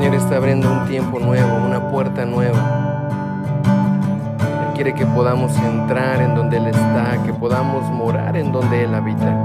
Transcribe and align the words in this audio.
Señor 0.00 0.14
está 0.14 0.36
abriendo 0.36 0.72
un 0.72 0.88
tiempo 0.88 1.20
nuevo, 1.20 1.56
una 1.58 1.90
puerta 1.90 2.24
nueva. 2.24 2.58
Él 4.66 4.72
quiere 4.74 4.94
que 4.94 5.04
podamos 5.04 5.54
entrar 5.58 6.22
en 6.22 6.34
donde 6.34 6.56
Él 6.56 6.68
está, 6.68 7.22
que 7.26 7.34
podamos 7.34 7.84
morar 7.90 8.34
en 8.34 8.50
donde 8.50 8.84
Él 8.84 8.94
habita. 8.94 9.36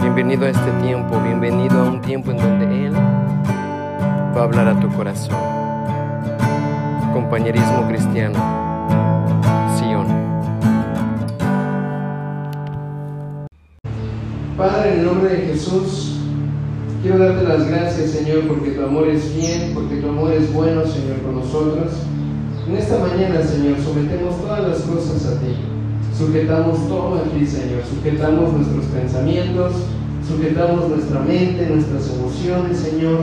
Bienvenido 0.00 0.46
a 0.46 0.50
este 0.50 0.70
tiempo, 0.80 1.20
bienvenido 1.20 1.80
a 1.80 1.88
un 1.88 2.00
tiempo 2.02 2.30
en 2.30 2.36
donde 2.36 2.86
Él 2.86 2.94
va 2.94 4.42
a 4.42 4.44
hablar 4.44 4.68
a 4.68 4.78
tu 4.78 4.88
corazón. 4.90 5.34
Compañerismo 7.12 7.88
cristiano, 7.88 8.38
Sion. 9.76 10.06
Padre, 14.56 14.92
en 14.92 15.00
el 15.00 15.04
nombre 15.04 15.30
de 15.30 15.46
Jesús, 15.48 16.13
Quiero 17.04 17.18
darte 17.18 17.46
las 17.46 17.68
gracias, 17.68 18.12
Señor, 18.12 18.48
porque 18.48 18.70
tu 18.70 18.82
amor 18.82 19.06
es 19.08 19.36
bien, 19.36 19.72
porque 19.74 19.96
tu 19.96 20.08
amor 20.08 20.32
es 20.32 20.50
bueno, 20.54 20.86
Señor, 20.86 21.20
con 21.20 21.34
nosotros. 21.34 21.92
En 22.66 22.74
esta 22.76 22.96
mañana, 22.96 23.42
Señor, 23.42 23.76
sometemos 23.84 24.40
todas 24.40 24.66
las 24.66 24.78
cosas 24.80 25.26
a 25.26 25.38
ti. 25.38 25.52
Sujetamos 26.16 26.88
todo 26.88 27.16
a 27.16 27.24
ti, 27.24 27.46
Señor. 27.46 27.82
Sujetamos 27.84 28.54
nuestros 28.54 28.86
pensamientos, 28.86 29.72
sujetamos 30.26 30.88
nuestra 30.88 31.20
mente, 31.20 31.68
nuestras 31.68 32.08
emociones, 32.08 32.78
Señor. 32.78 33.20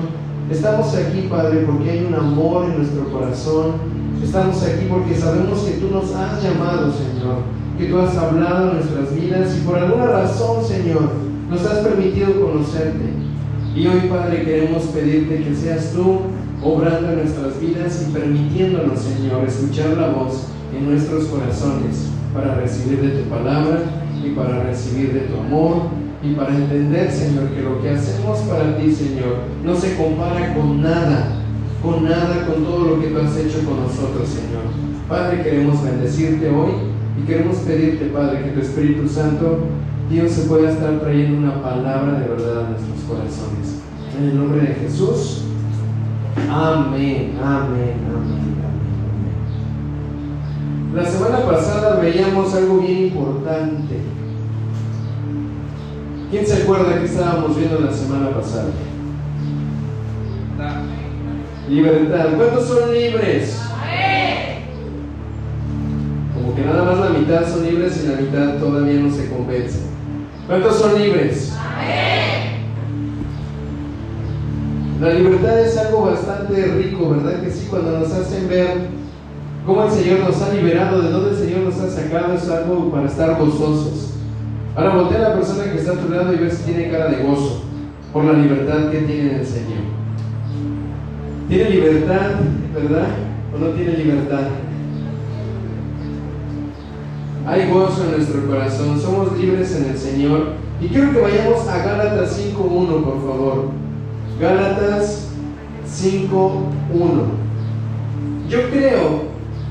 Estamos 0.51 0.93
aquí, 0.93 1.25
Padre, 1.27 1.63
porque 1.65 1.89
hay 1.89 2.05
un 2.05 2.13
amor 2.13 2.65
en 2.65 2.77
nuestro 2.77 3.11
corazón. 3.11 3.71
Estamos 4.23 4.61
aquí 4.61 4.85
porque 4.91 5.15
sabemos 5.15 5.59
que 5.61 5.81
tú 5.81 5.89
nos 5.89 6.13
has 6.13 6.43
llamado, 6.43 6.93
Señor, 6.93 7.49
que 7.79 7.85
tú 7.85 7.97
has 7.97 8.15
hablado 8.15 8.73
en 8.73 8.75
nuestras 8.77 9.15
vidas 9.15 9.57
y 9.57 9.65
por 9.65 9.79
alguna 9.79 10.05
razón, 10.05 10.63
Señor, 10.63 11.01
nos 11.49 11.65
has 11.65 11.79
permitido 11.79 12.45
conocerte. 12.45 13.20
Y 13.73 13.87
hoy, 13.87 14.01
Padre, 14.09 14.43
queremos 14.43 14.83
pedirte 14.87 15.43
que 15.43 15.55
seas 15.55 15.93
tú 15.93 16.19
obrando 16.61 17.15
nuestras 17.15 17.59
vidas 17.61 18.05
y 18.05 18.11
permitiéndonos, 18.11 18.99
Señor, 18.99 19.45
escuchar 19.47 19.97
la 19.97 20.09
voz 20.09 20.47
en 20.77 20.89
nuestros 20.89 21.25
corazones 21.25 22.09
para 22.33 22.55
recibir 22.55 23.01
de 23.01 23.21
tu 23.21 23.29
palabra 23.29 23.79
y 24.23 24.31
para 24.31 24.63
recibir 24.63 25.13
de 25.13 25.21
tu 25.21 25.39
amor 25.39 25.83
y 26.21 26.33
para 26.33 26.53
entender, 26.53 27.09
Señor, 27.11 27.47
que 27.51 27.61
lo 27.61 27.81
que 27.81 27.91
hacemos 27.91 28.39
para 28.39 28.77
ti, 28.77 28.91
Señor, 28.91 29.37
no 29.63 29.73
se 29.75 29.95
compara 29.95 30.53
con 30.53 30.81
nada, 30.81 31.41
con 31.81 32.03
nada, 32.03 32.45
con 32.45 32.65
todo 32.65 32.95
lo 32.95 33.01
que 33.01 33.07
tú 33.07 33.19
has 33.19 33.37
hecho 33.37 33.65
con 33.65 33.81
nosotros, 33.83 34.27
Señor. 34.27 34.63
Padre, 35.07 35.43
queremos 35.43 35.81
bendecirte 35.81 36.49
hoy 36.49 36.71
y 37.17 37.25
queremos 37.25 37.55
pedirte, 37.57 38.07
Padre, 38.07 38.43
que 38.43 38.51
tu 38.51 38.59
Espíritu 38.59 39.07
Santo 39.07 39.59
Dios 40.11 40.29
se 40.29 40.41
pueda 40.41 40.69
estar 40.69 40.99
trayendo 40.99 41.37
una 41.37 41.63
palabra 41.63 42.19
de 42.19 42.27
verdad 42.27 42.65
a 42.65 42.69
nuestros 42.71 42.99
corazones. 43.07 43.79
En 44.17 44.25
el 44.25 44.37
nombre 44.37 44.59
de 44.59 44.73
Jesús. 44.75 45.43
Amén, 46.49 47.37
amén, 47.39 47.39
amén, 47.41 47.95
amén. 48.09 48.51
La 50.93 51.05
semana 51.05 51.39
pasada 51.45 52.01
veíamos 52.01 52.53
algo 52.53 52.79
bien 52.79 53.05
importante. 53.05 54.01
¿Quién 56.29 56.45
se 56.45 56.63
acuerda 56.63 56.99
que 56.99 57.05
estábamos 57.05 57.55
viendo 57.55 57.79
la 57.79 57.93
semana 57.93 58.31
pasada? 58.31 58.67
Libertad. 61.69 62.25
¿Cuántos 62.35 62.67
son 62.67 62.93
libres? 62.93 63.61
Como 66.33 66.53
que 66.53 66.65
nada 66.65 66.83
más 66.83 66.99
la 66.99 67.17
mitad 67.17 67.47
son 67.49 67.65
libres 67.65 68.03
y 68.03 68.07
la 68.09 68.17
mitad 68.17 68.57
todavía 68.57 68.99
no 68.99 69.09
se 69.09 69.29
convence. 69.29 69.91
¿Cuántos 70.51 70.79
son 70.79 71.01
libres? 71.01 71.53
La 74.99 75.13
libertad 75.13 75.61
es 75.61 75.77
algo 75.77 76.07
bastante 76.07 76.65
rico, 76.73 77.11
¿verdad 77.11 77.41
que 77.41 77.49
sí? 77.49 77.67
Cuando 77.69 77.99
nos 77.99 78.11
hacen 78.11 78.49
ver 78.49 78.67
cómo 79.65 79.85
el 79.85 79.91
Señor 79.91 80.19
nos 80.19 80.41
ha 80.41 80.53
liberado, 80.53 81.01
de 81.03 81.09
dónde 81.09 81.29
el 81.29 81.37
Señor 81.37 81.59
nos 81.61 81.79
ha 81.79 81.89
sacado, 81.89 82.33
es 82.33 82.49
algo 82.49 82.91
para 82.91 83.07
estar 83.07 83.39
gozosos. 83.39 84.15
Ahora 84.75 84.95
voltea 84.95 85.19
a 85.19 85.29
la 85.29 85.35
persona 85.35 85.71
que 85.71 85.77
está 85.77 85.93
a 85.93 85.95
tu 85.95 86.09
lado 86.09 86.33
y 86.33 86.39
ver 86.39 86.51
si 86.51 86.63
tiene 86.63 86.91
cara 86.91 87.07
de 87.07 87.23
gozo 87.23 87.61
por 88.11 88.25
la 88.25 88.33
libertad 88.33 88.91
que 88.91 88.97
tiene 89.03 89.39
el 89.39 89.45
Señor. 89.45 89.83
¿Tiene 91.47 91.69
libertad, 91.69 92.31
verdad? 92.75 93.07
¿O 93.55 93.57
no 93.57 93.67
tiene 93.67 93.93
libertad? 93.93 94.49
Hay 97.45 97.71
gozo 97.71 98.03
en 98.03 98.17
nuestro 98.17 98.45
corazón, 98.45 98.99
somos 98.99 99.37
libres 99.37 99.75
en 99.75 99.89
el 99.89 99.97
Señor. 99.97 100.53
Y 100.79 100.87
quiero 100.87 101.11
que 101.11 101.21
vayamos 101.21 101.67
a 101.67 101.79
Gálatas 101.79 102.39
5.1, 102.39 103.03
por 103.03 103.21
favor. 103.21 103.69
Gálatas 104.39 105.29
5.1. 105.87 106.51
Yo 108.47 108.69
creo, 108.69 109.23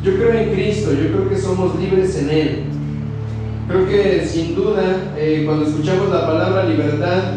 yo 0.03 0.15
creo 0.17 0.33
en 0.33 0.53
Cristo, 0.53 0.93
yo 0.93 1.13
creo 1.13 1.29
que 1.29 1.37
somos 1.37 1.79
libres 1.79 2.17
en 2.19 2.31
Él. 2.31 2.65
Creo 3.69 3.87
que 3.87 4.27
sin 4.27 4.57
duda, 4.57 5.13
eh, 5.17 5.45
cuando 5.47 5.67
escuchamos 5.67 6.11
la 6.11 6.27
palabra 6.27 6.65
libertad, 6.65 7.35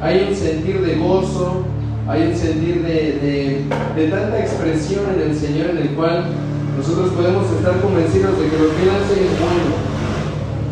hay 0.00 0.26
un 0.28 0.36
sentir 0.36 0.80
de 0.82 0.96
gozo, 0.96 1.64
hay 2.06 2.28
un 2.28 2.36
sentir 2.36 2.82
de, 2.82 3.64
de 3.96 4.08
tanta 4.08 4.38
expresión 4.38 5.02
en 5.14 5.30
el 5.30 5.36
Señor 5.36 5.70
en 5.70 5.78
el 5.78 5.88
cual 5.90 6.26
nosotros 6.76 7.12
podemos 7.12 7.50
estar 7.52 7.80
convencidos 7.80 8.38
de 8.38 8.48
que 8.48 8.58
lo 8.58 8.74
que 8.74 8.82
Él 8.82 8.90
hace 8.90 9.24
es 9.24 9.40
bueno. 9.40 9.94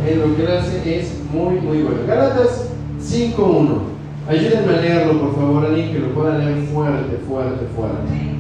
En 0.09 0.21
lo 0.21 0.37
que 0.37 0.43
Él 0.43 0.59
hace 0.59 0.99
es 0.99 1.13
muy, 1.33 1.61
muy 1.61 1.83
bueno. 1.83 2.01
Gálatas 2.07 2.69
5.1. 3.01 3.93
Ayúdenme 4.29 4.75
a 4.75 4.81
leerlo, 4.81 5.21
por 5.21 5.35
favor, 5.35 5.65
alguien 5.65 5.93
que 5.93 5.99
lo 6.01 6.15
pueda 6.15 6.39
leer 6.39 6.67
fuerte, 6.67 7.19
fuerte, 7.27 7.67
fuerte. 7.77 8.33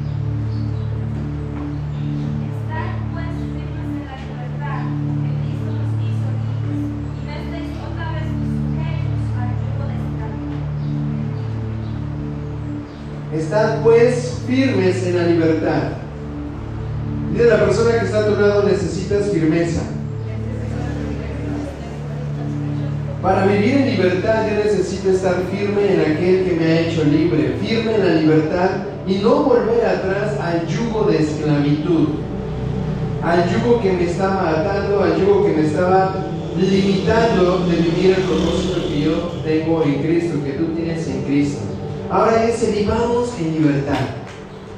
Estad 13.34 13.82
pues 13.82 14.42
firmes 14.46 15.06
en 15.06 15.16
la 15.16 15.26
libertad 15.26 16.01
Dice 17.32 17.46
la 17.46 17.64
persona 17.64 17.98
que 17.98 18.04
está 18.04 18.18
a 18.20 18.26
tu 18.26 18.40
lado, 18.40 18.64
necesitas 18.64 19.30
firmeza. 19.30 19.80
Para 23.22 23.46
vivir 23.46 23.74
en 23.74 23.90
libertad 23.92 24.46
yo 24.50 24.64
necesito 24.64 25.10
estar 25.10 25.36
firme 25.50 25.94
en 25.94 26.00
aquel 26.00 26.44
que 26.44 26.56
me 26.58 26.66
ha 26.66 26.80
hecho 26.80 27.04
libre, 27.04 27.56
firme 27.62 27.94
en 27.94 28.06
la 28.06 28.14
libertad 28.20 28.70
y 29.06 29.14
no 29.16 29.44
volver 29.44 29.86
atrás 29.86 30.38
al 30.40 30.66
yugo 30.66 31.04
de 31.04 31.18
esclavitud, 31.18 32.08
al 33.22 33.48
yugo 33.48 33.80
que 33.80 33.92
me 33.92 34.04
estaba 34.04 34.50
atando, 34.50 35.02
al 35.02 35.16
yugo 35.18 35.46
que 35.46 35.52
me 35.52 35.66
estaba 35.66 36.14
limitando 36.58 37.64
de 37.66 37.76
vivir 37.76 38.16
el 38.16 38.22
propósito 38.24 38.88
que 38.88 39.00
yo 39.00 39.12
tengo 39.44 39.82
en 39.84 40.02
Cristo, 40.02 40.34
que 40.44 40.52
tú 40.52 40.66
tienes 40.74 41.06
en 41.06 41.22
Cristo. 41.22 41.60
Ahora 42.10 42.44
es 42.44 42.74
vivamos 42.74 43.30
en 43.38 43.52
libertad. 43.54 44.21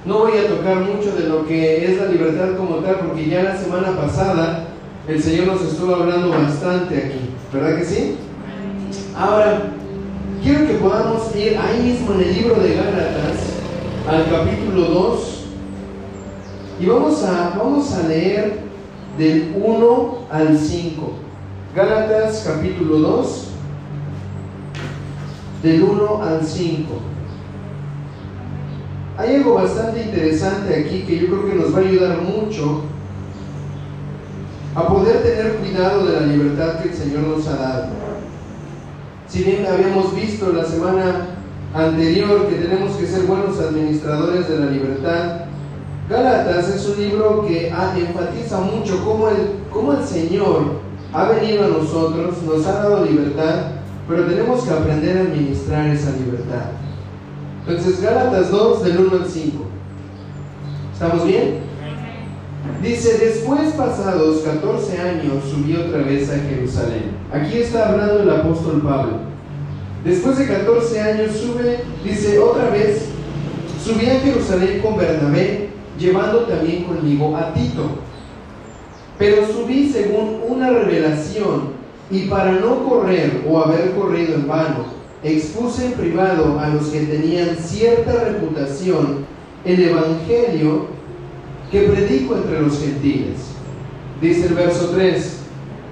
No 0.04 0.18
voy 0.18 0.32
a 0.36 0.48
tocar 0.48 0.80
mucho 0.80 1.16
de 1.16 1.28
lo 1.28 1.46
que 1.46 1.86
es 1.86 1.98
la 1.98 2.06
libertad 2.06 2.56
como 2.58 2.76
tal, 2.76 2.96
porque 3.06 3.26
ya 3.26 3.42
la 3.42 3.56
semana 3.56 3.96
pasada 3.96 4.66
el 5.08 5.22
Señor 5.22 5.46
nos 5.46 5.62
estuvo 5.62 5.94
hablando 5.94 6.28
bastante 6.28 6.96
aquí, 6.96 7.30
¿verdad 7.50 7.78
que 7.78 7.84
sí? 7.86 8.16
Ahora, 9.16 9.62
quiero 10.42 10.66
que 10.66 10.74
podamos 10.74 11.34
ir 11.34 11.56
ahí 11.56 11.82
mismo 11.82 12.12
en 12.14 12.20
el 12.20 12.34
libro 12.34 12.56
de 12.56 12.74
Gálatas, 12.74 13.38
al 14.06 14.28
capítulo 14.28 14.82
2, 14.82 15.44
y 16.80 16.86
vamos 16.86 17.24
a, 17.24 17.54
vamos 17.56 17.94
a 17.94 18.06
leer 18.06 18.58
del 19.16 19.54
1 19.56 20.18
al 20.30 20.58
5. 20.58 21.12
Gálatas 21.74 22.44
capítulo 22.46 22.98
2, 22.98 23.46
del 25.62 25.82
1 25.82 26.22
al 26.22 26.44
5. 26.44 27.13
Hay 29.16 29.36
algo 29.36 29.54
bastante 29.54 30.02
interesante 30.02 30.74
aquí 30.74 31.02
que 31.02 31.20
yo 31.20 31.26
creo 31.28 31.46
que 31.46 31.54
nos 31.54 31.72
va 31.72 31.78
a 31.78 31.82
ayudar 31.82 32.20
mucho 32.22 32.82
a 34.74 34.88
poder 34.88 35.22
tener 35.22 35.54
cuidado 35.54 36.04
de 36.04 36.20
la 36.20 36.26
libertad 36.26 36.80
que 36.80 36.88
el 36.88 36.94
Señor 36.94 37.20
nos 37.20 37.46
ha 37.46 37.56
dado. 37.56 37.86
Si 39.28 39.44
bien 39.44 39.64
habíamos 39.66 40.14
visto 40.16 40.52
la 40.52 40.64
semana 40.64 41.26
anterior 41.72 42.48
que 42.48 42.56
tenemos 42.56 42.96
que 42.96 43.06
ser 43.06 43.22
buenos 43.26 43.60
administradores 43.60 44.48
de 44.48 44.58
la 44.58 44.66
libertad, 44.66 45.44
Gálatas 46.08 46.68
es 46.68 46.86
un 46.86 47.02
libro 47.02 47.46
que 47.46 47.68
enfatiza 47.68 48.60
mucho 48.60 49.02
cómo 49.04 49.28
el, 49.28 49.60
cómo 49.70 49.92
el 49.92 50.04
Señor 50.04 50.82
ha 51.12 51.28
venido 51.28 51.64
a 51.64 51.68
nosotros, 51.68 52.42
nos 52.42 52.66
ha 52.66 52.72
dado 52.72 53.04
libertad, 53.04 53.70
pero 54.08 54.26
tenemos 54.26 54.64
que 54.64 54.70
aprender 54.70 55.16
a 55.16 55.20
administrar 55.20 55.86
esa 55.88 56.10
libertad. 56.10 56.83
Entonces, 57.66 58.02
Gálatas 58.02 58.50
2, 58.50 58.84
del 58.84 58.98
1 58.98 59.16
al 59.16 59.28
5. 59.28 59.64
¿Estamos 60.92 61.26
bien? 61.26 61.60
Dice, 62.82 63.18
después 63.18 63.72
pasados 63.72 64.40
14 64.40 64.98
años 65.00 65.44
subí 65.50 65.74
otra 65.74 65.98
vez 66.02 66.30
a 66.30 66.38
Jerusalén. 66.38 67.12
Aquí 67.32 67.58
está 67.58 67.88
hablando 67.88 68.22
el 68.22 68.30
apóstol 68.30 68.82
Pablo. 68.82 69.12
Después 70.04 70.38
de 70.38 70.46
14 70.46 71.00
años 71.00 71.32
sube, 71.32 71.80
dice, 72.04 72.38
otra 72.38 72.68
vez 72.68 73.06
subí 73.82 74.06
a 74.06 74.20
Jerusalén 74.20 74.80
con 74.82 74.98
Bernabé, 74.98 75.70
llevando 75.98 76.40
también 76.40 76.84
conmigo 76.84 77.34
a 77.36 77.54
Tito. 77.54 77.86
Pero 79.18 79.46
subí 79.46 79.88
según 79.90 80.40
una 80.46 80.70
revelación 80.70 81.72
y 82.10 82.26
para 82.26 82.52
no 82.52 82.84
correr 82.86 83.44
o 83.48 83.60
haber 83.60 83.92
corrido 83.92 84.34
en 84.34 84.46
vano, 84.46 84.84
expuse 85.24 85.86
en 85.86 85.92
privado 85.92 86.58
a 86.60 86.68
los 86.68 86.88
que 86.88 87.00
tenían 87.00 87.56
cierta 87.56 88.12
reputación 88.24 89.24
el 89.64 89.82
Evangelio 89.82 90.86
que 91.70 91.80
predico 91.80 92.36
entre 92.36 92.60
los 92.60 92.78
gentiles. 92.78 93.38
Dice 94.20 94.46
el 94.46 94.54
verso 94.54 94.90
3, 94.90 95.38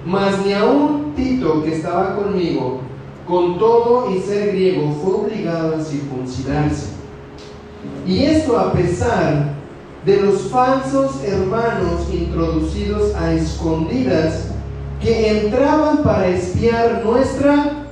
mas 0.05 0.45
ni 0.45 0.53
aun 0.53 1.13
Tito 1.15 1.63
que 1.63 1.75
estaba 1.75 2.15
conmigo, 2.15 2.81
con 3.27 3.57
todo 3.57 4.11
y 4.15 4.19
ser 4.19 4.49
griego, 4.49 4.91
fue 5.01 5.13
obligado 5.13 5.75
a 5.75 5.83
circuncidarse. 5.83 6.89
Y 8.07 8.23
esto 8.23 8.57
a 8.57 8.71
pesar 8.73 9.53
de 10.05 10.17
los 10.21 10.43
falsos 10.43 11.23
hermanos 11.23 12.07
introducidos 12.13 13.15
a 13.15 13.33
escondidas 13.33 14.49
que 15.01 15.39
entraban 15.39 16.03
para 16.03 16.27
espiar 16.27 17.03
nuestra 17.05 17.82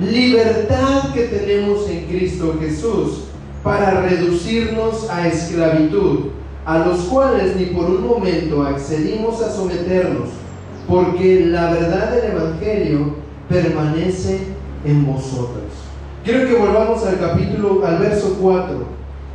libertad 0.00 1.12
que 1.12 1.24
tenemos 1.24 1.88
en 1.88 2.06
Cristo 2.06 2.56
Jesús, 2.60 3.24
para 3.62 4.02
reducirnos 4.02 5.10
a 5.10 5.26
esclavitud, 5.26 6.30
a 6.64 6.78
los 6.78 7.00
cuales 7.00 7.56
ni 7.56 7.66
por 7.66 7.86
un 7.86 8.06
momento 8.06 8.62
accedimos 8.62 9.42
a 9.42 9.50
someternos, 9.50 10.28
porque 10.86 11.46
la 11.46 11.72
verdad 11.72 12.12
del 12.12 12.32
Evangelio 12.32 13.14
permanece 13.48 14.38
en 14.84 15.06
vosotros. 15.06 15.64
Quiero 16.24 16.48
que 16.48 16.54
volvamos 16.54 17.04
al 17.04 17.18
capítulo, 17.18 17.84
al 17.84 17.98
verso 17.98 18.36
4, 18.40 18.76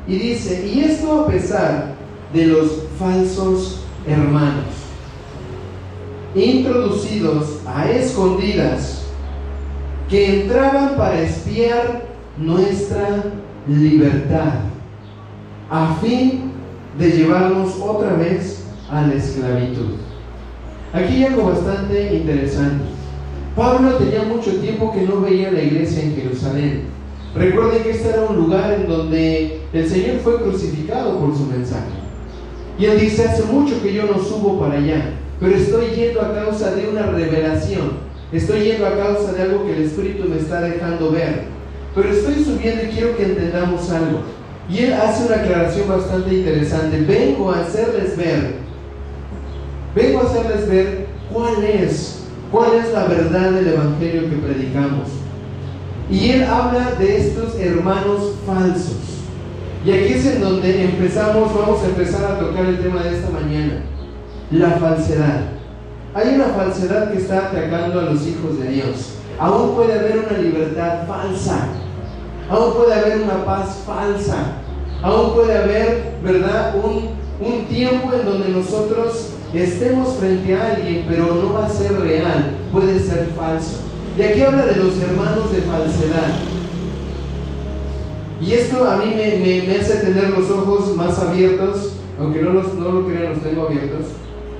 y 0.07 0.15
dice, 0.17 0.67
y 0.67 0.81
esto 0.81 1.21
a 1.21 1.27
pesar 1.27 1.95
de 2.33 2.45
los 2.45 2.83
falsos 2.97 3.81
hermanos 4.07 4.83
introducidos 6.35 7.59
a 7.65 7.91
escondidas 7.91 9.02
que 10.13 10.41
entraban 10.41 10.95
para 10.95 11.21
espiar 11.21 12.03
nuestra 12.37 13.23
libertad 13.67 14.59
a 15.71 15.95
fin 15.95 16.51
de 16.99 17.09
llevarnos 17.09 17.79
otra 17.81 18.13
vez 18.13 18.63
a 18.91 19.07
la 19.07 19.15
esclavitud. 19.15 19.95
Aquí 20.93 21.15
hay 21.15 21.23
algo 21.23 21.49
bastante 21.49 22.13
interesante. 22.13 22.83
Pablo 23.55 23.95
tenía 23.95 24.21
mucho 24.25 24.51
tiempo 24.57 24.93
que 24.93 25.01
no 25.01 25.21
veía 25.21 25.49
la 25.49 25.63
iglesia 25.63 26.03
en 26.03 26.15
Jerusalén. 26.15 26.83
Recuerden 27.33 27.81
que 27.81 27.89
este 27.89 28.09
era 28.09 28.21
un 28.29 28.35
lugar 28.35 28.71
en 28.71 28.87
donde 28.87 29.61
el 29.73 29.89
Señor 29.89 30.19
fue 30.19 30.43
crucificado 30.43 31.17
por 31.17 31.35
su 31.35 31.47
mensaje. 31.47 31.89
Y 32.77 32.85
él 32.85 32.99
dice, 32.99 33.25
hace 33.25 33.45
mucho 33.51 33.81
que 33.81 33.91
yo 33.91 34.05
no 34.05 34.19
subo 34.19 34.59
para 34.59 34.75
allá 34.75 35.13
pero 35.43 35.57
estoy 35.57 35.87
yendo 35.87 36.21
a 36.21 36.33
causa 36.33 36.73
de 36.73 36.87
una 36.87 37.07
revelación, 37.07 38.12
estoy 38.37 38.61
yendo 38.61 38.87
a 38.87 38.97
causa 38.97 39.33
de 39.33 39.41
algo 39.41 39.65
que 39.65 39.73
el 39.73 39.83
Espíritu 39.83 40.27
me 40.27 40.37
está 40.37 40.61
dejando 40.61 41.11
ver. 41.11 41.43
Pero 41.95 42.09
estoy 42.09 42.43
subiendo 42.43 42.83
y 42.83 42.87
quiero 42.87 43.15
que 43.15 43.25
entendamos 43.25 43.89
algo. 43.91 44.21
Y 44.69 44.79
él 44.79 44.93
hace 44.93 45.25
una 45.25 45.43
aclaración 45.43 45.87
bastante 45.87 46.33
interesante. 46.33 47.01
Vengo 47.01 47.51
a 47.51 47.59
hacerles 47.59 48.17
ver, 48.17 48.55
vengo 49.95 50.19
a 50.19 50.23
hacerles 50.23 50.67
ver 50.67 51.07
cuál 51.31 51.63
es, 51.63 52.23
cuál 52.51 52.73
es 52.75 52.91
la 52.93 53.05
verdad 53.05 53.51
del 53.51 53.67
Evangelio 53.67 54.29
que 54.29 54.37
predicamos. 54.37 55.09
Y 56.09 56.29
él 56.31 56.43
habla 56.43 56.91
de 56.97 57.17
estos 57.17 57.59
hermanos 57.59 58.35
falsos. 58.45 58.97
Y 59.85 59.91
aquí 59.91 60.13
es 60.13 60.25
en 60.25 60.41
donde 60.41 60.85
empezamos, 60.85 61.53
vamos 61.53 61.83
a 61.83 61.87
empezar 61.87 62.23
a 62.23 62.39
tocar 62.39 62.65
el 62.65 62.79
tema 62.79 63.03
de 63.03 63.17
esta 63.17 63.29
mañana 63.29 63.83
la 64.53 64.71
falsedad. 64.71 65.41
Hay 66.15 66.35
una 66.35 66.45
falsedad 66.45 67.11
que 67.11 67.17
está 67.17 67.47
atacando 67.47 67.99
a 67.99 68.03
los 68.03 68.27
hijos 68.27 68.59
de 68.59 68.69
Dios. 68.69 69.15
Aún 69.39 69.73
puede 69.73 69.97
haber 69.97 70.19
una 70.29 70.37
libertad 70.37 71.07
falsa. 71.07 71.69
Aún 72.49 72.73
puede 72.75 72.93
haber 72.93 73.21
una 73.21 73.43
paz 73.43 73.79
falsa. 73.83 74.57
Aún 75.01 75.33
puede 75.33 75.57
haber, 75.57 76.19
¿verdad? 76.23 76.75
Un, 76.75 77.23
tiempo 77.67 78.13
en 78.13 78.25
donde 78.25 78.49
nosotros 78.49 79.31
estemos 79.53 80.15
frente 80.15 80.55
a 80.55 80.75
alguien, 80.75 81.05
pero 81.09 81.33
no 81.33 81.53
va 81.53 81.65
a 81.65 81.69
ser 81.69 81.99
real. 81.99 82.51
Puede 82.71 82.99
ser 82.99 83.29
falso. 83.35 83.79
Y 84.17 84.21
aquí 84.21 84.41
habla 84.41 84.67
de 84.67 84.75
los 84.75 84.97
hermanos 85.01 85.51
de 85.51 85.61
falsedad. 85.63 86.29
Y 88.39 88.53
esto 88.53 88.87
a 88.87 88.97
mí 88.97 89.15
me, 89.15 89.75
hace 89.75 89.95
tener 89.95 90.29
los 90.29 90.49
ojos 90.51 90.95
más 90.95 91.17
abiertos, 91.17 91.93
aunque 92.19 92.41
no, 92.41 92.51
los, 92.51 92.73
no 92.75 92.91
lo 92.91 93.07
crean, 93.07 93.33
los 93.33 93.41
tengo 93.41 93.67
abiertos 93.67 94.05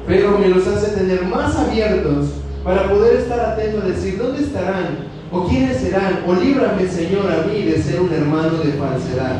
pero 0.07 0.38
me 0.38 0.50
los 0.50 0.67
hace 0.67 0.97
tener 0.97 1.23
más 1.25 1.55
abiertos 1.55 2.27
para 2.63 2.89
poder 2.89 3.17
estar 3.17 3.39
atento 3.39 3.81
a 3.81 3.88
decir, 3.88 4.17
¿dónde 4.17 4.44
estarán? 4.44 5.13
¿O 5.31 5.47
quiénes 5.47 5.77
serán? 5.77 6.23
¿O 6.27 6.33
líbrame, 6.33 6.88
Señor, 6.88 7.31
a 7.31 7.47
mí 7.47 7.63
de 7.63 7.81
ser 7.81 8.01
un 8.01 8.13
hermano 8.13 8.57
de 8.59 8.73
falsedad? 8.73 9.38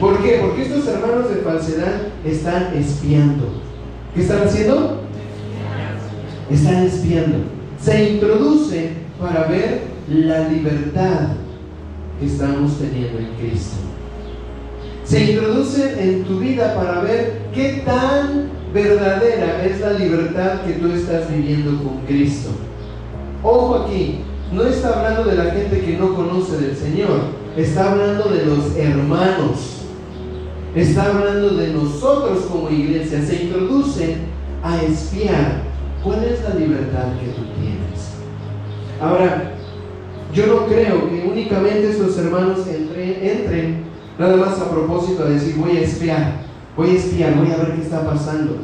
¿Por 0.00 0.22
qué? 0.22 0.38
Porque 0.40 0.62
estos 0.62 0.86
hermanos 0.86 1.28
de 1.30 1.36
falsedad 1.36 2.02
están 2.24 2.74
espiando. 2.76 3.46
¿Qué 4.14 4.22
están 4.22 4.46
haciendo? 4.46 5.02
Están 6.50 6.84
espiando. 6.84 7.38
Se 7.80 8.10
introducen 8.10 8.98
para 9.20 9.44
ver 9.44 9.82
la 10.08 10.48
libertad 10.48 11.28
que 12.20 12.26
estamos 12.26 12.78
teniendo 12.78 13.18
en 13.18 13.34
Cristo. 13.36 13.76
Se 15.04 15.32
introducen 15.32 15.98
en 15.98 16.24
tu 16.24 16.38
vida 16.38 16.74
para 16.74 17.00
ver 17.00 17.42
qué 17.54 17.82
tan 17.84 18.57
verdadera 18.72 19.64
es 19.64 19.80
la 19.80 19.92
libertad 19.92 20.62
que 20.62 20.74
tú 20.74 20.90
estás 20.92 21.30
viviendo 21.30 21.82
con 21.82 21.98
Cristo. 22.06 22.50
Ojo 23.42 23.84
aquí, 23.84 24.20
no 24.52 24.62
está 24.64 24.98
hablando 24.98 25.24
de 25.24 25.36
la 25.36 25.50
gente 25.52 25.80
que 25.80 25.96
no 25.96 26.14
conoce 26.14 26.58
del 26.58 26.76
Señor, 26.76 27.20
está 27.56 27.92
hablando 27.92 28.28
de 28.28 28.46
los 28.46 28.76
hermanos, 28.76 29.82
está 30.74 31.06
hablando 31.06 31.50
de 31.50 31.68
nosotros 31.68 32.46
como 32.50 32.70
iglesia, 32.70 33.22
se 33.22 33.44
introducen 33.44 34.26
a 34.62 34.82
espiar 34.82 35.62
cuál 36.02 36.24
es 36.24 36.42
la 36.42 36.54
libertad 36.54 37.12
que 37.20 37.28
tú 37.28 37.42
tienes. 37.60 38.12
Ahora, 39.00 39.52
yo 40.34 40.46
no 40.46 40.66
creo 40.66 41.08
que 41.08 41.26
únicamente 41.30 41.90
estos 41.90 42.18
hermanos 42.18 42.66
entren, 42.66 43.18
entren 43.22 43.84
nada 44.18 44.36
más 44.36 44.60
a 44.60 44.70
propósito 44.70 45.24
de 45.24 45.34
decir 45.34 45.56
voy 45.56 45.78
a 45.78 45.80
espiar 45.80 46.47
voy 46.78 46.90
a 46.90 46.94
espiar, 46.94 47.34
voy 47.34 47.50
a 47.50 47.56
ver 47.56 47.74
qué 47.74 47.82
está 47.82 48.06
pasando, 48.06 48.56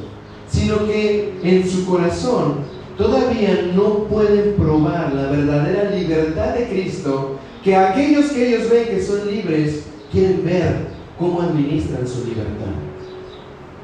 sino 0.48 0.86
que 0.86 1.34
en 1.42 1.68
su 1.68 1.84
corazón 1.84 2.58
todavía 2.96 3.72
no 3.74 4.04
pueden 4.04 4.54
probar 4.54 5.12
la 5.12 5.32
verdadera 5.32 5.90
libertad 5.90 6.54
de 6.54 6.68
Cristo, 6.68 7.38
que 7.64 7.74
aquellos 7.74 8.26
que 8.26 8.48
ellos 8.48 8.70
ven 8.70 8.86
que 8.86 9.02
son 9.02 9.28
libres 9.28 9.86
quieren 10.12 10.44
ver 10.44 10.86
cómo 11.18 11.42
administran 11.42 12.06
su 12.06 12.24
libertad. 12.24 12.72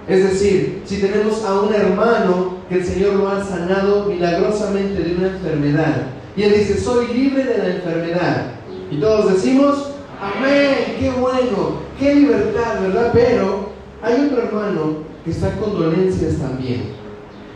Es 0.06 0.22
decir, 0.22 0.82
si 0.84 0.99
tenemos 0.99 1.44
a 1.44 1.62
un 1.62 1.75
hermano 1.75 2.58
que 2.68 2.76
el 2.76 2.84
Señor 2.84 3.14
lo 3.14 3.28
ha 3.28 3.44
sanado 3.44 4.04
milagrosamente 4.04 5.02
de 5.02 5.16
una 5.16 5.26
enfermedad, 5.26 6.02
y 6.37 6.44
él 6.44 6.54
dice, 6.56 6.78
soy 6.78 7.08
libre 7.12 7.42
de 7.42 7.58
la 7.58 7.75
enfermedad, 7.75 8.52
y 8.92 9.00
todos 9.00 9.34
decimos, 9.34 9.90
amén, 10.20 10.96
qué 11.00 11.10
bueno, 11.10 11.80
qué 11.99 12.14
libertad, 12.14 12.80
¿verdad? 12.80 13.10
Pero 13.12 13.69
hay 14.02 14.26
otro 14.26 14.42
hermano 14.42 14.99
que 15.25 15.30
está 15.30 15.57
con 15.57 15.78
dolencias 15.78 16.37
también. 16.37 16.83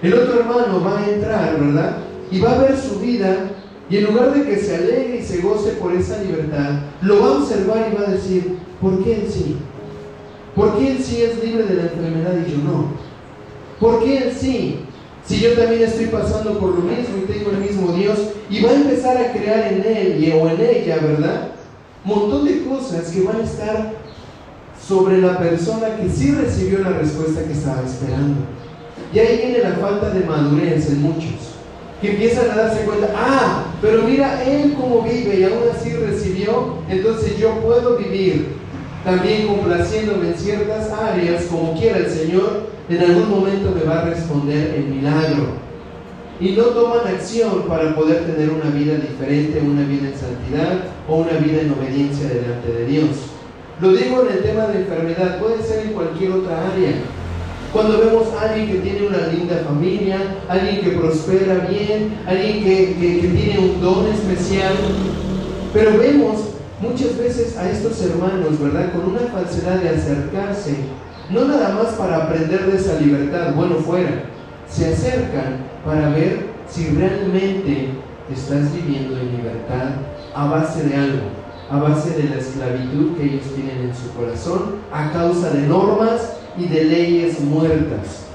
El 0.02 0.14
otro 0.14 0.40
hermano 0.40 0.82
va 0.84 0.98
a 0.98 1.10
entrar, 1.10 1.58
¿verdad? 1.58 1.98
Y 2.30 2.40
va 2.40 2.52
a 2.52 2.58
ver 2.58 2.76
su 2.76 3.00
vida 3.00 3.50
y 3.88 3.98
en 3.98 4.04
lugar 4.04 4.32
de 4.32 4.44
que 4.44 4.56
se 4.56 4.76
alegre 4.76 5.18
y 5.20 5.22
se 5.22 5.40
goce 5.40 5.72
por 5.72 5.92
esa 5.92 6.22
libertad, 6.22 6.80
lo 7.02 7.20
va 7.20 7.26
a 7.28 7.38
observar 7.38 7.90
y 7.90 7.96
va 7.96 8.08
a 8.08 8.12
decir, 8.12 8.58
¿por 8.80 9.02
qué 9.04 9.14
él 9.14 9.28
sí? 9.30 9.56
¿Por 10.54 10.78
qué 10.78 10.92
él 10.92 10.98
sí 11.02 11.22
es 11.22 11.42
libre 11.44 11.64
de 11.64 11.74
la 11.74 11.82
enfermedad 11.82 12.34
y 12.46 12.50
yo 12.50 12.58
no? 12.58 12.92
¿Por 13.80 14.02
qué 14.02 14.18
él 14.18 14.32
sí? 14.38 14.80
Si 15.26 15.40
yo 15.40 15.52
también 15.52 15.82
estoy 15.82 16.06
pasando 16.06 16.58
por 16.58 16.70
lo 16.70 16.82
mismo 16.82 17.16
y 17.18 17.32
tengo 17.32 17.50
el 17.50 17.58
mismo 17.58 17.92
Dios, 17.92 18.18
y 18.50 18.62
va 18.62 18.70
a 18.70 18.74
empezar 18.74 19.16
a 19.16 19.32
crear 19.32 19.72
en 19.72 19.84
él 19.84 20.22
y, 20.22 20.30
o 20.32 20.48
en 20.48 20.60
ella, 20.60 20.98
¿verdad? 21.02 21.48
Montón 22.04 22.44
de 22.44 22.64
cosas 22.64 23.10
que 23.10 23.22
van 23.22 23.40
a 23.40 23.44
estar 23.44 23.94
sobre 24.86 25.18
la 25.18 25.38
persona 25.38 25.96
que 25.96 26.08
sí 26.08 26.32
recibió 26.32 26.80
la 26.80 26.90
respuesta 26.90 27.44
que 27.44 27.52
estaba 27.52 27.82
esperando. 27.82 28.42
Y 29.12 29.18
ahí 29.18 29.36
viene 29.38 29.58
la 29.58 29.76
falta 29.76 30.10
de 30.10 30.24
madurez 30.24 30.90
en 30.90 31.02
muchos, 31.02 31.54
que 32.00 32.10
empiezan 32.10 32.50
a 32.50 32.56
darse 32.56 32.84
cuenta, 32.84 33.08
ah, 33.16 33.64
pero 33.80 34.02
mira 34.02 34.42
él 34.44 34.74
cómo 34.78 35.02
vive 35.02 35.40
y 35.40 35.44
aún 35.44 35.62
así 35.74 35.90
recibió, 35.90 36.78
entonces 36.88 37.38
yo 37.38 37.60
puedo 37.60 37.96
vivir 37.96 38.48
también 39.04 39.46
complaciéndome 39.46 40.28
en 40.28 40.38
ciertas 40.38 40.90
áreas 40.90 41.44
como 41.44 41.74
quiera 41.78 41.98
el 41.98 42.10
Señor, 42.10 42.68
en 42.88 43.00
algún 43.00 43.30
momento 43.30 43.70
me 43.70 43.84
va 43.84 44.00
a 44.00 44.04
responder 44.06 44.74
el 44.76 44.84
milagro. 44.86 45.64
Y 46.40 46.50
no 46.52 46.64
toman 46.64 47.06
acción 47.06 47.62
para 47.68 47.94
poder 47.94 48.24
tener 48.24 48.50
una 48.50 48.70
vida 48.70 48.96
diferente, 48.96 49.60
una 49.60 49.82
vida 49.82 50.08
en 50.08 50.18
santidad 50.18 50.84
o 51.08 51.16
una 51.18 51.32
vida 51.38 51.60
en 51.60 51.72
obediencia 51.72 52.28
delante 52.28 52.72
de 52.72 52.86
Dios. 52.86 53.33
Lo 53.80 53.92
digo 53.92 54.22
en 54.22 54.36
el 54.36 54.42
tema 54.42 54.66
de 54.66 54.80
enfermedad, 54.80 55.40
puede 55.40 55.62
ser 55.62 55.86
en 55.86 55.92
cualquier 55.94 56.32
otra 56.32 56.70
área. 56.72 56.92
Cuando 57.72 57.98
vemos 57.98 58.28
a 58.34 58.50
alguien 58.50 58.68
que 58.68 58.78
tiene 58.88 59.08
una 59.08 59.26
linda 59.26 59.62
familia, 59.66 60.36
alguien 60.48 60.80
que 60.80 60.90
prospera 60.90 61.66
bien, 61.68 62.20
alguien 62.24 62.62
que, 62.62 62.94
que 63.20 63.28
tiene 63.28 63.58
un 63.58 63.80
don 63.80 64.06
especial, 64.06 64.74
pero 65.72 65.98
vemos 65.98 66.50
muchas 66.80 67.18
veces 67.18 67.56
a 67.56 67.68
estos 67.68 68.00
hermanos, 68.02 68.60
¿verdad? 68.60 68.92
Con 68.92 69.10
una 69.10 69.22
falsedad 69.22 69.80
de 69.80 69.88
acercarse, 69.88 70.76
no 71.30 71.46
nada 71.46 71.70
más 71.74 71.94
para 71.94 72.24
aprender 72.24 72.70
de 72.70 72.76
esa 72.76 73.00
libertad, 73.00 73.54
bueno 73.54 73.76
fuera, 73.76 74.22
se 74.68 74.92
acercan 74.92 75.64
para 75.84 76.10
ver 76.10 76.46
si 76.68 76.90
realmente 76.90 77.88
estás 78.32 78.72
viviendo 78.72 79.18
en 79.18 79.36
libertad 79.36 79.96
a 80.34 80.46
base 80.46 80.84
de 80.84 80.94
algo, 80.94 81.43
a 81.70 81.78
base 81.78 82.10
de 82.10 82.28
la 82.28 82.36
esclavitud 82.36 83.16
que 83.16 83.24
ellos 83.24 83.46
tienen 83.54 83.88
en 83.88 83.94
su 83.94 84.12
corazón, 84.14 84.76
a 84.92 85.10
causa 85.12 85.50
de 85.50 85.66
normas 85.66 86.34
y 86.58 86.66
de 86.66 86.84
leyes 86.84 87.40
muertas. 87.40 88.26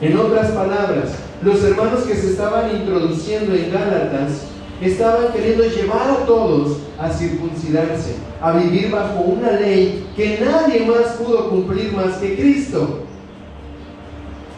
En 0.00 0.18
otras 0.18 0.50
palabras, 0.50 1.14
los 1.42 1.62
hermanos 1.62 2.02
que 2.02 2.14
se 2.14 2.30
estaban 2.30 2.74
introduciendo 2.74 3.54
en 3.54 3.70
Gálatas 3.70 4.42
estaban 4.80 5.32
queriendo 5.32 5.64
llevar 5.64 6.10
a 6.10 6.26
todos 6.26 6.78
a 6.98 7.10
circuncidarse, 7.10 8.16
a 8.40 8.52
vivir 8.52 8.90
bajo 8.90 9.20
una 9.20 9.52
ley 9.52 10.06
que 10.16 10.38
nadie 10.40 10.84
más 10.86 11.16
pudo 11.18 11.50
cumplir 11.50 11.92
más 11.92 12.16
que 12.16 12.36
Cristo. 12.36 13.00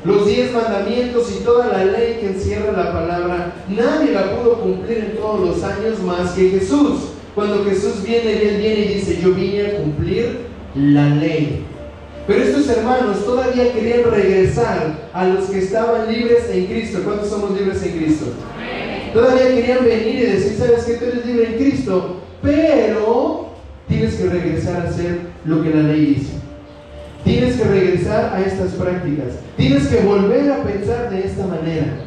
Los 0.05 0.27
diez 0.27 0.53
mandamientos 0.53 1.31
y 1.33 1.45
toda 1.45 1.67
la 1.67 1.85
ley 1.85 2.19
que 2.21 2.29
encierra 2.29 2.73
la 2.73 2.93
palabra, 2.93 3.53
nadie 3.69 4.13
la 4.13 4.37
pudo 4.37 4.61
cumplir 4.61 4.99
en 4.99 5.17
todos 5.17 5.41
los 5.41 5.63
años 5.65 6.01
más 6.05 6.33
que 6.33 6.51
Jesús. 6.51 7.18
Cuando 7.39 7.65
Jesús 7.67 8.03
viene, 8.05 8.33
Él 8.33 8.57
viene 8.61 8.81
y 8.81 8.95
dice, 8.95 9.21
yo 9.23 9.33
vine 9.33 9.65
a 9.65 9.77
cumplir 9.77 10.39
la 10.75 11.09
ley. 11.09 11.63
Pero 12.27 12.43
estos 12.43 12.69
hermanos 12.69 13.25
todavía 13.25 13.73
querían 13.73 14.11
regresar 14.11 15.09
a 15.13 15.25
los 15.25 15.45
que 15.45 15.61
estaban 15.61 16.13
libres 16.13 16.51
en 16.51 16.67
Cristo. 16.67 16.99
¿Cuántos 17.05 17.29
somos 17.29 17.57
libres 17.57 17.81
en 17.85 17.93
Cristo? 17.93 18.27
Todavía 19.15 19.55
querían 19.55 19.85
venir 19.85 20.15
y 20.17 20.27
decir, 20.33 20.57
sabes 20.59 20.83
que 20.83 20.95
tú 20.95 21.05
eres 21.05 21.27
libre 21.27 21.47
en 21.47 21.55
Cristo, 21.59 22.17
pero 22.43 23.51
tienes 23.87 24.17
que 24.17 24.27
regresar 24.31 24.85
a 24.85 24.89
hacer 24.89 25.21
lo 25.45 25.63
que 25.63 25.71
la 25.71 25.83
ley 25.83 26.07
dice. 26.07 26.33
Tienes 27.23 27.55
que 27.55 27.69
regresar 27.69 28.35
a 28.35 28.41
estas 28.41 28.73
prácticas. 28.73 29.35
Tienes 29.57 29.87
que 29.87 30.01
volver 30.01 30.51
a 30.51 30.65
pensar 30.65 31.09
de 31.09 31.21
esta 31.21 31.47
manera. 31.47 32.01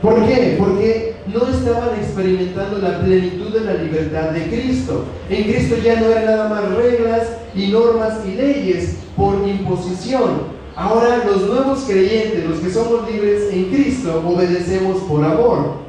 ¿Por 0.00 0.24
qué? 0.24 0.54
Porque 0.56 1.15
no 1.32 1.48
estaban 1.48 1.98
experimentando 1.98 2.78
la 2.78 3.00
plenitud 3.00 3.52
de 3.52 3.60
la 3.60 3.74
libertad 3.74 4.30
de 4.30 4.42
Cristo. 4.44 5.04
En 5.28 5.44
Cristo 5.44 5.76
ya 5.82 6.00
no 6.00 6.06
eran 6.06 6.26
nada 6.26 6.48
más 6.48 6.74
reglas 6.74 7.28
y 7.54 7.68
normas 7.68 8.18
y 8.26 8.32
leyes 8.32 8.96
por 9.16 9.36
imposición, 9.46 10.56
Ahora 10.76 11.24
los 11.24 11.46
nuevos 11.46 11.84
creyentes, 11.88 12.44
los 12.44 12.58
que 12.58 12.70
somos 12.70 13.10
libres 13.10 13.50
en 13.50 13.70
Cristo, 13.70 14.22
obedecemos 14.26 14.98
por 15.04 15.24
amor. 15.24 15.86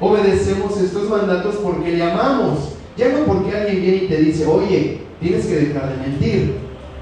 Obedecemos 0.00 0.80
estos 0.80 1.10
mandatos 1.10 1.56
porque 1.56 1.92
le 1.92 2.02
amamos. 2.02 2.76
Ya 2.96 3.10
no 3.10 3.26
porque 3.26 3.54
alguien 3.54 3.82
viene 3.82 3.96
y 4.04 4.08
te 4.08 4.16
dice, 4.16 4.46
oye, 4.46 5.02
tienes 5.20 5.44
que 5.44 5.56
dejar 5.56 5.90
de 5.90 6.08
mentir. 6.08 6.54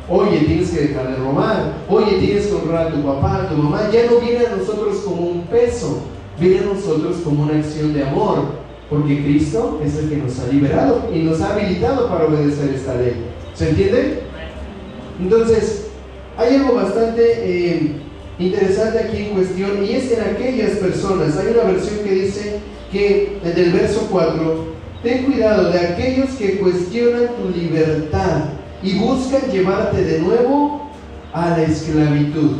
Oye, 0.09 0.39
tienes 0.41 0.71
que 0.71 0.89
dejar 0.89 1.09
de 1.09 1.17
robar. 1.19 1.75
Oye, 1.89 2.19
tienes 2.19 2.49
que 2.49 2.55
honrar 2.55 2.89
a 2.89 2.91
tu 2.91 3.01
papá, 3.01 3.45
a 3.45 3.49
tu 3.49 3.55
mamá. 3.55 3.89
Ya 3.93 4.11
no 4.11 4.19
viene 4.19 4.47
a 4.47 4.57
nosotros 4.57 4.97
como 5.05 5.23
un 5.29 5.43
peso. 5.43 6.01
Viene 6.40 6.61
a 6.61 6.75
nosotros 6.75 7.18
como 7.23 7.44
una 7.44 7.59
acción 7.59 7.92
de 7.92 8.04
amor. 8.04 8.61
Porque 8.88 9.23
Cristo 9.23 9.80
es 9.85 9.97
el 9.97 10.09
que 10.09 10.16
nos 10.16 10.37
ha 10.40 10.49
liberado 10.49 11.09
y 11.14 11.20
nos 11.20 11.40
ha 11.40 11.54
habilitado 11.54 12.09
para 12.09 12.25
obedecer 12.25 12.75
esta 12.75 12.97
ley. 12.97 13.25
¿Se 13.54 13.70
entiende? 13.70 14.23
Entonces, 15.20 15.90
hay 16.37 16.56
algo 16.56 16.75
bastante 16.75 17.23
eh, 17.23 17.92
interesante 18.40 18.99
aquí 18.99 19.18
en 19.18 19.35
cuestión 19.35 19.85
y 19.85 19.92
es 19.92 20.11
en 20.11 20.23
aquellas 20.23 20.70
personas, 20.78 21.37
hay 21.37 21.52
una 21.52 21.70
versión 21.70 21.99
que 22.02 22.11
dice 22.11 22.59
que 22.90 23.38
desde 23.44 23.62
el 23.62 23.73
verso 23.73 24.09
4, 24.11 24.64
ten 25.02 25.25
cuidado 25.25 25.70
de 25.70 25.78
aquellos 25.78 26.30
que 26.30 26.59
cuestionan 26.59 27.28
tu 27.37 27.50
libertad 27.56 28.44
y 28.82 28.99
buscan 28.99 29.50
llevarte 29.52 30.02
de 30.02 30.20
nuevo 30.20 30.90
a 31.32 31.50
la 31.50 31.62
esclavitud. 31.62 32.52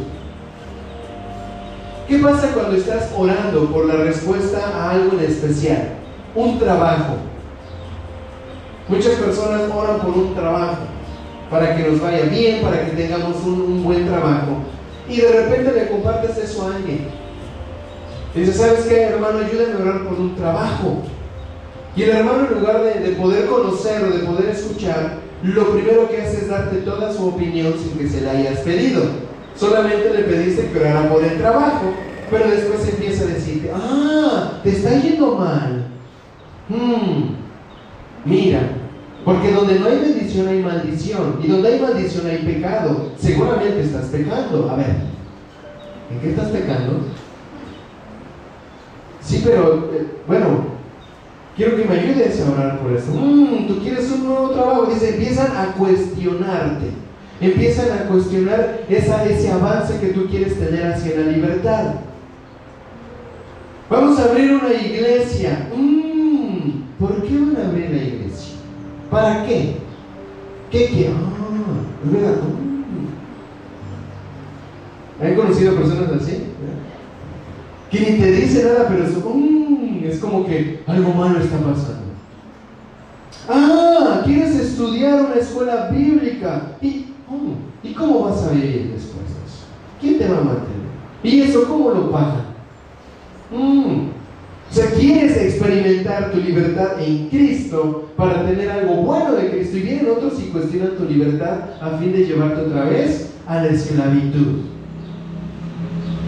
¿Qué 2.11 2.19
pasa 2.19 2.51
cuando 2.53 2.77
estás 2.77 3.09
orando 3.17 3.67
por 3.67 3.87
la 3.87 3.95
respuesta 3.95 4.59
a 4.75 4.91
algo 4.91 5.17
en 5.17 5.27
especial? 5.27 5.91
Un 6.35 6.59
trabajo. 6.59 7.19
Muchas 8.89 9.15
personas 9.15 9.71
oran 9.73 10.01
por 10.01 10.19
un 10.19 10.35
trabajo 10.35 10.79
para 11.49 11.77
que 11.77 11.89
nos 11.89 12.01
vaya 12.01 12.25
bien, 12.25 12.63
para 12.63 12.85
que 12.85 12.97
tengamos 12.97 13.37
un, 13.45 13.85
buen 13.85 14.09
trabajo. 14.09 14.57
Y 15.09 15.21
de 15.21 15.31
repente 15.31 15.73
le 15.73 15.89
compartes 15.89 16.37
eso 16.37 16.67
a 16.67 16.75
alguien. 16.75 17.07
Dice, 18.35 18.55
¿sabes 18.55 18.87
qué, 18.87 19.03
hermano? 19.03 19.39
Ayúdame 19.39 19.75
a 19.75 19.83
orar 19.89 20.09
por 20.09 20.19
un 20.19 20.35
trabajo. 20.35 21.03
Y 21.95 22.03
el 22.03 22.11
hermano, 22.11 22.49
en 22.49 22.59
lugar 22.59 22.83
de, 22.83 23.09
de 23.09 23.11
poder 23.15 23.47
conocer 23.47 24.03
o 24.03 24.11
de 24.11 24.27
poder 24.27 24.51
escuchar, 24.51 25.19
lo 25.45 25.65
primero 25.71 26.09
que 26.09 26.23
hace 26.23 26.39
es 26.39 26.49
darte 26.49 26.79
toda 26.79 27.13
su 27.13 27.29
opinión 27.29 27.73
sin 27.81 27.97
que 27.97 28.09
se 28.09 28.23
la 28.23 28.33
hayas 28.33 28.59
pedido. 28.63 29.30
Solamente 29.61 30.09
le 30.09 30.23
pediste 30.23 30.71
que 30.73 30.79
orara 30.79 31.07
por 31.11 31.23
el 31.23 31.37
trabajo, 31.37 31.93
pero 32.31 32.49
después 32.49 32.89
empieza 32.89 33.25
a 33.25 33.27
decirte, 33.27 33.71
ah, 33.75 34.53
te 34.63 34.71
está 34.71 34.99
yendo 34.99 35.35
mal. 35.37 35.85
Hmm, 36.67 37.35
mira, 38.25 38.61
porque 39.23 39.53
donde 39.53 39.79
no 39.79 39.87
hay 39.87 39.99
bendición 39.99 40.49
hay 40.49 40.63
maldición. 40.63 41.41
Y 41.45 41.49
donde 41.49 41.75
hay 41.75 41.81
maldición 41.81 42.27
hay 42.27 42.39
pecado. 42.39 43.11
Seguramente 43.19 43.83
estás 43.83 44.07
pecando. 44.07 44.71
A 44.71 44.77
ver, 44.77 44.97
¿en 46.11 46.21
qué 46.23 46.31
estás 46.31 46.49
pecando? 46.49 47.01
Sí, 49.21 49.43
pero 49.45 49.91
eh, 49.93 50.07
bueno, 50.27 50.47
quiero 51.55 51.77
que 51.77 51.85
me 51.85 51.99
ayudes 52.01 52.41
a 52.41 52.51
orar 52.51 52.79
por 52.81 52.93
eso. 52.93 53.13
Mm, 53.13 53.69
Tú 53.69 53.79
quieres 53.81 54.11
un 54.11 54.25
nuevo 54.25 54.51
trabajo. 54.53 54.87
Dice, 54.87 55.17
empiezan 55.17 55.55
a 55.55 55.75
cuestionarte. 55.75 57.10
Empiezan 57.41 57.91
a 57.91 58.09
cuestionar 58.09 58.81
ese 58.89 59.51
avance 59.51 59.99
que 59.99 60.09
tú 60.09 60.27
quieres 60.27 60.59
tener 60.59 60.93
hacia 60.93 61.21
la 61.21 61.33
libertad. 61.33 61.95
Vamos 63.89 64.19
a 64.19 64.25
abrir 64.25 64.53
una 64.53 64.75
iglesia. 64.75 65.69
Mm, 65.75 66.99
¿Por 66.99 67.23
qué 67.23 67.39
van 67.39 67.57
a 67.57 67.69
abrir 67.69 67.91
la 67.91 68.03
iglesia? 68.03 68.57
¿Para 69.11 69.47
qué? 69.47 69.77
¿Qué 70.71 70.87
quiero? 70.87 71.15
Ah, 71.15 72.05
es 72.05 72.13
verdad. 72.13 72.37
¿Han 75.23 75.35
conocido 75.35 75.75
personas 75.77 76.23
así? 76.23 76.45
Que 77.91 77.99
ni 78.01 78.19
te 78.19 78.33
dice 78.33 78.65
nada, 78.65 78.87
pero 78.89 79.05
mm, 79.05 80.05
es 80.05 80.19
como 80.19 80.47
que 80.47 80.83
algo 80.87 81.13
malo 81.15 81.41
está 81.41 81.57
pasando. 81.57 82.11
Ah, 83.49 84.23
quieres 84.25 84.55
estudiar 84.57 85.23
una 85.23 85.35
escuela 85.35 85.89
bíblica. 85.89 86.77
¿Y, 86.81 87.10
¿y 87.83 87.93
cómo 87.93 88.25
vas 88.25 88.43
a 88.45 88.53
vivir 88.53 88.93
después 88.93 89.27
de 89.27 89.47
eso? 89.47 89.65
¿Quién 90.01 90.19
te 90.19 90.29
va 90.29 90.39
a 90.39 90.45
mantener? 90.45 90.91
¿Y 91.23 91.41
eso 91.43 91.65
cómo 91.69 91.91
lo 91.91 92.11
paga? 92.11 92.45
Mm, 93.51 94.09
o 94.71 94.73
sea, 94.73 94.91
quieres 94.93 95.37
experimentar 95.37 96.31
tu 96.31 96.39
libertad 96.39 97.01
en 97.01 97.29
Cristo 97.29 98.09
para 98.17 98.47
tener 98.47 98.71
algo 98.71 98.95
bueno 99.03 99.33
de 99.33 99.51
Cristo 99.51 99.77
y 99.77 99.83
vienen 99.83 100.11
otros 100.11 100.41
y 100.41 100.51
cuestionan 100.51 100.97
tu 100.97 101.05
libertad 101.05 101.59
a 101.81 101.99
fin 101.99 102.13
de 102.13 102.27
llevarte 102.27 102.61
otra 102.63 102.85
vez 102.85 103.33
a 103.47 103.63
la 103.63 103.69
esclavitud. 103.69 104.61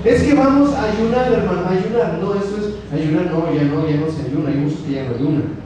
Es 0.04 0.22
que 0.24 0.34
vamos 0.34 0.74
a 0.74 0.90
ayunar, 0.90 1.32
hermano, 1.32 1.68
ayunar. 1.68 2.18
No, 2.20 2.34
eso 2.34 2.56
es 2.58 2.92
ayunar, 2.92 3.26
no, 3.26 3.54
ya 3.54 3.62
no, 3.62 3.88
ya 3.88 3.96
no 3.98 4.10
se 4.10 4.26
ayuna, 4.26 4.50
hay 4.50 4.56
muchos 4.56 4.80
que 4.80 4.94
ya 4.94 5.04
no 5.04 5.14
ayunan. 5.14 5.61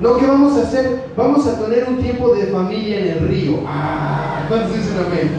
No, 0.00 0.16
¿qué 0.16 0.26
vamos 0.26 0.56
a 0.56 0.62
hacer? 0.62 1.12
Vamos 1.14 1.46
a 1.46 1.60
tener 1.60 1.84
un 1.86 1.98
tiempo 1.98 2.34
de 2.34 2.46
familia 2.46 3.00
en 3.00 3.08
el 3.08 3.28
río. 3.28 3.60
Ah, 3.66 4.46
¿cuántos 4.48 4.74
dicen 4.74 4.96
amén? 4.96 5.30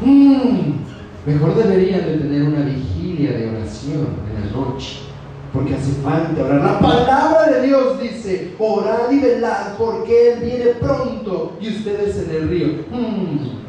Mm, 0.00 1.30
mejor 1.30 1.54
deberían 1.54 2.04
de 2.04 2.16
tener 2.16 2.42
una 2.42 2.62
vigilia 2.62 3.38
de 3.38 3.50
oración 3.50 4.08
en 4.28 4.44
la 4.44 4.50
noche, 4.50 5.02
porque 5.52 5.74
hace 5.74 5.92
falta 6.02 6.42
orar. 6.42 6.62
La 6.62 6.80
palabra 6.80 7.52
de 7.52 7.62
Dios 7.68 8.02
dice, 8.02 8.56
orad 8.58 9.08
y 9.12 9.20
velad, 9.20 9.76
porque 9.78 10.32
Él 10.32 10.40
viene 10.40 10.64
pronto 10.80 11.56
y 11.60 11.68
ustedes 11.68 12.26
en 12.26 12.34
el 12.34 12.48
río. 12.48 12.66
Mm. 12.90 13.62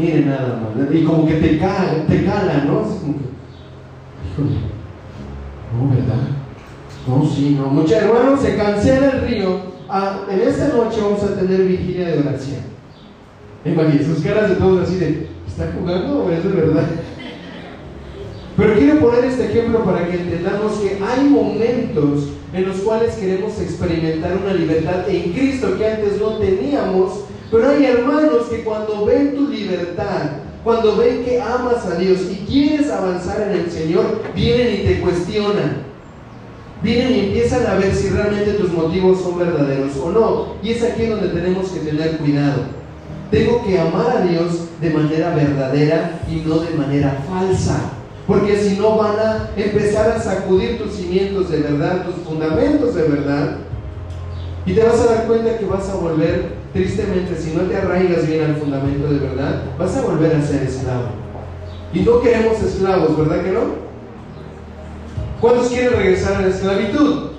Miren 0.00 0.28
nada 0.28 0.60
más, 0.62 0.94
y 0.94 1.02
como 1.02 1.26
que 1.26 1.34
te 1.34 1.58
cala, 1.58 2.06
te 2.06 2.24
cala, 2.24 2.62
¿no? 2.64 2.74
no, 5.72 5.90
¿verdad? 5.90 6.45
No, 7.06 7.24
sí, 7.24 7.56
no. 7.58 7.68
Muchos 7.68 7.92
hermanos, 7.92 8.40
se 8.40 8.56
cancela 8.56 9.10
el 9.10 9.28
río. 9.28 9.76
Ah, 9.88 10.22
en 10.28 10.40
esta 10.40 10.68
noche 10.68 11.00
vamos 11.00 11.22
a 11.22 11.36
tener 11.38 11.62
vigilia 11.62 12.08
de 12.08 12.18
oración. 12.18 12.60
Imagínense 13.64 14.14
sus 14.14 14.24
caras 14.24 14.48
de 14.50 14.56
todos 14.56 14.82
así 14.82 14.96
de, 14.96 15.28
¿está 15.46 15.72
jugando 15.78 16.24
o 16.24 16.30
es 16.30 16.42
de 16.42 16.50
verdad? 16.50 16.86
Pero 18.56 18.74
quiero 18.74 19.00
poner 19.00 19.24
este 19.24 19.46
ejemplo 19.46 19.84
para 19.84 20.08
que 20.08 20.16
entendamos 20.16 20.78
que 20.78 20.98
hay 21.04 21.28
momentos 21.28 22.30
en 22.52 22.68
los 22.68 22.78
cuales 22.78 23.14
queremos 23.16 23.60
experimentar 23.60 24.36
una 24.42 24.54
libertad 24.54 25.08
en 25.08 25.32
Cristo 25.32 25.76
que 25.76 25.86
antes 25.86 26.20
no 26.20 26.38
teníamos, 26.38 27.24
pero 27.50 27.68
hay 27.68 27.84
hermanos 27.84 28.46
que 28.50 28.64
cuando 28.64 29.04
ven 29.04 29.34
tu 29.34 29.48
libertad, 29.48 30.30
cuando 30.64 30.96
ven 30.96 31.24
que 31.24 31.40
amas 31.40 31.84
a 31.86 31.96
Dios 31.96 32.20
y 32.30 32.44
quieres 32.46 32.90
avanzar 32.90 33.42
en 33.42 33.60
el 33.60 33.70
Señor, 33.70 34.22
vienen 34.34 34.74
y 34.74 34.86
te 34.86 35.00
cuestionan. 35.00 35.85
Vienen 36.82 37.12
y 37.12 37.20
empiezan 37.20 37.66
a 37.66 37.74
ver 37.74 37.94
si 37.94 38.10
realmente 38.10 38.52
tus 38.52 38.72
motivos 38.72 39.22
son 39.22 39.38
verdaderos 39.38 39.96
o 39.96 40.10
no. 40.10 40.46
Y 40.62 40.72
es 40.72 40.82
aquí 40.82 41.06
donde 41.06 41.28
tenemos 41.28 41.70
que 41.70 41.80
tener 41.80 42.18
cuidado. 42.18 42.62
Tengo 43.30 43.64
que 43.64 43.78
amar 43.78 44.18
a 44.18 44.20
Dios 44.20 44.68
de 44.80 44.90
manera 44.90 45.34
verdadera 45.34 46.20
y 46.30 46.36
no 46.46 46.58
de 46.58 46.76
manera 46.76 47.24
falsa. 47.28 47.92
Porque 48.26 48.56
si 48.56 48.76
no 48.76 48.96
van 48.96 49.18
a 49.18 49.50
empezar 49.56 50.10
a 50.10 50.20
sacudir 50.20 50.78
tus 50.78 50.94
cimientos 50.94 51.50
de 51.50 51.58
verdad, 51.58 52.04
tus 52.04 52.24
fundamentos 52.24 52.94
de 52.94 53.02
verdad. 53.02 53.56
Y 54.66 54.72
te 54.72 54.82
vas 54.82 55.00
a 55.00 55.14
dar 55.14 55.26
cuenta 55.26 55.58
que 55.58 55.64
vas 55.64 55.88
a 55.88 55.94
volver, 55.94 56.56
tristemente, 56.72 57.36
si 57.40 57.54
no 57.54 57.62
te 57.62 57.76
arraigas 57.76 58.26
bien 58.26 58.44
al 58.44 58.56
fundamento 58.56 59.08
de 59.08 59.20
verdad, 59.20 59.62
vas 59.78 59.96
a 59.96 60.02
volver 60.02 60.34
a 60.34 60.42
ser 60.42 60.64
esclavo. 60.64 61.06
Y 61.94 62.00
no 62.00 62.20
queremos 62.20 62.60
esclavos, 62.60 63.16
¿verdad 63.16 63.44
que 63.44 63.52
no? 63.52 63.85
¿Cuántos 65.40 65.68
quieren 65.68 65.92
regresar 65.92 66.36
a 66.36 66.40
la 66.42 66.48
esclavitud? 66.48 67.30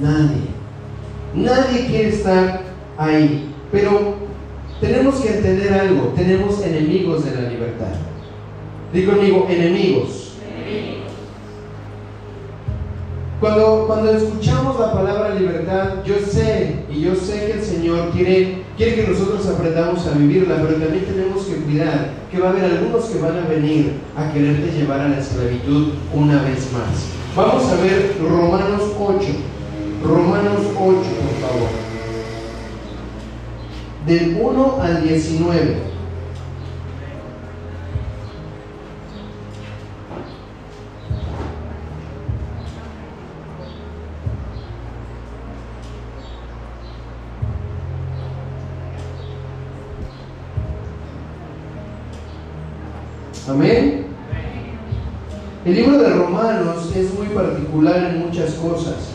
Nadie. 0.00 0.48
Nadie 1.34 1.86
quiere 1.86 2.08
estar 2.08 2.62
ahí. 2.96 3.54
Pero 3.72 4.14
tenemos 4.80 5.16
que 5.16 5.36
entender 5.36 5.72
algo. 5.72 6.12
Tenemos 6.14 6.62
enemigos 6.62 7.24
de 7.24 7.42
la 7.42 7.48
libertad. 7.48 7.92
Digo 8.92 9.12
conmigo, 9.12 9.46
enemigos. 9.50 10.28
Cuando, 13.40 13.84
cuando 13.86 14.10
escuchamos 14.10 14.80
la 14.80 14.92
palabra 14.92 15.34
libertad, 15.34 16.04
yo 16.04 16.16
sé 16.18 16.84
y 16.90 17.02
yo 17.02 17.14
sé 17.14 17.46
que 17.46 17.52
el 17.52 17.62
Señor 17.62 18.10
quiere, 18.10 18.62
quiere 18.78 18.94
que 18.94 19.10
nosotros 19.10 19.44
aprendamos 19.48 20.06
a 20.06 20.12
vivirla, 20.12 20.62
pero 20.62 20.76
también 20.76 21.04
tenemos 21.04 21.44
que 21.44 21.56
cuidar 21.56 22.10
que 22.30 22.38
va 22.38 22.46
a 22.46 22.50
haber 22.52 22.64
algunos 22.64 23.06
que 23.06 23.18
van 23.18 23.36
a 23.36 23.48
venir 23.48 23.94
a 24.16 24.32
quererte 24.32 24.70
llevar 24.70 25.00
a 25.00 25.08
la 25.08 25.18
esclavitud 25.18 25.94
una 26.14 26.42
vez 26.42 26.72
más. 26.72 27.08
Vamos 27.36 27.64
a 27.72 27.76
ver 27.82 28.16
Romanos 28.22 28.82
8. 28.98 29.26
Romanos 30.04 30.60
8, 30.76 30.76
por 30.78 31.50
favor. 31.50 31.68
Del 34.06 34.38
1 34.40 34.78
al 34.80 35.02
19. 35.02 35.97
Amén. 53.58 54.04
El 55.64 55.74
libro 55.74 55.98
de 55.98 56.10
Romanos 56.10 56.92
es 56.94 57.12
muy 57.18 57.26
particular 57.26 58.12
en 58.14 58.20
muchas 58.20 58.52
cosas. 58.54 59.14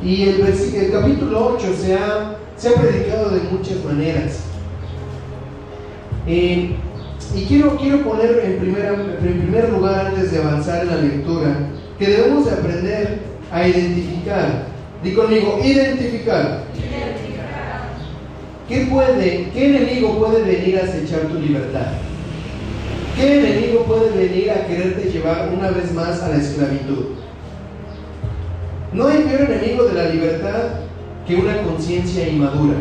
Y 0.00 0.22
el, 0.22 0.40
el 0.42 0.92
capítulo 0.92 1.56
8 1.56 1.66
se 1.76 1.94
ha, 1.94 2.36
se 2.56 2.68
ha, 2.68 2.74
predicado 2.74 3.30
de 3.30 3.40
muchas 3.50 3.84
maneras. 3.84 4.44
Eh, 6.28 6.76
y 7.34 7.44
quiero, 7.46 7.76
quiero 7.76 8.04
poner 8.04 8.40
en, 8.44 8.58
primera, 8.58 8.94
en 8.94 9.40
primer 9.40 9.68
lugar, 9.70 10.06
antes 10.06 10.30
de 10.30 10.38
avanzar 10.38 10.82
en 10.82 10.88
la 10.90 10.96
lectura, 10.98 11.56
que 11.98 12.06
debemos 12.06 12.46
de 12.46 12.52
aprender 12.52 13.18
a 13.50 13.66
identificar. 13.66 14.66
Di 15.02 15.12
conmigo, 15.12 15.58
identificar. 15.60 16.62
identificar. 16.72 17.88
¿Qué 18.68 18.86
puede, 18.88 19.50
qué 19.52 19.76
enemigo 19.76 20.20
puede 20.20 20.42
venir 20.42 20.78
a 20.78 20.84
acechar 20.84 21.22
tu 21.22 21.40
libertad? 21.40 21.88
¿Qué 23.16 23.38
enemigo 23.38 23.84
puede 23.84 24.10
venir 24.10 24.50
a 24.50 24.66
quererte 24.66 25.10
llevar 25.10 25.50
una 25.56 25.70
vez 25.70 25.92
más 25.92 26.20
a 26.22 26.28
la 26.28 26.36
esclavitud? 26.36 27.14
No 28.92 29.06
hay 29.06 29.22
peor 29.22 29.50
enemigo 29.50 29.84
de 29.84 29.94
la 29.94 30.08
libertad 30.08 30.80
que 31.26 31.36
una 31.36 31.62
conciencia 31.62 32.28
inmadura. 32.28 32.76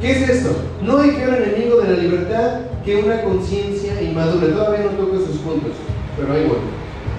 ¿Qué 0.00 0.12
es 0.12 0.28
esto? 0.28 0.56
No 0.82 0.98
hay 0.98 1.10
peor 1.10 1.42
enemigo 1.42 1.80
de 1.80 1.88
la 1.88 2.02
libertad 2.02 2.60
que 2.84 2.96
una 2.96 3.22
conciencia 3.22 4.00
inmadura. 4.00 4.48
Todavía 4.48 4.84
no 4.84 4.90
toco 4.90 5.16
esos 5.16 5.36
puntos, 5.38 5.72
pero 6.16 6.32
ahí 6.32 6.46
voy. 6.46 6.58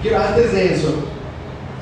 Quiero, 0.01 0.19
antes 0.19 0.51
de 0.51 0.73
eso, 0.73 0.93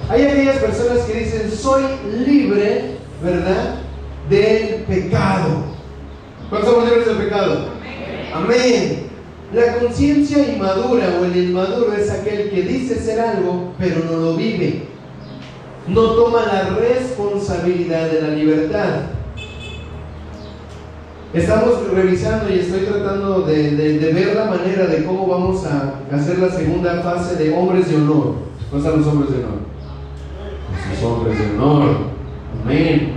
hay 0.10 0.23
aquellas 0.23 0.58
personas 0.58 0.99
que 0.99 1.19
dicen, 1.19 1.51
soy 1.51 1.84
libre, 2.25 2.97
¿verdad? 3.23 3.75
Del 4.30 4.84
pecado. 4.84 5.63
¿Cuántos 6.49 6.69
somos 6.69 6.89
libres 6.89 7.08
del 7.08 7.17
pecado? 7.17 7.69
Amén. 8.34 9.05
La 9.56 9.78
conciencia 9.80 10.54
inmadura 10.54 11.18
o 11.18 11.24
el 11.24 11.38
inmaduro 11.38 11.94
es 11.94 12.12
aquel 12.12 12.50
que 12.50 12.63
dice 12.63 12.96
ser 12.96 13.22
algo, 13.22 13.72
pero 13.80 14.04
no 14.04 14.18
lo 14.18 14.36
vive. 14.36 14.84
No 15.88 16.02
toma 16.12 16.46
la 16.46 16.76
responsabilidad 16.76 18.10
de 18.10 18.22
la 18.22 18.28
libertad. 18.30 19.04
Estamos 21.34 21.89
revisando 21.89 22.54
y 22.54 22.60
estoy 22.60 22.82
tratando 22.82 23.44
de, 23.44 24.12
ver 24.13 24.36
la 24.36 24.46
manera 24.46 24.88
de 24.88 25.06
cómo 25.06 25.26
vamos 25.26 25.65
a 25.65 26.02
hacer 26.13 26.39
la 26.39 26.50
segunda 26.50 27.02
fase 27.02 27.41
de 27.41 27.54
hombres 27.54 27.89
de 27.89 27.96
honor. 27.96 28.36
¿Cómo 28.70 28.84
están 28.84 29.00
los 29.00 29.08
hombres 29.08 29.32
de 29.32 29.38
honor? 29.38 29.60
Los 30.91 31.04
hombres 31.04 31.39
de 31.39 31.56
honor. 31.56 31.98
Amén. 32.62 33.13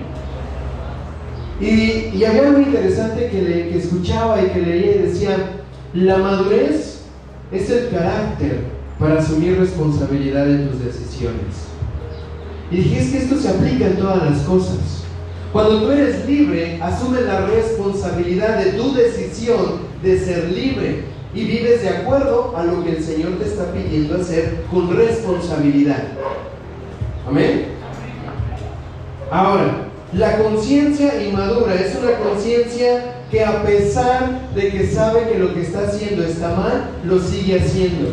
Y, 1.60 2.24
había 2.24 2.46
algo 2.46 2.60
interesante 2.60 3.28
que, 3.28 3.42
le, 3.42 3.68
que 3.70 3.78
escuchaba 3.78 4.40
y 4.40 4.50
que 4.50 4.60
leía 4.60 4.94
y 4.94 4.98
decía, 4.98 5.57
la 5.94 6.18
madurez 6.18 7.00
es 7.50 7.70
el 7.70 7.90
carácter 7.90 8.60
para 8.98 9.20
asumir 9.20 9.58
responsabilidad 9.58 10.50
en 10.50 10.68
tus 10.68 10.84
decisiones. 10.84 11.68
Y 12.70 12.76
dije, 12.76 13.00
es 13.00 13.10
que 13.10 13.18
esto 13.18 13.36
se 13.36 13.48
aplica 13.48 13.86
en 13.86 13.96
todas 13.96 14.30
las 14.30 14.40
cosas. 14.42 15.04
Cuando 15.52 15.80
tú 15.80 15.90
eres 15.90 16.26
libre, 16.26 16.78
asumes 16.82 17.22
la 17.22 17.46
responsabilidad 17.46 18.62
de 18.62 18.72
tu 18.72 18.92
decisión 18.92 19.88
de 20.02 20.18
ser 20.18 20.50
libre 20.50 21.04
y 21.34 21.44
vives 21.44 21.82
de 21.82 21.88
acuerdo 21.88 22.54
a 22.56 22.64
lo 22.64 22.84
que 22.84 22.96
el 22.96 23.02
Señor 23.02 23.38
te 23.38 23.46
está 23.46 23.72
pidiendo 23.72 24.20
hacer 24.20 24.64
con 24.70 24.94
responsabilidad. 24.94 26.04
Amén. 27.26 27.68
Ahora, 29.30 29.88
la 30.12 30.38
conciencia 30.38 31.22
inmadura 31.22 31.74
es 31.74 31.96
una 31.96 32.12
conciencia 32.18 33.17
que 33.30 33.44
a 33.44 33.62
pesar 33.62 34.52
de 34.54 34.70
que 34.70 34.86
sabe 34.86 35.28
que 35.30 35.38
lo 35.38 35.54
que 35.54 35.62
está 35.62 35.86
haciendo 35.86 36.24
está 36.24 36.54
mal, 36.54 36.90
lo 37.04 37.18
sigue 37.20 37.60
haciendo. 37.60 38.10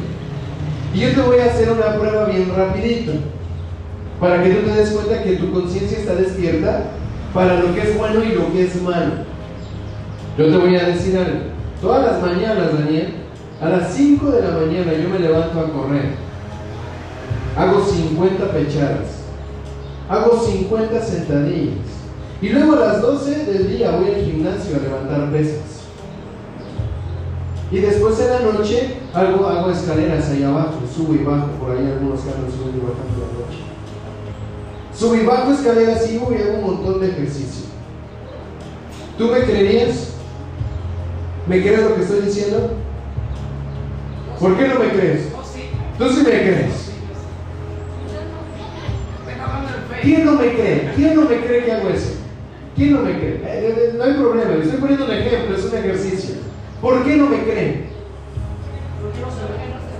Y 0.94 1.00
yo 1.00 1.12
te 1.14 1.22
voy 1.22 1.40
a 1.40 1.46
hacer 1.46 1.72
una 1.72 1.98
prueba 1.98 2.26
bien 2.26 2.52
rapidito, 2.56 3.14
para 4.20 4.44
que 4.44 4.50
tú 4.52 4.68
te 4.68 4.76
des 4.76 4.90
cuenta 4.92 5.24
que 5.24 5.38
tu 5.38 5.52
conciencia 5.52 6.00
está 6.00 6.16
despierta 6.16 6.84
para 7.34 7.60
lo 7.60 7.74
que 7.74 7.82
es 7.82 7.98
bueno 7.98 8.24
y 8.24 8.36
lo 8.36 8.52
que 8.52 8.64
es 8.64 8.82
malo. 8.82 9.12
Yo 10.38 10.48
te 10.48 10.58
voy 10.58 10.76
a 10.76 10.88
decir 10.88 11.18
algo. 11.18 11.40
Todas 11.82 12.12
las 12.12 12.22
mañanas, 12.22 12.78
Daniel, 12.78 13.14
a 13.62 13.70
las 13.70 13.94
5 13.94 14.32
de 14.32 14.42
la 14.42 14.52
mañana 14.52 14.94
yo 14.94 15.10
me 15.10 15.20
levanto 15.20 15.60
a 15.60 15.72
correr. 15.72 16.26
Hago 17.58 17.86
50 17.86 18.52
pechadas 18.52 19.26
hago 20.10 20.40
50 20.40 21.02
sentadillas. 21.02 21.85
Y 22.42 22.50
luego 22.50 22.74
a 22.74 22.80
las 22.80 23.02
12 23.02 23.46
del 23.46 23.70
día 23.70 23.92
voy 23.92 24.14
al 24.14 24.26
gimnasio 24.26 24.76
a 24.76 24.84
levantar 24.84 25.32
pesas. 25.32 25.76
Y 27.72 27.80
después 27.80 28.20
en 28.20 28.30
la 28.30 28.52
noche 28.54 28.98
hago, 29.14 29.72
escaleras 29.72 30.30
ahí 30.30 30.44
abajo, 30.44 30.82
subo 30.94 31.16
y 31.16 31.24
bajo, 31.24 31.48
por 31.60 31.72
ahí 31.72 31.86
algunos 31.86 32.20
carros 32.22 32.54
suben 32.54 32.76
y 32.76 32.80
bajan 32.80 33.08
por 33.08 33.20
la 33.20 33.46
noche. 33.46 33.60
Subo 34.94 35.16
y 35.16 35.26
bajo 35.26 35.52
escaleras 35.52 36.12
y 36.12 36.18
voy 36.18 36.36
hago 36.36 36.60
un 36.60 36.66
montón 36.66 37.02
de 37.02 37.10
ejercicio. 37.10 37.66
¿Tú 39.18 39.28
me 39.28 39.40
creerías? 39.42 40.14
¿Me 41.48 41.62
crees 41.62 41.84
lo 41.84 41.96
que 41.96 42.02
estoy 42.02 42.22
diciendo? 42.22 42.72
¿Por 44.40 44.58
qué 44.58 44.68
no 44.68 44.80
me 44.80 44.90
crees? 44.90 45.28
Tú 45.98 46.10
sí 46.10 46.18
me 46.18 46.30
crees. 46.30 46.92
¿Quién 50.02 50.26
no 50.26 50.34
me 50.34 50.54
cree? 50.54 50.92
¿Quién 50.96 51.16
no 51.16 51.22
me 51.22 51.40
cree 51.40 51.66
que 51.66 51.72
hago 51.72 51.90
eso? 51.90 52.15
¿Quién 52.76 52.94
no 52.94 53.02
me 53.02 53.18
cree? 53.18 53.36
Eh, 53.36 53.42
eh, 53.46 53.94
no 53.98 54.04
hay 54.04 54.14
problema, 54.14 54.52
le 54.52 54.64
estoy 54.64 54.80
poniendo 54.80 55.06
un 55.06 55.12
ejemplo, 55.12 55.56
es 55.56 55.66
un 55.66 55.78
ejercicio. 55.78 56.36
¿Por 56.82 57.04
qué 57.06 57.16
no 57.16 57.28
me 57.28 57.44
creen? 57.44 57.86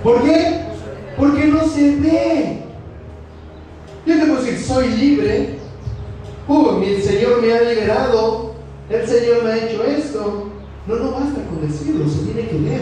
¿Por 0.02 0.22
qué? 0.22 0.60
Porque 1.16 1.46
no 1.46 1.66
se 1.66 1.96
ve. 1.96 2.62
Yo 4.04 4.14
te 4.14 4.26
puedo 4.26 4.42
decir, 4.42 4.58
soy 4.58 4.88
libre. 4.88 5.58
Uh, 6.46 6.82
el 6.82 7.02
Señor 7.02 7.40
me 7.40 7.52
ha 7.52 7.62
liberado. 7.62 8.54
El 8.90 9.06
Señor 9.06 9.42
me 9.42 9.50
ha 9.50 9.56
hecho 9.56 9.82
esto. 9.82 10.50
No, 10.86 10.96
no 10.96 11.10
basta 11.12 11.40
con 11.48 11.66
decirlo, 11.66 12.08
se 12.08 12.24
tiene 12.24 12.48
que 12.48 12.58
ver. 12.58 12.80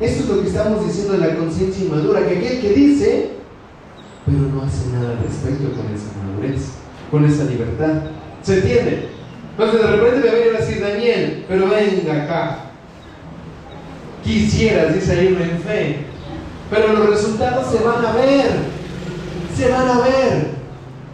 Esto 0.00 0.22
es 0.22 0.28
lo 0.28 0.42
que 0.42 0.48
estamos 0.48 0.86
diciendo 0.86 1.12
de 1.12 1.18
la 1.18 1.36
conciencia 1.36 1.84
inmadura, 1.84 2.26
que 2.26 2.38
aquel 2.38 2.60
que 2.60 2.72
dice, 2.72 3.30
pero 4.26 4.38
no 4.38 4.62
hace 4.62 4.88
nada 4.92 5.12
al 5.12 5.24
respecto 5.24 5.70
con 5.72 5.86
esa 5.94 6.10
madurez, 6.24 6.72
con 7.10 7.24
esa 7.24 7.44
libertad. 7.44 8.02
¿Se 8.42 8.54
entiende? 8.58 9.08
Entonces 9.52 9.80
de 9.82 9.96
repente 9.96 10.30
me 10.30 10.34
viene 10.34 10.56
a 10.56 10.60
decir 10.60 10.80
Daniel, 10.80 11.44
pero 11.48 11.68
venga 11.68 12.24
acá. 12.24 12.58
Quisieras, 14.24 14.94
dice 14.94 15.12
ahí 15.12 15.28
en 15.28 15.60
fe, 15.60 16.06
pero 16.70 16.92
los 16.92 17.10
resultados 17.10 17.66
se 17.70 17.82
van 17.82 18.04
a 18.04 18.12
ver, 18.12 18.50
se 19.56 19.68
van 19.68 19.88
a 19.88 20.00
ver. 20.00 20.60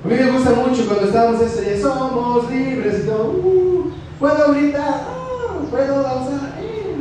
A 0.05 0.09
mí 0.09 0.15
me 0.15 0.31
gusta 0.31 0.51
mucho 0.51 0.87
cuando 0.87 1.07
estábamos 1.07 1.41
ese 1.41 1.81
somos 1.81 2.51
libres 2.51 3.03
y 3.03 3.07
todo, 3.07 3.31
uh, 3.31 3.91
puedo 4.21 4.53
gritar, 4.53 5.07
uh, 5.11 5.67
puedo 5.67 6.03
danzar. 6.03 6.53
Eh. 6.61 6.97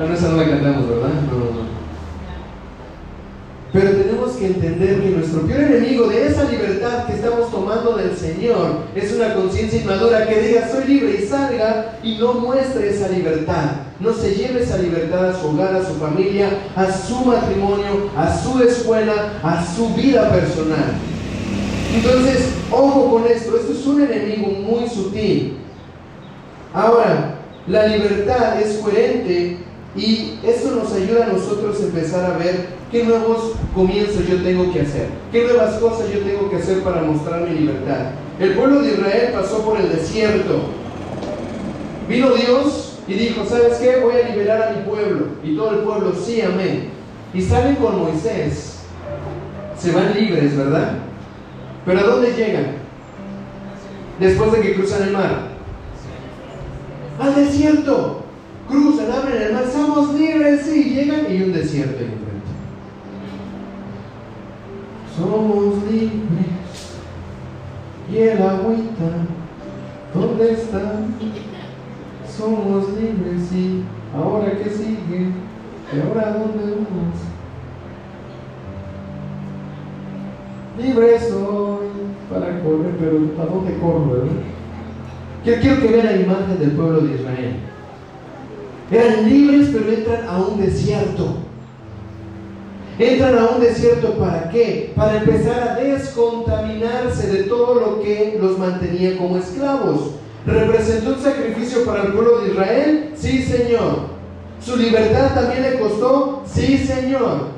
A 0.00 0.04
no, 0.04 0.14
esa 0.14 0.28
no 0.28 0.36
la 0.38 0.48
cantamos, 0.48 0.88
¿verdad? 0.88 1.10
No, 1.30 1.38
no. 1.38 1.83
Pero 3.74 3.90
tenemos 3.90 4.30
que 4.34 4.46
entender 4.46 5.00
que 5.00 5.10
nuestro 5.10 5.40
peor 5.48 5.62
enemigo 5.62 6.06
de 6.06 6.28
esa 6.28 6.44
libertad 6.44 7.06
que 7.06 7.14
estamos 7.14 7.50
tomando 7.50 7.96
del 7.96 8.16
Señor 8.16 8.84
es 8.94 9.12
una 9.14 9.34
conciencia 9.34 9.80
inmadura 9.80 10.28
que 10.28 10.42
diga 10.42 10.70
soy 10.70 10.84
libre 10.84 11.18
y 11.20 11.26
salga 11.26 11.98
y 12.00 12.16
no 12.18 12.34
muestre 12.34 12.90
esa 12.90 13.08
libertad. 13.08 13.70
No 13.98 14.12
se 14.12 14.32
lleve 14.36 14.62
esa 14.62 14.78
libertad 14.78 15.30
a 15.30 15.40
su 15.40 15.48
hogar, 15.48 15.74
a 15.74 15.84
su 15.84 15.94
familia, 15.94 16.50
a 16.76 16.86
su 16.92 17.16
matrimonio, 17.24 18.10
a 18.16 18.38
su 18.38 18.62
escuela, 18.62 19.40
a 19.42 19.66
su 19.66 19.92
vida 19.94 20.30
personal. 20.30 20.94
Entonces, 21.96 22.50
ojo 22.70 23.10
con 23.10 23.26
esto, 23.26 23.56
esto 23.56 23.72
es 23.72 23.86
un 23.86 24.02
enemigo 24.02 24.52
muy 24.52 24.88
sutil. 24.88 25.56
Ahora, 26.72 27.40
la 27.66 27.88
libertad 27.88 28.60
es 28.60 28.76
coherente 28.76 29.58
y 29.96 30.38
esto 30.44 30.76
nos 30.76 30.92
ayuda 30.92 31.24
a 31.24 31.32
nosotros 31.32 31.80
a 31.80 31.84
empezar 31.86 32.30
a 32.30 32.38
ver 32.38 32.83
qué 32.94 33.02
nuevos 33.02 33.54
comienzos 33.74 34.24
yo 34.28 34.40
tengo 34.40 34.72
que 34.72 34.82
hacer, 34.82 35.08
qué 35.32 35.42
nuevas 35.42 35.74
cosas 35.80 36.12
yo 36.12 36.20
tengo 36.20 36.48
que 36.48 36.58
hacer 36.58 36.80
para 36.84 37.02
mostrar 37.02 37.40
mi 37.40 37.58
libertad. 37.58 38.12
El 38.38 38.54
pueblo 38.54 38.82
de 38.82 38.92
Israel 38.92 39.32
pasó 39.32 39.64
por 39.64 39.80
el 39.80 39.88
desierto. 39.88 40.60
Vino 42.08 42.30
Dios 42.34 43.00
y 43.08 43.14
dijo, 43.14 43.44
¿sabes 43.46 43.78
qué? 43.78 43.96
Voy 43.96 44.14
a 44.14 44.28
liberar 44.28 44.62
a 44.62 44.70
mi 44.76 44.82
pueblo. 44.88 45.26
Y 45.42 45.56
todo 45.56 45.72
el 45.72 45.78
pueblo, 45.78 46.12
sí, 46.24 46.40
amén. 46.40 46.90
Y 47.34 47.42
salen 47.42 47.74
con 47.76 47.98
Moisés. 47.98 48.84
Se 49.76 49.90
van 49.90 50.14
libres, 50.14 50.56
¿verdad? 50.56 50.98
Pero 51.84 51.98
¿a 51.98 52.02
dónde 52.04 52.32
llegan? 52.32 52.76
Después 54.20 54.52
de 54.52 54.60
que 54.60 54.74
cruzan 54.76 55.02
el 55.02 55.10
mar. 55.10 55.48
Al 57.18 57.34
desierto. 57.34 58.22
Cruzan, 58.68 59.10
abren 59.10 59.42
el 59.42 59.52
mar, 59.52 59.64
somos 59.70 60.14
libres, 60.14 60.60
sí, 60.64 60.94
llegan 60.94 61.26
y 61.28 61.42
un 61.42 61.52
desierto. 61.52 62.04
Somos 65.16 65.82
libres. 65.90 66.64
Y 68.10 68.18
el 68.18 68.42
agüita, 68.42 69.26
¿dónde 70.12 70.52
está? 70.52 71.00
Somos 72.28 72.88
libres 72.94 73.52
y 73.52 73.84
ahora 74.14 74.58
que 74.58 74.68
sigue, 74.68 75.30
¿y 75.92 76.00
ahora 76.00 76.32
dónde 76.32 76.74
vamos? 76.74 77.14
Libre 80.78 81.20
soy 81.20 81.86
para 82.28 82.60
correr, 82.60 82.96
pero 82.98 83.18
¿a 83.40 83.46
dónde 83.46 83.78
corro? 83.78 84.10
Verdad? 84.10 84.32
quiero 85.44 85.80
que 85.80 85.88
vean 85.88 86.06
la 86.06 86.16
imagen 86.16 86.58
del 86.58 86.72
pueblo 86.72 87.00
de 87.02 87.14
Israel. 87.14 87.56
Eran 88.90 89.28
libres, 89.28 89.70
pero 89.72 89.92
entran 89.92 90.28
a 90.28 90.38
un 90.38 90.60
desierto. 90.60 91.36
Entran 92.98 93.38
a 93.38 93.46
un 93.48 93.60
desierto 93.60 94.12
para 94.12 94.48
qué? 94.50 94.92
Para 94.94 95.18
empezar 95.18 95.68
a 95.68 95.74
descontaminarse 95.76 97.26
de 97.26 97.42
todo 97.44 97.74
lo 97.74 98.02
que 98.02 98.38
los 98.40 98.56
mantenía 98.58 99.18
como 99.18 99.38
esclavos. 99.38 100.12
¿Representó 100.46 101.14
un 101.14 101.20
sacrificio 101.20 101.84
para 101.84 102.04
el 102.04 102.12
pueblo 102.12 102.40
de 102.40 102.52
Israel? 102.52 103.10
Sí, 103.16 103.42
Señor. 103.42 104.14
¿Su 104.64 104.76
libertad 104.76 105.34
también 105.34 105.62
le 105.62 105.78
costó? 105.78 106.42
Sí, 106.46 106.78
Señor. 106.78 107.48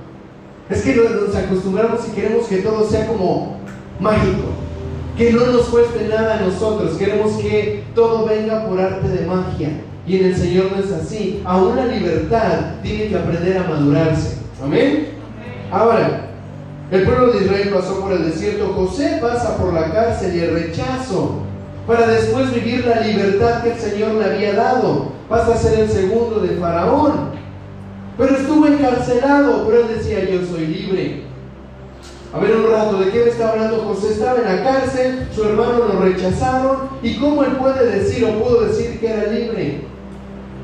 Es 0.71 0.83
que 0.83 0.97
nos 0.97 1.35
acostumbramos 1.35 2.01
y 2.09 2.13
queremos 2.13 2.47
que 2.47 2.59
todo 2.59 2.89
sea 2.89 3.07
como 3.07 3.59
mágico, 4.01 4.49
que 5.17 5.33
no 5.33 5.47
nos 5.47 5.67
cueste 5.67 6.09
nada 6.09 6.39
a 6.39 6.41
nosotros, 6.41 6.97
queremos 6.97 7.33
que 7.35 7.85
todo 7.95 8.27
venga 8.27 8.67
por 8.67 8.81
arte 8.81 9.09
de 9.09 9.27
magia. 9.27 9.81
Y 10.07 10.19
en 10.19 10.27
el 10.27 10.37
Señor 10.37 10.67
no 10.73 10.83
es 10.83 10.93
así. 10.93 11.43
Aún 11.45 11.77
la 11.77 11.87
libertad 11.87 12.77
tiene 12.83 13.09
que 13.09 13.17
aprender 13.17 13.59
a 13.59 13.69
madurarse. 13.69 14.39
Amén. 14.63 15.16
Ahora, 15.71 16.31
el 16.91 17.03
pueblo 17.03 17.33
de 17.33 17.45
Israel 17.45 17.71
pasó 17.75 18.01
por 18.01 18.13
el 18.13 18.31
desierto. 18.31 18.73
José 18.75 19.19
pasa 19.21 19.57
por 19.57 19.73
la 19.73 19.93
cárcel 19.93 20.37
y 20.37 20.41
el 20.41 20.55
rechazo 20.55 21.41
para 21.87 22.07
después 22.07 22.53
vivir 22.55 22.85
la 22.85 23.01
libertad 23.01 23.63
que 23.63 23.73
el 23.73 23.79
Señor 23.79 24.15
le 24.15 24.25
había 24.25 24.55
dado. 24.55 25.13
Pasa 25.29 25.55
a 25.55 25.57
ser 25.57 25.81
el 25.81 25.89
segundo 25.89 26.41
de 26.41 26.57
Faraón. 26.57 27.37
Pero 28.17 28.37
estuvo 28.37 28.67
encarcelado, 28.67 29.67
pero 29.67 29.83
él 29.83 29.97
decía, 29.97 30.25
yo 30.25 30.47
soy 30.47 30.67
libre. 30.67 31.23
A 32.33 32.39
ver 32.39 32.57
un 32.57 32.71
rato, 32.71 32.99
¿de 32.99 33.11
qué 33.11 33.25
me 33.25 33.31
está 33.31 33.51
hablando 33.51 33.85
José? 33.85 34.13
Estaba 34.13 34.39
en 34.39 34.57
la 34.57 34.63
cárcel, 34.63 35.29
su 35.35 35.45
hermano 35.45 35.79
lo 35.79 36.01
rechazaron, 36.01 36.91
¿y 37.03 37.17
cómo 37.17 37.45
él 37.45 37.53
puede 37.53 37.99
decir 37.99 38.25
o 38.25 38.43
pudo 38.43 38.67
decir 38.67 38.99
que 39.01 39.09
era 39.09 39.31
libre? 39.31 39.83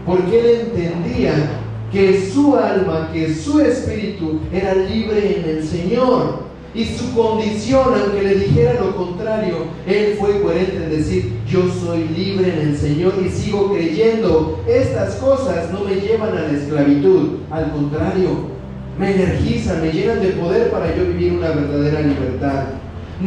Porque 0.06 0.40
él 0.40 0.60
entendía 0.66 1.61
que 1.92 2.30
su 2.32 2.56
alma, 2.56 3.10
que 3.12 3.34
su 3.34 3.60
espíritu 3.60 4.40
era 4.52 4.74
libre 4.74 5.40
en 5.40 5.56
el 5.56 5.64
Señor. 5.64 6.52
Y 6.74 6.86
su 6.86 7.14
condición, 7.14 7.88
aunque 7.94 8.22
le 8.22 8.34
dijera 8.36 8.80
lo 8.80 8.96
contrario, 8.96 9.66
él 9.86 10.16
fue 10.18 10.40
coherente 10.40 10.84
en 10.84 10.90
decir, 10.90 11.32
yo 11.46 11.68
soy 11.68 12.08
libre 12.08 12.50
en 12.50 12.68
el 12.68 12.78
Señor 12.78 13.12
y 13.22 13.28
sigo 13.28 13.74
creyendo. 13.74 14.64
Estas 14.66 15.16
cosas 15.16 15.70
no 15.70 15.80
me 15.80 15.96
llevan 15.96 16.30
a 16.30 16.40
la 16.40 16.50
esclavitud, 16.50 17.40
al 17.50 17.72
contrario, 17.72 18.52
me 18.98 19.14
energizan, 19.14 19.82
me 19.82 19.92
llenan 19.92 20.22
de 20.22 20.28
poder 20.28 20.70
para 20.70 20.96
yo 20.96 21.04
vivir 21.04 21.34
una 21.34 21.50
verdadera 21.50 22.00
libertad. 22.00 22.64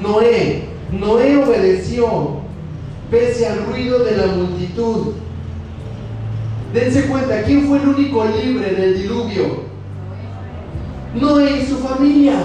Noé, 0.02 0.64
Noé 0.92 1.38
obedeció 1.38 2.40
pese 3.12 3.48
al 3.48 3.66
ruido 3.68 4.00
de 4.00 4.18
la 4.18 4.26
multitud. 4.28 5.14
Dense 6.74 7.04
cuenta, 7.08 7.44
¿quién 7.44 7.68
fue 7.68 7.80
el 7.80 7.88
único 7.88 8.26
libre 8.26 8.72
del 8.72 9.02
diluvio? 9.02 9.66
Noé 11.20 11.62
y 11.62 11.66
su 11.66 11.78
familia. 11.78 12.36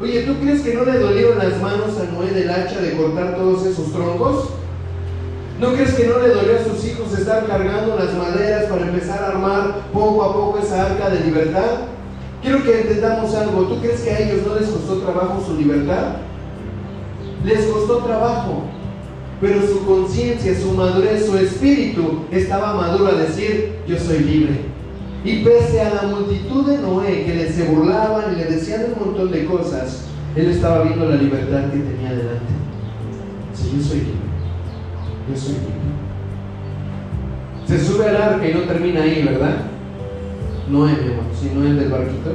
Oye, 0.00 0.22
¿tú 0.22 0.34
crees 0.40 0.62
que 0.62 0.74
no 0.74 0.84
le 0.84 0.98
dolieron 0.98 1.38
las 1.38 1.60
manos 1.60 1.98
a 1.98 2.12
Noé 2.12 2.30
del 2.30 2.50
hacha 2.50 2.80
de 2.80 2.96
cortar 2.96 3.36
todos 3.36 3.66
esos 3.66 3.92
troncos? 3.92 4.50
¿No 5.60 5.72
crees 5.72 5.94
que 5.94 6.06
no 6.06 6.20
le 6.20 6.28
dolió 6.28 6.56
a 6.56 6.64
sus 6.64 6.84
hijos 6.84 7.18
estar 7.18 7.44
cargando 7.46 7.96
las 7.96 8.14
maderas 8.14 8.66
para 8.66 8.86
empezar 8.86 9.24
a 9.24 9.28
armar 9.28 9.82
poco 9.92 10.22
a 10.22 10.32
poco 10.32 10.58
esa 10.58 10.86
arca 10.86 11.10
de 11.10 11.20
libertad? 11.20 11.88
Quiero 12.40 12.62
que 12.62 12.80
entendamos 12.80 13.34
algo. 13.34 13.62
¿Tú 13.62 13.80
crees 13.80 14.00
que 14.02 14.10
a 14.10 14.18
ellos 14.20 14.46
no 14.46 14.54
les 14.54 14.68
costó 14.68 14.98
trabajo 14.98 15.42
su 15.44 15.56
libertad? 15.56 16.18
Les 17.44 17.66
costó 17.66 17.98
trabajo. 17.98 18.62
Pero 19.40 19.62
su 19.66 19.86
conciencia, 19.86 20.58
su 20.58 20.72
madurez, 20.72 21.26
su 21.26 21.36
espíritu 21.36 22.24
estaba 22.30 22.74
maduro 22.74 23.06
a 23.06 23.12
decir, 23.12 23.76
yo 23.86 23.96
soy 23.96 24.20
libre. 24.20 24.56
Y 25.24 25.44
pese 25.44 25.80
a 25.80 25.94
la 25.94 26.02
multitud 26.02 26.66
de 26.66 26.78
Noé 26.78 27.24
que 27.24 27.34
le 27.34 27.52
se 27.52 27.64
burlaban 27.64 28.32
y 28.32 28.36
le 28.36 28.44
decían 28.46 28.86
un 28.92 29.06
montón 29.06 29.30
de 29.30 29.44
cosas, 29.44 30.06
él 30.34 30.50
estaba 30.50 30.82
viendo 30.82 31.08
la 31.08 31.16
libertad 31.16 31.70
que 31.70 31.78
tenía 31.78 32.10
delante. 32.10 32.52
Sí, 33.54 33.74
yo 33.76 33.82
soy 33.82 33.98
libre. 33.98 34.12
Yo 35.28 35.36
soy 35.36 35.54
libre. 35.54 35.78
Se 37.66 37.84
sube 37.84 38.08
al 38.08 38.16
arca 38.16 38.48
y 38.48 38.54
no 38.54 38.60
termina 38.60 39.02
ahí, 39.02 39.22
¿verdad? 39.22 39.56
Noé, 40.68 40.92
mi 40.92 41.12
amor, 41.12 41.24
sino 41.38 41.64
el 41.64 41.78
del 41.78 41.90
barquito. 41.90 42.30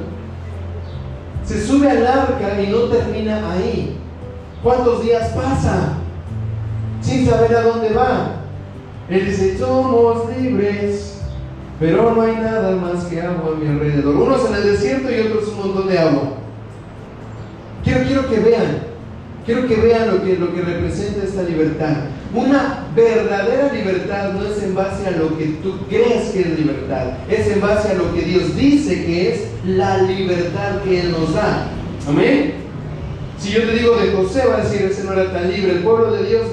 Se 1.44 1.66
sube 1.66 1.90
al 1.90 2.06
arca 2.06 2.62
y 2.62 2.68
no 2.68 2.84
termina 2.84 3.52
ahí. 3.52 3.98
¿Cuántos 4.62 5.04
días 5.04 5.30
pasa? 5.30 6.03
Sin 7.04 7.30
saber 7.30 7.56
a 7.56 7.62
dónde 7.62 7.94
va. 7.94 8.38
Él 9.10 9.26
dice, 9.28 9.58
somos 9.60 10.36
libres 10.36 11.14
pero 11.84 12.14
no 12.16 12.22
hay 12.22 12.36
nada 12.36 12.78
más 12.78 13.04
que 13.06 13.22
agua 13.22 13.52
a 13.54 13.60
mi 13.60 13.68
alrededor. 13.68 14.16
Unos 14.16 14.50
en 14.50 14.56
el 14.56 14.64
desierto 14.64 15.12
y 15.12 15.20
otros 15.20 15.50
un 15.50 15.58
montón 15.58 15.90
de 15.90 16.00
agua. 16.00 16.38
Quiero, 17.84 18.06
quiero 18.06 18.30
que 18.30 18.40
vean, 18.40 18.78
quiero 19.46 19.68
que 19.68 19.76
vean 19.76 20.12
lo 20.12 20.24
que, 20.24 20.38
lo 20.38 20.54
que 20.54 20.62
representa 20.62 21.26
esta 21.26 21.44
libertad. 21.44 21.96
Una 22.34 22.88
verdadera 22.96 23.74
libertad 23.74 24.32
no 24.32 24.46
es 24.46 24.64
en 24.64 24.74
base 24.74 25.08
a 25.08 25.12
lo 25.12 25.38
que 25.38 25.46
tú 25.62 25.76
crees 25.90 26.30
que 26.30 26.40
es 26.40 26.58
libertad, 26.60 27.18
es 27.30 27.48
en 27.50 27.60
base 27.60 27.92
a 27.92 27.96
lo 27.96 28.14
que 28.14 28.22
Dios 28.22 28.56
dice 28.56 29.06
que 29.06 29.34
es 29.34 29.42
la 29.66 30.04
libertad 30.04 30.82
que 30.86 31.02
Él 31.02 31.12
nos 31.12 31.34
da. 31.34 31.68
Amén. 32.08 32.54
Si 33.38 33.52
yo 33.52 33.64
te 33.64 33.74
digo 33.74 33.98
de 33.98 34.14
José, 34.14 34.44
va 34.48 34.60
a 34.60 34.64
decir, 34.64 34.84
ese 34.84 35.04
no 35.04 35.12
era 35.12 35.34
tan 35.34 35.52
libre. 35.52 35.74
El 35.74 35.80
pueblo 35.80 36.14
de 36.14 36.30
Dios 36.30 36.44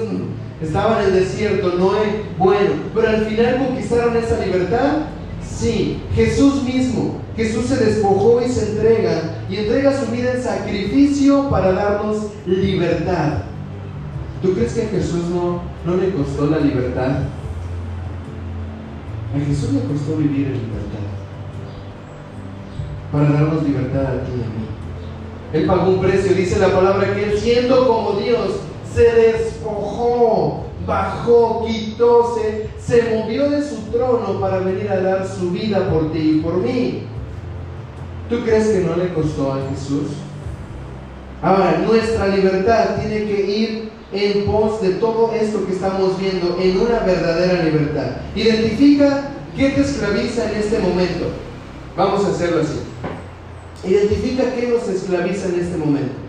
estaba 0.61 1.01
en 1.01 1.07
el 1.07 1.13
desierto, 1.13 1.73
no 1.77 1.95
es 1.95 2.37
bueno. 2.37 2.71
Pero 2.93 3.07
al 3.07 3.25
final 3.25 3.67
conquistaron 3.67 4.15
esa 4.17 4.45
libertad 4.45 4.97
Sí, 5.61 6.01
Jesús 6.15 6.63
mismo. 6.63 7.21
Jesús 7.35 7.67
se 7.67 7.85
despojó 7.85 8.41
y 8.43 8.49
se 8.49 8.71
entrega 8.71 9.43
y 9.47 9.57
entrega 9.57 9.93
su 9.97 10.11
vida 10.11 10.33
en 10.33 10.41
sacrificio 10.41 11.49
para 11.49 11.71
darnos 11.71 12.29
libertad. 12.47 13.43
¿Tú 14.41 14.53
crees 14.53 14.73
que 14.73 14.81
a 14.81 14.89
Jesús 14.89 15.25
no, 15.29 15.61
no 15.85 15.97
le 15.97 16.11
costó 16.11 16.47
la 16.47 16.57
libertad? 16.57 17.19
A 19.35 19.45
Jesús 19.45 19.73
le 19.73 19.81
costó 19.81 20.17
vivir 20.17 20.47
en 20.47 20.53
libertad 20.53 20.99
para 23.11 23.29
darnos 23.29 23.63
libertad 23.63 24.05
a 24.05 24.23
ti 24.23 24.31
y 24.31 24.41
a 24.41 24.47
mí. 24.47 24.65
Él 25.53 25.65
pagó 25.67 25.91
un 25.91 26.01
precio, 26.01 26.33
dice 26.33 26.57
la 26.59 26.69
palabra 26.69 27.13
que 27.13 27.23
él 27.23 27.37
siendo 27.37 27.87
como 27.87 28.19
Dios 28.19 28.61
se 28.93 29.03
despojó, 29.03 30.65
bajó, 30.85 31.65
quitóse, 31.65 32.69
se 32.79 33.15
movió 33.15 33.49
de 33.49 33.63
su 33.63 33.77
trono 33.91 34.39
para 34.39 34.59
venir 34.59 34.89
a 34.89 35.01
dar 35.01 35.27
su 35.27 35.51
vida 35.51 35.89
por 35.89 36.11
ti 36.11 36.37
y 36.37 36.41
por 36.41 36.57
mí. 36.57 37.03
¿Tú 38.29 38.41
crees 38.43 38.69
que 38.69 38.79
no 38.79 38.95
le 38.95 39.13
costó 39.13 39.53
a 39.53 39.59
Jesús? 39.69 40.07
Ahora, 41.41 41.83
nuestra 41.85 42.27
libertad 42.27 42.97
tiene 42.99 43.25
que 43.25 43.41
ir 43.41 43.91
en 44.13 44.45
pos 44.45 44.81
de 44.81 44.91
todo 44.95 45.33
esto 45.33 45.65
que 45.65 45.73
estamos 45.73 46.19
viendo, 46.19 46.57
en 46.59 46.79
una 46.79 46.99
verdadera 46.99 47.63
libertad. 47.63 48.17
Identifica 48.35 49.31
qué 49.55 49.69
te 49.69 49.81
esclaviza 49.81 50.51
en 50.51 50.57
este 50.59 50.79
momento. 50.79 51.25
Vamos 51.95 52.25
a 52.25 52.29
hacerlo 52.29 52.61
así. 52.61 52.79
Identifica 53.89 54.43
qué 54.55 54.67
nos 54.67 54.87
esclaviza 54.87 55.47
en 55.49 55.59
este 55.59 55.77
momento. 55.77 56.20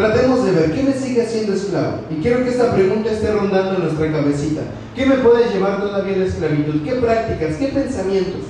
Tratemos 0.00 0.46
de 0.46 0.52
ver 0.52 0.72
qué 0.72 0.82
me 0.82 0.94
sigue 0.94 1.20
haciendo 1.20 1.52
esclavo. 1.52 1.98
Y 2.10 2.22
quiero 2.22 2.42
que 2.42 2.48
esta 2.48 2.74
pregunta 2.74 3.10
esté 3.10 3.32
rondando 3.32 3.74
en 3.74 3.82
nuestra 3.82 4.10
cabecita. 4.10 4.62
¿Qué 4.96 5.04
me 5.04 5.16
puede 5.16 5.52
llevar 5.52 5.78
todavía 5.78 6.14
a 6.14 6.18
la 6.20 6.24
esclavitud? 6.24 6.82
¿Qué 6.82 6.92
prácticas? 6.92 7.56
¿Qué 7.56 7.66
pensamientos? 7.66 8.40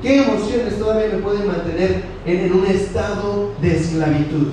¿Qué 0.00 0.22
emociones 0.22 0.78
todavía 0.78 1.08
me 1.12 1.22
pueden 1.22 1.48
mantener 1.48 2.02
en, 2.24 2.52
un 2.52 2.64
estado 2.66 3.52
de 3.60 3.76
esclavitud? 3.78 4.46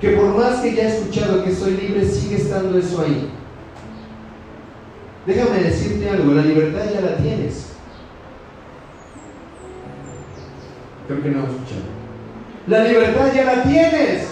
Que 0.00 0.10
por 0.10 0.36
más 0.36 0.60
que 0.60 0.76
ya 0.76 0.84
he 0.84 0.96
escuchado 0.96 1.42
que 1.42 1.52
soy 1.52 1.72
libre, 1.72 2.06
sigue 2.06 2.36
estando 2.36 2.78
eso 2.78 3.00
ahí. 3.00 3.28
Déjame 5.26 5.60
decirte 5.60 6.08
algo, 6.08 6.34
la 6.34 6.42
libertad 6.42 6.84
ya 6.94 7.00
la 7.00 7.16
tienes. 7.16 7.66
Creo 11.08 11.20
que 11.20 11.30
no 11.30 11.40
he 11.40 11.46
escuchado. 11.46 11.82
La 12.68 12.84
libertad 12.84 13.32
ya 13.34 13.44
la 13.44 13.62
tienes. 13.64 14.28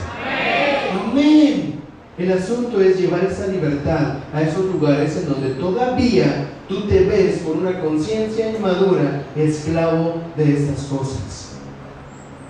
Amén. 1.10 1.80
El 2.18 2.32
asunto 2.32 2.80
es 2.80 3.00
llevar 3.00 3.24
esa 3.24 3.46
libertad 3.46 4.16
a 4.34 4.42
esos 4.42 4.66
lugares 4.66 5.16
en 5.16 5.28
donde 5.28 5.50
todavía 5.54 6.50
tú 6.68 6.82
te 6.82 7.04
ves 7.04 7.42
con 7.42 7.58
una 7.58 7.80
conciencia 7.80 8.50
inmadura 8.50 9.24
esclavo 9.34 10.22
de 10.36 10.54
estas 10.54 10.84
cosas. 10.84 11.56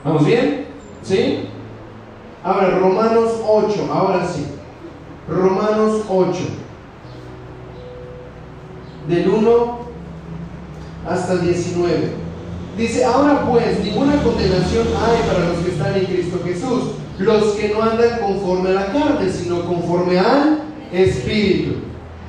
¿Vamos 0.05 0.27
bien? 0.27 0.67
¿Sí? 1.03 1.47
Ahora, 2.43 2.79
Romanos 2.79 3.33
8, 3.47 3.89
ahora 3.93 4.27
sí. 4.27 4.47
Romanos 5.29 6.03
8. 6.09 6.39
Del 9.09 9.29
1 9.29 9.79
hasta 11.09 11.33
el 11.35 11.43
19. 11.43 12.13
Dice, 12.77 13.05
ahora 13.05 13.47
pues, 13.47 13.85
ninguna 13.85 14.23
condenación 14.23 14.87
hay 14.87 15.29
para 15.29 15.49
los 15.49 15.59
que 15.59 15.71
están 15.71 15.95
en 15.95 16.07
Cristo 16.07 16.41
Jesús, 16.45 16.83
los 17.21 17.53
que 17.53 17.69
no 17.69 17.83
andan 17.83 18.19
conforme 18.19 18.71
a 18.71 18.73
la 18.73 18.87
carne, 18.87 19.31
sino 19.31 19.67
conforme 19.67 20.19
al 20.19 20.63
Espíritu. 20.91 21.75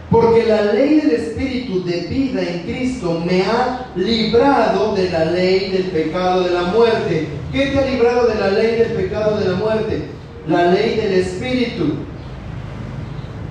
Porque 0.10 0.44
la 0.44 0.74
ley 0.74 1.00
del 1.00 1.12
Espíritu 1.12 1.86
de 1.86 2.02
vida 2.02 2.42
en 2.42 2.64
Cristo 2.64 3.24
me 3.26 3.44
ha 3.44 3.88
librado 3.96 4.94
de 4.94 5.10
la 5.10 5.26
ley 5.26 5.72
del 5.72 5.84
pecado 5.86 6.44
de 6.44 6.52
la 6.52 6.64
muerte. 6.64 7.28
¿Qué 7.54 7.68
te 7.68 7.80
ha 7.80 7.86
librado 7.86 8.28
de 8.28 8.36
la 8.36 8.50
ley 8.50 8.76
del 8.80 8.92
pecado 8.92 9.40
de 9.40 9.50
la 9.50 9.56
muerte? 9.56 10.02
La 10.48 10.72
ley 10.72 10.98
del 10.98 11.14
Espíritu. 11.14 11.94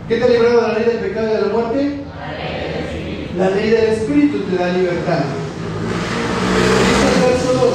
¿Qué 0.08 0.16
te 0.16 0.24
ha 0.24 0.28
librado 0.28 0.60
de 0.60 0.68
la 0.68 0.74
ley 0.74 0.84
del 0.84 0.98
pecado 0.98 1.26
de 1.26 1.40
la 1.40 1.48
muerte? 1.48 1.90
La 3.38 3.50
ley 3.50 3.70
del 3.70 3.84
Espíritu 3.84 4.40
te 4.40 4.56
da 4.56 4.72
libertad 4.74 5.24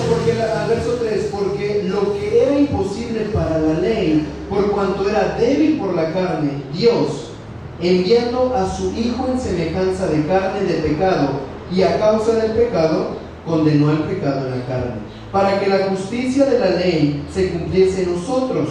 porque 0.10 0.32
al 0.42 0.70
verso 0.70 0.98
3, 1.02 1.30
porque 1.32 1.84
lo 1.88 2.14
que 2.14 2.44
era 2.44 2.60
imposible 2.60 3.22
para 3.34 3.60
ley, 3.80 4.26
por 4.50 4.72
cuanto 4.72 5.10
era 5.10 5.38
débil 5.40 5.78
por 5.80 5.96
la 5.96 6.14
carne, 6.14 6.52
Dios, 6.74 7.32
enviando 7.82 8.54
a 8.56 8.70
su 8.70 8.92
Hijo 8.92 9.28
en 9.32 9.40
semejanza 9.40 10.08
de 10.08 10.26
carne 10.26 10.62
de 10.62 10.76
pecado, 10.76 11.56
y 11.72 11.82
a 11.82 12.00
causa 12.00 12.36
del 12.36 12.52
pecado, 12.52 13.18
condenó 13.46 13.90
al 13.90 14.04
pecado 14.04 14.48
en 14.48 14.60
la 14.60 14.66
carne, 14.66 14.96
para 15.32 15.60
que 15.60 15.68
la 15.68 15.88
justicia 15.90 16.46
de 16.46 16.60
la 16.60 16.70
ley 16.72 17.26
se 17.32 17.50
cumpliese 17.50 18.04
en 18.04 18.14
nosotros, 18.14 18.70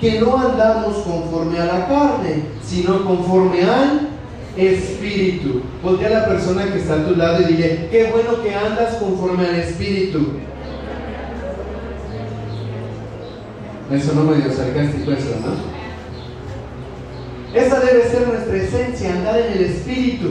que 0.00 0.20
no 0.20 0.36
andamos 0.36 0.96
conforme 0.98 1.58
a 1.58 1.66
la 1.66 1.88
carne, 1.88 2.42
sino 2.62 3.04
conforme 3.04 3.62
al 3.62 4.08
espíritu. 4.56 5.62
Voltea 5.82 6.08
a 6.08 6.20
la 6.20 6.26
persona 6.26 6.70
que 6.70 6.78
está 6.78 6.94
a 6.94 7.06
tu 7.06 7.16
lado 7.16 7.42
y 7.42 7.52
dile, 7.52 7.88
qué 7.90 8.10
bueno 8.10 8.42
que 8.42 8.54
andas 8.54 8.96
conforme 8.96 9.46
al 9.46 9.56
espíritu. 9.56 10.32
Eso 13.92 14.14
no 14.14 14.24
medio 14.24 14.52
sarcástico 14.52 15.12
eso, 15.12 15.36
¿no? 15.44 15.76
Esa 17.58 17.80
debe 17.80 18.08
ser 18.08 18.28
nuestra 18.28 18.56
esencia, 18.56 19.14
andar 19.14 19.38
en 19.38 19.52
el 19.52 19.64
espíritu. 19.64 20.30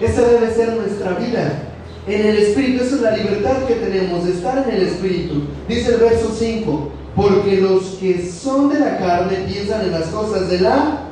Esa 0.00 0.22
debe 0.22 0.50
ser 0.54 0.74
nuestra 0.74 1.12
vida. 1.12 1.62
En 2.06 2.26
el 2.26 2.36
espíritu, 2.36 2.84
esa 2.84 2.94
es 2.96 3.00
la 3.02 3.16
libertad 3.16 3.64
que 3.66 3.74
tenemos 3.74 4.24
de 4.24 4.32
estar 4.32 4.66
en 4.66 4.74
el 4.74 4.82
espíritu. 4.86 5.42
Dice 5.68 5.94
el 5.94 6.00
verso 6.00 6.34
5, 6.38 6.92
porque 7.16 7.60
los 7.60 7.82
que 8.00 8.30
son 8.30 8.68
de 8.68 8.78
la 8.78 8.98
carne 8.98 9.36
piensan 9.48 9.82
en 9.82 9.92
las 9.92 10.06
cosas 10.06 10.48
de 10.48 10.60
la 10.60 11.06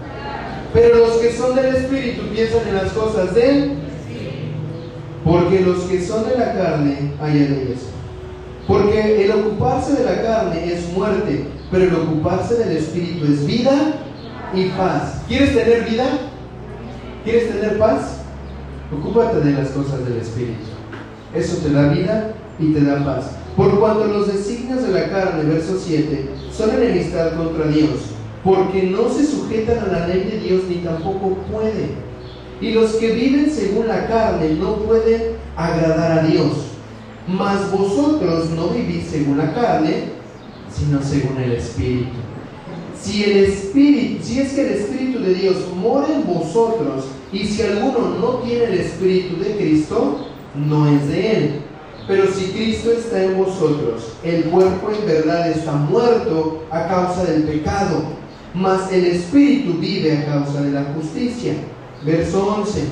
pero 0.75 1.07
los 1.07 1.13
que 1.19 1.33
son 1.33 1.55
del 1.55 1.77
Espíritu 1.77 2.23
piensan 2.35 2.67
en 2.67 2.75
las 2.75 2.93
cosas 2.93 3.33
del 3.33 3.75
Porque 5.25 5.61
los 5.61 5.85
que 5.85 6.05
son 6.05 6.29
de 6.29 6.37
la 6.37 6.53
carne, 6.53 7.13
hay 7.23 7.43
ellos. 7.43 7.79
Porque 8.67 9.25
el 9.25 9.31
ocuparse 9.31 9.93
de 9.93 10.05
la 10.05 10.21
carne 10.21 10.73
es 10.73 10.93
muerte, 10.93 11.45
pero 11.75 11.87
el 11.87 11.95
ocuparse 11.97 12.55
del 12.55 12.77
Espíritu 12.77 13.25
es 13.25 13.45
vida 13.45 13.97
y 14.55 14.67
paz. 14.79 15.23
¿Quieres 15.27 15.55
tener 15.55 15.91
vida? 15.91 16.07
¿Quieres 17.25 17.49
tener 17.49 17.79
paz? 17.81 18.19
Ocúpate 18.97 19.41
de 19.41 19.55
las 19.55 19.71
cosas 19.71 20.05
del 20.09 20.19
Espíritu. 20.19 20.61
Eso 21.35 21.57
te 21.57 21.73
da 21.73 21.89
vida 21.89 22.33
y 22.61 22.73
te 22.73 22.81
da 22.81 23.05
paz. 23.05 23.33
Por 23.57 23.81
cuanto 23.81 24.05
los 24.05 24.33
designios 24.33 24.87
de 24.87 24.93
la 24.93 25.11
carne, 25.11 25.53
verso 25.53 25.77
7, 25.77 26.29
son 26.53 26.71
enemistad 26.71 27.35
contra 27.35 27.67
Dios 27.67 27.91
porque 28.45 28.85
no 28.85 29.09
se 29.09 29.27
sujetan 29.27 29.79
a 29.79 29.99
la 29.99 30.07
ley 30.07 30.29
de 30.31 30.39
Dios 30.47 30.63
ni 30.69 30.77
tampoco 30.77 31.39
pueden. 31.51 31.97
Y 32.61 32.71
los 32.71 32.93
que 32.93 33.15
viven 33.15 33.51
según 33.51 33.89
la 33.89 34.07
carne 34.07 34.51
no 34.61 34.77
pueden 34.77 35.39
agradar 35.57 36.21
a 36.21 36.23
Dios. 36.23 36.53
Mas 37.27 37.73
vosotros 37.73 38.51
no 38.51 38.69
vivís 38.69 39.09
según 39.09 39.39
la 39.39 39.53
carne, 39.53 40.24
sino 40.77 41.03
según 41.03 41.39
el 41.39 41.53
Espíritu. 41.53 42.17
Si 43.01 43.25
el 43.25 43.45
Espíritu, 43.45 44.25
si 44.25 44.41
es 44.41 44.53
que 44.53 44.61
el 44.63 44.73
Espíritu 44.75 45.21
de 45.21 45.35
Dios 45.35 45.57
mora 45.77 46.09
en 46.13 46.27
vosotros, 46.27 47.05
y 47.33 47.41
si 47.41 47.63
alguno 47.63 48.17
no 48.21 48.29
tiene 48.39 48.65
el 48.65 48.75
Espíritu 48.81 49.37
de 49.43 49.57
Cristo, 49.57 50.27
no 50.55 50.89
es 50.89 51.09
de 51.09 51.37
él. 51.37 51.61
Pero 52.07 52.27
si 52.33 52.47
Cristo 52.53 52.93
está 52.93 53.25
en 53.25 53.39
vosotros, 53.39 54.13
el 54.23 54.45
cuerpo 54.45 54.91
en 54.91 55.07
verdad 55.07 55.51
está 55.51 55.73
muerto 55.73 56.65
a 56.71 56.87
causa 56.87 57.25
del 57.25 57.45
pecado 57.45 58.25
mas 58.55 58.93
el 58.93 59.05
Espíritu 59.07 59.75
vive 59.81 60.17
a 60.17 60.25
causa 60.27 60.63
de 60.63 60.71
la 60.71 60.85
justicia. 60.95 61.55
Verso 62.05 62.47
11. 62.61 62.83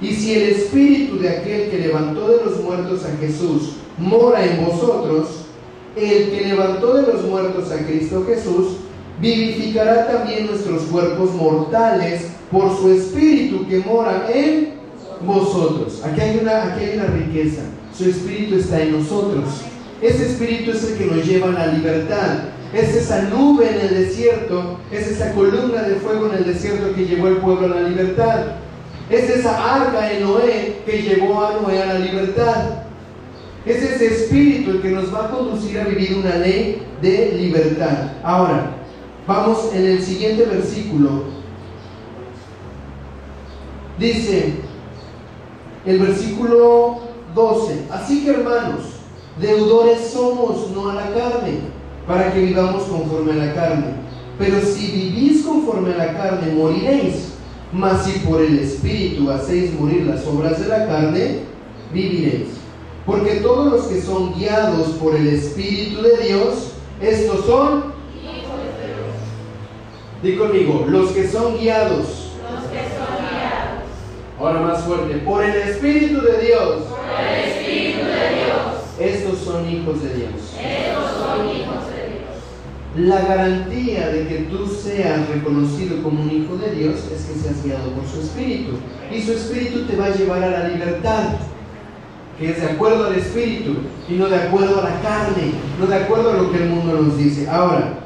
Y 0.00 0.14
si 0.14 0.34
el 0.34 0.42
Espíritu 0.50 1.18
de 1.18 1.28
aquel 1.28 1.70
que 1.70 1.78
levantó 1.78 2.28
de 2.28 2.44
los 2.44 2.60
muertos 2.60 3.04
a 3.04 3.16
Jesús 3.18 3.74
mora 3.98 4.44
en 4.44 4.66
vosotros, 4.66 5.41
el 5.96 6.30
que 6.30 6.46
levantó 6.48 6.94
de 6.94 7.12
los 7.12 7.22
muertos 7.24 7.70
a 7.70 7.84
Cristo 7.86 8.24
Jesús, 8.26 8.76
vivificará 9.20 10.06
también 10.06 10.46
nuestros 10.46 10.82
cuerpos 10.84 11.32
mortales 11.34 12.28
por 12.50 12.76
su 12.76 12.90
Espíritu 12.90 13.66
que 13.68 13.78
mora 13.80 14.26
en 14.32 14.74
vosotros. 15.24 16.02
Aquí 16.04 16.20
hay 16.20 16.38
una, 16.42 16.74
aquí 16.74 16.84
hay 16.84 16.96
una 16.96 17.06
riqueza. 17.06 17.62
Su 17.96 18.04
Espíritu 18.04 18.56
está 18.56 18.82
en 18.82 18.98
nosotros. 18.98 19.44
Ese 20.00 20.26
Espíritu 20.26 20.72
es 20.72 20.84
el 20.84 20.98
que 20.98 21.06
nos 21.06 21.24
lleva 21.24 21.48
a 21.48 21.52
la 21.52 21.66
libertad 21.68 22.52
es 22.72 22.94
esa 22.94 23.22
nube 23.22 23.68
en 23.68 23.80
el 23.80 24.04
desierto, 24.06 24.78
es 24.90 25.06
esa 25.06 25.32
columna 25.32 25.82
de 25.82 25.96
fuego 25.96 26.28
en 26.28 26.38
el 26.38 26.44
desierto 26.46 26.94
que 26.94 27.04
llevó 27.04 27.26
al 27.26 27.36
pueblo 27.36 27.66
a 27.66 27.80
la 27.80 27.88
libertad. 27.88 28.44
Es 29.10 29.28
esa 29.28 29.74
arca 29.74 30.08
de 30.08 30.20
Noé 30.20 30.78
que 30.86 31.02
llevó 31.02 31.44
a 31.44 31.60
Noé 31.60 31.82
a 31.82 31.86
la 31.86 31.98
libertad. 31.98 32.84
Es 33.64 33.82
ese 33.82 34.06
espíritu 34.06 34.72
el 34.72 34.82
que 34.82 34.90
nos 34.90 35.14
va 35.14 35.26
a 35.26 35.30
conducir 35.30 35.78
a 35.78 35.84
vivir 35.84 36.16
una 36.16 36.36
ley 36.36 36.82
de 37.00 37.32
libertad. 37.38 38.12
Ahora, 38.24 38.72
vamos 39.26 39.70
en 39.72 39.86
el 39.86 40.02
siguiente 40.02 40.44
versículo. 40.44 41.24
Dice, 43.98 44.54
el 45.86 45.98
versículo 46.00 47.00
12. 47.34 47.84
Así 47.90 48.24
que 48.24 48.30
hermanos, 48.30 48.80
deudores 49.40 50.08
somos, 50.08 50.70
no 50.70 50.90
a 50.90 50.94
la 50.94 51.14
carne, 51.14 51.60
para 52.06 52.32
que 52.32 52.40
vivamos 52.40 52.82
conforme 52.84 53.32
a 53.32 53.46
la 53.46 53.54
carne. 53.54 53.86
Pero 54.38 54.60
si 54.60 54.90
vivís 54.90 55.44
conforme 55.44 55.94
a 55.94 55.98
la 55.98 56.16
carne, 56.16 56.52
moriréis. 56.52 57.28
Mas 57.72 58.04
si 58.04 58.18
por 58.20 58.42
el 58.42 58.58
Espíritu 58.58 59.30
hacéis 59.30 59.72
morir 59.78 60.04
las 60.04 60.26
obras 60.26 60.60
de 60.60 60.68
la 60.68 60.86
carne, 60.86 61.38
viviréis. 61.92 62.61
Porque 63.06 63.36
todos 63.36 63.72
los 63.72 63.86
que 63.86 64.00
son 64.00 64.34
guiados 64.34 64.88
por 65.00 65.16
el 65.16 65.26
Espíritu 65.28 66.02
de 66.02 66.16
Dios, 66.18 66.72
estos 67.00 67.44
son... 67.46 67.92
Di 70.22 70.36
conmigo, 70.36 70.84
los 70.88 71.10
que 71.10 71.26
son 71.26 71.58
guiados. 71.58 71.98
Los 71.98 72.64
que 72.70 72.78
son 72.78 73.18
guiados. 73.18 73.82
Ahora 74.38 74.60
más 74.60 74.84
fuerte, 74.84 75.14
por 75.18 75.44
el 75.44 75.56
Espíritu 75.56 76.20
de 76.20 76.46
Dios. 76.46 76.82
Por 76.84 77.26
el 77.26 77.50
Espíritu 77.50 78.04
de 78.06 78.34
Dios. 78.36 78.82
Estos 79.00 79.38
son 79.38 79.68
hijos 79.68 80.00
de 80.00 80.14
Dios. 80.14 80.32
Estos 80.60 81.10
son 81.18 81.48
hijos 81.48 81.86
de 81.88 82.02
Dios. 82.08 83.08
La 83.10 83.20
garantía 83.22 84.10
de 84.10 84.28
que 84.28 84.38
tú 84.48 84.68
seas 84.68 85.28
reconocido 85.28 86.00
como 86.04 86.22
un 86.22 86.30
hijo 86.30 86.56
de 86.56 86.72
Dios 86.72 87.00
es 87.12 87.24
que 87.24 87.40
seas 87.40 87.64
guiado 87.64 87.90
por 87.90 88.06
su 88.06 88.20
Espíritu. 88.20 88.74
Y 89.10 89.20
su 89.22 89.32
Espíritu 89.32 89.86
te 89.86 89.96
va 89.96 90.06
a 90.06 90.14
llevar 90.14 90.44
a 90.44 90.50
la 90.50 90.68
libertad, 90.68 91.30
que 92.42 92.50
es 92.50 92.60
de 92.60 92.70
acuerdo 92.70 93.06
al 93.06 93.14
Espíritu 93.14 93.76
y 94.08 94.14
no 94.14 94.28
de 94.28 94.34
acuerdo 94.34 94.80
a 94.80 94.90
la 94.90 95.00
carne, 95.00 95.52
no 95.78 95.86
de 95.86 95.94
acuerdo 95.94 96.32
a 96.32 96.36
lo 96.38 96.50
que 96.50 96.58
el 96.58 96.70
mundo 96.70 97.00
nos 97.00 97.16
dice. 97.16 97.48
Ahora, 97.48 98.00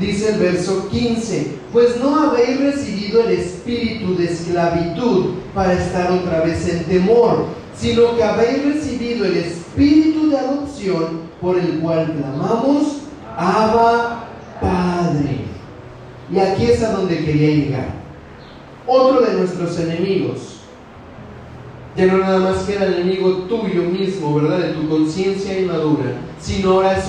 dice 0.00 0.32
el 0.32 0.40
verso 0.40 0.88
15, 0.88 1.58
pues 1.70 2.00
no 2.00 2.30
habéis 2.30 2.58
recibido 2.58 3.22
el 3.22 3.32
espíritu 3.32 4.16
de 4.16 4.32
esclavitud 4.32 5.34
para 5.54 5.74
estar 5.74 6.10
otra 6.10 6.40
vez 6.40 6.66
en 6.70 6.84
temor, 6.84 7.44
sino 7.76 8.16
que 8.16 8.24
habéis 8.24 8.64
recibido 8.64 9.26
el 9.26 9.36
espíritu 9.36 10.30
de 10.30 10.38
adopción 10.38 11.20
por 11.42 11.58
el 11.58 11.80
cual 11.80 12.14
clamamos, 12.16 13.02
Abba 13.36 14.24
Padre. 14.58 15.44
Y 16.32 16.38
aquí 16.38 16.64
es 16.64 16.82
a 16.82 16.92
donde 16.92 17.18
quería 17.18 17.48
llegar. 17.48 17.88
Otro 18.86 19.20
de 19.20 19.34
nuestros 19.34 19.78
enemigos, 19.80 20.53
ya 21.96 22.06
no 22.06 22.18
nada 22.18 22.40
más 22.40 22.64
que 22.64 22.74
era 22.74 22.86
el 22.86 22.94
enemigo 22.94 23.30
tuyo 23.48 23.84
mismo, 23.84 24.34
¿verdad? 24.34 24.58
De 24.58 24.72
tu 24.72 24.88
conciencia 24.88 25.60
inmadura, 25.60 26.16
sino 26.40 26.72
ahora 26.72 26.98
es 26.98 27.04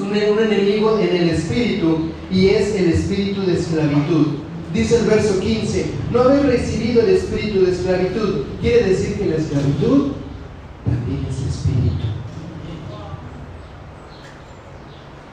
un, 0.00 0.16
enemigo 0.16 0.98
en 0.98 1.14
el 1.14 1.30
espíritu 1.30 2.10
y 2.30 2.48
es 2.48 2.74
el 2.74 2.90
espíritu 2.92 3.42
de 3.42 3.54
esclavitud. 3.54 4.26
Dice 4.72 5.00
el 5.00 5.06
verso 5.06 5.38
15, 5.40 5.86
no 6.12 6.20
habéis 6.20 6.46
recibido 6.46 7.02
el 7.02 7.10
espíritu 7.10 7.66
de 7.66 7.72
esclavitud. 7.72 8.44
Quiere 8.60 8.84
decir 8.84 9.18
que 9.18 9.26
la 9.26 9.36
esclavitud 9.36 10.12
también 10.86 11.26
es 11.28 11.54
espíritu. 11.54 12.06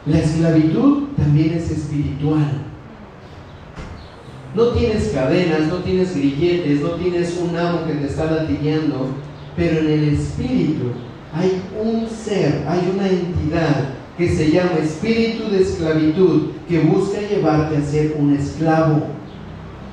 La 0.05 0.19
esclavitud 0.19 1.03
también 1.15 1.53
es 1.53 1.71
espiritual. 1.71 2.66
No 4.57 4.69
tienes 4.69 5.09
cadenas, 5.09 5.67
no 5.67 5.75
tienes 5.83 6.15
grilletes, 6.15 6.81
no 6.81 6.89
tienes 6.93 7.37
un 7.37 7.55
amo 7.55 7.85
que 7.85 7.93
te 7.93 8.07
está 8.07 8.25
latigueando, 8.25 9.09
pero 9.55 9.81
en 9.81 9.87
el 9.87 10.09
espíritu 10.15 10.93
hay 11.31 11.61
un 11.79 12.09
ser, 12.09 12.65
hay 12.67 12.91
una 12.91 13.07
entidad 13.07 13.89
que 14.17 14.35
se 14.35 14.49
llama 14.49 14.79
espíritu 14.81 15.51
de 15.51 15.61
esclavitud 15.61 16.53
que 16.67 16.79
busca 16.79 17.21
llevarte 17.21 17.77
a 17.77 17.83
ser 17.83 18.15
un 18.17 18.35
esclavo 18.35 19.03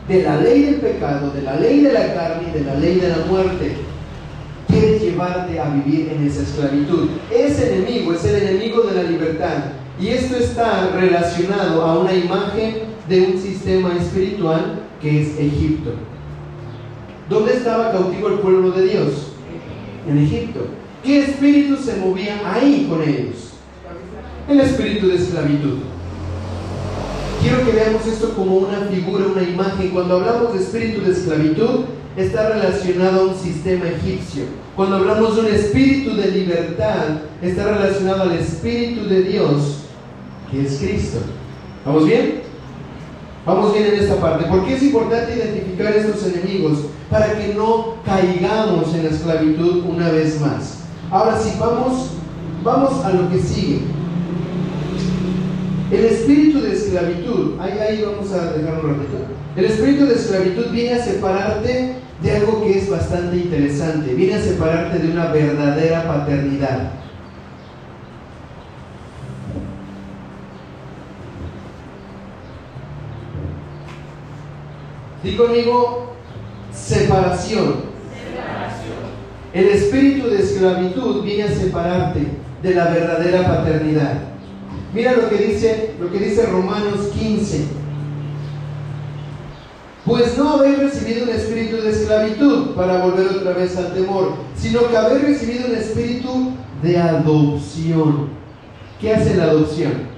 de 0.09 0.23
la 0.23 0.41
ley 0.41 0.63
del 0.63 0.77
pecado, 0.77 1.31
de 1.33 1.43
la 1.43 1.57
ley 1.57 1.81
de 1.81 1.93
la 1.93 2.15
carne 2.15 2.49
y 2.49 2.59
de 2.59 2.65
la 2.65 2.75
ley 2.77 2.95
de 3.01 3.09
la 3.11 3.19
muerte. 3.29 3.75
Quiere 4.69 4.99
llevarte 4.99 5.61
a 5.61 5.69
vivir 5.69 6.11
en 6.11 6.27
esa 6.27 6.41
esclavitud. 6.41 7.11
Ese 7.31 7.71
enemigo 7.71 8.15
es 8.15 8.25
el 8.25 8.37
enemigo 8.37 8.81
de 8.81 8.95
la 8.95 9.11
libertad. 9.11 9.65
Y 10.01 10.09
esto 10.09 10.37
está 10.37 10.91
relacionado 10.99 11.83
a 11.83 11.99
una 11.99 12.15
imagen 12.15 12.94
de 13.09 13.21
un 13.21 13.39
sistema 13.39 13.95
espiritual 13.97 14.83
que 15.01 15.23
es 15.23 15.39
Egipto. 15.39 15.93
¿Dónde 17.29 17.55
estaba 17.55 17.93
cautivo 17.93 18.29
el 18.29 18.39
pueblo 18.39 18.71
de 18.73 18.89
Dios? 18.89 19.33
En 20.09 20.19
Egipto. 20.19 20.67
¿Qué 21.03 21.21
espíritu 21.21 21.77
se 21.77 21.97
movía 21.97 22.41
ahí 22.45 22.87
con 22.89 23.03
ellos? 23.03 23.53
El 24.49 24.61
espíritu 24.61 25.09
de 25.09 25.17
esclavitud. 25.17 25.79
Quiero 27.43 27.65
que 27.65 27.73
veamos 27.73 28.07
esto 28.07 28.35
como 28.35 28.57
una 28.57 28.81
figura, 28.91 29.27
una 29.27 29.43
imagen. 29.43 29.91
Cuando 29.91 30.17
hablamos 30.17 30.55
de 30.55 30.61
espíritu 30.61 31.03
de 31.03 31.13
esclavitud, 31.13 31.81
está 32.17 32.49
relacionado 32.49 33.21
a 33.21 33.25
un 33.25 33.35
sistema 33.35 33.87
egipcio. 33.87 34.45
Cuando 34.77 34.97
hablamos 34.97 35.37
de 35.37 35.43
un 35.43 35.49
espíritu 35.49 36.15
de 36.15 36.31
libertad, 36.31 37.21
está 37.43 37.65
relacionado 37.65 38.23
al 38.23 38.33
espíritu 38.33 39.07
de 39.09 39.23
Dios, 39.25 39.81
que 40.51 40.63
es 40.63 40.79
Cristo. 40.79 41.19
¿Vamos 41.85 42.07
bien? 42.07 42.44
Vamos 43.47 43.75
bien 43.75 43.87
en 43.87 44.01
esta 44.01 44.17
parte. 44.17 44.47
¿Por 44.47 44.65
qué 44.65 44.75
es 44.75 44.83
importante 44.83 45.37
identificar 45.37 45.93
estos 45.93 46.27
enemigos? 46.33 46.79
Para 47.11 47.39
que 47.39 47.53
no 47.55 47.97
caigamos 48.05 48.95
en 48.95 49.05
la 49.05 49.11
esclavitud 49.11 49.85
una 49.85 50.11
vez 50.11 50.41
más. 50.41 50.85
Ahora 51.11 51.39
sí, 51.39 51.53
vamos, 51.61 52.13
vamos 52.63 53.05
a 53.05 53.11
lo 53.11 53.29
que 53.31 53.39
sigue. 53.39 53.83
El 55.91 56.05
espíritu 56.07 56.63
de 56.63 56.73
esclavitud, 56.73 57.61
ahí, 57.61 57.79
ahí 57.79 58.03
vamos 58.03 58.33
a 58.33 58.53
dejarlo 58.53 58.89
un. 58.89 59.07
El 59.57 59.65
espíritu 59.67 60.07
de 60.07 60.15
esclavitud 60.15 60.71
viene 60.73 60.95
a 60.95 61.05
separarte 61.05 61.97
de 62.23 62.33
algo 62.33 62.63
que 62.63 62.79
es 62.79 62.89
bastante 62.89 63.37
interesante. 63.37 64.15
Viene 64.15 64.35
a 64.35 64.43
separarte 64.43 64.99
de 64.99 65.13
una 65.13 65.27
verdadera 65.27 66.07
paternidad. 66.07 67.04
Di 75.25 75.37
conmigo, 75.37 76.13
separación. 76.71 77.77
El 79.55 79.69
espíritu 79.69 80.29
de 80.29 80.43
esclavitud 80.43 81.23
viene 81.23 81.45
a 81.45 81.55
separarte 81.55 82.27
de 82.63 82.75
la 82.75 82.89
verdadera 82.89 83.47
paternidad. 83.47 84.19
Mira 84.93 85.13
lo 85.13 85.31
que 85.31 85.37
dice, 85.37 85.95
lo 85.99 86.13
que 86.13 86.19
dice 86.19 86.45
Romanos 86.45 87.09
15. 87.19 87.65
Pues 90.05 90.37
no 90.37 90.51
habéis 90.51 90.79
recibido 90.79 91.25
un 91.25 91.31
espíritu 91.31 91.77
de 91.77 91.91
esclavitud 91.91 92.75
para 92.75 93.03
volver 93.03 93.29
otra 93.29 93.55
vez 93.55 93.75
al 93.79 93.95
temor, 93.95 94.35
sino 94.55 94.87
que 94.89 94.97
habéis 94.97 95.23
recibido 95.23 95.69
un 95.69 95.77
espíritu 95.77 96.53
de 96.83 96.99
adopción. 96.99 98.29
¿Qué 99.01 99.15
hace 99.15 99.37
la 99.37 99.45
adopción? 99.45 100.14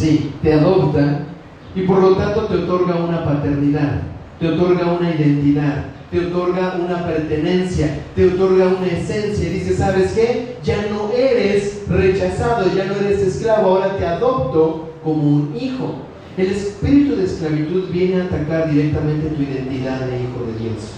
Sí, 0.00 0.32
te 0.42 0.54
adopta 0.54 1.26
y 1.74 1.82
por 1.82 1.98
lo 2.00 2.16
tanto 2.16 2.46
te 2.46 2.54
otorga 2.54 2.94
una 2.94 3.22
paternidad, 3.22 4.00
te 4.38 4.48
otorga 4.48 4.92
una 4.92 5.10
identidad, 5.10 5.84
te 6.10 6.20
otorga 6.20 6.78
una 6.82 7.06
pertenencia, 7.06 7.98
te 8.16 8.28
otorga 8.28 8.68
una 8.68 8.86
esencia. 8.86 9.50
Dice, 9.50 9.76
¿sabes 9.76 10.12
qué? 10.12 10.56
Ya 10.64 10.86
no 10.90 11.12
eres 11.14 11.82
rechazado, 11.86 12.74
ya 12.74 12.86
no 12.86 12.94
eres 12.94 13.20
esclavo, 13.20 13.76
ahora 13.76 13.98
te 13.98 14.06
adopto 14.06 14.88
como 15.04 15.22
un 15.22 15.54
hijo. 15.60 15.96
El 16.38 16.46
espíritu 16.46 17.16
de 17.16 17.26
esclavitud 17.26 17.90
viene 17.90 18.22
a 18.22 18.24
atacar 18.24 18.70
directamente 18.70 19.28
tu 19.28 19.42
identidad 19.42 20.00
de 20.00 20.22
hijo 20.22 20.46
de 20.46 20.64
Dios. 20.64 20.92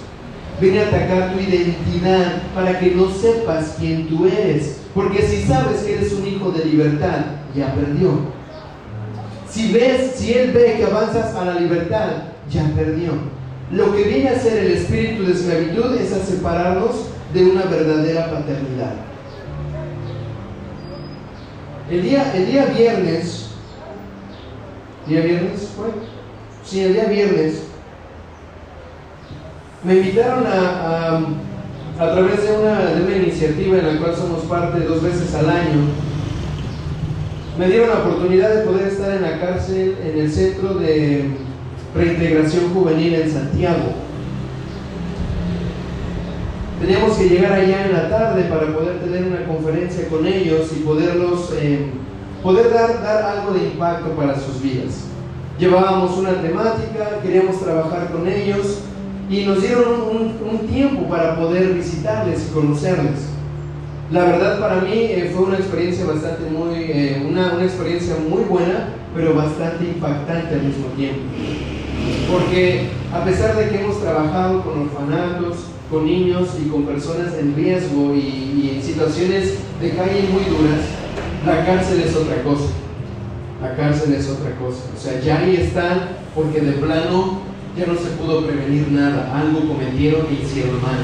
Viene 0.61 0.79
a 0.79 0.87
atacar 0.87 1.33
tu 1.33 1.41
identidad 1.41 2.41
para 2.55 2.79
que 2.79 2.93
no 2.93 3.11
sepas 3.11 3.79
quién 3.81 4.07
tú 4.07 4.27
eres. 4.27 4.79
Porque 4.95 5.23
si 5.23 5.43
sabes 5.43 5.81
que 5.81 5.95
eres 5.95 6.13
un 6.13 6.25
hijo 6.25 6.53
de 6.53 6.67
libertad, 6.67 7.25
ya 7.57 7.75
perdió. 7.75 8.41
Si 9.53 9.71
ves, 9.71 10.13
si 10.17 10.33
él 10.33 10.53
ve 10.53 10.77
que 10.79 10.85
avanzas 10.85 11.35
a 11.35 11.45
la 11.45 11.55
libertad, 11.57 12.09
ya 12.51 12.65
perdió. 12.75 13.13
Lo 13.71 13.95
que 13.95 14.05
viene 14.05 14.31
a 14.31 14.39
ser 14.39 14.65
el 14.65 14.73
espíritu 14.73 15.25
de 15.25 15.33
esclavitud 15.33 15.95
es 15.95 16.11
a 16.15 16.25
separarnos 16.25 17.09
de 17.35 17.45
una 17.45 17.65
verdadera 17.65 18.31
paternidad. 18.31 18.95
El 21.91 22.03
día, 22.03 22.33
el 22.35 22.47
día 22.47 22.65
viernes, 22.67 23.51
¿día 25.07 25.21
viernes 25.21 25.69
fue? 25.77 25.89
Sí, 26.65 26.81
el 26.81 26.95
día 26.95 27.05
viernes, 27.05 27.65
me 29.85 29.97
invitaron 29.97 30.47
a, 30.47 31.19
a, 31.99 32.05
a 32.05 32.13
través 32.13 32.43
de 32.43 32.57
una, 32.57 32.87
de 32.87 33.03
una 33.03 33.17
iniciativa 33.17 33.79
en 33.79 33.95
la 33.95 34.01
cual 34.01 34.17
somos 34.17 34.45
parte 34.45 34.81
dos 34.81 35.03
veces 35.03 35.35
al 35.35 35.51
año, 35.51 35.89
me 37.59 37.67
dieron 37.69 37.91
la 37.91 37.99
oportunidad 37.99 38.55
de 38.55 38.63
poder 38.63 38.89
estar 38.89 39.15
en 39.15 39.23
la 39.23 39.39
cárcel 39.39 39.97
en 40.03 40.19
el 40.19 40.31
centro 40.31 40.75
de 40.75 41.31
reintegración 41.95 42.73
juvenil 42.73 43.15
en 43.15 43.31
Santiago. 43.31 43.93
Teníamos 46.81 47.17
que 47.17 47.29
llegar 47.29 47.53
allá 47.53 47.87
en 47.87 47.93
la 47.93 48.09
tarde 48.09 48.45
para 48.45 48.75
poder 48.75 49.01
tener 49.01 49.25
una 49.25 49.45
conferencia 49.45 50.09
con 50.09 50.27
ellos 50.27 50.73
y 50.75 50.81
poderlos, 50.81 51.53
eh, 51.61 51.91
poder 52.43 52.73
dar, 52.73 53.03
dar 53.03 53.39
algo 53.39 53.53
de 53.53 53.67
impacto 53.67 54.11
para 54.17 54.35
sus 54.35 54.61
vidas. 54.63 55.05
Llevábamos 55.59 56.17
una 56.17 56.41
temática, 56.41 57.21
queríamos 57.23 57.61
trabajar 57.61 58.11
con 58.11 58.27
ellos 58.27 58.81
y 59.31 59.45
nos 59.45 59.61
dieron 59.61 60.03
un, 60.11 60.39
un 60.51 60.67
tiempo 60.67 61.09
para 61.09 61.37
poder 61.37 61.75
visitarles 61.75 62.49
y 62.49 62.55
conocerles. 62.55 63.29
La 64.13 64.25
verdad 64.25 64.61
para 64.61 64.83
mí 64.83 64.93
eh, 64.93 65.31
fue 65.35 65.47
una 65.47 65.57
experiencia 65.57 66.05
bastante 66.05 66.51
muy, 66.51 66.75
eh, 66.75 67.25
una, 67.27 67.55
una 67.55 67.65
experiencia 67.65 68.15
muy 68.29 68.43
buena, 68.45 68.91
pero 69.15 69.35
bastante 69.35 69.85
impactante 69.85 70.55
al 70.55 70.65
mismo 70.65 70.89
tiempo. 70.89 71.23
Porque 72.31 72.89
a 73.11 73.25
pesar 73.25 73.57
de 73.57 73.71
que 73.71 73.81
hemos 73.81 74.03
trabajado 74.03 74.63
con 74.65 74.83
orfanatos, 74.83 75.65
con 75.91 76.05
niños 76.05 76.51
y 76.63 76.69
con 76.69 76.85
personas 76.85 77.33
en 77.39 77.57
riesgo 77.57 78.15
y, 78.15 78.75
en 78.75 78.83
situaciones 78.83 79.55
de 79.81 79.91
calle 79.91 80.29
muy 80.31 80.45
duras, 80.45 80.81
la 81.47 81.65
cárcel 81.65 82.03
es 82.03 82.15
otra 82.15 82.43
cosa. 82.43 82.69
La 83.63 83.75
cárcel 83.75 84.13
es 84.13 84.29
otra 84.29 84.51
cosa. 84.57 84.83
O 84.95 85.01
sea, 85.01 85.21
ya 85.21 85.39
ahí 85.39 85.57
están 85.57 86.19
porque 86.35 86.61
de 86.61 86.73
plano 86.73 87.41
ya 87.79 87.87
no 87.87 87.95
se 87.95 88.11
pudo 88.11 88.47
prevenir 88.47 88.89
nada. 88.91 89.41
Algo 89.41 89.67
cometieron 89.69 90.27
e 90.29 90.45
hicieron 90.45 90.83
mal. 90.83 90.99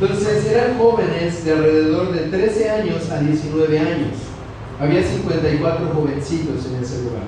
Entonces 0.00 0.46
eran 0.50 0.78
jóvenes 0.78 1.44
de 1.44 1.52
alrededor 1.52 2.12
de 2.12 2.20
13 2.36 2.70
años 2.70 3.10
a 3.10 3.20
19 3.20 3.78
años. 3.78 4.16
Había 4.80 5.02
54 5.02 5.90
jovencitos 5.94 6.66
en 6.66 6.82
ese 6.82 7.02
lugar. 7.04 7.22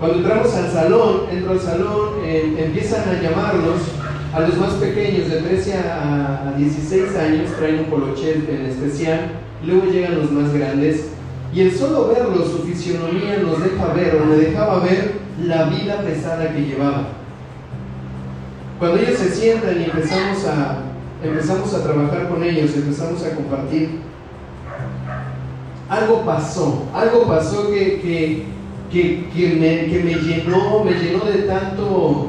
Cuando 0.00 0.18
entramos 0.18 0.54
al 0.54 0.70
salón, 0.70 1.20
entro 1.30 1.52
al 1.52 1.60
salón, 1.60 2.08
eh, 2.24 2.54
empiezan 2.58 3.08
a 3.08 3.22
llamarlos 3.22 3.80
a 4.34 4.40
los 4.40 4.58
más 4.58 4.74
pequeños 4.74 5.30
de 5.30 5.40
13 5.40 5.74
a, 5.78 6.48
a 6.48 6.52
16 6.58 7.16
años, 7.16 7.50
traen 7.58 7.78
un 7.78 7.84
colochet 7.86 8.48
en 8.48 8.66
especial, 8.66 9.30
luego 9.64 9.86
llegan 9.86 10.18
los 10.18 10.30
más 10.32 10.52
grandes, 10.52 11.06
y 11.54 11.60
el 11.62 11.72
solo 11.72 12.08
verlos, 12.08 12.50
su 12.50 12.58
fisionomía 12.64 13.38
nos 13.38 13.62
deja 13.62 13.86
ver, 13.94 14.20
o 14.20 14.26
me 14.26 14.36
dejaba 14.36 14.80
ver 14.80 15.12
la 15.42 15.64
vida 15.64 16.02
pesada 16.02 16.52
que 16.52 16.60
llevaba. 16.60 17.08
Cuando 18.78 18.98
ellos 18.98 19.18
se 19.18 19.30
sientan 19.30 19.80
y 19.80 19.84
empezamos 19.84 20.44
a, 20.44 20.85
empezamos 21.22 21.72
a 21.74 21.82
trabajar 21.82 22.28
con 22.28 22.42
ellos, 22.42 22.74
empezamos 22.74 23.22
a 23.24 23.34
compartir, 23.34 24.00
algo 25.88 26.24
pasó, 26.24 26.82
algo 26.92 27.26
pasó 27.26 27.70
que, 27.70 28.00
que, 28.00 28.44
que, 28.90 29.28
que 29.34 29.48
me, 29.54 29.90
que 29.90 30.02
me 30.02 30.14
llenó, 30.14 30.84
me 30.84 30.92
llenó 30.92 31.24
de 31.24 31.42
tanto, 31.42 32.28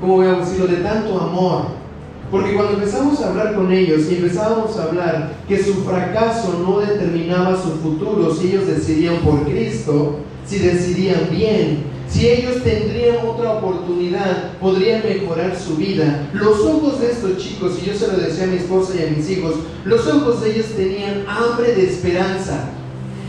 ¿cómo 0.00 0.14
voy 0.16 0.26
a 0.26 0.34
decirlo?, 0.34 0.66
de 0.66 0.76
tanto 0.76 1.20
amor. 1.20 1.82
Porque 2.30 2.54
cuando 2.54 2.74
empezamos 2.74 3.20
a 3.20 3.28
hablar 3.28 3.54
con 3.54 3.70
ellos 3.70 4.10
y 4.10 4.14
empezábamos 4.14 4.78
a 4.78 4.84
hablar 4.84 5.32
que 5.46 5.62
su 5.62 5.84
fracaso 5.84 6.64
no 6.66 6.80
determinaba 6.80 7.54
su 7.60 7.72
futuro, 7.72 8.34
si 8.34 8.48
ellos 8.48 8.66
decidían 8.66 9.16
por 9.18 9.42
Cristo, 9.44 10.20
si 10.46 10.58
decidían 10.58 11.28
bien, 11.30 11.91
si 12.12 12.28
ellos 12.28 12.62
tendrían 12.62 13.26
otra 13.26 13.52
oportunidad, 13.54 14.52
podrían 14.60 15.02
mejorar 15.02 15.58
su 15.58 15.76
vida. 15.76 16.28
Los 16.34 16.60
ojos 16.60 17.00
de 17.00 17.10
estos 17.10 17.38
chicos, 17.38 17.78
y 17.82 17.86
yo 17.86 17.94
se 17.94 18.06
lo 18.08 18.18
decía 18.18 18.44
a 18.44 18.48
mi 18.48 18.58
esposa 18.58 18.92
y 18.94 19.06
a 19.06 19.16
mis 19.16 19.30
hijos, 19.30 19.54
los 19.86 20.06
ojos 20.06 20.42
de 20.42 20.52
ellos 20.52 20.66
tenían 20.76 21.24
hambre 21.26 21.74
de 21.74 21.86
esperanza. 21.86 22.68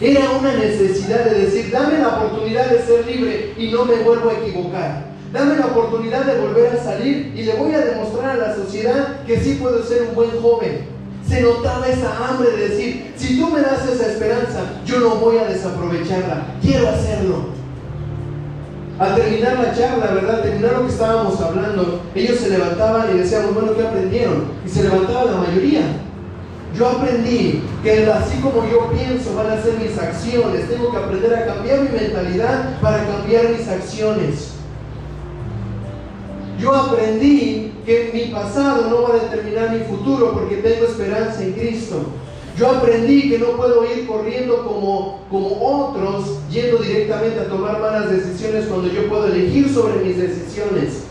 Era 0.01 0.31
una 0.31 0.53
necesidad 0.53 1.23
de 1.23 1.45
decir, 1.45 1.71
dame 1.71 1.99
la 1.99 2.09
oportunidad 2.09 2.69
de 2.71 2.81
ser 2.81 3.07
libre 3.07 3.53
y 3.57 3.71
no 3.71 3.85
me 3.85 3.95
vuelvo 4.03 4.29
a 4.29 4.33
equivocar. 4.33 5.05
Dame 5.31 5.55
la 5.55 5.67
oportunidad 5.67 6.25
de 6.25 6.41
volver 6.41 6.73
a 6.73 6.83
salir 6.83 7.33
y 7.35 7.43
le 7.43 7.55
voy 7.55 7.73
a 7.73 7.85
demostrar 7.85 8.31
a 8.31 8.47
la 8.49 8.55
sociedad 8.55 9.23
que 9.25 9.39
sí 9.39 9.57
puedo 9.61 9.81
ser 9.81 10.09
un 10.09 10.15
buen 10.15 10.31
joven. 10.41 10.85
Se 11.25 11.41
notaba 11.41 11.87
esa 11.87 12.27
hambre 12.27 12.51
de 12.51 12.67
decir, 12.67 13.13
si 13.15 13.39
tú 13.39 13.47
me 13.47 13.61
das 13.61 13.87
esa 13.87 14.11
esperanza, 14.11 14.81
yo 14.85 14.99
no 14.99 15.15
voy 15.15 15.37
a 15.37 15.45
desaprovecharla, 15.45 16.47
quiero 16.61 16.89
hacerlo. 16.89 17.62
Al 18.99 19.15
terminar 19.15 19.57
la 19.59 19.75
charla, 19.75 20.11
¿verdad? 20.13 20.41
Terminar 20.43 20.73
lo 20.73 20.85
que 20.85 20.93
estábamos 20.93 21.41
hablando, 21.41 22.01
ellos 22.13 22.39
se 22.39 22.49
levantaban 22.49 23.13
y 23.13 23.19
decíamos, 23.19 23.55
bueno, 23.55 23.75
¿qué 23.75 23.87
aprendieron? 23.87 24.45
Y 24.65 24.69
se 24.69 24.83
levantaba 24.83 25.25
la 25.25 25.37
mayoría. 25.37 25.81
Yo 26.77 26.89
aprendí 26.89 27.63
que 27.83 28.05
así 28.11 28.39
como 28.39 28.67
yo 28.69 28.91
pienso 28.91 29.35
van 29.35 29.51
a 29.51 29.61
ser 29.61 29.73
mis 29.79 29.97
acciones. 29.97 30.67
Tengo 30.67 30.91
que 30.91 30.97
aprender 30.97 31.33
a 31.35 31.45
cambiar 31.45 31.81
mi 31.81 31.89
mentalidad 31.89 32.79
para 32.81 33.05
cambiar 33.05 33.49
mis 33.49 33.67
acciones. 33.67 34.53
Yo 36.59 36.73
aprendí 36.73 37.73
que 37.85 38.11
mi 38.13 38.33
pasado 38.33 38.89
no 38.89 39.03
va 39.03 39.15
a 39.15 39.23
determinar 39.23 39.71
mi 39.71 39.83
futuro 39.83 40.33
porque 40.33 40.57
tengo 40.57 40.85
esperanza 40.85 41.43
en 41.43 41.53
Cristo. 41.53 42.05
Yo 42.57 42.69
aprendí 42.69 43.29
que 43.29 43.39
no 43.39 43.57
puedo 43.57 43.83
ir 43.83 44.05
corriendo 44.05 44.63
como, 44.63 45.21
como 45.29 45.87
otros, 45.87 46.39
yendo 46.51 46.77
directamente 46.77 47.39
a 47.39 47.47
tomar 47.47 47.79
malas 47.79 48.11
decisiones 48.11 48.67
cuando 48.67 48.89
yo 48.89 49.09
puedo 49.09 49.27
elegir 49.27 49.73
sobre 49.73 50.03
mis 50.03 50.17
decisiones. 50.17 51.05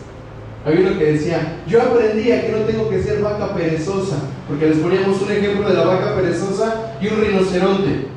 Había 0.65 0.87
uno 0.87 0.97
que 0.97 1.11
decía, 1.13 1.61
yo 1.67 1.81
aprendí 1.81 2.31
a 2.31 2.45
que 2.45 2.51
no 2.53 2.59
tengo 2.59 2.89
que 2.89 3.03
ser 3.03 3.21
vaca 3.21 3.53
perezosa, 3.53 4.15
porque 4.47 4.67
les 4.67 4.77
poníamos 4.77 5.21
un 5.21 5.31
ejemplo 5.31 5.67
de 5.67 5.73
la 5.73 5.83
vaca 5.83 6.15
perezosa 6.15 6.93
y 7.01 7.07
un 7.07 7.19
rinoceronte. 7.19 8.07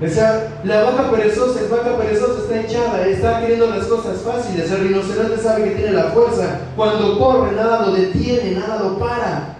Decía, 0.00 0.60
la 0.62 0.84
vaca 0.84 1.10
perezosa 1.10 1.60
es 1.60 1.68
vaca 1.68 1.96
perezosa, 1.98 2.42
está 2.42 2.60
echada, 2.60 3.06
está 3.06 3.40
queriendo 3.40 3.66
las 3.66 3.86
cosas 3.86 4.20
fáciles. 4.22 4.70
El 4.70 4.88
rinoceronte 4.88 5.36
sabe 5.36 5.64
que 5.64 5.70
tiene 5.70 5.92
la 5.92 6.04
fuerza. 6.04 6.60
Cuando 6.76 7.18
corre, 7.18 7.56
nada 7.56 7.86
lo 7.86 7.92
detiene, 7.92 8.52
nada 8.52 8.80
lo 8.82 8.98
para. 8.98 9.59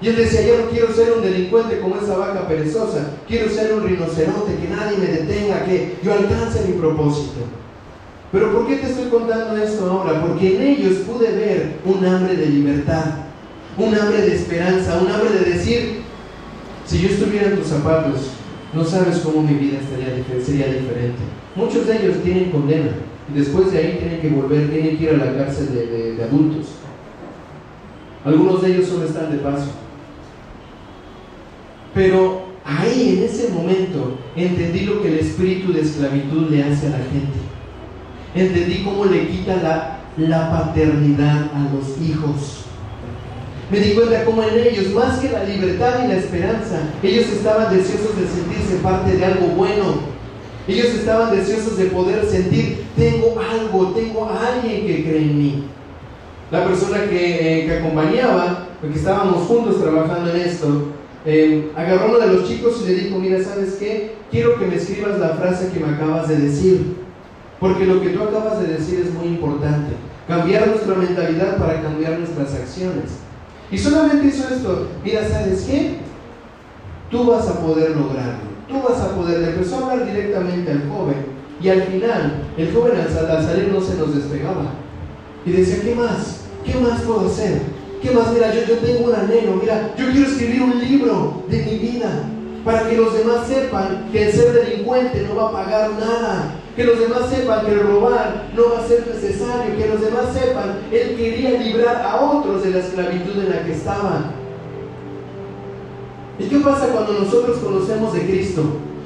Y 0.00 0.08
él 0.08 0.16
decía, 0.16 0.46
yo 0.46 0.58
no 0.58 0.70
quiero 0.70 0.92
ser 0.92 1.12
un 1.12 1.22
delincuente 1.22 1.80
como 1.80 1.96
esa 1.96 2.16
vaca 2.16 2.46
perezosa, 2.48 3.12
quiero 3.26 3.48
ser 3.48 3.74
un 3.74 3.84
rinoceronte, 3.84 4.56
que 4.56 4.68
nadie 4.68 4.98
me 4.98 5.06
detenga, 5.06 5.64
que 5.64 5.96
yo 6.02 6.12
alcance 6.12 6.64
mi 6.66 6.74
propósito. 6.74 7.40
Pero 8.32 8.52
¿por 8.52 8.66
qué 8.66 8.76
te 8.76 8.90
estoy 8.90 9.08
contando 9.08 9.56
esto 9.56 9.88
ahora? 9.88 10.20
Porque 10.20 10.56
en 10.56 10.62
ellos 10.62 10.98
pude 11.06 11.30
ver 11.30 11.76
un 11.84 12.04
hambre 12.04 12.34
de 12.34 12.46
libertad, 12.46 13.04
un 13.78 13.94
hambre 13.94 14.22
de 14.22 14.34
esperanza, 14.34 14.98
un 15.00 15.10
hambre 15.10 15.30
de 15.38 15.52
decir, 15.52 16.02
si 16.84 17.00
yo 17.00 17.08
estuviera 17.08 17.46
en 17.46 17.58
tus 17.58 17.68
zapatos, 17.68 18.32
no 18.74 18.84
sabes 18.84 19.18
cómo 19.18 19.42
mi 19.42 19.54
vida 19.54 19.78
estaría, 19.78 20.44
sería 20.44 20.66
diferente. 20.66 21.22
Muchos 21.54 21.86
de 21.86 21.96
ellos 21.96 22.16
tienen 22.24 22.50
condena 22.50 22.90
y 23.32 23.38
después 23.38 23.70
de 23.70 23.78
ahí 23.78 23.98
tienen 24.00 24.20
que 24.20 24.28
volver, 24.28 24.68
tienen 24.68 24.98
que 24.98 25.04
ir 25.04 25.10
a 25.10 25.24
la 25.24 25.36
cárcel 25.36 25.72
de, 25.72 25.86
de, 25.86 26.14
de 26.16 26.24
adultos. 26.24 26.66
Algunos 28.24 28.62
de 28.62 28.74
ellos 28.74 28.88
solo 28.88 29.06
están 29.06 29.30
de 29.30 29.38
paso. 29.38 29.70
Pero 31.94 32.42
ahí, 32.64 33.16
en 33.18 33.24
ese 33.24 33.50
momento, 33.50 34.18
entendí 34.34 34.80
lo 34.80 35.00
que 35.00 35.08
el 35.08 35.18
espíritu 35.20 35.72
de 35.72 35.82
esclavitud 35.82 36.50
le 36.50 36.64
hace 36.64 36.88
a 36.88 36.90
la 36.90 36.98
gente. 36.98 37.38
Entendí 38.34 38.82
cómo 38.82 39.04
le 39.04 39.28
quita 39.28 39.56
la, 39.56 39.98
la 40.16 40.50
paternidad 40.50 41.50
a 41.54 41.72
los 41.72 42.00
hijos. 42.02 42.64
Me 43.70 43.78
di 43.78 43.94
cuenta 43.94 44.24
cómo 44.24 44.42
en 44.42 44.58
ellos, 44.58 44.92
más 44.92 45.18
que 45.20 45.30
la 45.30 45.44
libertad 45.44 46.04
y 46.04 46.08
la 46.08 46.16
esperanza, 46.16 46.80
ellos 47.02 47.26
estaban 47.26 47.74
deseosos 47.74 48.16
de 48.16 48.26
sentirse 48.26 48.76
parte 48.82 49.16
de 49.16 49.24
algo 49.24 49.46
bueno. 49.48 50.14
Ellos 50.66 50.86
estaban 50.86 51.30
deseosos 51.30 51.76
de 51.76 51.86
poder 51.86 52.24
sentir, 52.26 52.84
tengo 52.96 53.38
algo, 53.38 53.88
tengo 53.88 54.24
a 54.24 54.54
alguien 54.54 54.86
que 54.86 55.04
cree 55.04 55.22
en 55.22 55.38
mí. 55.38 55.64
La 56.50 56.64
persona 56.64 57.04
que, 57.08 57.60
eh, 57.60 57.66
que 57.66 57.78
acompañaba, 57.78 58.68
porque 58.80 58.98
estábamos 58.98 59.46
juntos 59.46 59.80
trabajando 59.80 60.30
en 60.34 60.40
esto, 60.40 60.88
eh, 61.26 61.72
agarró 61.74 62.10
uno 62.10 62.18
de 62.18 62.32
los 62.34 62.48
chicos 62.48 62.82
y 62.82 62.88
le 62.88 62.94
dijo, 62.94 63.18
mira, 63.18 63.42
¿sabes 63.42 63.76
qué? 63.78 64.14
Quiero 64.30 64.58
que 64.58 64.66
me 64.66 64.76
escribas 64.76 65.18
la 65.18 65.30
frase 65.30 65.70
que 65.72 65.80
me 65.80 65.94
acabas 65.94 66.28
de 66.28 66.36
decir, 66.36 66.96
porque 67.58 67.86
lo 67.86 68.02
que 68.02 68.10
tú 68.10 68.22
acabas 68.22 68.60
de 68.60 68.74
decir 68.74 69.00
es 69.00 69.14
muy 69.14 69.28
importante. 69.28 69.94
Cambiar 70.28 70.68
nuestra 70.68 70.94
mentalidad 70.94 71.56
para 71.58 71.82
cambiar 71.82 72.18
nuestras 72.18 72.54
acciones. 72.54 73.18
Y 73.70 73.78
solamente 73.78 74.26
hizo 74.26 74.54
esto, 74.54 74.88
mira, 75.02 75.26
¿sabes 75.26 75.62
qué? 75.62 75.96
Tú 77.10 77.24
vas 77.26 77.48
a 77.48 77.60
poder 77.60 77.90
lograrlo, 77.90 78.44
tú 78.68 78.74
vas 78.86 79.00
a 79.00 79.14
poder, 79.14 79.40
le 79.40 79.48
empezó 79.48 79.76
a 79.76 79.92
hablar 79.92 80.06
directamente 80.06 80.70
al 80.70 80.88
joven 80.88 81.34
y 81.60 81.68
al 81.68 81.82
final, 81.82 82.42
el 82.58 82.72
joven 82.74 83.00
al 83.00 83.44
salir 83.44 83.70
no 83.72 83.80
se 83.80 83.96
nos 83.96 84.14
despegaba. 84.14 84.72
Y 85.46 85.52
decía, 85.52 85.82
¿qué 85.82 85.94
más? 85.94 86.40
¿Qué 86.64 86.74
más 86.78 87.02
puedo 87.02 87.26
hacer? 87.26 87.62
¿Qué 88.04 88.10
más? 88.10 88.30
Mira, 88.34 88.54
yo, 88.54 88.66
yo 88.66 88.76
tengo 88.80 89.06
un 89.06 89.14
anhelo, 89.14 89.56
mira, 89.56 89.94
yo 89.96 90.10
quiero 90.12 90.28
escribir 90.28 90.60
un 90.60 90.78
libro 90.78 91.42
de 91.48 91.56
mi 91.56 91.78
vida 91.78 92.10
para 92.62 92.86
que 92.86 92.98
los 92.98 93.14
demás 93.14 93.46
sepan 93.48 94.10
que 94.12 94.26
el 94.26 94.32
ser 94.32 94.52
delincuente 94.52 95.26
no 95.26 95.36
va 95.36 95.48
a 95.48 95.52
pagar 95.52 95.90
nada, 95.92 96.54
que 96.76 96.84
los 96.84 96.98
demás 96.98 97.30
sepan 97.30 97.64
que 97.64 97.72
el 97.72 97.80
robar 97.80 98.50
no 98.54 98.74
va 98.74 98.80
a 98.80 98.86
ser 98.86 99.06
necesario, 99.06 99.74
que 99.78 99.88
los 99.88 100.02
demás 100.02 100.34
sepan, 100.34 100.80
él 100.92 101.16
quería 101.16 101.58
librar 101.58 101.96
a 102.02 102.20
otros 102.20 102.62
de 102.62 102.72
la 102.72 102.80
esclavitud 102.80 103.42
en 103.42 103.48
la 103.48 103.64
que 103.64 103.72
estaban. 103.72 104.32
¿Y 106.38 106.44
qué 106.44 106.58
pasa 106.58 106.88
cuando 106.88 107.14
nosotros 107.14 107.56
conocemos 107.56 108.12
de 108.12 108.20
Cristo? 108.20 108.64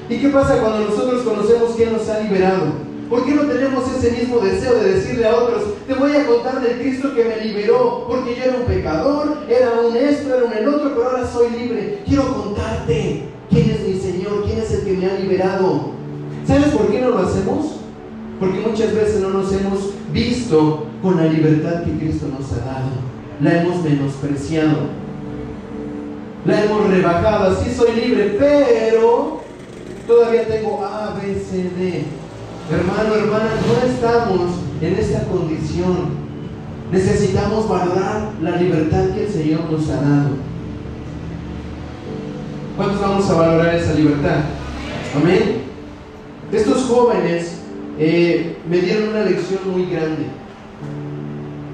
¿Y 0.08 0.18
qué 0.18 0.28
pasa 0.30 0.60
cuando 0.60 0.88
nosotros 0.88 1.22
conocemos 1.22 1.70
quién 1.76 1.92
nos 1.92 2.08
ha 2.08 2.18
liberado? 2.18 2.87
¿Por 3.08 3.24
qué 3.24 3.34
no 3.34 3.42
tenemos 3.42 3.84
ese 3.96 4.10
mismo 4.12 4.38
deseo 4.40 4.74
de 4.74 4.94
decirle 4.94 5.26
a 5.26 5.36
otros, 5.36 5.62
te 5.86 5.94
voy 5.94 6.12
a 6.12 6.26
contar 6.26 6.60
del 6.60 6.78
Cristo 6.78 7.14
que 7.14 7.24
me 7.24 7.44
liberó, 7.44 8.04
porque 8.06 8.36
yo 8.36 8.44
era 8.44 8.58
un 8.58 8.66
pecador, 8.66 9.38
era 9.48 9.80
un 9.80 9.96
esto, 9.96 10.34
era 10.34 10.44
un 10.44 10.52
el 10.52 10.68
otro, 10.68 10.90
pero 10.94 11.10
ahora 11.10 11.26
soy 11.26 11.50
libre? 11.58 12.02
Quiero 12.06 12.34
contarte 12.34 13.22
quién 13.48 13.70
es 13.70 13.80
mi 13.80 13.98
Señor, 13.98 14.44
quién 14.44 14.58
es 14.58 14.70
el 14.72 14.84
que 14.84 14.92
me 14.92 15.06
ha 15.06 15.18
liberado. 15.18 15.92
¿Sabes 16.46 16.66
por 16.66 16.90
qué 16.90 17.00
no 17.00 17.10
lo 17.10 17.18
hacemos? 17.20 17.80
Porque 18.38 18.60
muchas 18.60 18.94
veces 18.94 19.20
no 19.20 19.30
nos 19.30 19.52
hemos 19.52 19.90
visto 20.12 20.86
con 21.02 21.16
la 21.16 21.24
libertad 21.24 21.84
que 21.84 21.98
Cristo 21.98 22.26
nos 22.28 22.52
ha 22.52 22.64
dado. 22.64 22.90
La 23.40 23.62
hemos 23.62 23.82
menospreciado. 23.82 24.98
La 26.44 26.64
hemos 26.64 26.88
rebajado. 26.88 27.52
Así 27.52 27.74
soy 27.74 27.92
libre, 27.96 28.36
pero 28.38 29.40
todavía 30.06 30.46
tengo 30.46 30.84
A, 30.84 31.14
B, 31.14 31.34
C, 31.34 31.70
D. 31.78 32.04
Hermano, 32.70 33.14
hermana, 33.14 33.50
no 33.66 33.88
estamos 33.88 34.50
en 34.82 34.94
esta 34.94 35.24
condición. 35.24 36.28
Necesitamos 36.92 37.66
valorar 37.66 38.32
la 38.42 38.56
libertad 38.56 39.08
que 39.14 39.24
el 39.24 39.32
Señor 39.32 39.70
nos 39.70 39.88
ha 39.88 39.96
dado. 39.96 40.30
¿Cuántos 42.76 43.00
vamos 43.00 43.30
a 43.30 43.34
valorar 43.34 43.74
esa 43.74 43.94
libertad? 43.94 44.40
Amén. 45.16 45.62
Estos 46.52 46.84
jóvenes 46.84 47.56
eh, 47.98 48.56
me 48.68 48.78
dieron 48.78 49.08
una 49.08 49.24
lección 49.24 49.60
muy 49.70 49.86
grande. 49.86 50.26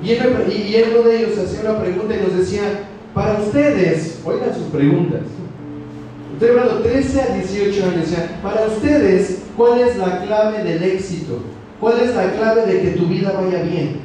Y, 0.04 0.12
y 0.12 0.84
uno 0.92 1.08
de 1.08 1.18
ellos 1.18 1.38
hacía 1.38 1.70
una 1.70 1.80
pregunta 1.80 2.14
y 2.14 2.20
nos 2.20 2.38
decía, 2.38 2.88
para 3.12 3.40
ustedes, 3.40 4.20
oigan 4.24 4.54
sus 4.54 4.66
preguntas. 4.68 5.22
Estoy 6.34 6.50
hablando 6.50 6.82
13 6.82 7.20
a 7.20 7.34
18 7.34 7.84
años. 7.84 8.08
para 8.42 8.66
ustedes, 8.66 9.43
¿cuál 9.56 9.80
es 9.80 9.96
la 9.96 10.22
clave 10.22 10.62
del 10.62 10.82
éxito? 10.82 11.38
¿Cuál 11.80 12.00
es 12.00 12.14
la 12.14 12.32
clave 12.32 12.66
de 12.66 12.82
que 12.82 12.90
tu 12.92 13.06
vida 13.06 13.32
vaya 13.32 13.62
bien? 13.62 14.00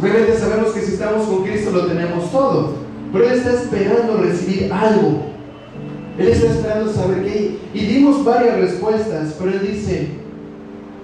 Realmente 0.00 0.36
sabemos 0.36 0.72
que 0.72 0.80
si 0.80 0.94
estamos 0.94 1.26
con 1.26 1.44
Cristo 1.44 1.70
lo 1.70 1.86
tenemos 1.86 2.30
todo, 2.30 2.74
pero 3.12 3.26
Él 3.26 3.38
está 3.38 3.52
esperando 3.52 4.18
recibir 4.18 4.72
algo. 4.72 5.22
Él 6.18 6.28
está 6.28 6.46
esperando 6.52 6.92
saber 6.92 7.24
qué. 7.24 7.58
Y 7.72 7.86
dimos 7.86 8.24
varias 8.24 8.58
respuestas, 8.58 9.34
pero 9.38 9.52
Él 9.52 9.60
dice, 9.72 10.08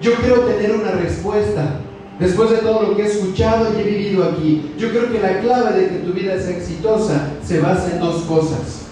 yo 0.01 0.15
quiero 0.17 0.41
tener 0.41 0.73
una 0.73 0.91
respuesta. 0.93 1.81
Después 2.19 2.51
de 2.51 2.59
todo 2.59 2.83
lo 2.83 2.97
que 2.97 3.03
he 3.03 3.07
escuchado 3.07 3.69
y 3.73 3.81
he 3.81 3.85
vivido 3.85 4.25
aquí, 4.25 4.73
yo 4.77 4.91
creo 4.91 5.11
que 5.11 5.21
la 5.21 5.41
clave 5.41 5.81
de 5.81 5.89
que 5.89 6.05
tu 6.05 6.13
vida 6.13 6.39
sea 6.39 6.55
exitosa 6.55 7.31
se 7.43 7.61
basa 7.61 7.93
en 7.95 8.01
dos 8.01 8.25
cosas. 8.25 8.90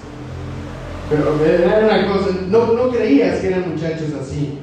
Pero 1.09 1.43
era 1.45 1.87
una 1.87 2.13
cosa, 2.13 2.27
no, 2.49 2.73
no 2.75 2.91
creías 2.91 3.41
que 3.41 3.49
eran 3.49 3.71
muchachos 3.71 4.09
así. 4.21 4.59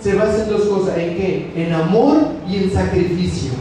Se 0.00 0.14
basa 0.14 0.44
en 0.44 0.48
dos 0.48 0.62
cosas. 0.62 0.96
¿En 0.96 1.16
qué? 1.16 1.52
En 1.54 1.72
amor 1.72 2.16
y 2.48 2.56
en 2.56 2.70
sacrificio. 2.72 3.52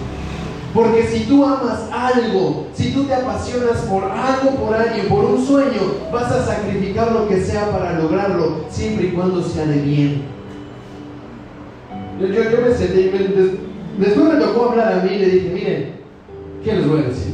Porque 0.73 1.03
si 1.03 1.25
tú 1.25 1.43
amas 1.43 1.81
algo, 1.91 2.67
si 2.73 2.93
tú 2.93 3.03
te 3.03 3.13
apasionas 3.13 3.79
por 3.81 4.05
algo, 4.05 4.51
por 4.55 4.73
alguien, 4.73 5.07
por 5.07 5.25
un 5.25 5.45
sueño, 5.45 5.81
vas 6.11 6.31
a 6.31 6.45
sacrificar 6.45 7.11
lo 7.11 7.27
que 7.27 7.41
sea 7.41 7.69
para 7.71 7.99
lograrlo, 7.99 8.63
siempre 8.69 9.07
y 9.07 9.11
cuando 9.11 9.43
sea 9.43 9.65
de 9.65 9.79
bien. 9.81 10.21
Yo, 12.21 12.27
yo, 12.27 12.61
me 12.61 12.73
sentí, 12.73 13.11
Después 13.97 14.33
me 14.33 14.39
tocó 14.39 14.69
hablar 14.69 14.93
a 14.93 15.03
mí 15.03 15.13
y 15.13 15.19
le 15.19 15.29
dije, 15.29 15.49
miren, 15.53 15.91
¿qué 16.63 16.73
les 16.73 16.87
voy 16.87 16.99
a 17.01 17.07
decir? 17.09 17.30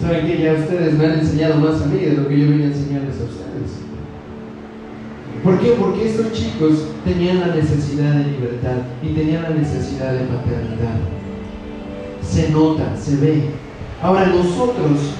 Saben 0.00 0.26
que 0.26 0.42
ya 0.42 0.52
ustedes 0.52 0.94
me 0.94 1.06
han 1.06 1.20
enseñado 1.20 1.56
más 1.56 1.80
a 1.80 1.86
mí 1.86 1.98
de 1.98 2.12
lo 2.12 2.28
que 2.28 2.38
yo 2.38 2.50
venía 2.50 2.66
a 2.66 2.68
enseñarles 2.68 3.20
a 3.20 3.24
ustedes. 3.24 3.86
¿Por 5.42 5.58
qué? 5.60 5.70
Porque 5.78 6.08
estos 6.08 6.32
chicos 6.32 6.88
tenían 7.04 7.40
la 7.40 7.54
necesidad 7.54 8.14
de 8.14 8.24
libertad 8.24 8.78
y 9.02 9.08
tenían 9.08 9.42
la 9.44 9.50
necesidad 9.50 10.12
de 10.12 10.24
maternidad. 10.24 10.96
Se 12.22 12.50
nota, 12.50 12.96
se 12.96 13.16
ve. 13.16 13.50
Ahora 14.02 14.26
nosotros, 14.26 15.14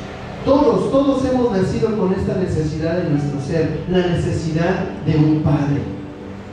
todos, 0.44 0.90
todos 0.90 1.24
hemos 1.24 1.52
nacido 1.52 1.96
con 1.96 2.12
esta 2.12 2.36
necesidad 2.36 2.98
de 2.98 3.10
nuestro 3.10 3.40
ser, 3.40 3.80
la 3.88 4.06
necesidad 4.08 4.84
de 5.06 5.16
un 5.16 5.42
padre. 5.42 5.95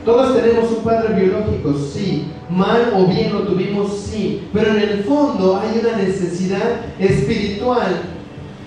Todos 0.04 0.36
tenemos 0.36 0.70
un 0.70 0.84
padre 0.84 1.14
biológico, 1.14 1.74
sí. 1.92 2.30
Mal 2.50 2.92
o 2.94 3.06
bien 3.06 3.32
lo 3.32 3.40
tuvimos, 3.42 3.98
sí. 3.98 4.46
Pero 4.52 4.70
en 4.72 4.80
el 4.80 5.04
fondo 5.04 5.56
hay 5.56 5.80
una 5.80 5.96
necesidad 5.96 6.82
espiritual 6.98 8.02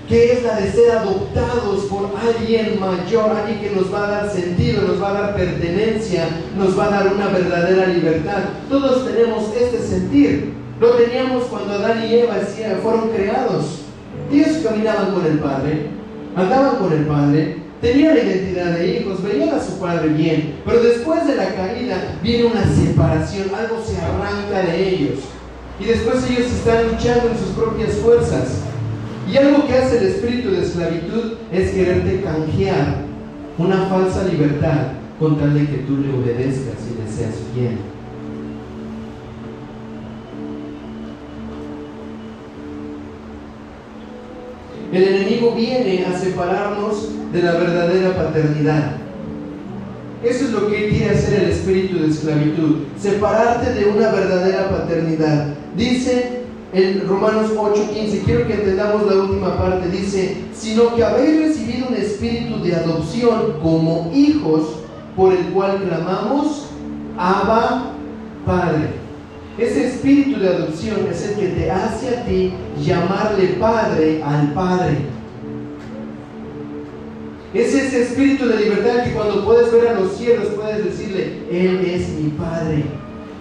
que 0.10 0.32
es 0.32 0.44
la 0.44 0.56
de 0.56 0.72
ser 0.72 0.92
adoptados 0.92 1.84
por 1.86 2.10
alguien 2.18 2.80
mayor, 2.80 3.30
alguien 3.32 3.60
que 3.60 3.76
nos 3.76 3.94
va 3.94 4.08
a 4.08 4.12
dar 4.12 4.32
sentido, 4.32 4.84
nos 4.84 5.02
va 5.02 5.10
a 5.10 5.22
dar 5.22 5.36
pertenencia, 5.36 6.30
nos 6.58 6.80
va 6.80 6.86
a 6.86 6.90
dar 6.90 7.14
una 7.14 7.28
verdadera 7.28 7.88
libertad. 7.88 8.44
Todos 8.70 9.06
tenemos 9.06 9.54
este 9.54 9.80
sentir. 9.80 10.54
Lo 10.80 10.92
teníamos 10.92 11.44
cuando 11.46 11.74
Adán 11.74 12.06
y 12.08 12.14
Eva 12.14 12.36
fueron 12.82 13.10
creados. 13.10 13.82
Ellos 14.32 14.58
caminaban 14.64 15.12
con 15.14 15.26
el 15.26 15.40
Padre, 15.40 15.88
andaban 16.36 16.78
con 16.78 16.94
el 16.94 17.06
Padre, 17.06 17.58
Tenían 17.82 18.15
la 18.15 18.23
identidad 18.23 18.71
de 18.71 18.97
hijos, 18.97 19.21
veían 19.21 19.49
a 19.49 19.63
su 19.63 19.80
padre 19.80 20.09
bien, 20.09 20.55
pero 20.65 20.82
después 20.82 21.28
de 21.28 21.36
la 21.36 21.53
caída 21.53 22.17
viene 22.23 22.45
una 22.45 22.63
separación, 22.63 23.51
algo 23.53 23.84
se 23.86 24.01
arranca 24.01 24.71
de 24.71 24.89
ellos. 24.89 25.19
Y 25.80 25.86
después 25.86 26.28
ellos 26.28 26.51
están 26.51 26.88
luchando 26.88 27.30
en 27.30 27.38
sus 27.38 27.49
propias 27.49 27.93
fuerzas. 27.97 28.61
Y 29.32 29.38
algo 29.38 29.67
que 29.67 29.78
hace 29.78 29.97
el 29.99 30.05
espíritu 30.07 30.51
de 30.51 30.63
esclavitud 30.63 31.34
es 31.51 31.71
quererte 31.71 32.21
canjear 32.21 32.95
una 33.59 33.86
falsa 33.86 34.23
libertad 34.23 34.93
con 35.19 35.38
tal 35.38 35.53
de 35.53 35.67
que 35.67 35.78
tú 35.80 35.97
le 35.97 36.13
obedezcas 36.13 36.75
y 36.89 37.01
le 37.01 37.11
seas 37.11 37.36
fiel. 37.53 37.78
El 44.92 45.04
enemigo 45.04 45.54
viene 45.54 46.06
a 46.06 46.18
separarnos 46.18 47.10
de 47.34 47.42
la 47.42 47.54
verdadera 47.54 48.16
paternidad. 48.16 48.98
Eso 50.24 50.46
es 50.46 50.52
lo 50.52 50.68
que 50.68 50.90
quiere 50.90 51.12
hacer 51.12 51.44
el 51.44 51.50
espíritu 51.50 52.00
de 52.00 52.08
esclavitud, 52.08 52.78
separarte 53.00 53.74
de 53.74 53.86
una 53.86 54.12
verdadera 54.12 54.70
paternidad. 54.70 55.54
Dice 55.76 56.42
en 56.74 57.08
Romanos 57.08 57.52
8:15, 57.56 58.24
quiero 58.24 58.48
que 58.48 58.54
entendamos 58.54 59.06
la 59.06 59.22
última 59.22 59.58
parte, 59.58 59.90
dice, 59.90 60.38
sino 60.54 60.96
que 60.96 61.04
habéis 61.04 61.40
recibido 61.40 61.88
un 61.90 61.96
espíritu 61.96 62.64
de 62.64 62.76
adopción 62.76 63.60
como 63.62 64.12
hijos, 64.14 64.64
por 65.16 65.34
el 65.34 65.46
cual 65.48 65.84
clamamos, 65.84 66.68
Abba 67.18 67.94
Padre. 68.46 69.07
Ese 69.58 69.88
espíritu 69.88 70.39
de 70.39 70.49
adopción 70.49 71.08
es 71.10 71.30
el 71.30 71.36
que 71.36 71.47
te 71.47 71.72
hace 71.72 72.16
a 72.16 72.26
ti 72.26 72.53
llamarle 72.80 73.47
Padre 73.60 74.22
al 74.24 74.53
Padre. 74.53 74.97
Es 77.55 77.74
ese 77.74 78.03
espíritu 78.03 78.47
de 78.47 78.58
libertad 78.58 79.03
que 79.03 79.14
cuando 79.14 79.43
puedes 79.43 79.72
ver 79.72 79.88
a 79.88 79.99
los 79.99 80.16
cielos 80.16 80.49
puedes 80.55 80.86
decirle, 80.86 81.39
Él 81.49 81.82
es 81.86 82.10
mi 82.10 82.30
Padre. 82.32 82.84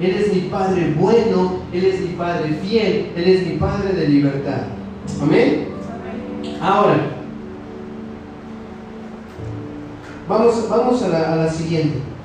Él 0.00 0.10
es 0.10 0.32
mi 0.32 0.40
Padre 0.48 0.94
bueno, 0.98 1.62
Él 1.72 1.84
es 1.84 2.00
mi 2.00 2.14
Padre 2.14 2.58
fiel, 2.62 3.12
Él 3.14 3.28
es 3.28 3.46
mi 3.46 3.56
Padre 3.56 3.92
de 3.92 4.08
libertad. 4.08 4.62
Amén. 5.20 5.68
Ahora, 6.62 6.96
vamos, 10.26 10.66
vamos 10.70 11.02
a, 11.02 11.08
la, 11.08 11.32
a 11.32 11.36
la 11.36 11.50
siguiente. 11.50 12.15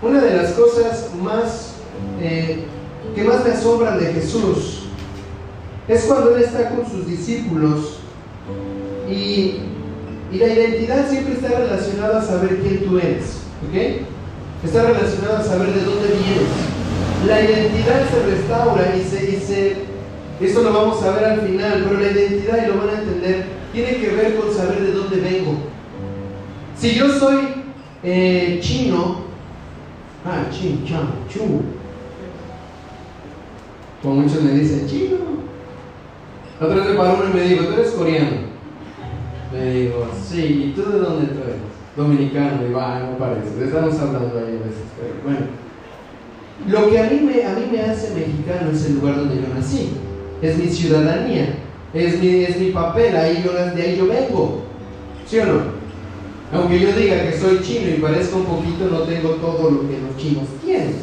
Una 0.00 0.20
de 0.20 0.36
las 0.36 0.52
cosas 0.52 1.10
más 1.20 1.74
eh, 2.20 2.64
que 3.14 3.24
más 3.24 3.44
me 3.44 3.50
asombran 3.50 3.98
de 3.98 4.12
Jesús 4.12 4.84
es 5.88 6.04
cuando 6.04 6.36
Él 6.36 6.44
está 6.44 6.70
con 6.70 6.88
sus 6.88 7.06
discípulos 7.06 7.98
y, 9.10 9.62
la 10.30 10.46
identidad 10.46 11.08
siempre 11.08 11.34
está 11.34 11.48
relacionada 11.48 12.20
a 12.20 12.22
saber 12.22 12.58
quién 12.58 12.84
tú 12.84 12.98
eres, 12.98 13.38
¿ok? 13.66 14.04
Está 14.62 14.82
relacionada 14.82 15.38
a 15.38 15.42
saber 15.42 15.72
de 15.72 15.80
dónde 15.80 16.06
vienes. 16.06 17.26
La 17.26 17.40
identidad 17.40 18.02
se 18.10 18.36
restaura 18.36 18.94
y 18.94 19.08
se, 19.08 19.24
dice 19.24 19.76
esto 20.40 20.62
lo 20.62 20.72
vamos 20.72 21.02
a 21.02 21.10
ver 21.12 21.24
al 21.24 21.40
final, 21.40 21.84
pero 21.88 22.00
la 22.00 22.12
identidad, 22.12 22.62
y 22.62 22.68
lo 22.68 22.78
van 22.78 22.90
a 22.90 22.98
entender, 23.00 23.46
tiene 23.72 23.96
que 23.96 24.08
ver 24.10 24.36
con 24.36 24.54
saber 24.54 24.82
de 24.82 24.92
dónde 24.92 25.16
vengo. 25.16 25.54
Si 26.78 26.94
yo 26.94 27.08
soy 27.08 27.38
eh, 28.04 28.58
chino, 28.62 29.27
Ah, 30.24 30.44
chin, 30.50 30.84
chan, 30.84 31.08
chu. 31.28 31.62
Como 34.02 34.22
muchos 34.22 34.42
me 34.42 34.52
dicen, 34.52 34.86
chino. 34.86 35.16
Otra 36.60 36.76
vez 36.76 36.86
me 36.90 36.94
paró 36.94 37.18
uno 37.18 37.30
y 37.30 37.34
me 37.34 37.48
dijo, 37.48 37.64
¿tú 37.64 37.72
eres 37.74 37.90
coreano? 37.90 38.36
Me 39.52 39.70
digo, 39.72 40.08
sí, 40.22 40.66
¿y 40.66 40.72
tú 40.74 40.90
de 40.90 40.98
dónde 40.98 41.26
tú 41.28 41.40
eres? 41.42 41.56
Dominicano, 41.96 42.66
y 42.68 42.72
va, 42.72 43.00
no 43.00 43.18
parece. 43.18 43.64
Estamos 43.64 43.98
hablando 43.98 44.38
ahí 44.38 44.56
a 44.56 44.66
veces, 44.66 44.84
pero 44.96 45.14
bueno. 45.24 45.46
Lo 46.66 46.90
que 46.90 46.98
a 46.98 47.10
mí, 47.10 47.20
me, 47.20 47.44
a 47.44 47.54
mí 47.54 47.68
me 47.70 47.80
hace 47.80 48.14
mexicano 48.14 48.70
es 48.72 48.86
el 48.86 48.96
lugar 48.96 49.16
donde 49.16 49.36
yo 49.36 49.54
nací. 49.54 49.92
Es 50.42 50.58
mi 50.58 50.68
ciudadanía. 50.68 51.54
Es 51.94 52.20
mi, 52.20 52.44
es 52.44 52.58
mi 52.58 52.70
papel, 52.70 53.16
ahí 53.16 53.42
yo, 53.44 53.52
de 53.52 53.82
ahí 53.82 53.96
yo 53.96 54.06
vengo. 54.06 54.62
¿Sí 55.26 55.38
o 55.38 55.46
no? 55.46 55.77
Aunque 56.52 56.80
yo 56.80 56.92
diga 56.92 57.22
que 57.22 57.38
soy 57.38 57.60
chino 57.62 57.90
y 57.90 58.00
parezca 58.00 58.36
un 58.36 58.46
poquito, 58.46 58.86
no 58.90 59.00
tengo 59.00 59.30
todo 59.32 59.70
lo 59.70 59.80
que 59.82 59.98
los 59.98 60.16
chinos 60.16 60.44
tienen. 60.64 60.96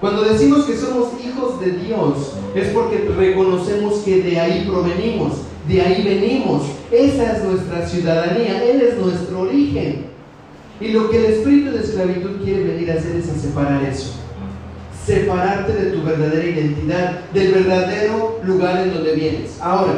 Cuando 0.00 0.22
decimos 0.22 0.66
que 0.66 0.76
somos 0.76 1.12
hijos 1.24 1.60
de 1.60 1.70
Dios, 1.70 2.34
es 2.54 2.68
porque 2.68 3.08
reconocemos 3.16 4.00
que 4.00 4.20
de 4.20 4.38
ahí 4.38 4.66
provenimos, 4.68 5.32
de 5.66 5.80
ahí 5.80 6.02
venimos. 6.02 6.64
esa 6.90 7.36
es 7.36 7.44
nuestra 7.44 7.88
ciudadanía, 7.88 8.64
Él 8.64 8.82
es 8.82 8.98
nuestro 8.98 9.40
origen. 9.40 10.06
Y 10.78 10.88
lo 10.88 11.08
que 11.08 11.18
el 11.18 11.32
espíritu 11.32 11.70
de 11.70 11.80
esclavitud 11.80 12.44
quiere 12.44 12.64
venir 12.64 12.90
a 12.90 12.94
hacer 12.94 13.16
es 13.16 13.30
a 13.30 13.38
separar 13.38 13.82
eso. 13.82 14.16
Separarte 15.06 15.72
de 15.72 15.90
tu 15.92 16.02
verdadera 16.02 16.44
identidad, 16.44 17.20
del 17.32 17.52
verdadero 17.52 18.40
lugar 18.44 18.82
en 18.82 18.92
donde 18.92 19.14
vienes. 19.14 19.58
Ahora, 19.60 19.94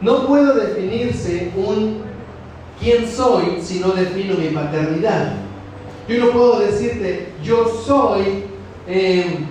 no 0.00 0.26
puedo 0.26 0.54
definirse 0.54 1.52
un 1.56 2.09
quién 2.80 3.06
soy 3.06 3.60
si 3.62 3.78
no 3.80 3.88
defino 3.90 4.34
mi 4.36 4.48
paternidad. 4.48 5.34
Yo 6.08 6.24
no 6.24 6.32
puedo 6.32 6.60
decirte, 6.60 7.28
yo 7.44 7.68
soy, 7.68 8.44
em, 8.86 9.46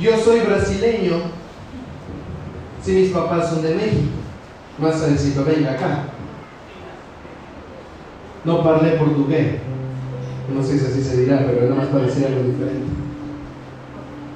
yo 0.00 0.16
soy 0.16 0.40
brasileño 0.40 1.16
si 2.82 2.92
mis 2.92 3.10
papás 3.10 3.50
son 3.50 3.62
de 3.62 3.74
México. 3.74 4.08
Más 4.78 5.02
a 5.02 5.08
decir, 5.08 5.34
venga 5.44 5.72
acá. 5.72 6.04
No 8.44 8.62
parlé 8.62 8.92
portugués. 8.92 9.56
No 10.54 10.62
sé 10.62 10.78
si 10.78 10.86
así 10.86 11.02
se 11.02 11.16
dirá, 11.22 11.44
pero 11.44 11.68
nada 11.68 11.74
más 11.74 11.88
para 11.88 12.06
decir 12.06 12.26
algo 12.26 12.44
diferente. 12.44 12.86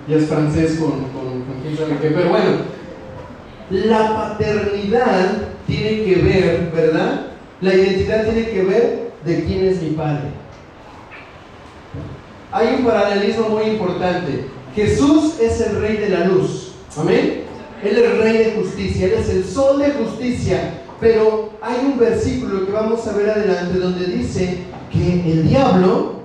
Ya 0.09 0.17
es 0.17 0.27
francés 0.27 0.79
con, 0.79 0.91
con, 0.91 1.43
con 1.45 1.61
quién 1.63 1.77
sabe 1.77 1.97
qué. 2.01 2.09
Pero 2.09 2.29
bueno, 2.29 2.51
la 3.71 4.17
paternidad 4.17 5.52
tiene 5.67 6.05
que 6.05 6.15
ver, 6.17 6.71
¿verdad? 6.75 7.27
La 7.61 7.75
identidad 7.75 8.25
tiene 8.25 8.49
que 8.49 8.63
ver 8.63 9.13
de 9.25 9.45
quién 9.45 9.67
es 9.67 9.83
mi 9.83 9.91
padre. 9.91 10.31
Hay 12.51 12.75
un 12.79 12.85
paralelismo 12.85 13.49
muy 13.49 13.65
importante. 13.65 14.47
Jesús 14.75 15.39
es 15.41 15.61
el 15.61 15.81
rey 15.81 15.97
de 15.97 16.09
la 16.11 16.27
luz. 16.27 16.73
Amén. 16.97 17.43
Él 17.83 17.97
es 17.97 18.05
el 18.05 18.19
rey 18.19 18.39
de 18.39 18.53
justicia, 18.53 19.07
Él 19.07 19.15
es 19.15 19.29
el 19.31 19.45
sol 19.45 19.79
de 19.79 19.91
justicia. 19.91 20.83
Pero 21.01 21.51
hay 21.61 21.85
un 21.85 21.99
versículo 21.99 22.67
que 22.67 22.73
vamos 22.73 23.07
a 23.07 23.13
ver 23.17 23.31
adelante 23.31 23.79
donde 23.79 24.07
dice 24.07 24.59
que 24.93 25.33
el 25.33 25.49
diablo 25.49 26.21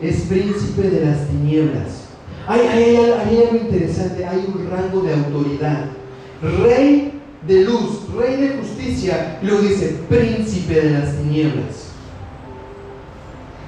es 0.00 0.22
príncipe 0.22 0.88
de 0.88 1.04
las 1.04 1.28
tinieblas. 1.28 2.04
Hay, 2.46 2.96
algo 2.96 3.56
interesante, 3.56 4.24
hay 4.24 4.44
un 4.46 4.70
rango 4.70 5.00
de 5.00 5.14
autoridad. 5.14 5.86
Rey 6.42 7.13
de 7.46 7.64
luz, 7.64 8.00
rey 8.16 8.36
de 8.36 8.56
justicia, 8.56 9.38
luego 9.42 9.62
dice 9.62 9.98
príncipe 10.08 10.80
de 10.80 10.90
las 10.90 11.16
tinieblas. 11.16 11.90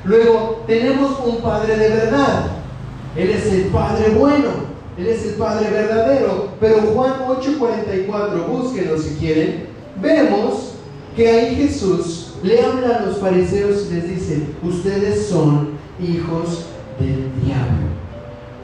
Luego 0.04 0.62
tenemos 0.66 1.18
un 1.26 1.38
Padre 1.38 1.76
de 1.76 1.88
verdad. 1.88 2.46
Él 3.16 3.30
es 3.30 3.46
el 3.52 3.64
Padre 3.66 4.10
bueno, 4.10 4.48
Él 4.96 5.06
es 5.06 5.26
el 5.26 5.34
Padre 5.34 5.70
verdadero. 5.70 6.50
Pero 6.60 6.78
Juan 6.78 7.14
8:44, 7.28 8.46
búsquenlo 8.46 8.98
si 8.98 9.14
quieren, 9.16 9.66
vemos 10.00 10.74
que 11.16 11.28
ahí 11.28 11.56
Jesús 11.56 12.34
le 12.42 12.62
habla 12.62 12.96
a 12.96 13.06
los 13.06 13.18
fariseos 13.18 13.88
y 13.90 13.94
les 13.94 14.08
dice, 14.08 14.42
ustedes 14.62 15.26
son 15.26 15.70
hijos 16.00 16.66
del 17.00 17.30
diablo, 17.42 17.86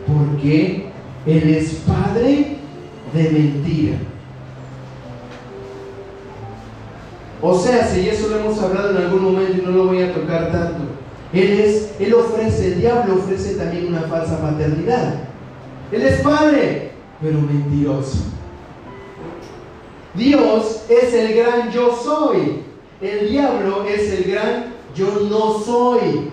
porque 0.07 0.87
Él 1.27 1.55
es 1.55 1.75
Padre 1.87 2.59
de 3.15 3.31
mentira. 3.31 4.12
O 7.43 7.59
sea, 7.59 7.89
si 7.89 8.09
eso 8.09 8.29
lo 8.29 8.39
hemos 8.39 8.63
hablado 8.63 8.91
en 8.91 8.99
algún 8.99 9.25
momento 9.25 9.59
y 9.59 9.67
no 9.67 9.73
lo 9.73 9.87
voy 9.87 10.01
a 10.01 10.15
tocar 10.15 10.53
tanto. 10.53 10.85
Él 11.33 11.61
es, 11.61 11.91
él 11.99 12.15
ofrece, 12.15 12.75
el 12.75 12.81
diablo 12.81 13.17
ofrece 13.17 13.55
también 13.55 13.89
una 13.89 14.03
falsa 14.03 14.41
paternidad. 14.41 15.15
Él 15.91 16.03
es 16.03 16.21
padre, 16.21 16.93
pero 17.21 17.41
mentiroso. 17.41 18.19
Dios 20.15 20.85
es 20.89 21.15
el 21.15 21.35
gran 21.35 21.73
yo 21.73 21.97
soy. 21.97 22.63
El 23.01 23.29
diablo 23.29 23.85
es 23.87 24.13
el 24.13 24.31
gran 24.31 24.67
yo 24.95 25.27
no 25.29 25.59
soy. 25.59 26.31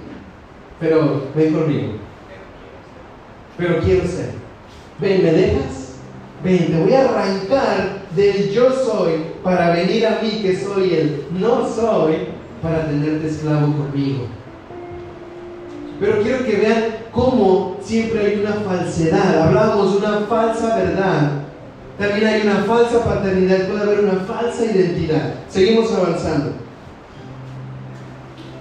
Pero 0.80 1.24
ven 1.34 1.53
conmigo. 1.53 1.93
Pero 3.57 3.80
quiero 3.80 4.07
ser. 4.07 4.32
Ven, 4.99 5.24
¿me 5.24 5.32
dejas? 5.32 5.78
Ven, 6.44 6.68
te 6.68 6.82
voy 6.82 6.94
a 6.94 7.02
arrancar 7.02 8.00
del 8.16 8.50
yo 8.52 8.72
soy 8.72 9.26
para 9.44 9.72
venir 9.72 10.08
a 10.08 10.20
mí 10.22 10.42
que 10.42 10.58
soy 10.58 10.94
el 10.94 11.26
no 11.32 11.68
soy 11.68 12.30
para 12.62 12.88
tenerte 12.88 13.28
esclavo 13.28 13.74
conmigo. 13.76 14.26
Pero 16.00 16.22
quiero 16.22 16.46
que 16.46 16.56
vean 16.56 16.84
cómo 17.12 17.78
siempre 17.82 18.26
hay 18.26 18.40
una 18.40 18.54
falsedad. 18.54 19.42
Hablamos 19.42 19.92
de 19.92 20.08
una 20.08 20.20
falsa 20.28 20.78
verdad. 20.78 21.32
También 21.98 22.28
hay 22.28 22.42
una 22.44 22.64
falsa 22.64 23.04
paternidad, 23.04 23.68
puede 23.68 23.82
haber 23.82 24.00
una 24.06 24.20
falsa 24.22 24.64
identidad. 24.64 25.34
Seguimos 25.50 25.92
avanzando. 25.94 26.54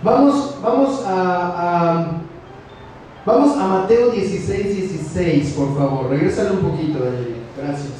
Vamos, 0.03 0.57
vamos 0.61 1.03
a, 1.07 2.07
vamos 3.25 3.57
a 3.57 3.67
Mateo 3.69 4.11
16, 4.11 4.77
16, 4.77 5.53
por 5.53 5.77
favor. 5.77 6.11
Regresale 6.11 6.51
un 6.51 6.71
poquito, 6.71 6.99
Daniel. 6.99 7.38
Gracias. 7.61 7.93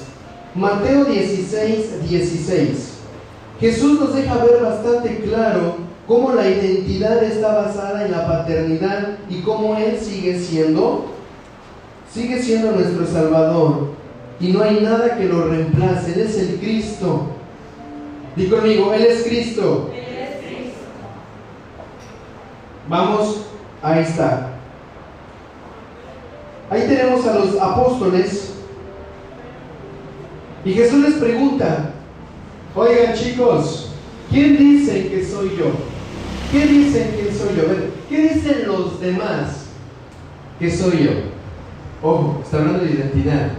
Mateo 0.55 1.05
16, 1.05 2.09
16. 2.09 2.99
Jesús 3.61 4.01
nos 4.01 4.15
deja 4.15 4.45
ver 4.45 4.63
bastante 4.63 5.21
claro 5.21 5.77
cómo 6.07 6.33
la 6.33 6.49
identidad 6.49 7.23
está 7.25 7.55
basada 7.55 8.07
en 8.07 8.13
la 8.13 8.27
paternidad 8.27 9.19
y 9.29 9.41
cómo 9.41 9.77
Él 9.77 9.99
sigue 10.01 10.39
siendo, 10.39 11.07
sigue 12.13 12.41
siendo 12.41 12.73
nuestro 12.73 13.05
Salvador. 13.07 13.91
Y 14.41 14.53
no 14.53 14.63
hay 14.63 14.81
nada 14.81 15.17
que 15.17 15.25
lo 15.25 15.49
reemplace. 15.49 16.15
Él 16.15 16.21
es 16.21 16.39
el 16.39 16.59
Cristo. 16.59 17.27
Di 18.37 18.47
conmigo, 18.47 18.95
Él 18.95 19.07
es 19.07 19.25
Cristo. 19.25 19.91
Él 19.93 20.01
es 20.01 20.47
Cristo. 20.47 20.79
Vamos, 22.89 23.47
ahí 23.83 24.03
está. 24.05 24.51
Ahí 26.71 26.83
tenemos 26.83 27.27
a 27.27 27.35
los 27.35 27.61
apóstoles. 27.61 28.58
Y 30.69 30.75
Jesús 30.75 31.03
les 31.03 31.15
pregunta, 31.15 31.93
oigan 32.75 33.15
chicos, 33.15 33.89
¿quién 34.31 34.59
dicen 34.59 35.09
que 35.09 35.25
soy 35.25 35.53
yo? 35.59 35.71
¿Qué 36.53 36.67
dicen 36.67 37.11
que 37.13 37.33
soy 37.33 37.57
yo? 37.57 37.63
¿Qué 38.11 38.35
dicen 38.35 38.67
los 38.67 39.01
demás 39.01 39.65
que 40.59 40.71
soy 40.71 41.05
yo? 41.05 41.11
Ojo, 42.03 42.41
está 42.45 42.59
hablando 42.59 42.85
de 42.85 42.91
identidad. 42.91 43.51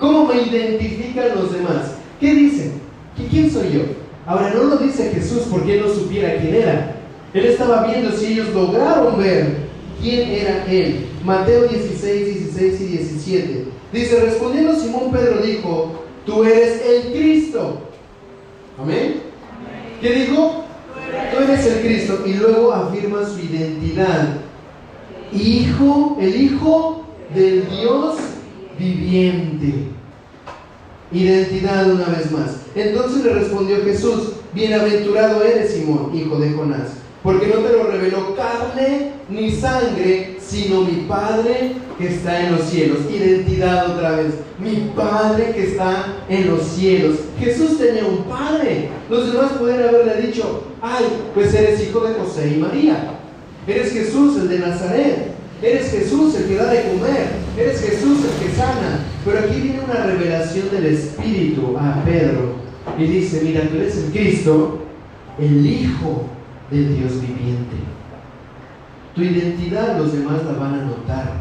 ¿Cómo 0.00 0.26
me 0.26 0.40
identifican 0.40 1.34
los 1.34 1.52
demás? 1.52 1.96
¿Qué 2.18 2.34
dicen? 2.34 2.72
¿Qui- 3.18 3.28
¿Quién 3.28 3.50
soy 3.50 3.70
yo? 3.70 3.80
Ahora 4.26 4.54
no 4.54 4.64
lo 4.64 4.76
dice 4.78 5.10
Jesús 5.14 5.42
porque 5.50 5.74
él 5.78 5.84
no 5.86 5.92
supiera 5.92 6.36
quién 6.40 6.54
era. 6.54 6.96
Él 7.34 7.44
estaba 7.44 7.86
viendo 7.86 8.10
si 8.16 8.32
ellos 8.32 8.48
lograron 8.54 9.18
ver 9.18 9.56
quién 10.00 10.30
era 10.30 10.64
él. 10.64 11.08
Mateo 11.26 11.64
16, 11.68 12.26
16 12.54 12.80
y 12.80 12.84
17. 12.86 13.64
Dice, 13.92 14.20
respondiendo 14.20 14.74
Simón 14.74 15.12
Pedro 15.12 15.42
dijo, 15.42 16.01
tú 16.26 16.44
eres 16.44 16.82
el 16.84 17.12
Cristo. 17.12 17.80
Amén. 18.78 19.22
¿Qué 20.00 20.12
dijo? 20.12 20.64
Tú 21.32 21.42
eres 21.42 21.66
el 21.66 21.80
Cristo. 21.80 22.22
Y 22.26 22.34
luego 22.34 22.72
afirma 22.72 23.24
su 23.24 23.38
identidad. 23.40 24.36
Hijo, 25.32 26.18
el 26.20 26.40
Hijo 26.40 27.06
del 27.34 27.68
Dios 27.68 28.16
viviente. 28.78 29.88
Identidad 31.12 31.90
una 31.90 32.06
vez 32.06 32.30
más. 32.30 32.62
Entonces 32.74 33.24
le 33.24 33.34
respondió 33.34 33.82
Jesús, 33.84 34.32
bienaventurado 34.54 35.42
eres 35.42 35.72
Simón, 35.72 36.10
hijo 36.14 36.36
de 36.36 36.52
Jonás, 36.52 36.92
porque 37.22 37.46
no 37.46 37.54
te 37.56 37.72
lo 37.72 37.84
reveló 37.84 38.34
carne 38.34 39.12
ni 39.28 39.50
sangre, 39.52 40.36
sino 40.40 40.82
mi 40.82 41.04
Padre 41.08 41.74
que 41.98 42.08
está 42.08 42.46
en 42.46 42.56
los 42.56 42.62
cielos. 42.62 42.98
Identidad 43.10 43.92
otra 43.92 44.16
vez, 44.16 44.34
mi 44.58 44.90
Padre 44.94 45.52
que 45.54 45.68
está 45.68 46.16
en 46.28 46.50
los 46.50 46.62
cielos. 46.62 47.18
Jesús 47.38 47.78
tenía 47.78 48.04
un 48.04 48.24
Padre. 48.24 48.88
Los 49.08 49.32
demás 49.32 49.52
pueden 49.52 49.88
haberle 49.88 50.26
dicho, 50.26 50.64
ay, 50.80 51.04
pues 51.34 51.54
eres 51.54 51.82
hijo 51.82 52.00
de 52.00 52.14
José 52.14 52.54
y 52.56 52.60
María. 52.60 53.18
Eres 53.66 53.92
Jesús, 53.92 54.36
el 54.38 54.48
de 54.48 54.58
Nazaret. 54.58 55.32
Eres 55.62 55.92
Jesús 55.92 56.34
el 56.34 56.46
que 56.46 56.56
da 56.56 56.66
de 56.66 56.82
comer. 56.88 57.28
Eres 57.56 57.80
Jesús 57.80 58.18
el 58.24 58.44
que 58.44 58.56
sana. 58.56 59.04
Pero 59.24 59.38
aquí 59.38 59.60
viene 59.60 59.80
una 59.84 60.04
revelación 60.06 60.68
del 60.72 60.86
Espíritu 60.86 61.76
a 61.78 62.02
Pedro. 62.04 62.56
Y 62.98 63.04
dice, 63.04 63.42
mira, 63.44 63.68
tú 63.68 63.76
eres 63.76 63.96
el 63.96 64.10
Cristo, 64.10 64.80
el 65.38 65.64
Hijo 65.64 66.26
del 66.72 66.96
Dios 66.96 67.20
viviente. 67.20 67.76
Tu 69.14 69.22
identidad 69.22 69.98
los 69.98 70.12
demás 70.12 70.38
la 70.44 70.58
van 70.58 70.74
a 70.74 70.84
notar. 70.84 71.32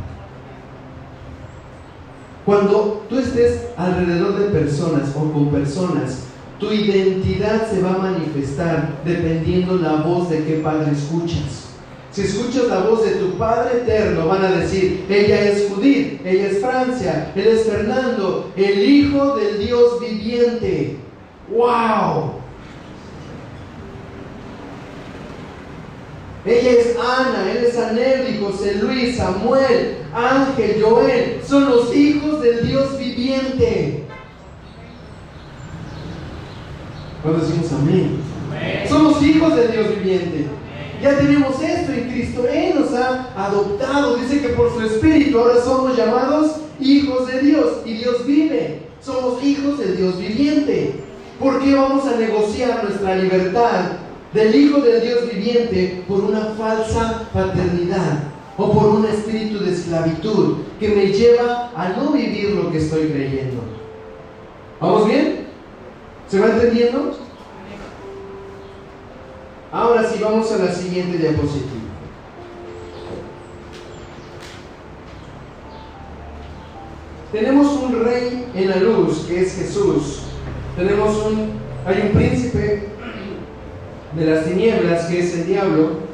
Cuando 2.45 3.05
tú 3.09 3.17
estés 3.17 3.67
alrededor 3.77 4.37
de 4.37 4.49
personas 4.49 5.15
o 5.15 5.31
con 5.31 5.49
personas, 5.49 6.25
tu 6.59 6.71
identidad 6.71 7.71
se 7.71 7.81
va 7.81 7.95
a 7.95 7.97
manifestar 7.97 9.01
dependiendo 9.05 9.77
la 9.77 10.01
voz 10.01 10.29
de 10.29 10.43
qué 10.43 10.55
padre 10.57 10.91
escuchas. 10.91 11.69
Si 12.11 12.23
escuchas 12.23 12.67
la 12.67 12.79
voz 12.79 13.05
de 13.05 13.11
tu 13.11 13.37
Padre 13.37 13.83
eterno, 13.83 14.27
van 14.27 14.43
a 14.43 14.51
decir, 14.51 15.05
ella 15.07 15.49
es 15.49 15.69
Judith, 15.69 16.19
ella 16.25 16.47
es 16.47 16.59
Francia, 16.59 17.31
él 17.33 17.47
es 17.47 17.63
Fernando, 17.63 18.51
el 18.57 18.83
Hijo 18.83 19.37
del 19.37 19.65
Dios 19.65 19.97
viviente. 20.01 20.97
¡Wow! 21.49 22.40
Ella 26.43 26.71
es 26.71 26.95
Ana, 26.97 27.51
él 27.51 27.65
es 27.65 27.77
Anel, 27.77 28.39
José 28.41 28.75
Luis, 28.75 29.17
Samuel, 29.17 29.97
Ángel, 30.11 30.81
Joel. 30.81 31.39
Son 31.47 31.69
los 31.69 31.95
hijos 31.95 32.41
del 32.41 32.67
Dios 32.67 32.97
viviente. 32.97 34.03
Cuando 37.21 37.45
decimos 37.45 37.71
amén. 37.73 38.21
Somos 38.89 39.21
hijos 39.21 39.55
del 39.55 39.71
Dios 39.71 39.89
viviente. 39.89 40.47
Ya 40.99 41.17
tenemos 41.17 41.61
esto 41.61 41.91
en 41.91 42.09
Cristo. 42.09 42.47
Él 42.51 42.73
nos 42.79 42.93
ha 42.93 43.33
adoptado. 43.35 44.15
Dice 44.15 44.41
que 44.41 44.49
por 44.49 44.73
su 44.73 44.81
Espíritu 44.81 45.37
ahora 45.37 45.61
somos 45.63 45.95
llamados 45.95 46.55
hijos 46.79 47.27
de 47.27 47.39
Dios. 47.41 47.67
Y 47.85 47.93
Dios 47.93 48.25
vive. 48.25 48.79
Somos 48.99 49.43
hijos 49.43 49.77
del 49.77 49.95
Dios 49.95 50.17
viviente. 50.17 50.95
¿Por 51.39 51.61
qué 51.63 51.75
vamos 51.75 52.07
a 52.07 52.17
negociar 52.17 52.83
nuestra 52.83 53.15
libertad 53.15 54.00
del 54.33 54.55
Hijo 54.55 54.79
del 54.79 55.01
Dios 55.01 55.31
viviente 55.31 56.03
por 56.07 56.23
una 56.23 56.53
falsa 56.57 57.27
paternidad 57.33 58.23
o 58.57 58.71
por 58.71 58.89
un 58.89 59.05
espíritu 59.05 59.63
de 59.63 59.73
esclavitud 59.73 60.57
que 60.79 60.89
me 60.89 61.07
lleva 61.07 61.71
a 61.75 61.89
no 61.89 62.11
vivir 62.11 62.51
lo 62.51 62.71
que 62.71 62.77
estoy 62.77 63.07
creyendo? 63.07 63.61
¿Vamos 64.79 65.07
bien? 65.07 65.47
¿Se 66.27 66.39
va 66.39 66.47
entendiendo? 66.47 67.17
Ahora 69.71 70.03
sí, 70.09 70.19
vamos 70.21 70.51
a 70.51 70.57
la 70.57 70.73
siguiente 70.73 71.17
diapositiva. 71.17 71.81
Tenemos 77.31 77.67
un 77.81 78.03
rey 78.03 78.45
en 78.53 78.69
la 78.69 78.75
luz, 78.77 79.25
que 79.25 79.41
es 79.41 79.55
Jesús. 79.55 80.23
Tenemos 80.75 81.15
un, 81.25 81.51
hay 81.85 82.01
un 82.07 82.09
príncipe 82.09 82.90
de 84.15 84.25
las 84.25 84.45
tinieblas, 84.45 85.05
que 85.05 85.19
es 85.19 85.37
el 85.37 85.47
diablo. 85.47 86.11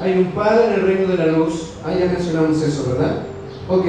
Hay 0.00 0.18
un 0.18 0.32
padre 0.32 0.66
en 0.66 0.72
el 0.72 0.82
reino 0.82 1.08
de 1.08 1.16
la 1.16 1.26
luz. 1.26 1.74
Ah, 1.84 1.92
ya 1.92 2.06
mencionamos 2.06 2.62
eso, 2.62 2.92
¿verdad? 2.92 3.22
Ok. 3.68 3.86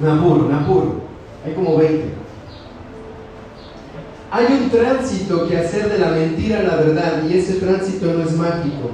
Me 0.00 0.10
apuro. 0.10 0.94
Hay 1.44 1.52
como 1.54 1.76
20. 1.76 2.04
Hay 4.30 4.46
un 4.46 4.70
tránsito 4.70 5.48
que 5.48 5.58
hacer 5.58 5.90
de 5.90 5.98
la 5.98 6.10
mentira 6.10 6.60
a 6.60 6.62
la 6.62 6.76
verdad 6.76 7.22
y 7.28 7.36
ese 7.36 7.54
tránsito 7.54 8.06
no 8.06 8.22
es 8.22 8.32
mágico. 8.36 8.90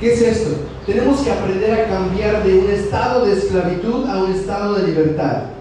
¿Qué 0.00 0.14
es 0.14 0.22
esto? 0.22 0.50
Tenemos 0.86 1.20
que 1.20 1.32
aprender 1.32 1.72
a 1.72 1.88
cambiar 1.88 2.44
de 2.44 2.58
un 2.58 2.70
estado 2.70 3.26
de 3.26 3.32
esclavitud 3.32 4.06
a 4.08 4.22
un 4.22 4.32
estado 4.32 4.76
de 4.76 4.86
libertad. 4.86 5.57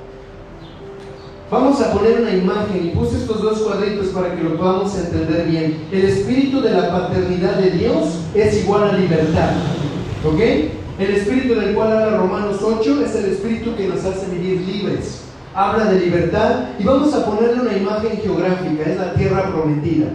Vamos 1.49 1.79
a 1.81 1.93
poner 1.93 2.19
una 2.19 2.35
imagen 2.35 2.87
y 2.87 2.89
puse 2.89 3.19
estos 3.19 3.41
dos 3.41 3.59
cuadritos 3.59 4.07
para 4.07 4.35
que 4.35 4.43
lo 4.43 4.57
podamos 4.57 4.93
entender 4.97 5.47
bien. 5.47 5.87
El 5.93 6.03
espíritu 6.03 6.59
de 6.59 6.71
la 6.71 6.91
paternidad 6.91 7.53
de 7.53 7.71
Dios 7.71 8.19
es 8.35 8.63
igual 8.63 8.89
a 8.89 8.97
libertad. 8.97 9.51
¿Ok? 10.25 10.41
El 10.99 11.09
espíritu 11.15 11.55
del 11.55 11.73
cual 11.73 11.93
habla 11.93 12.17
Romanos 12.17 12.57
8 12.61 13.05
es 13.05 13.15
el 13.15 13.31
espíritu 13.31 13.73
que 13.77 13.87
nos 13.87 14.03
hace 14.03 14.27
vivir 14.29 14.59
libres. 14.59 15.21
Habla 15.53 15.85
de 15.85 16.01
libertad 16.01 16.65
y 16.79 16.83
vamos 16.83 17.13
a 17.13 17.25
ponerle 17.25 17.61
una 17.61 17.77
imagen 17.77 18.19
geográfica, 18.21 18.83
es 18.85 18.97
la 18.97 19.13
tierra 19.13 19.49
prometida. 19.49 20.07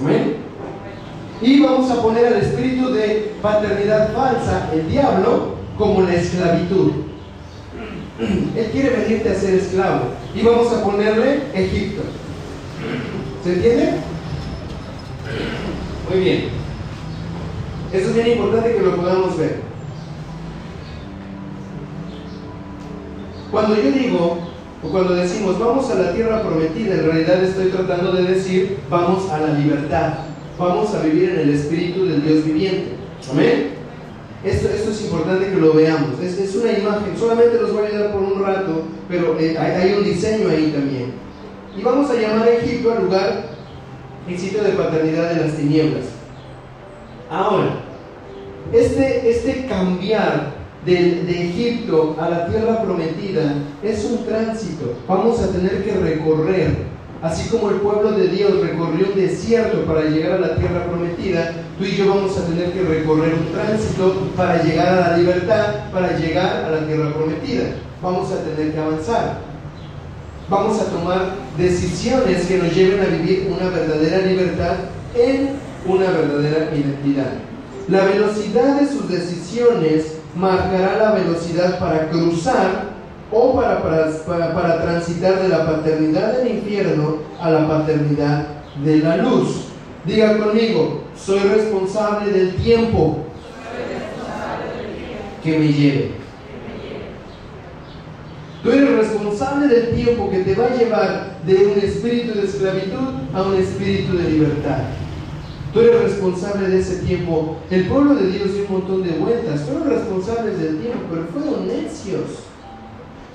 ¿Amén? 0.00 0.36
Y 1.42 1.60
vamos 1.60 1.90
a 1.90 2.00
poner 2.00 2.26
al 2.26 2.36
espíritu 2.40 2.90
de 2.90 3.34
paternidad 3.42 4.14
falsa, 4.14 4.70
el 4.72 4.88
diablo, 4.88 5.56
como 5.76 6.02
la 6.02 6.14
esclavitud. 6.14 6.92
Él 8.56 8.66
quiere 8.72 8.96
venirte 8.96 9.28
a 9.28 9.34
ser 9.34 9.54
esclavo. 9.54 10.17
Y 10.34 10.42
vamos 10.42 10.72
a 10.72 10.82
ponerle 10.82 11.42
Egipto. 11.54 12.02
¿Se 13.44 13.52
entiende? 13.54 13.94
Muy 16.10 16.20
bien. 16.20 16.44
Eso 17.92 18.08
es 18.08 18.14
bien 18.14 18.32
importante 18.32 18.74
que 18.74 18.80
lo 18.80 18.96
podamos 18.96 19.38
ver. 19.38 19.60
Cuando 23.50 23.76
yo 23.76 23.90
digo, 23.90 24.38
o 24.82 24.88
cuando 24.90 25.14
decimos 25.14 25.58
vamos 25.58 25.90
a 25.90 25.94
la 25.94 26.12
tierra 26.12 26.42
prometida, 26.42 26.94
en 26.94 27.04
realidad 27.04 27.42
estoy 27.42 27.70
tratando 27.70 28.12
de 28.12 28.34
decir 28.34 28.78
vamos 28.90 29.30
a 29.30 29.38
la 29.40 29.54
libertad, 29.54 30.14
vamos 30.58 30.94
a 30.94 31.02
vivir 31.02 31.30
en 31.30 31.40
el 31.40 31.50
espíritu 31.50 32.04
del 32.04 32.22
Dios 32.22 32.44
viviente. 32.44 32.92
Amén. 33.30 33.77
Esto, 34.44 34.68
esto 34.68 34.90
es 34.90 35.02
importante 35.02 35.46
que 35.46 35.56
lo 35.56 35.72
veamos. 35.72 36.20
Es, 36.20 36.38
es, 36.38 36.54
una 36.54 36.72
imagen, 36.72 37.16
solamente 37.18 37.60
los 37.60 37.72
voy 37.72 37.84
a 37.84 37.88
ayudar 37.88 38.12
por 38.12 38.22
un 38.22 38.42
rato, 38.42 38.82
pero 39.08 39.38
eh, 39.38 39.56
hay, 39.58 39.72
hay, 39.72 39.94
un 39.94 40.04
diseño 40.04 40.48
ahí 40.48 40.70
también. 40.70 41.12
Y 41.76 41.82
vamos 41.82 42.08
a 42.10 42.14
llamar 42.14 42.46
a 42.46 42.52
Egipto 42.52 42.92
al 42.92 43.04
lugar, 43.04 43.44
el 44.28 44.38
sitio 44.38 44.62
de 44.62 44.70
paternidad 44.70 45.34
de 45.34 45.46
las 45.46 45.56
tinieblas. 45.56 46.04
Ahora, 47.30 47.80
este, 48.72 49.28
este 49.28 49.66
cambiar 49.66 50.52
de, 50.84 51.22
de, 51.22 51.48
Egipto 51.48 52.16
a 52.20 52.28
la 52.28 52.46
tierra 52.46 52.82
prometida 52.82 53.54
es 53.82 54.04
un 54.04 54.24
tránsito. 54.24 54.94
Vamos 55.08 55.40
a 55.40 55.48
tener 55.48 55.82
que 55.84 55.92
recorrer. 55.92 56.86
Así 57.22 57.48
como 57.50 57.70
el 57.70 57.76
pueblo 57.76 58.12
de 58.12 58.28
Dios 58.28 58.60
recorrió 58.60 59.08
un 59.08 59.20
desierto 59.20 59.84
para 59.84 60.02
llegar 60.04 60.32
a 60.34 60.38
la 60.38 60.56
tierra 60.56 60.84
prometida, 60.84 61.52
tú 61.78 61.84
y 61.84 61.96
yo 61.96 62.08
vamos 62.08 62.36
a 62.36 62.46
tener 62.46 62.72
que 62.72 62.82
recorrer 62.82 63.34
un 63.34 63.52
tránsito 63.52 64.28
para 64.36 64.62
llegar 64.62 64.88
a 64.88 65.10
la 65.10 65.16
libertad, 65.16 65.90
para 65.92 66.16
llegar 66.18 66.64
a 66.64 66.70
la 66.70 66.86
tierra 66.86 67.14
prometida. 67.14 67.64
Vamos 68.02 68.32
a 68.32 68.42
tener 68.42 68.72
que 68.72 68.80
avanzar. 68.80 69.38
Vamos 70.50 70.80
a 70.80 70.86
tomar 70.86 71.34
decisiones 71.56 72.46
que 72.46 72.58
nos 72.58 72.74
lleven 72.74 73.00
a 73.00 73.16
vivir 73.16 73.52
una 73.54 73.70
verdadera 73.70 74.26
libertad 74.26 74.74
en 75.14 75.50
una 75.86 76.10
verdadera 76.10 76.74
identidad. 76.74 77.32
La 77.86 78.04
velocidad 78.04 78.80
de 78.80 78.88
sus 78.88 79.08
decisiones 79.08 80.16
marcará 80.34 80.96
la 80.96 81.12
velocidad 81.12 81.78
para 81.78 82.08
cruzar 82.08 82.98
o 83.30 83.54
para, 83.54 83.82
para, 83.82 84.54
para, 84.54 84.82
transitar 84.82 85.42
de 85.42 85.48
la 85.48 85.66
paternidad 85.66 86.38
del 86.38 86.56
infierno 86.56 87.16
a 87.40 87.50
la 87.50 87.68
paternidad 87.68 88.46
de 88.82 88.96
la 88.98 89.18
luz. 89.18 89.66
Diga 90.06 90.38
conmigo, 90.38 91.02
soy 91.24 91.40
responsable 91.40 92.32
del 92.32 92.54
tiempo, 92.56 93.24
que 95.42 95.58
me 95.58 95.72
lleve. 95.72 96.10
Tú 98.62 98.70
eres 98.72 98.96
responsable 98.96 99.68
del 99.68 99.94
tiempo 99.94 100.30
que 100.30 100.38
te 100.40 100.54
va 100.54 100.66
a 100.66 100.76
llevar 100.76 101.38
de 101.46 101.54
un 101.66 101.78
espíritu 101.78 102.34
de 102.34 102.46
esclavitud 102.46 103.14
a 103.32 103.42
un 103.42 103.54
espíritu 103.54 104.16
de 104.16 104.30
libertad. 104.30 104.78
Tú 105.72 105.80
eres 105.80 106.02
responsable 106.02 106.68
de 106.68 106.80
ese 106.80 106.96
tiempo. 107.04 107.58
El 107.70 107.86
pueblo 107.86 108.14
de 108.14 108.30
Dios 108.30 108.52
dio 108.54 108.64
un 108.66 108.72
montón 108.72 109.02
de 109.04 109.10
vueltas. 109.10 109.60
Fueron 109.60 109.90
responsables 109.90 110.58
del 110.58 110.78
tiempo, 110.80 111.00
pero 111.10 111.26
fueron 111.26 111.68
necios. 111.68 112.48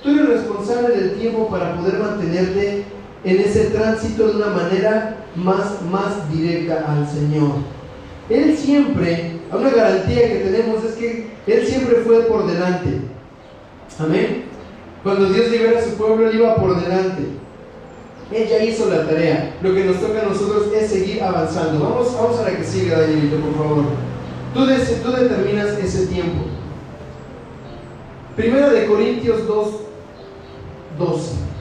Tú 0.01 0.09
eres 0.09 0.27
responsable 0.27 0.95
del 0.95 1.19
tiempo 1.19 1.47
para 1.47 1.77
poder 1.77 1.99
mantenerte 1.99 2.85
en 3.23 3.39
ese 3.39 3.65
tránsito 3.65 4.27
de 4.27 4.35
una 4.35 4.47
manera 4.47 5.22
más, 5.35 5.81
más 5.89 6.31
directa 6.31 6.85
al 6.87 7.07
Señor. 7.07 7.51
Él 8.29 8.57
siempre, 8.57 9.39
una 9.51 9.69
garantía 9.69 10.27
que 10.27 10.39
tenemos 10.39 10.83
es 10.83 10.93
que 10.93 11.27
Él 11.47 11.65
siempre 11.65 11.97
fue 12.05 12.21
por 12.21 12.47
delante. 12.47 13.01
Amén. 13.99 14.45
Cuando 15.03 15.25
Dios 15.29 15.49
libera 15.49 15.79
a 15.79 15.83
su 15.83 15.95
pueblo, 15.95 16.29
Él 16.29 16.37
iba 16.37 16.55
por 16.55 16.81
delante. 16.81 17.23
Ella 18.31 18.63
hizo 18.63 18.89
la 18.89 19.05
tarea. 19.05 19.55
Lo 19.61 19.73
que 19.73 19.83
nos 19.83 19.99
toca 19.99 20.21
a 20.21 20.25
nosotros 20.25 20.71
es 20.73 20.89
seguir 20.89 21.21
avanzando. 21.21 21.83
Vamos, 21.83 22.15
vamos 22.15 22.39
a 22.39 22.49
la 22.49 22.57
que 22.57 22.63
sigue, 22.63 22.89
Danielito, 22.89 23.37
por 23.37 23.53
favor. 23.55 23.83
Tú, 24.53 24.65
des, 24.65 25.03
tú 25.03 25.11
determinas 25.11 25.77
ese 25.77 26.07
tiempo. 26.07 26.45
Primera 28.35 28.69
de 28.69 28.85
Corintios 28.87 29.45
2, 29.45 29.67
12. 30.97 31.52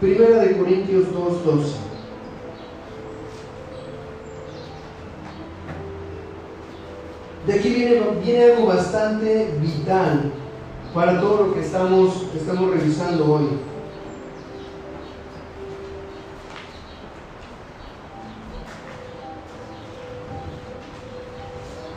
Primera 0.00 0.38
de 0.38 0.56
Corintios 0.56 1.12
2, 1.12 1.44
12. 1.44 1.76
De 7.46 7.52
aquí 7.52 7.68
viene, 7.68 8.00
viene 8.24 8.44
algo 8.44 8.66
bastante 8.68 9.58
vital 9.60 10.32
para 10.94 11.20
todo 11.20 11.48
lo 11.48 11.54
que 11.54 11.60
estamos, 11.60 12.28
estamos 12.34 12.70
revisando 12.70 13.30
hoy. 13.30 13.48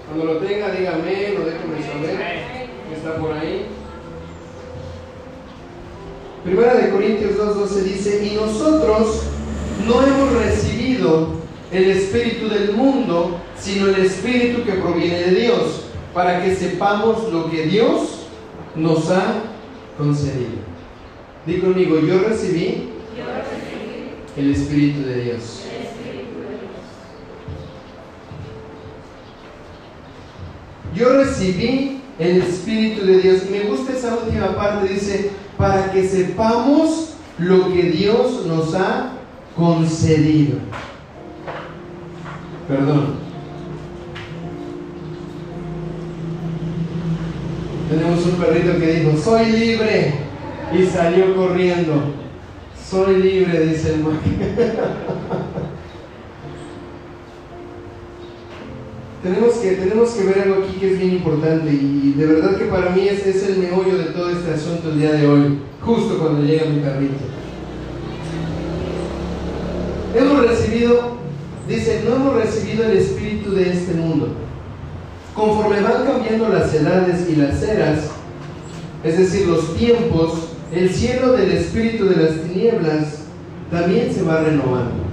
Cuando 0.07 0.25
lo 0.25 0.39
tenga, 0.39 0.71
dígame, 0.71 1.35
no 1.37 1.45
déjeme 1.45 1.81
saber 1.81 2.67
que 2.89 2.95
está 2.95 3.15
por 3.15 3.31
ahí. 3.31 3.82
Primera 6.43 6.73
de 6.75 6.89
Corintios 6.89 7.37
2.12 7.37 7.81
dice, 7.83 8.25
y 8.25 8.35
nosotros 8.35 9.23
no 9.87 10.01
hemos 10.05 10.33
recibido 10.43 11.29
el 11.71 11.89
espíritu 11.89 12.49
del 12.49 12.73
mundo, 12.73 13.39
sino 13.57 13.87
el 13.87 14.05
espíritu 14.05 14.63
que 14.63 14.73
proviene 14.73 15.19
de 15.21 15.35
Dios, 15.35 15.85
para 16.13 16.43
que 16.43 16.53
sepamos 16.55 17.31
lo 17.31 17.49
que 17.49 17.63
Dios 17.63 18.27
nos 18.75 19.09
ha 19.09 19.41
concedido. 19.97 20.63
Di 21.45 21.59
conmigo, 21.59 21.99
yo 21.99 22.19
recibí, 22.19 22.89
el 24.35 24.51
Espíritu 24.51 25.01
de 25.01 25.23
Dios. 25.23 25.61
el 25.69 25.85
Espíritu 25.85 26.39
de 26.39 26.53
Dios. 26.61 26.73
Yo 30.95 31.09
recibí 31.17 32.01
el 32.19 32.41
Espíritu 32.41 33.05
de 33.05 33.19
Dios. 33.19 33.49
Me 33.49 33.61
gusta 33.61 33.93
esa 33.93 34.15
última 34.15 34.55
parte, 34.55 34.93
dice, 34.93 35.31
para 35.63 35.89
que 35.93 36.05
sepamos 36.05 37.13
lo 37.39 37.71
que 37.71 37.83
Dios 37.83 38.45
nos 38.45 38.75
ha 38.75 39.13
concedido. 39.55 40.57
Perdón. 42.67 43.13
Tenemos 47.89 48.25
un 48.25 48.31
perrito 48.33 48.77
que 48.77 48.93
dijo, 48.93 49.17
soy 49.17 49.53
libre. 49.53 50.15
Y 50.77 50.85
salió 50.85 51.33
corriendo. 51.33 52.11
Soy 52.85 53.21
libre, 53.21 53.67
dice 53.67 53.93
el 53.93 54.03
Mac. 54.03 54.15
tenemos 59.23 59.53
que, 59.53 59.71
tenemos 59.71 60.09
que 60.11 60.23
ver 60.25 60.39
algo 60.41 60.63
aquí 60.63 60.77
que 60.77 60.93
es 60.93 60.99
bien 60.99 61.13
importante 61.13 61.71
y 61.71 62.13
de 62.17 62.25
verdad 62.25 62.57
que 62.57 62.65
para 62.65 62.89
mí 62.89 63.07
es, 63.07 63.25
es 63.25 63.47
el 63.47 63.57
meollo 63.59 63.97
de 63.97 64.05
todo 64.05 64.29
este 64.29 64.53
asunto 64.53 64.89
el 64.89 64.99
día 64.99 65.13
de 65.13 65.25
hoy, 65.25 65.59
justo 65.81 66.19
cuando 66.19 66.43
llega 66.43 66.65
mi 66.65 66.81
perrito. 66.81 67.23
Hemos 70.13 70.45
recibido, 70.45 71.17
dice, 71.69 72.03
no 72.05 72.15
hemos 72.17 72.35
recibido 72.35 72.83
el 72.83 72.97
espíritu 72.97 73.51
de 73.51 73.71
este 73.71 73.93
mundo. 73.93 74.27
Conforme 75.33 75.81
van 75.81 76.05
cambiando 76.05 76.49
las 76.49 76.73
edades 76.73 77.27
y 77.29 77.37
las 77.37 77.63
eras, 77.63 78.09
es 79.05 79.17
decir, 79.17 79.47
los 79.47 79.75
tiempos, 79.75 80.49
el 80.73 80.89
cielo 80.89 81.31
del 81.31 81.51
espíritu 81.53 82.05
de 82.05 82.17
las 82.17 82.41
tinieblas 82.41 83.23
también 83.71 84.13
se 84.13 84.21
va 84.21 84.41
renovando. 84.41 85.03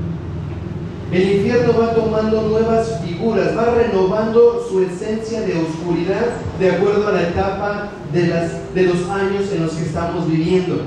El 1.13 1.31
infierno 1.33 1.79
va 1.79 1.95
tomando 1.95 2.43
nuevas 2.43 3.01
va 3.29 3.75
renovando 3.75 4.67
su 4.69 4.83
esencia 4.83 5.43
de 5.43 5.55
oscuridad 5.55 6.27
de 6.59 6.71
acuerdo 6.71 7.09
a 7.09 7.13
la 7.13 7.23
etapa 7.23 7.91
de, 8.13 8.29
las, 8.29 8.75
de 8.75 8.83
los 8.85 9.09
años 9.09 9.53
en 9.53 9.65
los 9.65 9.73
que 9.73 9.85
estamos 9.85 10.29
viviendo. 10.29 10.81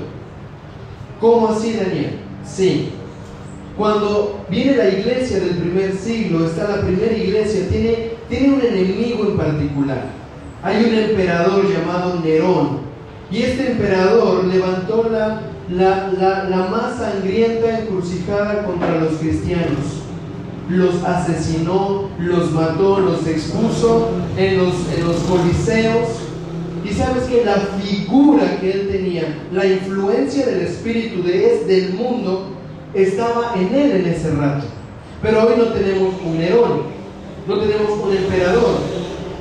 ¿Cómo 1.20 1.48
así, 1.48 1.74
Daniel? 1.74 2.18
Sí. 2.44 2.90
Cuando 3.76 4.40
viene 4.48 4.76
la 4.76 4.88
iglesia 4.88 5.40
del 5.40 5.56
primer 5.56 5.96
siglo, 5.96 6.46
está 6.46 6.68
la 6.68 6.82
primera 6.82 7.12
iglesia, 7.12 7.68
tiene, 7.68 8.10
tiene 8.28 8.54
un 8.54 8.60
enemigo 8.60 9.24
en 9.28 9.36
particular. 9.36 10.04
Hay 10.62 10.84
un 10.84 10.94
emperador 10.94 11.64
llamado 11.72 12.20
Nerón. 12.20 12.84
Y 13.30 13.42
este 13.42 13.72
emperador 13.72 14.44
levantó 14.44 15.08
la, 15.10 15.40
la, 15.70 16.44
la 16.48 16.68
más 16.70 16.98
sangrienta 16.98 17.80
encrucijada 17.80 18.64
contra 18.64 19.00
los 19.00 19.14
cristianos 19.14 20.03
los 20.68 21.02
asesinó, 21.04 22.08
los 22.18 22.52
mató, 22.52 23.00
los 23.00 23.26
expuso 23.26 24.10
en 24.36 24.58
los, 24.58 24.74
en 24.96 25.06
los 25.06 25.16
coliseos. 25.16 26.08
Y 26.84 26.92
sabes 26.92 27.24
que 27.24 27.44
la 27.44 27.56
figura 27.80 28.58
que 28.60 28.70
él 28.70 28.88
tenía, 28.90 29.46
la 29.52 29.66
influencia 29.66 30.46
del 30.46 30.60
espíritu 30.60 31.22
de 31.22 31.54
es, 31.54 31.66
del 31.66 31.94
mundo, 31.94 32.50
estaba 32.92 33.54
en 33.56 33.74
él 33.74 33.90
en 33.92 34.06
ese 34.06 34.30
rato. 34.34 34.66
Pero 35.22 35.46
hoy 35.46 35.54
no 35.56 35.64
tenemos 35.66 36.14
un 36.24 36.38
Nerón, 36.38 36.82
no 37.48 37.58
tenemos 37.58 37.90
un 37.90 38.16
emperador. 38.16 38.78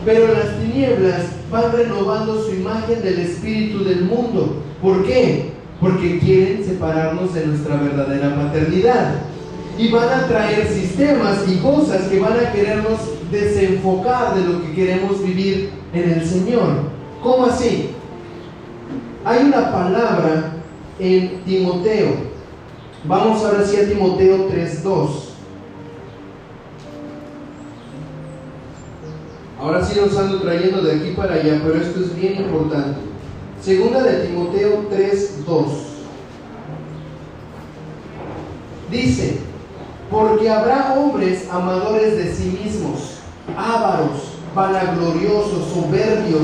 Pero 0.06 0.34
las 0.34 0.60
tinieblas 0.60 1.22
van 1.52 1.72
renovando 1.72 2.42
su 2.44 2.54
imagen 2.56 3.02
del 3.02 3.20
espíritu 3.20 3.84
del 3.84 4.06
mundo. 4.06 4.62
¿Por 4.82 5.06
qué? 5.06 5.52
Porque 5.80 6.20
quieren 6.20 6.64
separarnos 6.66 7.34
de 7.34 7.46
nuestra 7.46 7.78
verdadera 7.78 8.36
paternidad 8.36 9.33
y 9.78 9.90
van 9.90 10.10
a 10.10 10.28
traer 10.28 10.68
sistemas 10.68 11.44
y 11.48 11.58
cosas 11.58 12.08
que 12.08 12.20
van 12.20 12.34
a 12.34 12.52
querernos 12.52 13.00
desenfocar 13.32 14.36
de 14.36 14.42
lo 14.42 14.62
que 14.62 14.74
queremos 14.74 15.24
vivir 15.24 15.72
en 15.94 16.12
el 16.12 16.26
Señor. 16.26 16.92
¿Cómo 17.22 17.46
así? 17.46 17.90
Hay 19.26 19.46
una 19.46 19.72
palabra 19.72 20.54
en 21.00 21.42
Timoteo. 21.44 22.34
Vamos 23.06 23.44
ahora 23.44 23.66
sí 23.66 23.78
a 23.78 23.88
Timoteo 23.88 24.50
3.2. 24.50 25.10
Ahora 29.60 29.84
sí 29.84 30.00
los 30.00 30.18
ando 30.18 30.42
trayendo 30.42 30.82
de 30.82 30.92
aquí 30.92 31.12
para 31.16 31.36
allá, 31.36 31.62
pero 31.64 31.76
esto 31.76 32.02
es 32.02 32.16
bien 32.16 32.36
importante. 32.36 33.00
Segunda 33.62 34.04
de 34.04 34.28
Timoteo 34.28 34.90
3.2. 34.90 35.66
Dice, 38.92 39.40
porque 40.14 40.48
habrá 40.48 40.94
hombres 40.94 41.50
amadores 41.52 42.16
de 42.16 42.32
sí 42.32 42.60
mismos, 42.64 43.18
ávaros, 43.58 44.36
vanagloriosos, 44.54 45.74
soberbios, 45.74 46.44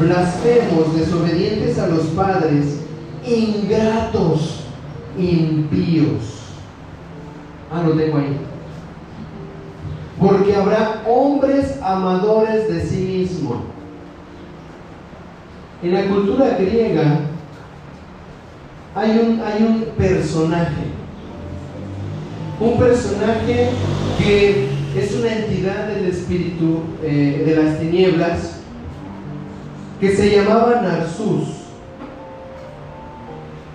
blasfemos, 0.00 0.96
desobedientes 0.96 1.78
a 1.78 1.86
los 1.86 2.06
padres, 2.06 2.80
ingratos, 3.24 4.64
impíos. 5.16 6.40
Ah, 7.72 7.84
lo 7.86 7.94
tengo 7.94 8.18
ahí. 8.18 8.36
Porque 10.18 10.56
habrá 10.56 11.04
hombres 11.06 11.80
amadores 11.80 12.66
de 12.68 12.84
sí 12.84 12.96
mismos. 12.96 13.58
En 15.84 15.94
la 15.94 16.04
cultura 16.08 16.56
griega 16.58 17.20
hay 18.96 19.10
un, 19.18 19.40
hay 19.40 19.62
un 19.62 19.84
personaje 19.96 20.93
un 22.60 22.78
personaje 22.78 23.70
que 24.18 24.68
es 24.96 25.14
una 25.14 25.32
entidad 25.32 25.88
del 25.88 26.06
espíritu 26.06 26.82
eh, 27.02 27.42
de 27.46 27.56
las 27.56 27.80
tinieblas 27.80 28.60
que 30.00 30.14
se 30.14 30.36
llamaba 30.36 30.80
Narsus. 30.82 31.48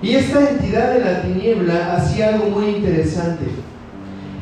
Y 0.02 0.16
esta 0.16 0.50
entidad 0.50 0.94
de 0.94 1.00
la 1.02 1.22
tiniebla 1.24 1.96
hacía 1.96 2.30
algo 2.30 2.50
muy 2.50 2.68
interesante. 2.68 3.46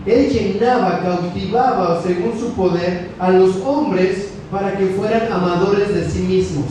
Él 0.05 0.29
llenaba, 0.29 1.01
cautivaba, 1.01 2.01
según 2.01 2.39
su 2.39 2.53
poder, 2.53 3.09
a 3.19 3.31
los 3.31 3.57
hombres 3.65 4.29
para 4.51 4.77
que 4.77 4.85
fueran 4.85 5.31
amadores 5.31 5.93
de 5.93 6.07
sí 6.07 6.19
mismos. 6.19 6.67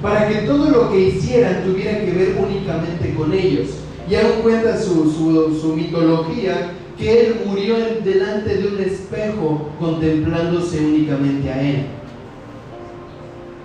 Para 0.00 0.28
que 0.28 0.46
todo 0.46 0.70
lo 0.70 0.92
que 0.92 1.08
hicieran 1.08 1.64
tuviera 1.64 2.00
que 2.00 2.12
ver 2.12 2.36
únicamente 2.38 3.12
con 3.14 3.32
ellos. 3.32 3.70
Y 4.08 4.14
aún 4.14 4.42
cuenta 4.42 4.78
su, 4.78 5.10
su, 5.10 5.58
su 5.60 5.74
mitología 5.74 6.72
que 6.96 7.26
él 7.26 7.40
murió 7.44 7.76
delante 8.04 8.56
de 8.56 8.68
un 8.68 8.80
espejo 8.80 9.68
contemplándose 9.78 10.78
únicamente 10.78 11.50
a 11.50 11.62
él. 11.62 11.86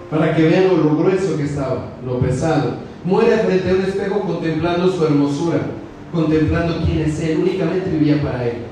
Para 0.10 0.36
que 0.36 0.44
vean 0.44 0.68
lo 0.68 0.98
grueso 0.98 1.38
que 1.38 1.44
estaba, 1.44 1.92
lo 2.06 2.20
pesado. 2.20 2.74
Muere 3.06 3.38
frente 3.38 3.70
a 3.70 3.74
un 3.76 3.82
espejo 3.82 4.20
contemplando 4.22 4.92
su 4.92 5.06
hermosura, 5.06 5.60
contemplando 6.12 6.86
quién 6.86 7.00
es 7.00 7.20
él, 7.22 7.38
únicamente 7.38 7.90
vivía 7.90 8.22
para 8.22 8.46
él. 8.46 8.71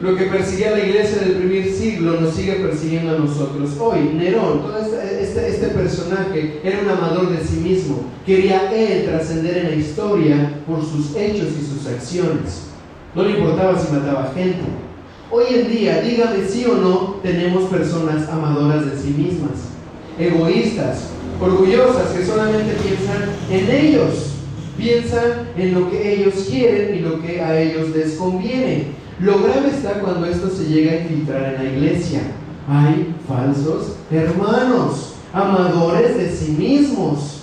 Lo 0.00 0.14
que 0.14 0.26
perseguía 0.26 0.70
la 0.70 0.84
iglesia 0.84 1.22
del 1.22 1.32
primer 1.32 1.72
siglo 1.72 2.20
nos 2.20 2.32
sigue 2.34 2.52
persiguiendo 2.54 3.16
a 3.16 3.18
nosotros. 3.18 3.70
Hoy, 3.80 4.12
Nerón, 4.14 4.62
todo 4.62 4.78
este, 4.78 5.22
este, 5.24 5.48
este 5.48 5.66
personaje 5.68 6.60
era 6.62 6.82
un 6.82 6.88
amador 6.88 7.36
de 7.36 7.44
sí 7.44 7.56
mismo. 7.56 8.04
Quería 8.24 8.72
él 8.72 9.06
trascender 9.06 9.58
en 9.58 9.70
la 9.70 9.74
historia 9.74 10.60
por 10.68 10.84
sus 10.84 11.16
hechos 11.16 11.48
y 11.60 11.66
sus 11.66 11.84
acciones. 11.88 12.68
No 13.12 13.24
le 13.24 13.38
importaba 13.38 13.76
si 13.76 13.92
mataba 13.92 14.32
gente. 14.32 14.60
Hoy 15.32 15.46
en 15.50 15.68
día, 15.68 16.00
dígame 16.00 16.46
sí 16.46 16.64
o 16.64 16.76
no, 16.76 17.16
tenemos 17.20 17.64
personas 17.64 18.28
amadoras 18.28 18.86
de 18.86 18.96
sí 18.96 19.08
mismas, 19.08 19.50
egoístas, 20.16 21.08
orgullosas, 21.40 22.12
que 22.12 22.24
solamente 22.24 22.76
piensan 22.82 23.30
en 23.50 23.84
ellos, 23.84 24.36
piensan 24.78 25.48
en 25.56 25.74
lo 25.74 25.90
que 25.90 26.14
ellos 26.14 26.46
quieren 26.48 26.94
y 26.94 27.00
lo 27.00 27.20
que 27.20 27.40
a 27.42 27.60
ellos 27.60 27.88
les 27.90 28.12
conviene. 28.12 29.07
Lo 29.20 29.42
grave 29.42 29.70
está 29.70 29.94
cuando 29.94 30.26
esto 30.26 30.48
se 30.48 30.64
llega 30.64 30.92
a 30.92 31.00
infiltrar 31.00 31.54
en 31.54 31.64
la 31.64 31.70
iglesia. 31.70 32.20
Hay 32.68 33.14
falsos 33.26 33.96
hermanos, 34.10 35.14
amadores 35.32 36.16
de 36.16 36.30
sí 36.30 36.52
mismos, 36.52 37.42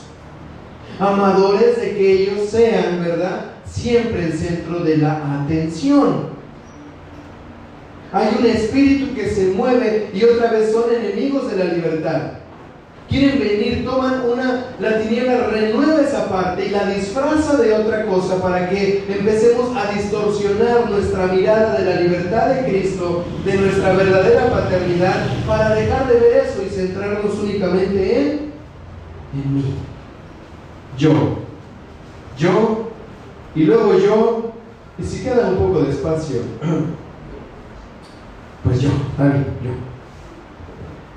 amadores 1.00 1.76
de 1.82 1.96
que 1.96 2.12
ellos 2.12 2.50
sean, 2.50 3.04
¿verdad? 3.04 3.54
Siempre 3.66 4.26
el 4.26 4.34
centro 4.34 4.80
de 4.80 4.98
la 4.98 5.42
atención. 5.44 6.36
Hay 8.14 8.38
un 8.40 8.46
espíritu 8.46 9.14
que 9.14 9.30
se 9.30 9.48
mueve 9.48 10.10
y 10.14 10.24
otra 10.24 10.52
vez 10.52 10.72
son 10.72 10.86
enemigos 10.94 11.52
de 11.52 11.58
la 11.58 11.74
libertad. 11.74 12.22
Quieren 13.10 13.40
venir, 13.40 13.86
toman 13.86 14.22
una, 14.28 14.66
la 14.80 15.00
tiniebla 15.00 15.48
renueva 15.48 16.02
esa 16.02 16.28
parte 16.28 16.66
y 16.66 16.72
la 16.72 16.88
disfraza 16.88 17.56
de 17.58 17.74
otra 17.74 18.06
cosa 18.08 18.42
para 18.42 18.70
que 18.70 19.06
empecemos 19.08 19.78
a 19.78 19.92
distorsionar 19.92 20.90
nuestra 20.90 21.28
mirada 21.28 21.78
de 21.78 21.86
la 21.86 22.02
libertad 22.02 22.48
de 22.48 22.66
Cristo, 22.66 23.24
de 23.46 23.58
nuestra 23.58 23.94
verdadera 23.94 24.50
paternidad, 24.50 25.28
para 25.46 25.76
dejar 25.76 26.08
de 26.08 26.20
ver 26.20 26.46
eso 26.46 26.64
y 26.66 26.70
centrarnos 26.70 27.36
únicamente 27.36 28.40
en, 29.34 29.56
mí. 29.56 29.76
Yo, 30.98 31.38
yo, 32.38 32.90
y 33.54 33.66
luego 33.66 34.00
yo, 34.00 34.54
y 34.98 35.04
si 35.04 35.24
queda 35.24 35.50
un 35.50 35.58
poco 35.58 35.84
de 35.84 35.92
espacio, 35.92 36.42
pues 38.64 38.82
yo, 38.82 38.90
David, 39.18 39.44
yo. 39.64 39.95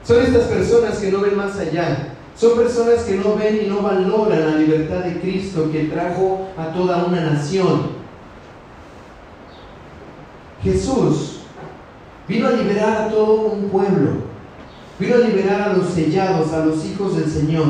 Son 0.09 0.23
estas 0.23 0.45
personas 0.45 0.97
que 1.01 1.13
no 1.13 1.21
ven 1.21 1.37
más 1.37 1.59
allá. 1.59 2.15
Son 2.35 2.57
personas 2.57 3.03
que 3.03 3.17
no 3.17 3.37
ven 3.37 3.61
y 3.63 3.69
no 3.69 3.83
valoran 3.83 4.53
la 4.53 4.57
libertad 4.57 5.01
de 5.01 5.21
Cristo 5.21 5.71
que 5.71 5.85
trajo 5.85 6.49
a 6.57 6.73
toda 6.73 7.05
una 7.05 7.21
nación. 7.21 7.99
Jesús 10.65 11.41
vino 12.27 12.49
a 12.49 12.53
liberar 12.53 13.03
a 13.03 13.09
todo 13.11 13.53
un 13.53 13.69
pueblo. 13.69 14.13
Vino 14.99 15.15
a 15.15 15.19
liberar 15.19 15.61
a 15.61 15.73
los 15.75 15.91
sellados, 15.91 16.55
a 16.55 16.65
los 16.65 16.87
hijos 16.87 17.15
del 17.17 17.31
Señor. 17.31 17.67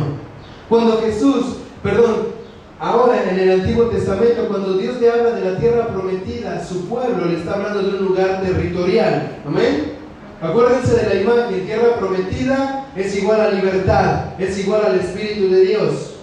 Cuando 0.69 1.01
Jesús, 1.01 1.57
perdón, 1.83 2.29
ahora 2.79 3.33
en 3.33 3.37
el 3.37 3.61
Antiguo 3.63 3.87
Testamento, 3.87 4.47
cuando 4.47 4.79
Dios 4.79 5.01
le 5.01 5.11
habla 5.11 5.33
de 5.33 5.51
la 5.51 5.59
tierra 5.59 5.89
prometida, 5.89 6.65
su 6.65 6.87
pueblo 6.87 7.27
le 7.27 7.41
está 7.41 7.55
hablando 7.55 7.83
de 7.83 7.99
un 7.99 8.05
lugar 8.05 8.43
territorial. 8.43 9.41
Amén. 9.45 9.98
Acuérdense 10.41 10.95
de 10.95 11.15
la 11.15 11.21
imagen, 11.21 11.67
tierra 11.67 11.97
prometida 11.99 12.87
es 12.95 13.17
igual 13.17 13.41
a 13.41 13.51
libertad, 13.51 14.39
es 14.39 14.57
igual 14.59 14.83
al 14.87 15.01
Espíritu 15.01 15.51
de 15.51 15.63
Dios. 15.63 16.15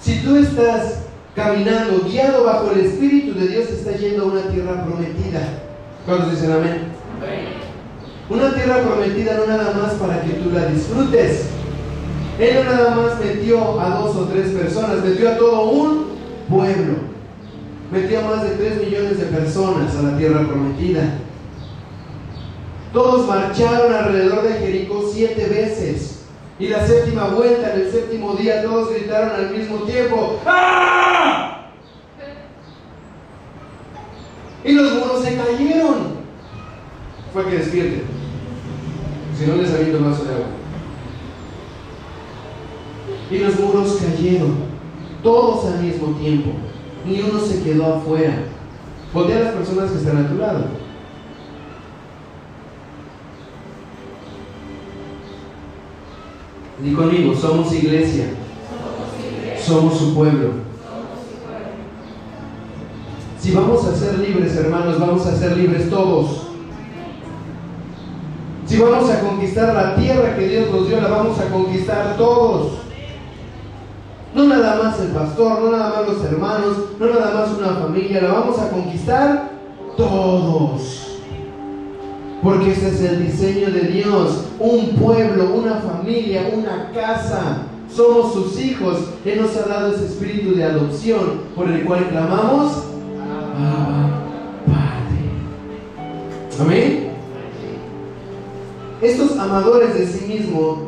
Si 0.00 0.20
tú 0.20 0.36
estás 0.36 1.00
caminando, 1.34 2.04
guiado 2.04 2.44
bajo 2.44 2.70
el 2.70 2.86
Espíritu 2.86 3.36
de 3.36 3.48
Dios, 3.48 3.68
estás 3.70 3.98
yendo 3.98 4.24
a 4.24 4.26
una 4.26 4.42
tierra 4.42 4.84
prometida. 4.84 5.40
¿Cuántos 6.06 6.30
dicen 6.30 6.52
amén? 6.52 6.88
Una 8.30 8.54
tierra 8.54 8.82
prometida 8.82 9.38
no 9.38 9.46
nada 9.46 9.72
más 9.72 9.94
para 9.94 10.22
que 10.22 10.34
tú 10.34 10.50
la 10.50 10.66
disfrutes. 10.66 11.46
Él 12.38 12.54
no 12.54 12.72
nada 12.72 12.94
más 12.94 13.18
metió 13.18 13.80
a 13.80 13.90
dos 13.90 14.14
o 14.14 14.24
tres 14.26 14.50
personas, 14.50 15.04
metió 15.04 15.30
a 15.30 15.36
todo 15.36 15.70
un 15.70 16.06
pueblo. 16.48 16.94
Metió 17.90 18.20
a 18.20 18.36
más 18.36 18.44
de 18.44 18.50
tres 18.50 18.76
millones 18.84 19.18
de 19.18 19.24
personas 19.26 19.96
a 19.96 20.02
la 20.02 20.16
tierra 20.16 20.46
prometida. 20.46 21.14
Todos 22.92 23.26
marcharon 23.26 23.92
alrededor 23.92 24.42
de 24.42 24.54
Jericó 24.54 25.10
siete 25.12 25.46
veces. 25.46 26.24
Y 26.58 26.68
la 26.68 26.86
séptima 26.86 27.28
vuelta, 27.28 27.74
en 27.74 27.82
el 27.82 27.92
séptimo 27.92 28.34
día, 28.34 28.62
todos 28.62 28.90
gritaron 28.90 29.30
al 29.30 29.50
mismo 29.50 29.78
tiempo. 29.84 30.40
¡Ah! 30.44 31.70
Y 34.64 34.72
los 34.72 34.94
muros 34.94 35.24
se 35.24 35.36
cayeron. 35.36 36.18
Fue 37.32 37.44
que 37.44 37.58
despierten. 37.58 38.02
Si 39.38 39.46
no 39.46 39.56
les 39.56 39.72
aviento 39.72 40.00
más 40.00 40.24
de 40.24 40.34
agua. 40.34 40.46
Y 43.30 43.38
los 43.38 43.60
muros 43.60 43.98
cayeron. 44.00 44.56
Todos 45.22 45.66
al 45.66 45.82
mismo 45.82 46.16
tiempo. 46.16 46.50
Ni 47.06 47.20
uno 47.20 47.38
se 47.38 47.62
quedó 47.62 47.94
afuera. 47.94 48.44
Voltea 49.12 49.36
a 49.36 49.40
las 49.40 49.54
personas 49.54 49.90
que 49.90 49.98
están 49.98 50.24
a 50.24 50.28
tu 50.28 50.34
lado. 50.36 50.87
Di 56.80 56.92
conmigo, 56.92 57.34
somos 57.34 57.72
iglesia. 57.72 58.26
Somos 59.60 59.98
su 59.98 60.14
pueblo. 60.14 60.50
Si 63.40 63.52
vamos 63.52 63.84
a 63.84 63.94
ser 63.94 64.18
libres, 64.18 64.56
hermanos, 64.56 64.98
vamos 64.98 65.26
a 65.26 65.36
ser 65.36 65.56
libres 65.56 65.90
todos. 65.90 66.48
Si 68.66 68.76
vamos 68.78 69.10
a 69.10 69.20
conquistar 69.20 69.74
la 69.74 69.96
tierra 69.96 70.36
que 70.36 70.46
Dios 70.46 70.70
nos 70.70 70.88
dio, 70.88 71.00
la 71.00 71.08
vamos 71.08 71.38
a 71.38 71.48
conquistar 71.48 72.16
todos. 72.16 72.72
No 74.34 74.44
nada 74.44 74.82
más 74.82 75.00
el 75.00 75.08
pastor, 75.08 75.60
no 75.62 75.72
nada 75.72 75.90
más 75.90 76.08
los 76.08 76.24
hermanos, 76.24 76.76
no 77.00 77.06
nada 77.06 77.34
más 77.34 77.58
una 77.58 77.80
familia, 77.80 78.22
la 78.22 78.32
vamos 78.32 78.58
a 78.58 78.70
conquistar 78.70 79.50
todos. 79.96 81.07
Porque 82.42 82.70
ese 82.72 82.88
es 82.88 83.00
el 83.00 83.26
diseño 83.26 83.70
de 83.70 83.80
Dios. 83.80 84.44
Un 84.60 84.90
pueblo, 84.90 85.54
una 85.54 85.76
familia, 85.76 86.50
una 86.54 86.90
casa. 86.92 87.62
Somos 87.92 88.32
sus 88.32 88.60
hijos. 88.60 88.98
Él 89.24 89.40
nos 89.40 89.56
ha 89.56 89.66
dado 89.66 89.92
ese 89.92 90.06
espíritu 90.06 90.54
de 90.54 90.64
adopción 90.64 91.40
por 91.56 91.68
el 91.68 91.84
cual 91.84 92.08
clamamos. 92.08 92.84
Padre. 94.66 95.18
Amén. 96.60 97.08
Estos 99.00 99.38
amadores 99.38 99.94
de 99.94 100.06
sí 100.06 100.26
mismos 100.26 100.78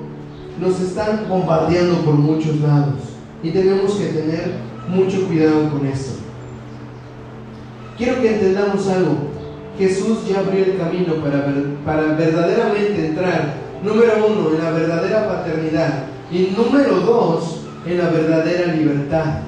nos 0.61 0.81
están 0.81 1.29
bombardeando 1.29 1.97
por 2.03 2.15
muchos 2.15 2.61
lados. 2.61 2.95
Y 3.43 3.51
tenemos 3.51 3.95
que 3.95 4.07
tener 4.07 4.55
mucho 4.89 5.27
cuidado 5.27 5.71
con 5.71 5.87
esto. 5.87 6.21
Quiero 7.97 8.21
que 8.21 8.35
entendamos 8.35 8.87
algo. 8.89 9.30
Jesús 9.81 10.19
ya 10.29 10.41
abrió 10.41 10.63
el 10.63 10.77
camino 10.77 11.15
para, 11.25 11.47
para 11.87 12.15
verdaderamente 12.15 13.07
entrar, 13.07 13.55
número 13.83 14.27
uno, 14.27 14.51
en 14.51 14.63
la 14.63 14.73
verdadera 14.73 15.27
paternidad 15.27 16.05
y 16.31 16.53
número 16.55 17.01
dos, 17.01 17.63
en 17.87 17.97
la 17.97 18.11
verdadera 18.11 18.75
libertad. 18.75 19.41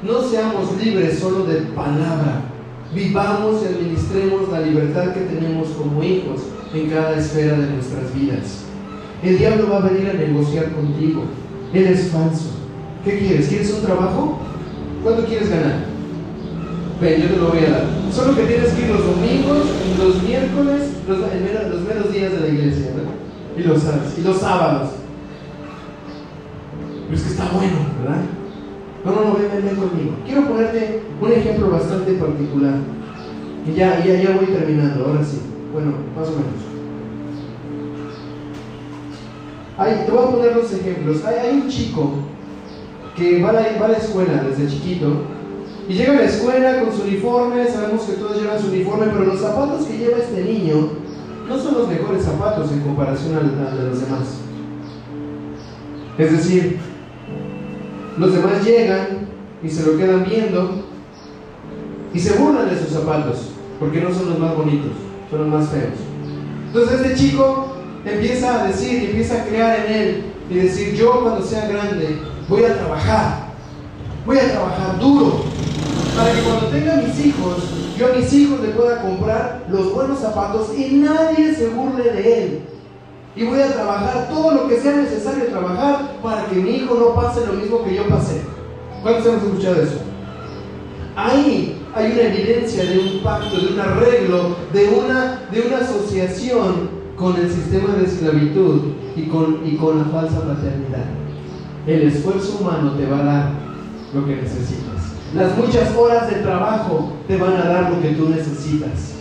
No 0.00 0.22
seamos 0.22 0.80
libres 0.80 1.18
solo 1.18 1.44
de 1.44 1.62
palabra, 1.74 2.42
vivamos 2.94 3.62
y 3.62 3.74
administremos 3.74 4.48
la 4.52 4.60
libertad 4.60 5.12
que 5.12 5.22
tenemos 5.22 5.70
como 5.70 6.00
hijos 6.04 6.42
en 6.72 6.88
cada 6.88 7.18
esfera 7.18 7.58
de 7.58 7.66
nuestras 7.66 8.14
vidas. 8.14 8.62
El 9.24 9.38
diablo 9.38 9.70
va 9.70 9.78
a 9.78 9.88
venir 9.88 10.08
a 10.08 10.12
negociar 10.12 10.70
contigo. 10.70 11.24
Él 11.72 11.86
es 11.88 12.10
falso. 12.12 12.50
¿Qué 13.04 13.18
quieres? 13.18 13.48
¿Quieres 13.48 13.72
un 13.72 13.82
trabajo? 13.82 14.38
¿Cuánto 15.02 15.24
quieres 15.24 15.50
ganar? 15.50 15.93
Yo 17.04 17.28
te 17.28 17.36
lo 17.36 17.48
voy 17.48 17.58
a 17.58 17.70
dar. 17.70 17.84
Solo 18.10 18.34
que 18.34 18.44
tienes 18.44 18.72
que 18.72 18.80
ir 18.80 18.88
los 18.88 19.04
domingos, 19.04 19.66
los 19.98 20.22
miércoles, 20.22 20.92
los, 21.06 21.18
los 21.18 21.80
menos 21.82 22.10
días 22.10 22.32
de 22.32 22.40
la 22.40 22.48
iglesia, 22.48 22.92
¿verdad? 22.96 23.12
Y 23.58 23.62
los, 23.62 24.24
los 24.24 24.38
sábados. 24.38 24.90
Pero 27.04 27.14
es 27.14 27.22
que 27.22 27.28
está 27.28 27.50
bueno, 27.50 27.76
¿verdad? 28.00 28.22
No, 29.04 29.12
no, 29.12 29.20
no, 29.20 29.34
ven, 29.34 29.50
ven, 29.52 29.66
ven 29.66 29.76
conmigo. 29.76 30.12
Quiero 30.24 30.48
ponerte 30.48 31.02
un 31.20 31.32
ejemplo 31.32 31.70
bastante 31.70 32.14
particular. 32.14 32.76
Y 33.66 33.74
ya, 33.74 34.02
ya, 34.02 34.22
ya 34.22 34.30
voy 34.36 34.46
terminando, 34.46 35.04
ahora 35.04 35.22
sí. 35.22 35.42
Bueno, 35.74 35.92
más 36.16 36.28
o 36.28 36.32
menos. 36.32 36.64
Te 40.06 40.10
voy 40.10 40.24
a 40.24 40.30
poner 40.30 40.54
dos 40.54 40.72
ejemplos. 40.72 41.22
Hay, 41.26 41.50
un 41.50 41.68
chico 41.68 42.12
que 43.14 43.42
va 43.42 43.50
a, 43.50 43.78
va 43.78 43.86
a 43.86 43.90
la 43.90 43.98
escuela 43.98 44.42
desde 44.42 44.74
chiquito 44.74 45.33
y 45.88 45.92
llega 45.92 46.12
a 46.12 46.16
la 46.16 46.24
escuela 46.24 46.80
con 46.80 46.92
su 46.92 47.02
uniforme, 47.02 47.66
sabemos 47.66 48.02
que 48.04 48.14
todos 48.14 48.40
llevan 48.40 48.60
su 48.60 48.68
uniforme, 48.68 49.06
pero 49.06 49.26
los 49.26 49.40
zapatos 49.40 49.84
que 49.86 49.98
lleva 49.98 50.18
este 50.18 50.42
niño 50.42 50.88
no 51.48 51.58
son 51.58 51.74
los 51.74 51.88
mejores 51.88 52.24
zapatos 52.24 52.72
en 52.72 52.80
comparación 52.80 53.34
de 53.34 53.84
los 53.90 54.00
demás. 54.00 54.38
Es 56.16 56.32
decir, 56.32 56.78
los 58.16 58.32
demás 58.32 58.64
llegan 58.64 59.28
y 59.62 59.68
se 59.68 59.84
lo 59.84 59.98
quedan 59.98 60.24
viendo 60.24 60.84
y 62.14 62.18
se 62.18 62.32
burlan 62.38 62.70
de 62.70 62.78
sus 62.78 62.90
zapatos, 62.90 63.50
porque 63.78 64.00
no 64.00 64.14
son 64.14 64.30
los 64.30 64.38
más 64.38 64.56
bonitos, 64.56 64.92
son 65.30 65.40
los 65.40 65.48
más 65.48 65.68
feos. 65.68 65.98
Entonces 66.68 67.00
este 67.00 67.14
chico 67.14 67.74
empieza 68.06 68.62
a 68.62 68.66
decir 68.68 69.02
y 69.02 69.06
empieza 69.06 69.42
a 69.42 69.44
crear 69.44 69.86
en 69.86 69.92
él 69.92 70.24
y 70.50 70.54
decir, 70.54 70.94
yo 70.94 71.20
cuando 71.22 71.44
sea 71.44 71.68
grande 71.68 72.18
voy 72.48 72.64
a 72.64 72.76
trabajar, 72.76 73.48
voy 74.24 74.38
a 74.38 74.52
trabajar 74.52 74.98
duro, 75.00 75.44
para 76.16 76.32
que 76.32 76.42
cuando 76.42 76.66
tenga 76.66 76.96
mis 76.96 77.26
hijos, 77.26 77.56
yo 77.98 78.06
a 78.06 78.16
mis 78.16 78.32
hijos 78.32 78.60
le 78.60 78.68
pueda 78.68 79.02
comprar 79.02 79.66
los 79.68 79.92
buenos 79.92 80.18
zapatos 80.18 80.68
y 80.76 80.96
nadie 80.96 81.54
se 81.54 81.68
burle 81.68 82.04
de 82.04 82.42
él. 82.42 82.60
Y 83.36 83.44
voy 83.44 83.60
a 83.60 83.72
trabajar 83.72 84.28
todo 84.28 84.54
lo 84.54 84.68
que 84.68 84.80
sea 84.80 84.96
necesario 84.96 85.46
trabajar 85.46 86.18
para 86.22 86.46
que 86.46 86.56
mi 86.56 86.70
hijo 86.76 86.94
no 86.94 87.20
pase 87.20 87.44
lo 87.46 87.54
mismo 87.54 87.82
que 87.84 87.96
yo 87.96 88.08
pasé. 88.08 88.42
¿Cuántos 89.02 89.26
hemos 89.26 89.42
escuchado 89.42 89.82
eso? 89.82 89.98
Ahí 91.16 91.80
hay 91.94 92.12
una 92.12 92.22
evidencia 92.22 92.84
de 92.84 92.98
un 92.98 93.22
pacto, 93.22 93.56
de 93.56 93.72
un 93.72 93.80
arreglo, 93.80 94.56
de 94.72 94.88
una, 94.88 95.42
de 95.50 95.60
una 95.62 95.78
asociación 95.78 96.90
con 97.16 97.36
el 97.36 97.50
sistema 97.50 97.94
de 97.94 98.04
esclavitud 98.04 98.80
y 99.16 99.22
con, 99.26 99.60
y 99.64 99.76
con 99.76 99.98
la 99.98 100.04
falsa 100.06 100.40
paternidad. 100.40 101.06
El 101.86 102.02
esfuerzo 102.02 102.58
humano 102.60 102.92
te 102.92 103.06
va 103.06 103.18
a 103.18 103.24
dar 103.24 103.50
lo 104.14 104.26
que 104.26 104.36
necesitas. 104.36 104.93
Las 105.34 105.56
muchas 105.56 105.94
horas 105.96 106.30
de 106.30 106.36
trabajo 106.36 107.12
te 107.26 107.36
van 107.36 107.54
a 107.56 107.64
dar 107.64 107.90
lo 107.90 108.00
que 108.00 108.10
tú 108.10 108.28
necesitas. 108.28 109.14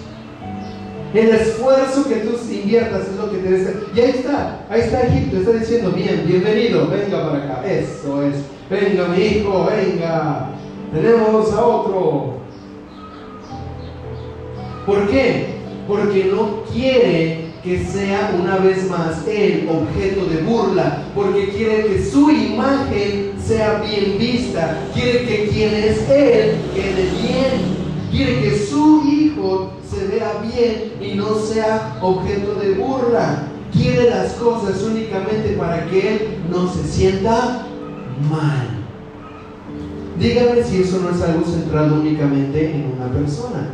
El 1.14 1.30
esfuerzo 1.30 2.08
que 2.08 2.18
tú 2.18 2.38
inviertas 2.52 3.08
es 3.08 3.16
lo 3.18 3.32
que 3.32 3.38
te 3.38 3.50
debe 3.50 3.74
Y 3.96 4.00
ahí 4.00 4.10
está, 4.10 4.66
ahí 4.70 4.82
está 4.82 5.02
Egipto, 5.02 5.38
está 5.38 5.52
diciendo, 5.54 5.92
bien, 5.92 6.24
bienvenido, 6.26 6.88
venga 6.88 7.30
para 7.30 7.44
acá. 7.44 7.68
Eso 7.68 8.24
es, 8.24 8.36
venga 8.70 9.08
mi 9.08 9.24
hijo, 9.24 9.66
venga. 9.66 10.50
Tenemos 10.94 11.52
a 11.54 11.66
otro. 11.66 12.34
¿Por 14.86 15.08
qué? 15.08 15.56
Porque 15.88 16.26
no 16.26 16.64
quiere 16.72 17.43
que 17.64 17.86
sea 17.86 18.36
una 18.38 18.58
vez 18.58 18.90
más 18.90 19.26
el 19.26 19.70
objeto 19.70 20.26
de 20.26 20.42
burla, 20.42 21.06
porque 21.16 21.50
quiere 21.50 21.86
que 21.86 22.06
su 22.06 22.30
imagen 22.30 23.32
sea 23.42 23.82
bien 23.82 24.18
vista, 24.18 24.80
quiere 24.94 25.26
que 25.26 25.48
quien 25.48 25.74
es 25.74 26.10
él 26.10 26.58
quede 26.76 27.10
bien, 27.22 27.84
quiere 28.12 28.42
que 28.42 28.58
su 28.66 29.04
hijo 29.08 29.72
se 29.90 30.08
vea 30.08 30.42
bien 30.42 30.94
y 31.02 31.16
no 31.16 31.36
sea 31.36 31.98
objeto 32.02 32.56
de 32.56 32.74
burla, 32.74 33.48
quiere 33.72 34.10
las 34.10 34.34
cosas 34.34 34.82
únicamente 34.84 35.54
para 35.54 35.86
que 35.86 36.16
él 36.16 36.38
no 36.52 36.68
se 36.68 36.84
sienta 36.84 37.66
mal. 38.30 38.68
Dígame 40.20 40.64
si 40.64 40.82
eso 40.82 41.00
no 41.00 41.16
es 41.16 41.22
algo 41.22 41.46
centrado 41.46 41.96
únicamente 41.96 42.76
en 42.76 42.94
una 42.98 43.08
persona. 43.08 43.70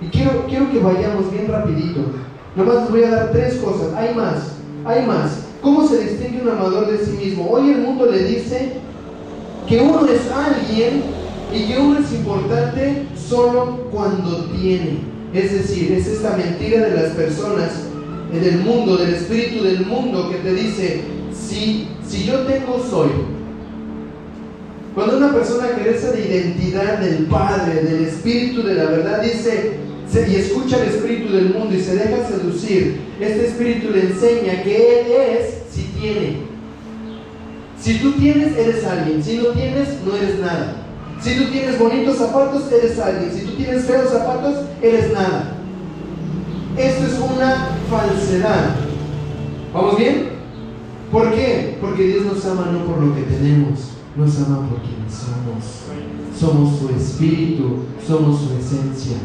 Y 0.00 0.06
quiero, 0.06 0.46
quiero 0.48 0.70
que 0.72 0.78
vayamos 0.78 1.30
bien 1.30 1.48
rapidito. 1.48 2.31
Nomás 2.54 2.76
les 2.82 2.90
voy 2.90 3.04
a 3.04 3.10
dar 3.10 3.32
tres 3.32 3.54
cosas. 3.56 3.94
Hay 3.94 4.14
más, 4.14 4.36
hay 4.84 5.06
más. 5.06 5.30
¿Cómo 5.62 5.86
se 5.86 6.04
distingue 6.04 6.42
un 6.42 6.50
amador 6.50 6.90
de 6.90 7.04
sí 7.04 7.12
mismo? 7.12 7.48
Hoy 7.50 7.70
el 7.70 7.78
mundo 7.78 8.06
le 8.06 8.24
dice 8.24 8.72
que 9.68 9.80
uno 9.80 10.06
es 10.06 10.30
alguien 10.30 11.02
y 11.54 11.66
que 11.66 11.78
uno 11.78 11.98
es 11.98 12.12
importante 12.12 13.06
solo 13.16 13.88
cuando 13.90 14.46
tiene. 14.46 14.98
Es 15.32 15.52
decir, 15.52 15.92
es 15.92 16.06
esta 16.06 16.36
mentira 16.36 16.88
de 16.88 17.02
las 17.02 17.12
personas 17.12 17.70
en 18.32 18.44
el 18.44 18.58
mundo, 18.60 18.96
del 18.96 19.14
espíritu 19.14 19.62
del 19.62 19.86
mundo 19.86 20.30
que 20.30 20.36
te 20.38 20.54
dice, 20.54 21.02
si, 21.32 21.88
si 22.06 22.24
yo 22.24 22.40
tengo, 22.40 22.82
soy. 22.90 23.10
Cuando 24.94 25.16
una 25.16 25.32
persona 25.32 25.68
carece 25.70 26.12
de 26.12 26.28
identidad 26.28 26.98
del 26.98 27.26
Padre, 27.26 27.82
del 27.82 28.04
Espíritu 28.04 28.62
de 28.62 28.74
la 28.74 28.84
verdad, 28.84 29.22
dice, 29.22 29.78
y 30.14 30.36
escucha 30.36 30.76
el 30.76 30.90
espíritu 30.90 31.32
del 31.32 31.54
mundo 31.54 31.74
y 31.74 31.80
se 31.80 31.96
deja 31.96 32.28
seducir, 32.28 33.00
este 33.18 33.46
espíritu 33.46 33.90
le 33.90 34.02
enseña 34.02 34.62
que 34.62 35.00
Él 35.00 35.06
es 35.10 35.62
si 35.70 35.84
tiene. 35.98 36.36
Si 37.80 37.98
tú 37.98 38.12
tienes, 38.12 38.56
eres 38.56 38.84
alguien. 38.84 39.22
Si 39.22 39.38
no 39.38 39.48
tienes, 39.48 39.88
no 40.06 40.14
eres 40.14 40.38
nada. 40.38 40.76
Si 41.20 41.34
tú 41.36 41.50
tienes 41.50 41.78
bonitos 41.78 42.18
zapatos, 42.18 42.70
eres 42.70 42.98
alguien. 42.98 43.32
Si 43.32 43.46
tú 43.46 43.52
tienes 43.52 43.84
feos 43.86 44.10
zapatos, 44.10 44.66
eres 44.82 45.12
nada. 45.12 45.54
Esto 46.76 47.06
es 47.06 47.18
una 47.18 47.68
falsedad. 47.90 48.76
¿Vamos 49.72 49.96
bien? 49.96 50.28
¿Por 51.10 51.32
qué? 51.34 51.78
Porque 51.80 52.04
Dios 52.04 52.24
nos 52.26 52.44
ama 52.46 52.70
no 52.72 52.84
por 52.84 53.02
lo 53.02 53.14
que 53.14 53.22
tenemos, 53.22 53.80
nos 54.16 54.36
ama 54.38 54.68
por 54.68 54.80
quienes 54.80 55.12
somos. 55.12 55.82
Somos 56.38 56.78
su 56.78 56.88
espíritu, 56.90 57.84
somos 58.06 58.40
su 58.40 58.52
esencia. 58.54 59.16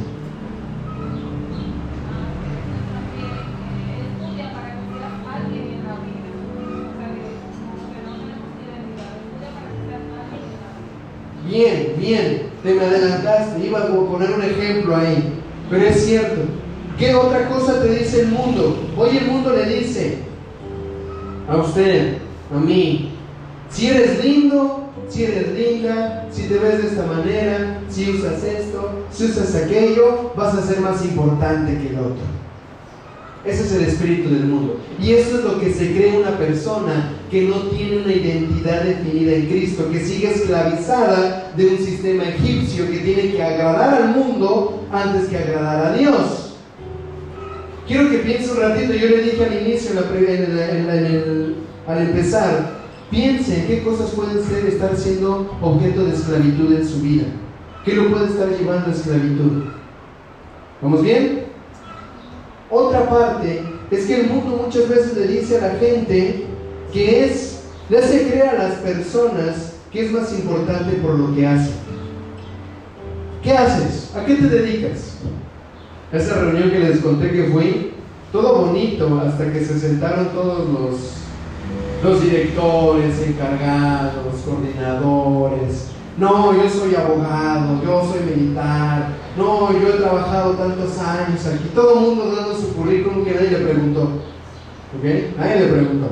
Bien, 11.58 11.96
bien, 11.98 12.42
te 12.62 12.76
me 12.76 12.86
adelantaste, 12.86 13.66
iba 13.66 13.80
a 13.80 13.88
poner 13.88 14.30
un 14.30 14.44
ejemplo 14.44 14.96
ahí, 14.96 15.34
pero 15.72 15.88
es 15.88 16.06
cierto. 16.06 16.42
¿Qué 17.00 17.16
otra 17.16 17.50
cosa 17.50 17.82
te 17.82 17.96
dice 17.96 18.22
el 18.22 18.28
mundo? 18.28 18.78
Hoy 18.96 19.18
el 19.18 19.26
mundo 19.26 19.56
le 19.56 19.66
dice 19.66 20.20
a 21.50 21.58
usted, 21.58 22.18
a 22.56 22.60
mí, 22.60 23.12
si 23.72 23.88
eres 23.88 24.24
lindo, 24.24 24.92
si 25.10 25.24
eres 25.24 25.48
linda, 25.58 26.28
si 26.30 26.44
te 26.44 26.60
ves 26.60 26.84
de 26.84 26.90
esta 26.90 27.08
manera, 27.08 27.82
si 27.90 28.12
usas 28.12 28.44
esto, 28.44 28.92
si 29.10 29.26
usas 29.26 29.56
aquello, 29.56 30.34
vas 30.38 30.54
a 30.54 30.62
ser 30.62 30.80
más 30.82 31.04
importante 31.06 31.76
que 31.80 31.88
el 31.88 31.98
otro. 31.98 32.47
Ese 33.46 33.64
es 33.64 33.72
el 33.74 33.84
espíritu 33.86 34.30
del 34.30 34.46
mundo. 34.46 34.80
Y 35.02 35.12
eso 35.14 35.38
es 35.38 35.44
lo 35.44 35.60
que 35.60 35.72
se 35.72 35.92
cree 35.92 36.18
una 36.18 36.38
persona 36.38 37.14
que 37.32 37.44
no 37.44 37.56
tiene 37.70 37.98
una 38.04 38.14
identidad 38.14 38.84
definida 38.84 39.34
en 39.34 39.48
Cristo, 39.48 39.90
que 39.92 40.00
sigue 40.00 40.32
esclavizada 40.32 41.54
de 41.56 41.68
un 41.68 41.78
sistema 41.78 42.24
egipcio 42.24 42.90
que 42.90 42.98
tiene 43.00 43.32
que 43.32 43.44
agradar 43.44 44.02
al 44.02 44.16
mundo 44.16 44.86
antes 44.92 45.30
que 45.30 45.38
agradar 45.38 45.94
a 45.94 45.98
Dios. 45.98 46.56
Quiero 47.88 48.10
que 48.10 48.18
piense 48.18 48.52
un 48.52 48.58
ratito, 48.58 48.94
yo 48.94 49.08
le 49.08 49.24
dije 49.24 49.46
al 49.46 49.66
inicio, 49.66 49.92
al 51.88 51.98
empezar, 52.00 52.82
piense 53.10 53.62
en 53.62 53.68
qué 53.68 53.82
cosas 53.82 54.10
pueden 54.12 54.44
ser 54.44 54.66
estar 54.66 54.96
siendo 54.98 55.58
objeto 55.62 56.04
de 56.04 56.14
esclavitud 56.14 56.74
en 56.74 56.86
su 56.86 57.02
vida. 57.02 57.24
¿Qué 57.86 57.94
lo 57.94 58.10
puede 58.12 58.26
estar 58.26 58.50
llevando 58.50 58.92
a 58.92 58.94
esclavitud? 58.94 59.64
¿Vamos 60.82 61.02
bien? 61.02 61.47
Otra 62.70 63.10
parte 63.10 63.64
es 63.92 64.06
que 64.06 64.22
el 64.22 64.28
mundo 64.28 64.62
muchas 64.66 64.90
veces 64.90 65.16
le 65.16 65.28
dice 65.28 65.58
a 65.58 65.68
la 65.68 65.80
gente 65.80 66.46
que 66.92 67.26
es, 67.26 67.62
le 67.90 68.00
hace 68.00 68.28
creer 68.28 68.50
a 68.50 68.64
las 68.64 68.74
personas 68.76 69.74
que 69.92 70.06
es 70.06 70.12
más 70.12 70.34
importante 70.34 70.98
por 70.98 71.18
lo 71.18 71.34
que 71.34 71.48
hace. 71.48 71.72
¿Qué 73.42 73.54
haces? 73.54 74.14
¿A 74.16 74.26
qué 74.26 74.36
te 74.36 74.50
dedicas? 74.50 75.18
Esa 76.12 76.42
reunión 76.42 76.70
que 76.70 76.80
les 76.80 77.00
conté 77.00 77.32
que 77.32 77.46
fui, 77.46 77.94
todo 78.32 78.66
bonito 78.66 79.22
hasta 79.26 79.52
que 79.52 79.64
se 79.64 79.80
sentaron 79.80 80.30
todos 80.30 80.68
los, 80.70 81.14
los 82.04 82.22
directores, 82.22 83.22
encargados, 83.26 84.42
coordinadores, 84.46 85.88
no, 86.18 86.52
yo 86.52 86.68
soy 86.68 86.96
abogado, 86.96 87.80
yo 87.84 88.04
soy 88.12 88.36
militar, 88.36 89.10
no, 89.38 89.72
yo 89.72 89.90
he 89.90 89.98
trabajado 89.98 90.54
tantos 90.54 90.98
años 90.98 91.46
aquí. 91.46 91.70
Todo 91.74 91.94
el 91.94 92.00
mundo 92.02 92.36
dando 92.36 92.56
su 92.56 92.74
currículum 92.74 93.24
que 93.24 93.34
nadie 93.34 93.52
le 93.52 93.58
preguntó. 93.58 94.02
¿Ok? 94.02 95.38
Nadie 95.38 95.60
le 95.60 95.68
preguntó. 95.68 96.08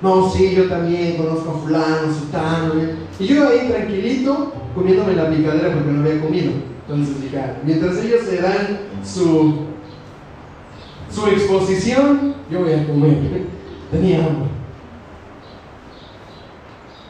No, 0.00 0.30
sí, 0.30 0.54
yo 0.54 0.68
también 0.68 1.16
conozco 1.16 1.50
a 1.50 1.58
fulano, 1.58 2.14
sutano. 2.14 2.74
Y 3.18 3.26
yo 3.26 3.48
ahí 3.48 3.68
tranquilito, 3.68 4.52
comiéndome 4.74 5.14
la 5.14 5.30
picadera 5.30 5.74
porque 5.74 5.90
no 5.90 6.00
había 6.00 6.20
comido. 6.20 6.52
Entonces 6.88 7.20
dije, 7.20 7.38
ah, 7.38 7.58
mientras 7.64 7.98
ellos 7.98 8.22
se 8.22 8.40
dan 8.40 8.78
su, 9.04 9.56
su 11.10 11.26
exposición, 11.26 12.34
yo 12.50 12.60
voy 12.60 12.72
a 12.72 12.86
comer. 12.86 13.18
Tenía 13.90 14.18
hambre. 14.18 14.48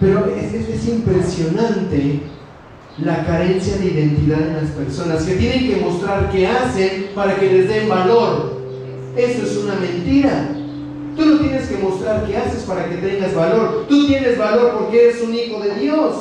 Pero 0.01 0.26
es, 0.26 0.88
impresionante 0.88 2.22
la 3.03 3.24
carencia 3.24 3.76
de 3.76 3.86
identidad 3.86 4.40
en 4.40 4.57
las 4.57 4.70
personas 4.72 5.22
que 5.22 5.34
tienen 5.34 5.68
que 5.68 5.76
mostrar 5.76 6.30
qué 6.30 6.46
hacen 6.46 7.11
para 7.14 7.37
que 7.37 7.53
les 7.53 7.68
den 7.68 7.88
valor. 7.88 8.58
Eso 9.16 9.42
es 9.45 9.57
una 9.57 9.75
mentira. 9.75 10.50
Tú 11.16 11.25
no 11.25 11.38
tienes 11.38 11.68
que 11.68 11.76
mostrar 11.79 12.26
qué 12.26 12.37
haces 12.37 12.62
para 12.62 12.88
que 12.88 12.96
tengas 12.96 13.34
valor. 13.34 13.87
Tú 13.88 14.07
tienes 14.07 14.38
valor 14.38 14.79
porque 14.79 15.04
eres 15.04 15.22
un 15.22 15.34
hijo 15.34 15.61
de 15.61 15.75
Dios. 15.76 16.14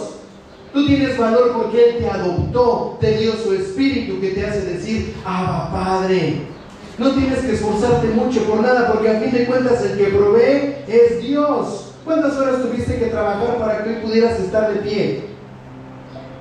Tú 0.73 0.85
tienes 0.85 1.17
valor 1.17 1.53
porque 1.53 1.89
Él 1.89 1.97
te 1.99 2.09
adoptó, 2.09 2.97
te 2.99 3.17
dio 3.17 3.33
su 3.33 3.53
espíritu 3.53 4.19
que 4.19 4.31
te 4.31 4.45
hace 4.45 4.61
decir, 4.61 5.15
Abba 5.25 5.71
Padre. 5.71 6.41
No 6.97 7.11
tienes 7.11 7.39
que 7.39 7.53
esforzarte 7.53 8.07
mucho 8.09 8.43
por 8.43 8.61
nada 8.61 8.91
porque 8.91 9.09
a 9.09 9.19
fin 9.19 9.31
de 9.31 9.45
cuentas 9.45 9.83
el 9.83 9.97
que 9.97 10.05
provee 10.05 10.75
es 10.87 11.21
Dios. 11.21 11.93
¿Cuántas 12.03 12.37
horas 12.37 12.61
tuviste 12.61 12.97
que 12.97 13.07
trabajar 13.07 13.57
para 13.57 13.83
que 13.83 13.89
hoy 13.89 13.95
pudieras 14.03 14.39
estar 14.39 14.73
de 14.73 14.79
pie? 14.79 15.26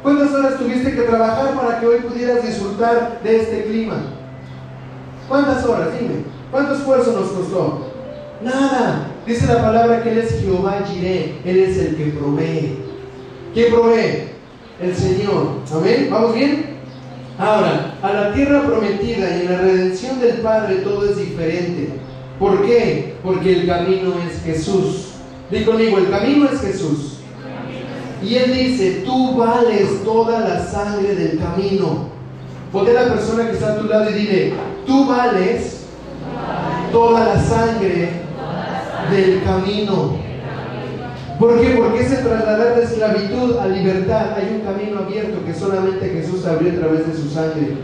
¿Cuántas 0.07 0.33
horas 0.35 0.57
tuviste 0.57 0.95
que 0.95 1.03
trabajar 1.03 1.57
para 1.57 1.81
que 1.81 1.87
hoy 1.89 1.99
pudieras 1.99 2.47
disfrutar 2.47 3.19
de 3.25 3.41
este 3.41 3.65
clima? 3.65 4.05
¿Cuántas 5.29 5.65
horas? 5.65 5.89
Dime. 5.99 6.23
¿Cuánto 6.53 6.75
esfuerzo 6.75 7.11
nos 7.11 7.33
costó? 7.33 7.91
Nada. 8.41 9.09
Dice 9.27 9.49
la 9.49 9.63
palabra 9.63 10.05
que 10.05 10.13
Él 10.13 10.19
es 10.19 10.41
Jehová 10.41 10.85
Jireh. 10.87 11.41
Él 11.45 11.59
es 11.59 11.79
el 11.79 11.97
que 11.97 12.05
provee. 12.05 12.79
¿Quién 13.53 13.73
provee? 13.73 14.29
El 14.81 14.95
Señor. 14.95 15.63
Amén. 15.75 16.07
¿Vamos 16.09 16.35
bien? 16.37 16.67
Ahora, 17.37 17.97
a 18.01 18.13
la 18.13 18.33
tierra 18.33 18.63
prometida 18.63 19.37
y 19.37 19.41
en 19.41 19.51
la 19.51 19.59
redención 19.59 20.21
del 20.21 20.37
Padre 20.37 20.77
todo 20.85 21.05
es 21.05 21.17
diferente. 21.17 21.89
¿Por 22.39 22.65
qué? 22.65 23.17
Porque 23.25 23.55
el 23.55 23.67
camino 23.67 24.15
es 24.25 24.41
Jesús. 24.45 25.15
Di 25.51 25.65
conmigo, 25.65 25.99
el 25.99 26.11
camino 26.11 26.49
es 26.49 26.61
Jesús. 26.61 27.16
Y 28.27 28.35
Él 28.35 28.53
dice, 28.53 29.03
tú 29.05 29.37
vales 29.37 30.03
toda 30.05 30.41
la 30.41 30.65
sangre 30.65 31.15
del 31.15 31.39
camino. 31.39 32.09
Ponte 32.73 32.91
a 32.91 33.05
la 33.05 33.15
persona 33.15 33.47
que 33.47 33.53
está 33.53 33.75
a 33.75 33.79
tu 33.79 33.87
lado 33.87 34.11
y 34.11 34.15
dile, 34.15 34.53
tú 34.85 35.07
vales 35.07 35.85
toda 36.91 37.25
la 37.25 37.41
sangre 37.41 38.11
del 39.13 39.45
camino. 39.45 40.17
¿Por 41.39 41.61
qué? 41.61 41.69
Porque 41.77 42.01
ese 42.01 42.17
trasladar 42.17 42.75
de 42.75 42.83
esclavitud 42.83 43.59
a 43.59 43.69
libertad 43.69 44.33
hay 44.35 44.57
un 44.57 44.61
camino 44.61 45.01
abierto 45.01 45.45
que 45.45 45.55
solamente 45.55 46.09
Jesús 46.09 46.45
abrió 46.47 46.73
a 46.73 46.77
través 46.77 47.07
de 47.07 47.15
su 47.15 47.31
sangre. 47.31 47.77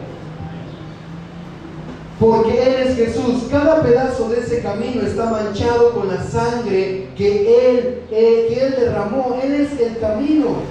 Porque 2.22 2.62
Él 2.62 2.74
es 2.86 2.94
Jesús. 2.94 3.48
Cada 3.50 3.82
pedazo 3.82 4.28
de 4.28 4.38
ese 4.38 4.62
camino 4.62 5.02
está 5.02 5.28
manchado 5.28 5.90
con 5.90 6.06
la 6.06 6.22
sangre 6.22 7.08
que 7.16 7.70
Él, 7.70 8.02
eh, 8.12 8.46
que 8.48 8.64
él 8.64 8.74
derramó. 8.78 9.40
Él 9.42 9.54
es 9.54 9.80
el 9.80 9.98
camino. 9.98 10.62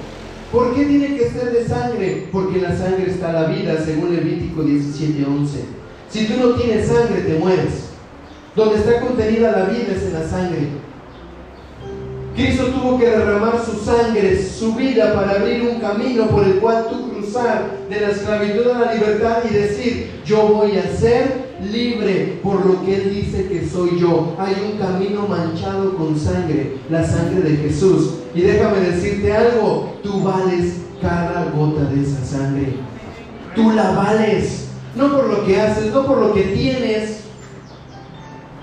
¿Por 0.50 0.74
qué 0.74 0.86
tiene 0.86 1.18
que 1.18 1.30
ser 1.30 1.52
de 1.52 1.68
sangre? 1.68 2.30
Porque 2.32 2.58
en 2.58 2.64
la 2.64 2.78
sangre 2.78 3.12
está 3.12 3.34
la 3.34 3.48
vida, 3.48 3.78
según 3.84 4.16
Levítico 4.16 4.64
17:11. 4.64 5.66
Si 6.10 6.26
tú 6.26 6.40
no 6.40 6.56
tienes 6.56 6.88
sangre, 6.88 7.22
te 7.22 7.38
mueres. 7.38 7.90
Donde 8.56 8.78
está 8.78 9.02
contenida 9.02 9.52
la 9.52 9.66
vida 9.66 9.94
es 9.94 10.04
en 10.04 10.14
la 10.14 10.28
sangre. 10.28 10.68
Cristo 12.34 12.68
tuvo 12.68 12.98
que 12.98 13.10
derramar 13.10 13.60
su 13.64 13.78
sangre, 13.84 14.42
su 14.42 14.74
vida, 14.76 15.14
para 15.14 15.32
abrir 15.32 15.64
un 15.64 15.82
camino 15.82 16.28
por 16.28 16.46
el 16.46 16.60
cual 16.60 16.88
tú 16.90 17.11
de 17.32 18.02
la 18.02 18.10
esclavitud 18.10 18.68
a 18.72 18.80
la 18.80 18.94
libertad 18.94 19.38
y 19.50 19.54
decir, 19.54 20.22
yo 20.26 20.48
voy 20.48 20.78
a 20.78 20.98
ser 20.98 21.52
libre 21.72 22.40
por 22.44 22.66
lo 22.66 22.84
que 22.84 22.96
Él 22.96 23.16
dice 23.16 23.48
que 23.48 23.66
soy 23.66 24.00
yo. 24.00 24.36
Hay 24.38 24.54
un 24.70 24.78
camino 24.78 25.28
manchado 25.28 25.96
con 25.96 26.20
sangre, 26.20 26.78
la 26.90 27.08
sangre 27.08 27.50
de 27.50 27.58
Jesús. 27.58 28.16
Y 28.36 28.42
déjame 28.42 28.82
decirte 28.82 29.32
algo, 29.32 29.94
tú 30.04 30.22
vales 30.22 30.76
cada 31.02 31.52
gota 31.56 31.86
de 31.86 32.02
esa 32.02 32.26
sangre. 32.26 32.74
Tú 33.56 33.72
la 33.72 33.92
vales, 33.92 34.68
no 34.96 35.16
por 35.16 35.30
lo 35.30 35.46
que 35.46 35.62
haces, 35.62 35.94
no 35.94 36.06
por 36.06 36.18
lo 36.18 36.34
que 36.34 36.44
tienes, 36.44 37.22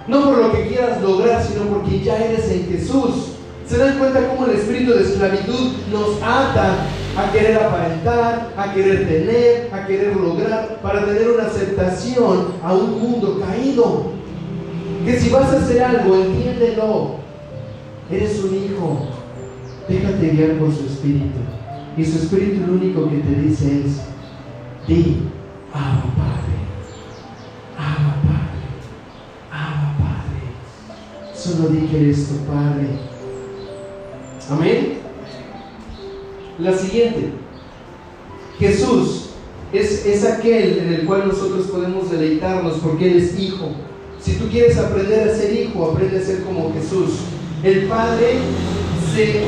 no 0.06 0.24
por 0.24 0.38
lo 0.38 0.52
que 0.52 0.68
quieras 0.68 1.00
lograr, 1.00 1.42
sino 1.42 1.62
porque 1.66 2.00
ya 2.00 2.18
eres 2.18 2.50
en 2.50 2.68
Jesús. 2.68 3.32
¿Se 3.66 3.78
dan 3.78 3.98
cuenta 3.98 4.28
cómo 4.28 4.46
el 4.46 4.58
espíritu 4.58 4.92
de 4.92 5.04
esclavitud 5.04 5.72
nos 5.90 6.22
ata 6.22 6.86
a 7.18 7.32
querer 7.32 7.56
aparentar, 7.56 8.52
a 8.56 8.72
querer 8.72 9.08
tener, 9.08 9.68
a 9.72 9.86
querer 9.86 10.16
lograr, 10.16 10.78
para 10.80 11.04
tener 11.04 11.30
una 11.30 11.46
aceptación 11.46 12.54
a 12.62 12.72
un 12.72 13.00
mundo 13.00 13.40
caído? 13.40 14.12
Que 15.04 15.18
si 15.18 15.30
vas 15.30 15.52
a 15.52 15.56
hacer 15.56 15.82
algo, 15.82 16.14
entiéndelo. 16.14 17.16
Eres 18.10 18.42
un 18.44 18.54
hijo. 18.54 19.08
Déjate 19.88 20.30
guiar 20.30 20.58
por 20.58 20.72
su 20.72 20.86
espíritu. 20.86 21.38
Y 21.96 22.04
su 22.04 22.18
espíritu 22.18 22.66
lo 22.66 22.74
único 22.74 23.10
que 23.10 23.16
te 23.16 23.34
dice 23.40 23.80
es, 23.84 24.00
di, 24.86 25.22
Abba 25.72 26.04
Padre, 26.16 26.58
Abba 27.76 28.14
Padre, 28.22 28.62
Abba 29.50 29.96
Padre. 29.98 31.34
Solo 31.34 31.68
di 31.70 31.86
que 31.88 32.00
eres 32.00 32.28
tu 32.28 32.36
Padre. 32.44 32.88
Amén. 34.50 35.07
La 36.58 36.76
siguiente. 36.76 37.30
Jesús 38.58 39.30
es, 39.72 40.04
es 40.04 40.24
aquel 40.24 40.78
en 40.78 40.94
el 40.94 41.06
cual 41.06 41.28
nosotros 41.28 41.66
podemos 41.66 42.10
deleitarnos 42.10 42.78
porque 42.82 43.10
Él 43.10 43.18
es 43.18 43.38
hijo. 43.38 43.70
Si 44.20 44.34
tú 44.34 44.48
quieres 44.48 44.76
aprender 44.76 45.28
a 45.28 45.34
ser 45.34 45.54
hijo, 45.54 45.92
aprende 45.92 46.18
a 46.18 46.22
ser 46.22 46.42
como 46.42 46.72
Jesús. 46.72 47.20
El 47.62 47.86
Padre 47.86 48.38
se, 49.14 49.42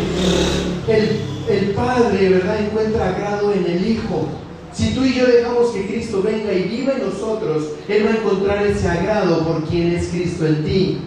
el, 0.92 1.20
el 1.48 1.70
Padre, 1.72 2.28
¿verdad? 2.28 2.60
Encuentra 2.60 3.08
agrado 3.08 3.52
en 3.52 3.66
el 3.66 3.88
Hijo. 3.88 4.28
Si 4.72 4.94
tú 4.94 5.04
y 5.04 5.14
yo 5.14 5.26
dejamos 5.26 5.70
que 5.70 5.86
Cristo 5.86 6.22
venga 6.22 6.52
y 6.52 6.68
viva 6.68 6.92
en 6.92 7.06
nosotros, 7.06 7.70
Él 7.88 8.06
va 8.06 8.10
a 8.10 8.16
encontrar 8.16 8.66
ese 8.66 8.86
agrado 8.88 9.44
por 9.44 9.64
quien 9.64 9.92
es 9.92 10.08
Cristo 10.08 10.46
en 10.46 10.64
ti. 10.64 10.98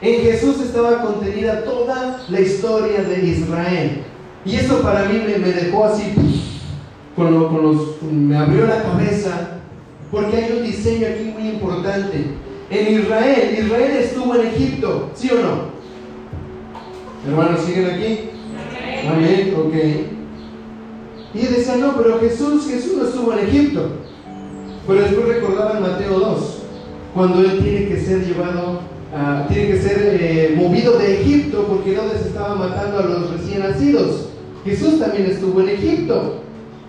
En 0.00 0.22
Jesús 0.22 0.60
estaba 0.60 1.02
contenida 1.02 1.64
toda 1.64 2.24
la 2.28 2.40
historia 2.40 3.02
de 3.02 3.26
Israel. 3.26 4.04
Y 4.44 4.56
eso 4.56 4.80
para 4.82 5.04
mí 5.06 5.20
me, 5.26 5.38
me 5.38 5.52
dejó 5.52 5.84
así, 5.84 6.12
con, 7.16 7.32
lo- 7.32 7.48
con 7.48 7.62
los, 7.62 8.02
me 8.10 8.36
abrió 8.36 8.66
la 8.66 8.82
cabeza, 8.82 9.58
porque 10.10 10.36
hay 10.36 10.56
un 10.58 10.64
diseño 10.66 11.06
aquí 11.06 11.32
muy 11.38 11.48
importante. 11.50 12.24
En 12.70 13.00
Israel, 13.00 13.58
Israel 13.58 13.96
estuvo 13.98 14.34
en 14.34 14.46
Egipto, 14.48 15.10
¿sí 15.14 15.30
o 15.30 15.34
no? 15.36 15.72
Hermanos, 17.30 17.60
¿siguen 17.64 17.86
aquí? 17.90 18.30
Amén, 19.08 19.54
ok. 19.56 19.74
Y 21.34 21.46
él 21.46 21.54
decía, 21.54 21.76
no, 21.76 21.96
pero 21.96 22.18
Jesús, 22.20 22.66
Jesús 22.68 22.96
no 22.96 23.04
estuvo 23.06 23.32
en 23.32 23.46
Egipto. 23.46 23.88
Pero 24.86 25.00
después 25.02 25.28
recordaban 25.28 25.82
Mateo 25.82 26.18
2, 26.18 26.58
cuando 27.14 27.40
él 27.40 27.60
tiene 27.62 27.86
que 27.88 28.00
ser 28.00 28.26
llevado, 28.26 28.80
ah, 29.14 29.46
tiene 29.48 29.68
que 29.68 29.80
ser 29.82 29.98
eh, 30.20 30.54
movido 30.56 30.98
de 30.98 31.20
Egipto 31.20 31.64
porque 31.68 31.92
Herodes 31.92 32.26
estaba 32.26 32.56
matando 32.56 32.98
a 32.98 33.02
los 33.02 33.30
recién 33.30 33.60
nacidos. 33.60 34.30
Jesús 34.64 34.98
también 34.98 35.26
estuvo 35.26 35.60
en 35.60 35.68
Egipto. 35.70 36.42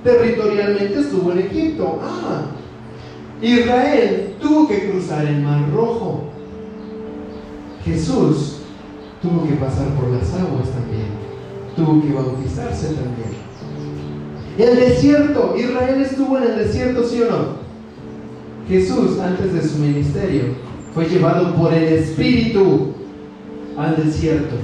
Territorialmente 0.04 1.00
estuvo 1.00 1.32
en 1.32 1.40
Egipto. 1.40 2.00
Ah, 2.04 2.42
Israel 3.42 4.36
tuvo 4.42 4.68
que 4.68 4.90
cruzar 4.90 5.26
el 5.26 5.42
Mar 5.42 5.70
Rojo. 5.74 6.24
Jesús 7.84 8.58
tuvo 9.22 9.48
que 9.48 9.56
pasar 9.56 9.88
por 9.96 10.10
las 10.10 10.34
aguas 10.34 10.70
también. 10.70 11.08
Tuvo 11.76 12.02
que 12.02 12.14
bautizarse 12.14 12.88
también. 12.94 13.44
El 14.58 14.76
desierto, 14.76 15.56
Israel 15.58 16.02
estuvo 16.02 16.38
en 16.38 16.44
el 16.44 16.56
desierto, 16.58 17.04
¿sí 17.04 17.22
o 17.24 17.32
no? 17.32 17.64
Jesús, 18.68 19.20
antes 19.20 19.54
de 19.54 19.68
su 19.68 19.80
ministerio, 19.80 20.44
fue 20.94 21.06
llevado 21.06 21.56
por 21.56 21.74
el 21.74 21.84
Espíritu 21.86 22.94
al 23.76 23.96
desierto. 23.96 24.56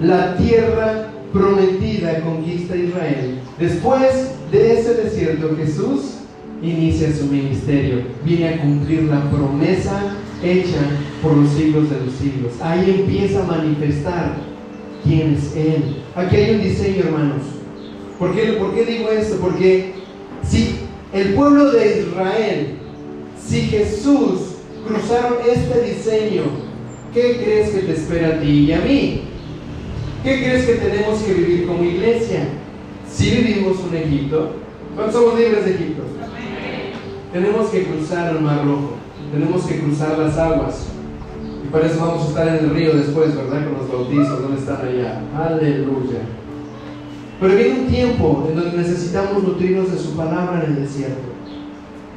La 0.00 0.36
tierra 0.36 1.12
prometida 1.32 2.20
conquista 2.20 2.76
Israel. 2.76 3.40
Después 3.58 4.32
de 4.50 4.78
ese 4.78 4.94
desierto, 4.94 5.56
Jesús 5.56 6.18
inicia 6.62 7.14
su 7.14 7.26
ministerio. 7.26 8.02
Viene 8.24 8.48
a 8.48 8.60
cumplir 8.60 9.04
la 9.04 9.30
promesa 9.30 10.16
hecha 10.42 10.80
por 11.22 11.36
los 11.36 11.50
siglos 11.52 11.90
de 11.90 12.00
los 12.04 12.14
siglos. 12.14 12.52
Ahí 12.60 13.02
empieza 13.02 13.42
a 13.42 13.46
manifestar 13.46 14.36
quién 15.04 15.34
es 15.34 15.56
Él. 15.56 16.02
Aquí 16.14 16.36
hay 16.36 16.54
un 16.56 16.62
diseño, 16.62 17.04
hermanos. 17.04 17.42
¿Por 18.18 18.34
qué, 18.34 18.52
por 18.52 18.74
qué 18.74 18.84
digo 18.84 19.08
esto? 19.10 19.36
Porque 19.40 19.94
si 20.48 20.76
el 21.12 21.34
pueblo 21.34 21.72
de 21.72 22.00
Israel, 22.00 22.66
si 23.44 23.62
Jesús 23.62 24.56
cruzaron 24.86 25.34
este 25.50 25.82
diseño, 25.82 26.42
¿qué 27.12 27.40
crees 27.42 27.70
que 27.70 27.80
te 27.80 27.92
espera 27.92 28.36
a 28.36 28.40
ti 28.40 28.48
y 28.48 28.72
a 28.72 28.80
mí? 28.80 29.22
¿Qué 30.22 30.38
crees 30.38 30.66
que 30.66 30.74
tenemos 30.74 31.20
que 31.22 31.34
vivir 31.34 31.66
como 31.66 31.82
iglesia? 31.82 32.46
Si 33.10 33.30
vivimos 33.30 33.78
un 33.80 33.96
Egipto, 33.96 34.52
¿cuántos 34.94 35.20
somos 35.20 35.36
libres 35.36 35.64
de 35.64 35.74
Egipto? 35.74 36.04
Tenemos 37.32 37.70
que 37.70 37.82
cruzar 37.84 38.36
el 38.36 38.40
Mar 38.40 38.64
Rojo, 38.64 38.92
tenemos 39.32 39.64
que 39.64 39.80
cruzar 39.80 40.16
las 40.16 40.38
aguas. 40.38 40.86
Y 41.64 41.72
para 41.72 41.86
eso 41.86 42.06
vamos 42.06 42.24
a 42.24 42.28
estar 42.28 42.48
en 42.48 42.64
el 42.66 42.70
río 42.70 42.94
después, 42.94 43.34
¿verdad? 43.34 43.64
Con 43.64 43.78
los 43.78 43.88
bautizos, 43.88 44.42
¿dónde 44.42 44.60
están 44.60 44.86
allá? 44.86 45.22
Aleluya. 45.36 46.20
Pero 47.40 47.56
viene 47.56 47.80
un 47.80 47.86
tiempo 47.88 48.46
en 48.48 48.54
donde 48.54 48.76
necesitamos 48.76 49.42
nutrirnos 49.42 49.90
de 49.90 49.98
su 49.98 50.16
palabra 50.16 50.62
en 50.64 50.70
el 50.70 50.82
desierto. 50.84 51.32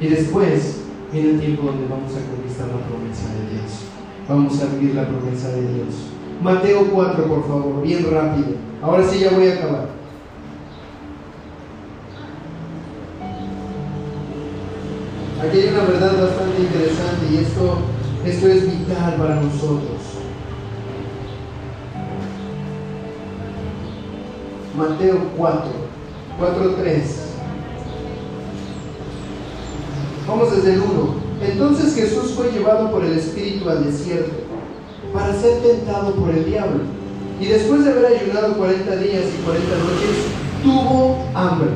Y 0.00 0.06
después 0.06 0.82
viene 1.12 1.30
el 1.30 1.40
tiempo 1.40 1.64
donde 1.64 1.88
vamos 1.88 2.12
a 2.12 2.22
conquistar 2.30 2.68
la 2.68 2.86
promesa 2.86 3.34
de 3.34 3.58
Dios. 3.58 3.80
Vamos 4.28 4.62
a 4.62 4.76
vivir 4.76 4.94
la 4.94 5.08
promesa 5.08 5.48
de 5.48 5.62
Dios. 5.62 6.15
Mateo 6.42 6.86
4, 6.92 7.24
por 7.24 7.46
favor, 7.46 7.82
bien 7.82 8.10
rápido. 8.10 8.56
Ahora 8.82 9.02
sí 9.08 9.20
ya 9.20 9.30
voy 9.30 9.48
a 9.48 9.54
acabar. 9.54 9.86
Aquí 15.40 15.58
hay 15.58 15.68
una 15.68 15.84
verdad 15.84 16.12
bastante 16.22 16.62
interesante 16.62 17.26
y 17.30 17.36
esto, 17.38 17.78
esto 18.24 18.48
es 18.48 18.78
vital 18.78 19.14
para 19.16 19.36
nosotros. 19.36 20.00
Mateo 24.76 25.18
4, 25.36 25.62
4, 26.38 26.74
3. 26.80 27.20
Vamos 30.28 30.56
desde 30.56 30.74
el 30.74 30.80
1. 30.80 31.26
Entonces 31.48 31.94
Jesús 31.94 32.32
fue 32.32 32.50
llevado 32.50 32.90
por 32.90 33.04
el 33.04 33.18
Espíritu 33.18 33.68
al 33.70 33.84
desierto 33.84 34.45
para 35.12 35.34
ser 35.34 35.60
tentado 35.60 36.14
por 36.14 36.30
el 36.30 36.44
diablo. 36.44 36.80
Y 37.40 37.46
después 37.46 37.84
de 37.84 37.90
haber 37.90 38.06
ayunado 38.06 38.56
40 38.56 38.96
días 38.96 39.24
y 39.24 39.44
40 39.44 39.76
noches, 39.78 40.16
tuvo 40.62 41.24
hambre. 41.34 41.68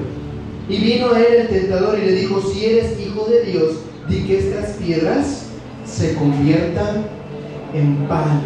Y 0.68 0.76
vino 0.78 1.12
a 1.12 1.20
él 1.20 1.34
el 1.40 1.48
tentador 1.48 1.98
y 1.98 2.06
le 2.06 2.12
dijo, 2.12 2.40
si 2.40 2.64
eres 2.64 2.98
hijo 3.00 3.26
de 3.28 3.42
Dios, 3.42 3.72
di 4.08 4.26
que 4.26 4.38
estas 4.38 4.76
piedras 4.76 5.46
se 5.84 6.14
conviertan 6.14 7.06
en 7.74 8.08
pan. 8.08 8.40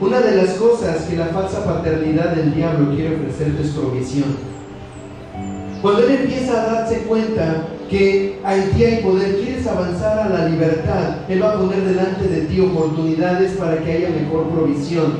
Una 0.00 0.20
de 0.20 0.36
las 0.36 0.54
cosas 0.54 1.02
que 1.02 1.16
la 1.16 1.26
falsa 1.26 1.64
paternidad 1.64 2.34
del 2.34 2.54
diablo 2.54 2.94
quiere 2.94 3.16
ofrecerte 3.16 3.62
es 3.62 3.70
provisión. 3.70 4.36
Cuando 5.84 6.02
él 6.04 6.12
empieza 6.22 6.62
a 6.62 6.72
darse 6.72 7.00
cuenta 7.00 7.66
que 7.90 8.40
hay 8.42 8.72
ti 8.74 8.84
hay 8.84 9.02
poder, 9.02 9.36
quieres 9.36 9.66
avanzar 9.66 10.18
a 10.18 10.28
la 10.30 10.48
libertad, 10.48 11.16
él 11.28 11.42
va 11.42 11.50
a 11.52 11.58
poner 11.58 11.82
delante 11.82 12.26
de 12.26 12.40
ti 12.46 12.58
oportunidades 12.58 13.52
para 13.58 13.76
que 13.84 13.92
haya 13.92 14.08
mejor 14.08 14.48
provisión. 14.48 15.12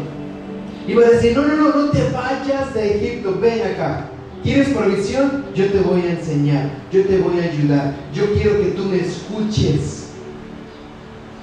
Y 0.89 0.95
va 0.95 1.05
a 1.05 1.11
decir, 1.11 1.37
no, 1.37 1.43
no, 1.43 1.55
no, 1.55 1.69
no 1.69 1.91
te 1.91 2.03
vayas 2.05 2.73
de 2.73 2.97
Egipto, 2.97 3.39
ven 3.43 3.61
acá. 3.61 4.09
¿Quieres 4.43 4.71
provisión? 4.71 5.45
Yo 5.55 5.71
te 5.71 5.81
voy 5.81 6.01
a 6.01 6.13
enseñar, 6.13 6.71
yo 6.91 7.05
te 7.05 7.19
voy 7.19 7.41
a 7.41 7.43
ayudar, 7.43 7.95
yo 8.15 8.33
quiero 8.33 8.59
que 8.63 8.69
tú 8.69 8.87
me 8.87 9.01
escuches. 9.01 10.13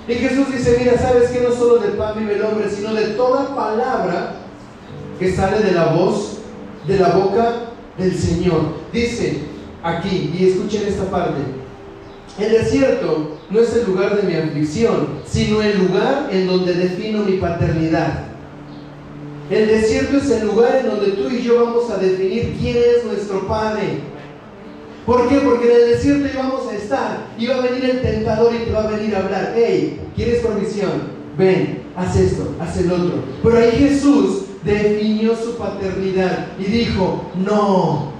Y 0.07 0.13
Jesús 0.13 0.51
dice, 0.51 0.77
mira, 0.79 0.97
¿sabes 0.97 1.29
que 1.29 1.41
No 1.41 1.51
solo 1.53 1.77
del 1.77 1.91
pan 1.91 2.15
vive 2.17 2.37
el 2.37 2.43
hombre, 2.43 2.71
sino 2.71 2.91
de 2.95 3.09
toda 3.09 3.55
palabra 3.55 4.37
que 5.19 5.31
sale 5.31 5.59
de 5.59 5.73
la 5.73 5.93
voz, 5.93 6.39
de 6.87 6.97
la 6.97 7.09
boca 7.09 7.70
del 8.01 8.17
Señor. 8.17 8.61
Dice 8.91 9.37
aquí, 9.83 10.33
y 10.37 10.49
escuchen 10.49 10.83
esta 10.87 11.09
parte, 11.09 11.41
el 12.39 12.51
desierto 12.51 13.37
no 13.49 13.59
es 13.59 13.75
el 13.75 13.85
lugar 13.85 14.19
de 14.19 14.27
mi 14.27 14.35
aflicción, 14.35 15.07
sino 15.25 15.61
el 15.61 15.77
lugar 15.77 16.29
en 16.31 16.47
donde 16.47 16.73
defino 16.73 17.23
mi 17.23 17.37
paternidad. 17.37 18.25
El 19.49 19.67
desierto 19.67 20.17
es 20.17 20.31
el 20.31 20.47
lugar 20.47 20.77
en 20.77 20.87
donde 20.87 21.11
tú 21.11 21.29
y 21.29 21.41
yo 21.41 21.65
vamos 21.65 21.89
a 21.89 21.97
definir 21.97 22.55
quién 22.59 22.77
es 22.77 23.03
nuestro 23.05 23.47
Padre. 23.47 23.99
¿Por 25.05 25.27
qué? 25.27 25.39
Porque 25.39 25.65
en 25.65 25.81
el 25.81 25.89
desierto 25.89 26.29
íbamos 26.33 26.71
a 26.71 26.75
estar 26.75 27.27
y 27.37 27.47
va 27.47 27.55
a 27.55 27.61
venir 27.61 27.83
el 27.83 28.01
tentador 28.01 28.53
y 28.55 28.65
te 28.65 28.71
va 28.71 28.83
a 28.83 28.91
venir 28.91 29.15
a 29.15 29.19
hablar. 29.19 29.53
Hey, 29.55 29.99
¿quieres 30.15 30.39
provisión? 30.39 31.19
Ven, 31.37 31.79
haz 31.97 32.15
esto, 32.15 32.55
haz 32.59 32.77
el 32.77 32.91
otro. 32.91 33.15
Pero 33.43 33.57
ahí 33.57 33.71
Jesús 33.71 34.43
definió 34.63 35.35
su 35.35 35.55
paternidad 35.57 36.49
y 36.59 36.63
dijo, 36.65 37.31
no, 37.35 38.11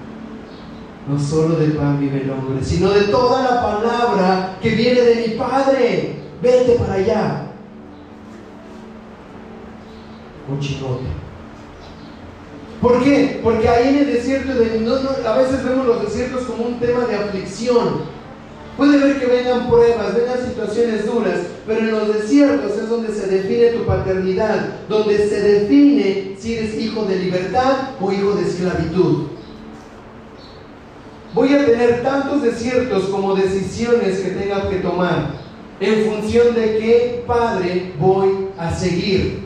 no 1.08 1.20
solo 1.20 1.56
de 1.56 1.68
pan 1.72 2.00
vive 2.00 2.24
el 2.24 2.32
hombre, 2.32 2.64
sino 2.64 2.90
de 2.90 3.04
toda 3.04 3.44
la 3.44 3.62
palabra 3.62 4.58
que 4.62 4.70
viene 4.70 5.02
de 5.02 5.28
mi 5.28 5.34
Padre. 5.36 6.16
Vete 6.42 6.74
para 6.74 6.94
allá. 6.94 7.48
Un 10.50 10.60
chinote. 10.60 11.06
¿Por 12.82 13.04
qué? 13.04 13.40
Porque 13.44 13.70
ahí 13.70 13.90
en 13.90 13.98
el 14.00 14.08
desierto, 14.08 14.52
a 14.52 15.38
veces 15.38 15.64
vemos 15.64 15.86
los 15.86 16.02
desiertos 16.02 16.46
como 16.46 16.64
un 16.64 16.80
tema 16.80 17.06
de 17.06 17.16
aflicción. 17.16 18.21
Puede 18.78 18.98
ver 18.98 19.20
que 19.20 19.26
vengan 19.26 19.70
pruebas, 19.70 20.16
vengan 20.16 20.48
situaciones 20.48 21.06
duras, 21.06 21.40
pero 21.68 21.80
en 21.80 21.92
los 21.92 22.14
desiertos 22.14 22.72
es 22.78 22.90
donde 22.90 23.14
se 23.14 23.28
define 23.28 23.78
tu 23.78 23.86
paternidad, 23.86 24.88
donde 24.88 25.18
se 25.18 25.42
define 25.42 26.36
si 26.40 26.56
eres 26.56 26.80
hijo 26.80 27.04
de 27.06 27.20
libertad 27.20 27.90
o 28.00 28.12
hijo 28.12 28.34
de 28.34 28.48
esclavitud. 28.48 29.28
Voy 31.34 31.54
a 31.54 31.66
tener 31.66 32.04
tantos 32.04 32.42
desiertos 32.42 33.06
como 33.06 33.36
decisiones 33.36 34.20
que 34.20 34.32
tenga 34.32 34.70
que 34.70 34.78
tomar 34.78 35.32
en 35.80 36.06
función 36.06 36.54
de 36.54 36.78
qué 36.78 37.24
padre 37.26 37.94
voy 38.00 38.48
a 38.58 38.74
seguir. 38.74 39.46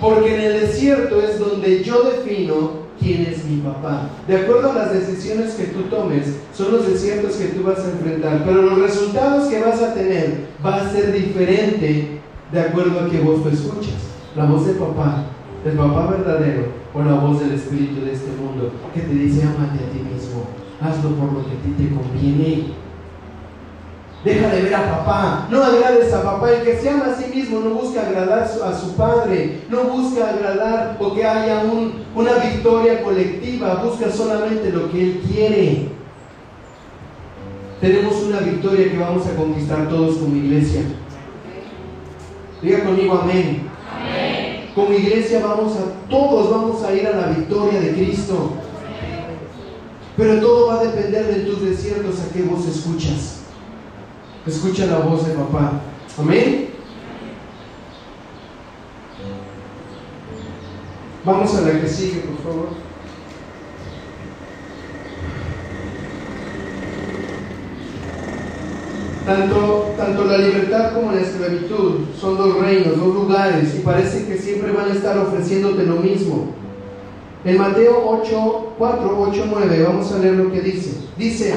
Porque 0.00 0.34
en 0.34 0.40
el 0.40 0.60
desierto 0.60 1.20
es 1.20 1.38
donde 1.38 1.82
yo 1.82 2.02
defino 2.02 2.83
quién 3.04 3.26
es 3.26 3.44
mi 3.44 3.58
papá. 3.58 4.08
De 4.26 4.36
acuerdo 4.38 4.72
a 4.72 4.74
las 4.74 4.92
decisiones 4.92 5.52
que 5.54 5.64
tú 5.64 5.82
tomes, 5.82 6.38
son 6.54 6.72
los 6.72 6.88
desiertos 6.88 7.36
que 7.36 7.48
tú 7.48 7.62
vas 7.62 7.78
a 7.80 7.90
enfrentar. 7.90 8.42
Pero 8.44 8.62
los 8.62 8.78
resultados 8.78 9.48
que 9.48 9.60
vas 9.60 9.80
a 9.82 9.92
tener 9.92 10.46
va 10.64 10.76
a 10.76 10.90
ser 10.90 11.12
diferente 11.12 12.20
de 12.50 12.60
acuerdo 12.60 13.00
a 13.00 13.10
que 13.10 13.20
vos 13.20 13.44
lo 13.44 13.50
escuchas. 13.50 14.00
La 14.34 14.46
voz 14.46 14.66
de 14.66 14.72
papá, 14.72 15.26
del 15.64 15.76
papá 15.76 16.06
verdadero, 16.06 16.66
o 16.94 17.02
la 17.02 17.14
voz 17.14 17.40
del 17.40 17.52
espíritu 17.52 18.04
de 18.04 18.12
este 18.12 18.30
mundo, 18.40 18.72
que 18.94 19.00
te 19.00 19.12
dice, 19.12 19.42
amate 19.42 19.84
a 19.84 19.90
ti 19.92 19.98
mismo, 19.98 20.44
hazlo 20.80 21.10
por 21.10 21.32
lo 21.32 21.44
que 21.44 21.52
a 21.52 21.62
ti 21.62 21.74
te 21.76 21.94
conviene. 21.94 22.83
Deja 24.24 24.48
de 24.48 24.62
ver 24.62 24.74
a 24.74 24.98
papá. 24.98 25.48
No 25.50 25.62
agrades 25.62 26.12
a 26.14 26.22
papá. 26.22 26.50
El 26.50 26.62
que 26.62 26.78
se 26.78 26.88
ama 26.88 27.06
a 27.12 27.14
sí 27.14 27.30
mismo 27.34 27.60
no 27.60 27.70
busca 27.74 28.00
agradar 28.00 28.40
a 28.40 28.78
su 28.78 28.94
padre. 28.96 29.60
No 29.68 29.84
busca 29.84 30.30
agradar 30.30 30.96
o 30.98 31.14
que 31.14 31.24
haya 31.24 31.62
una 32.14 32.32
victoria 32.34 33.02
colectiva. 33.02 33.82
Busca 33.84 34.10
solamente 34.10 34.70
lo 34.70 34.90
que 34.90 35.02
él 35.02 35.22
quiere. 35.30 35.88
Tenemos 37.82 38.14
una 38.22 38.40
victoria 38.40 38.90
que 38.90 38.98
vamos 38.98 39.26
a 39.26 39.36
conquistar 39.36 39.88
todos 39.90 40.16
como 40.16 40.34
iglesia. 40.34 40.80
Diga 42.62 42.82
conmigo 42.82 43.20
amén. 43.20 43.68
Como 44.74 44.92
iglesia 44.94 45.40
vamos 45.46 45.76
a, 45.76 46.08
todos 46.08 46.50
vamos 46.50 46.82
a 46.82 46.94
ir 46.94 47.06
a 47.06 47.14
la 47.14 47.26
victoria 47.26 47.78
de 47.78 47.92
Cristo. 47.92 48.52
Pero 50.16 50.40
todo 50.40 50.68
va 50.68 50.80
a 50.80 50.84
depender 50.84 51.26
de 51.26 51.40
tus 51.40 51.60
desiertos 51.60 52.22
a 52.22 52.32
que 52.32 52.42
vos 52.42 52.66
escuchas. 52.66 53.33
Escucha 54.46 54.86
la 54.86 54.98
voz 54.98 55.26
de 55.26 55.32
papá. 55.32 55.80
Amén. 56.18 56.68
Vamos 61.24 61.54
a 61.54 61.62
la 61.62 61.80
que 61.80 61.88
sigue, 61.88 62.20
por 62.20 62.52
favor. 62.52 62.68
Tanto, 69.24 69.94
tanto 69.96 70.24
la 70.26 70.36
libertad 70.36 70.92
como 70.92 71.12
la 71.12 71.22
esclavitud 71.22 72.00
son 72.20 72.36
dos 72.36 72.60
reinos, 72.60 72.98
dos 72.98 73.14
lugares, 73.14 73.74
y 73.74 73.78
parece 73.78 74.26
que 74.26 74.36
siempre 74.36 74.70
van 74.72 74.90
a 74.90 74.94
estar 74.94 75.16
ofreciéndote 75.16 75.86
lo 75.86 75.96
mismo. 75.96 76.48
En 77.46 77.56
Mateo 77.56 78.02
8, 78.06 78.74
4, 78.76 79.22
8, 79.30 79.44
9, 79.48 79.82
vamos 79.82 80.12
a 80.12 80.18
leer 80.18 80.34
lo 80.34 80.52
que 80.52 80.60
dice. 80.60 80.98
Dice, 81.16 81.54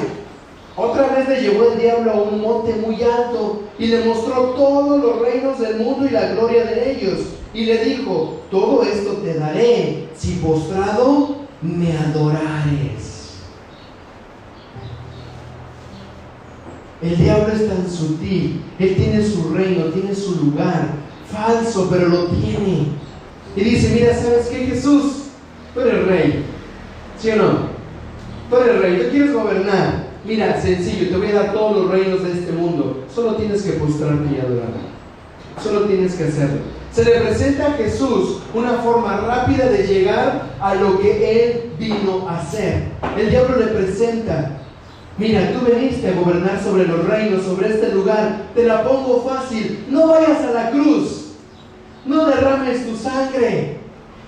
otra 0.78 1.08
vez 1.08 1.28
le 1.28 1.40
llevó 1.40 1.72
el 1.72 1.80
diablo 1.80 2.10
a 2.12 2.22
un 2.22 2.40
monte 2.40 2.72
muy 2.74 3.02
alto 3.02 3.64
y 3.80 3.86
le 3.86 4.04
mostró 4.04 4.50
todos 4.50 5.02
los 5.02 5.20
reinos 5.20 5.58
del 5.58 5.78
mundo 5.78 6.06
y 6.06 6.10
la 6.10 6.30
gloria 6.32 6.64
de 6.64 6.92
ellos. 6.92 7.18
Y 7.52 7.64
le 7.64 7.84
dijo, 7.84 8.42
todo 8.48 8.84
esto 8.84 9.14
te 9.14 9.34
daré 9.34 10.08
si 10.16 10.34
postrado 10.34 11.36
me 11.60 11.96
adorares. 11.96 13.38
El 17.02 17.16
diablo 17.16 17.52
es 17.52 17.68
tan 17.68 17.90
sutil, 17.90 18.62
él 18.78 18.94
tiene 18.96 19.24
su 19.24 19.52
reino, 19.52 19.86
tiene 19.86 20.14
su 20.14 20.44
lugar, 20.44 20.90
falso, 21.30 21.88
pero 21.90 22.08
lo 22.08 22.26
tiene. 22.26 22.86
Y 23.56 23.60
dice, 23.60 23.94
mira, 23.94 24.14
¿sabes 24.14 24.46
qué 24.46 24.66
Jesús? 24.66 25.24
Tú 25.74 25.80
eres 25.80 26.06
rey, 26.06 26.44
¿sí 27.18 27.30
o 27.30 27.36
no? 27.36 27.58
Tú 28.48 28.56
eres 28.56 28.80
rey, 28.80 29.02
tú 29.02 29.10
quieres 29.10 29.32
gobernar. 29.32 30.07
Mira, 30.24 30.60
sencillo, 30.60 31.08
te 31.08 31.16
voy 31.16 31.28
a 31.28 31.34
dar 31.34 31.52
todos 31.52 31.76
los 31.76 31.90
reinos 31.90 32.22
de 32.22 32.32
este 32.32 32.52
mundo. 32.52 33.04
Solo 33.14 33.34
tienes 33.34 33.62
que 33.62 33.72
postrarte 33.72 34.34
y 34.34 34.40
adorar. 34.40 34.68
Solo 35.62 35.82
tienes 35.82 36.14
que 36.14 36.24
hacerlo. 36.24 36.58
Se 36.92 37.04
le 37.04 37.20
presenta 37.20 37.66
a 37.66 37.72
Jesús 37.72 38.40
una 38.54 38.72
forma 38.72 39.18
rápida 39.20 39.66
de 39.66 39.86
llegar 39.86 40.56
a 40.60 40.74
lo 40.74 40.98
que 41.00 41.44
Él 41.44 41.72
vino 41.78 42.28
a 42.28 42.40
hacer. 42.40 42.84
El 43.16 43.30
diablo 43.30 43.56
le 43.58 43.66
presenta, 43.66 44.58
mira, 45.16 45.52
tú 45.52 45.70
veniste 45.70 46.08
a 46.08 46.12
gobernar 46.12 46.62
sobre 46.62 46.86
los 46.86 47.06
reinos, 47.06 47.44
sobre 47.44 47.68
este 47.68 47.92
lugar, 47.92 48.46
te 48.54 48.64
la 48.64 48.82
pongo 48.82 49.22
fácil, 49.28 49.84
no 49.90 50.08
vayas 50.08 50.40
a 50.40 50.50
la 50.50 50.70
cruz, 50.70 51.34
no 52.04 52.26
derrames 52.26 52.86
tu 52.86 52.96
sangre, 52.96 53.76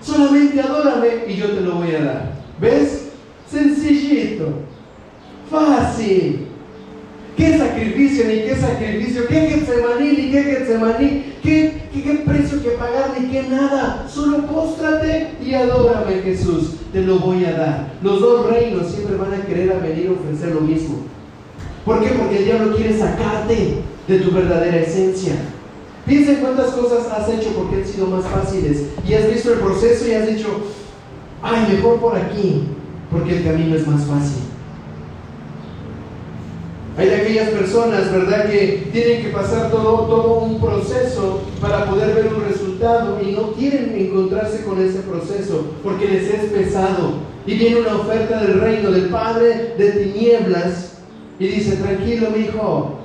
solamente 0.01 0.61
adórame 0.61 1.25
y 1.27 1.35
yo 1.35 1.49
te 1.51 1.61
lo 1.61 1.75
voy 1.75 1.95
a 1.95 2.03
dar. 2.03 2.31
¿Ves? 2.59 3.09
Sencillito. 3.49 4.70
Fácil. 5.51 6.47
¿Qué 7.35 7.57
sacrificio 7.57 8.25
ni 8.25 8.35
qué 8.43 8.55
sacrificio? 8.55 9.27
¿Qué 9.27 9.41
Getsemaní 9.41 10.09
ni 10.09 10.31
qué 10.31 10.43
Getsemaní? 10.43 11.33
¿Qué, 11.43 11.81
qué, 11.93 12.03
¿Qué 12.03 12.13
precio 12.25 12.63
que 12.63 12.69
pagar 12.71 13.19
ni 13.19 13.27
qué 13.27 13.43
nada? 13.43 14.07
Solo 14.09 14.45
póstrate 14.47 15.31
y 15.45 15.53
adórame 15.53 16.21
Jesús. 16.23 16.75
Te 16.93 17.01
lo 17.01 17.19
voy 17.19 17.43
a 17.45 17.51
dar. 17.53 17.93
Los 18.01 18.21
dos 18.21 18.49
reinos 18.49 18.91
siempre 18.91 19.17
van 19.17 19.33
a 19.33 19.45
querer 19.45 19.77
venir 19.81 20.07
a 20.07 20.21
ofrecer 20.21 20.55
lo 20.55 20.61
mismo. 20.61 20.99
¿Por 21.83 22.01
qué? 22.01 22.09
Porque 22.11 22.37
el 22.37 22.45
diablo 22.45 22.75
quiere 22.75 22.97
sacarte 22.97 23.77
de 24.07 24.19
tu 24.19 24.31
verdadera 24.31 24.77
esencia. 24.77 25.33
Piensa 26.05 26.31
en 26.31 26.37
cuántas 26.37 26.67
cosas 26.71 27.07
has 27.11 27.27
hecho 27.29 27.49
porque 27.57 27.77
han 27.77 27.85
sido 27.85 28.07
más 28.07 28.25
fáciles 28.25 28.85
y 29.07 29.13
has 29.13 29.29
visto 29.29 29.53
el 29.53 29.59
proceso 29.59 30.07
y 30.07 30.13
has 30.13 30.27
dicho, 30.27 30.47
ay, 31.41 31.75
mejor 31.75 31.99
por 31.99 32.15
aquí, 32.15 32.63
porque 33.11 33.37
el 33.37 33.43
camino 33.43 33.75
es 33.75 33.87
más 33.87 34.03
fácil. 34.05 34.50
Hay 36.97 37.07
de 37.07 37.15
aquellas 37.15 37.49
personas, 37.49 38.11
¿verdad?, 38.11 38.49
que 38.49 38.89
tienen 38.91 39.23
que 39.23 39.29
pasar 39.29 39.71
todo, 39.71 40.07
todo 40.07 40.39
un 40.39 40.59
proceso 40.59 41.41
para 41.61 41.85
poder 41.89 42.15
ver 42.15 42.33
un 42.33 42.43
resultado 42.43 43.19
y 43.21 43.31
no 43.31 43.53
quieren 43.53 43.95
encontrarse 43.97 44.63
con 44.65 44.81
ese 44.81 44.99
proceso 44.99 45.67
porque 45.83 46.07
les 46.07 46.29
es 46.29 46.51
pesado. 46.51 47.13
Y 47.45 47.55
viene 47.55 47.79
una 47.79 47.95
oferta 47.95 48.41
del 48.41 48.59
reino 48.59 48.91
del 48.91 49.09
Padre 49.09 49.73
de 49.77 49.91
tinieblas 49.91 50.99
y 51.39 51.47
dice, 51.47 51.77
tranquilo, 51.77 52.29
mi 52.29 52.43
hijo, 52.43 52.99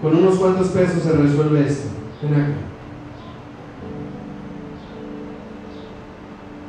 con 0.00 0.16
unos 0.16 0.36
cuantos 0.36 0.68
pesos 0.68 1.02
se 1.02 1.12
resuelve 1.12 1.66
esto. 1.66 1.88
Ven 2.22 2.34
acá. 2.34 2.52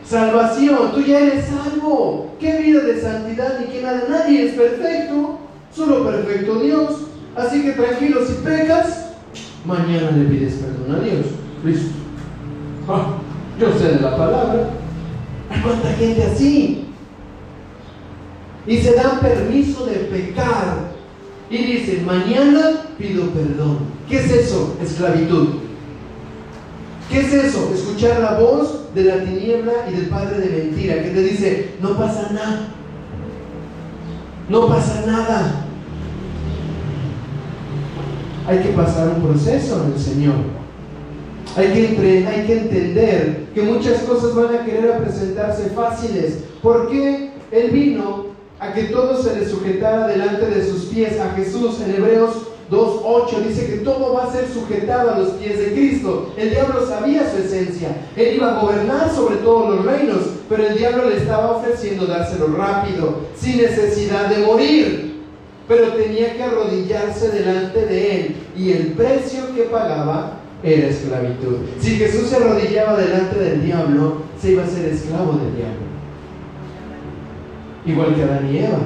Salvación, 0.05 0.91
tú 0.93 1.01
ya 1.01 1.19
eres 1.19 1.45
salvo. 1.45 2.35
¿Qué 2.39 2.57
vida 2.57 2.81
de 2.81 3.01
santidad 3.01 3.59
ni 3.59 3.67
qué 3.67 3.81
nada? 3.81 4.03
Nadie 4.09 4.45
es 4.47 4.53
perfecto. 4.53 5.39
Solo 5.75 6.05
perfecto 6.05 6.59
Dios. 6.59 6.91
Así 7.35 7.63
que 7.63 7.71
tranquilo, 7.71 8.25
si 8.25 8.33
pecas, 8.43 9.13
mañana 9.65 10.11
le 10.11 10.25
pides 10.25 10.55
perdón 10.55 10.95
a 10.95 11.03
Dios. 11.03 11.25
Listo. 11.65 11.93
Ah, 12.87 13.17
yo 13.59 13.71
sé 13.77 13.93
de 13.93 14.01
la 14.01 14.15
palabra. 14.15 14.69
Hay 15.49 15.61
cuánta 15.61 15.89
gente 15.93 16.23
así. 16.23 16.79
y 18.65 18.77
se 18.77 18.93
dan 18.93 19.19
permiso 19.19 19.85
de 19.85 19.95
pecar 19.95 20.93
y 21.49 21.57
dicen, 21.57 22.05
mañana 22.05 22.85
pido 22.97 23.25
perdón. 23.31 23.79
¿Qué 24.09 24.17
es 24.17 24.31
eso? 24.31 24.77
Esclavitud. 24.81 25.49
¿Qué 27.09 27.19
es 27.19 27.33
eso? 27.33 27.69
Escuchar 27.73 28.19
la 28.21 28.39
voz 28.39 28.93
de 28.95 29.03
la 29.03 29.23
tiniebla 29.23 29.73
y 29.91 29.95
del 29.95 30.07
padre 30.07 30.39
de 30.39 30.63
mentira 30.63 31.03
que 31.03 31.09
te 31.09 31.21
dice, 31.21 31.71
no 31.81 31.97
pasa 31.97 32.31
nada. 32.31 32.73
No 34.49 34.67
pasa 34.67 35.03
nada. 35.05 35.65
Hay 38.45 38.59
que 38.59 38.69
pasar 38.69 39.09
un 39.09 39.23
proceso 39.23 39.83
en 39.83 39.93
el 39.93 39.99
Señor. 39.99 40.35
Hay 41.55 41.67
que, 41.67 42.27
hay 42.27 42.45
que 42.45 42.57
entender 42.57 43.45
que 43.53 43.61
muchas 43.61 43.99
cosas 44.03 44.35
van 44.35 44.55
a 44.55 44.65
querer 44.65 44.97
presentarse 44.97 45.69
fáciles. 45.69 46.39
¿Por 46.61 46.89
qué 46.89 47.31
Él 47.51 47.71
vino 47.71 48.25
a 48.59 48.73
que 48.73 48.85
todo 48.85 49.21
se 49.21 49.39
le 49.39 49.47
sujetara 49.47 50.07
delante 50.07 50.47
de 50.47 50.65
sus 50.65 50.85
pies? 50.85 51.19
A 51.19 51.35
Jesús 51.35 51.79
en 51.81 51.95
Hebreos 51.95 52.52
2.8 52.73 53.47
dice 53.47 53.67
que 53.67 53.77
todo 53.77 54.13
va 54.13 54.25
a 54.25 54.31
ser 54.31 54.47
sujetado 54.47 55.11
a 55.11 55.19
los 55.19 55.29
pies 55.31 55.59
de 55.59 55.73
Cristo. 55.73 56.33
El 56.35 56.49
diablo 56.49 56.85
sabía 56.87 57.29
su 57.29 57.37
esencia. 57.37 57.89
Él 58.15 58.35
iba 58.35 58.57
a 58.57 58.61
gobernar 58.61 59.13
sobre 59.13 59.37
todos 59.37 59.75
los 59.75 59.85
reinos, 59.85 60.21
pero 60.49 60.65
el 60.65 60.77
diablo 60.77 61.09
le 61.09 61.17
estaba 61.17 61.57
ofreciendo 61.57 62.07
dárselo 62.07 62.47
rápido, 62.47 63.19
sin 63.37 63.57
necesidad 63.57 64.27
de 64.29 64.45
morir. 64.45 65.13
Pero 65.67 65.93
tenía 65.93 66.35
que 66.35 66.43
arrodillarse 66.43 67.29
delante 67.29 67.85
de 67.85 68.15
él 68.15 68.35
y 68.57 68.71
el 68.71 68.87
precio 68.93 69.53
que 69.55 69.63
pagaba 69.63 70.39
era 70.63 70.87
esclavitud. 70.87 71.57
Si 71.79 71.97
Jesús 71.97 72.29
se 72.29 72.37
arrodillaba 72.37 72.97
delante 72.97 73.39
del 73.39 73.63
diablo, 73.63 74.17
se 74.41 74.51
iba 74.51 74.63
a 74.63 74.67
ser 74.67 74.85
esclavo 74.85 75.33
del 75.33 75.55
diablo. 75.55 75.83
Igual 77.85 78.15
que 78.15 78.23
Adán 78.23 78.49
y 78.53 78.57
Eva. 78.59 78.79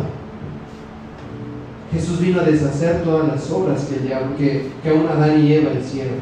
Jesús 1.91 2.19
vino 2.19 2.41
a 2.41 2.43
deshacer 2.43 3.03
todas 3.03 3.27
las 3.27 3.49
obras 3.49 3.85
que, 3.85 3.95
que, 4.37 4.67
que 4.83 4.89
aún 4.89 5.07
Adán 5.07 5.43
y 5.43 5.53
Eva 5.53 5.71
hicieron. 5.73 6.15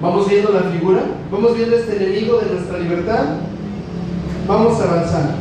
¿Vamos 0.00 0.28
viendo 0.28 0.52
la 0.52 0.62
figura? 0.62 1.02
¿Vamos 1.30 1.56
viendo 1.56 1.76
este 1.76 1.96
enemigo 1.96 2.38
de 2.38 2.54
nuestra 2.54 2.78
libertad? 2.78 3.24
Vamos 4.46 4.80
a 4.80 4.84
avanzar. 4.84 5.34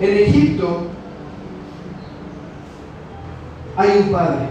En 0.00 0.16
Egipto 0.18 0.86
hay 3.76 3.90
un 3.98 4.12
padre. 4.12 4.48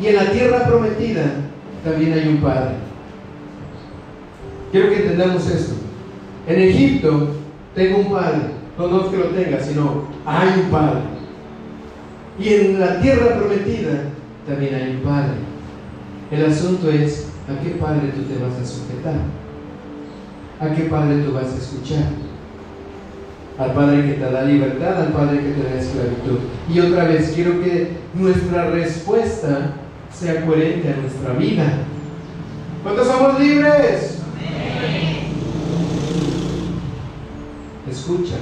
Y 0.00 0.06
en 0.06 0.16
la 0.16 0.30
tierra 0.30 0.66
prometida 0.66 1.24
también 1.84 2.12
hay 2.12 2.28
un 2.28 2.38
padre. 2.38 2.74
Quiero 4.70 4.90
que 4.90 5.02
entendamos 5.02 5.46
esto. 5.48 5.74
En 6.46 6.60
Egipto 6.60 7.28
tengo 7.74 7.98
un 7.98 8.10
padre 8.10 8.57
no, 8.86 9.00
es 9.00 9.06
que 9.08 9.16
lo 9.16 9.24
tenga, 9.30 9.60
sino 9.60 10.04
hay 10.24 10.60
un 10.60 10.70
Padre. 10.70 11.00
Y 12.38 12.48
en 12.54 12.80
la 12.80 13.00
tierra 13.00 13.36
prometida 13.36 14.04
también 14.46 14.74
hay 14.74 14.90
un 14.96 15.00
Padre. 15.00 15.34
El 16.30 16.44
asunto 16.44 16.88
es, 16.88 17.28
¿a 17.48 17.60
qué 17.60 17.70
Padre 17.70 18.12
tú 18.14 18.22
te 18.22 18.38
vas 18.38 18.54
a 18.54 18.64
sujetar? 18.64 19.16
¿A 20.60 20.74
qué 20.74 20.84
Padre 20.84 21.22
tú 21.22 21.32
vas 21.32 21.52
a 21.52 21.56
escuchar? 21.56 22.04
Al 23.58 23.72
Padre 23.72 24.06
que 24.06 24.12
te 24.12 24.30
da 24.30 24.42
libertad, 24.42 25.02
al 25.02 25.12
Padre 25.12 25.40
que 25.40 25.50
te 25.50 25.62
da 25.64 25.80
esclavitud. 25.80 26.38
Y 26.72 26.78
otra 26.78 27.04
vez, 27.04 27.32
quiero 27.34 27.60
que 27.60 27.96
nuestra 28.14 28.70
respuesta 28.70 29.72
sea 30.12 30.46
coherente 30.46 30.92
a 30.92 31.00
nuestra 31.00 31.32
vida. 31.32 31.64
¿Cuántos 32.84 33.08
somos 33.08 33.40
libres? 33.40 34.22
Escucha 37.90 38.36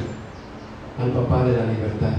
al 0.98 1.10
papá 1.10 1.44
de 1.44 1.52
la 1.52 1.72
libertad, 1.72 2.16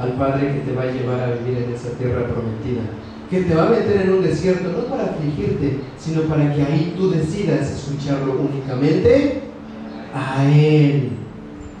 al 0.00 0.12
Padre 0.12 0.52
que 0.54 0.60
te 0.60 0.72
va 0.72 0.82
a 0.82 0.92
llevar 0.92 1.20
a 1.20 1.34
vivir 1.34 1.64
en 1.64 1.74
esa 1.74 1.90
tierra 1.90 2.26
prometida, 2.26 2.82
que 3.30 3.42
te 3.42 3.54
va 3.54 3.66
a 3.66 3.70
meter 3.70 4.02
en 4.02 4.12
un 4.12 4.22
desierto 4.22 4.68
no 4.70 4.84
para 4.84 5.04
afligirte, 5.04 5.78
sino 5.98 6.22
para 6.22 6.54
que 6.54 6.62
ahí 6.62 6.94
tú 6.96 7.10
decidas 7.10 7.70
escucharlo 7.70 8.40
únicamente 8.40 9.42
a 10.14 10.44
Él, 10.44 11.10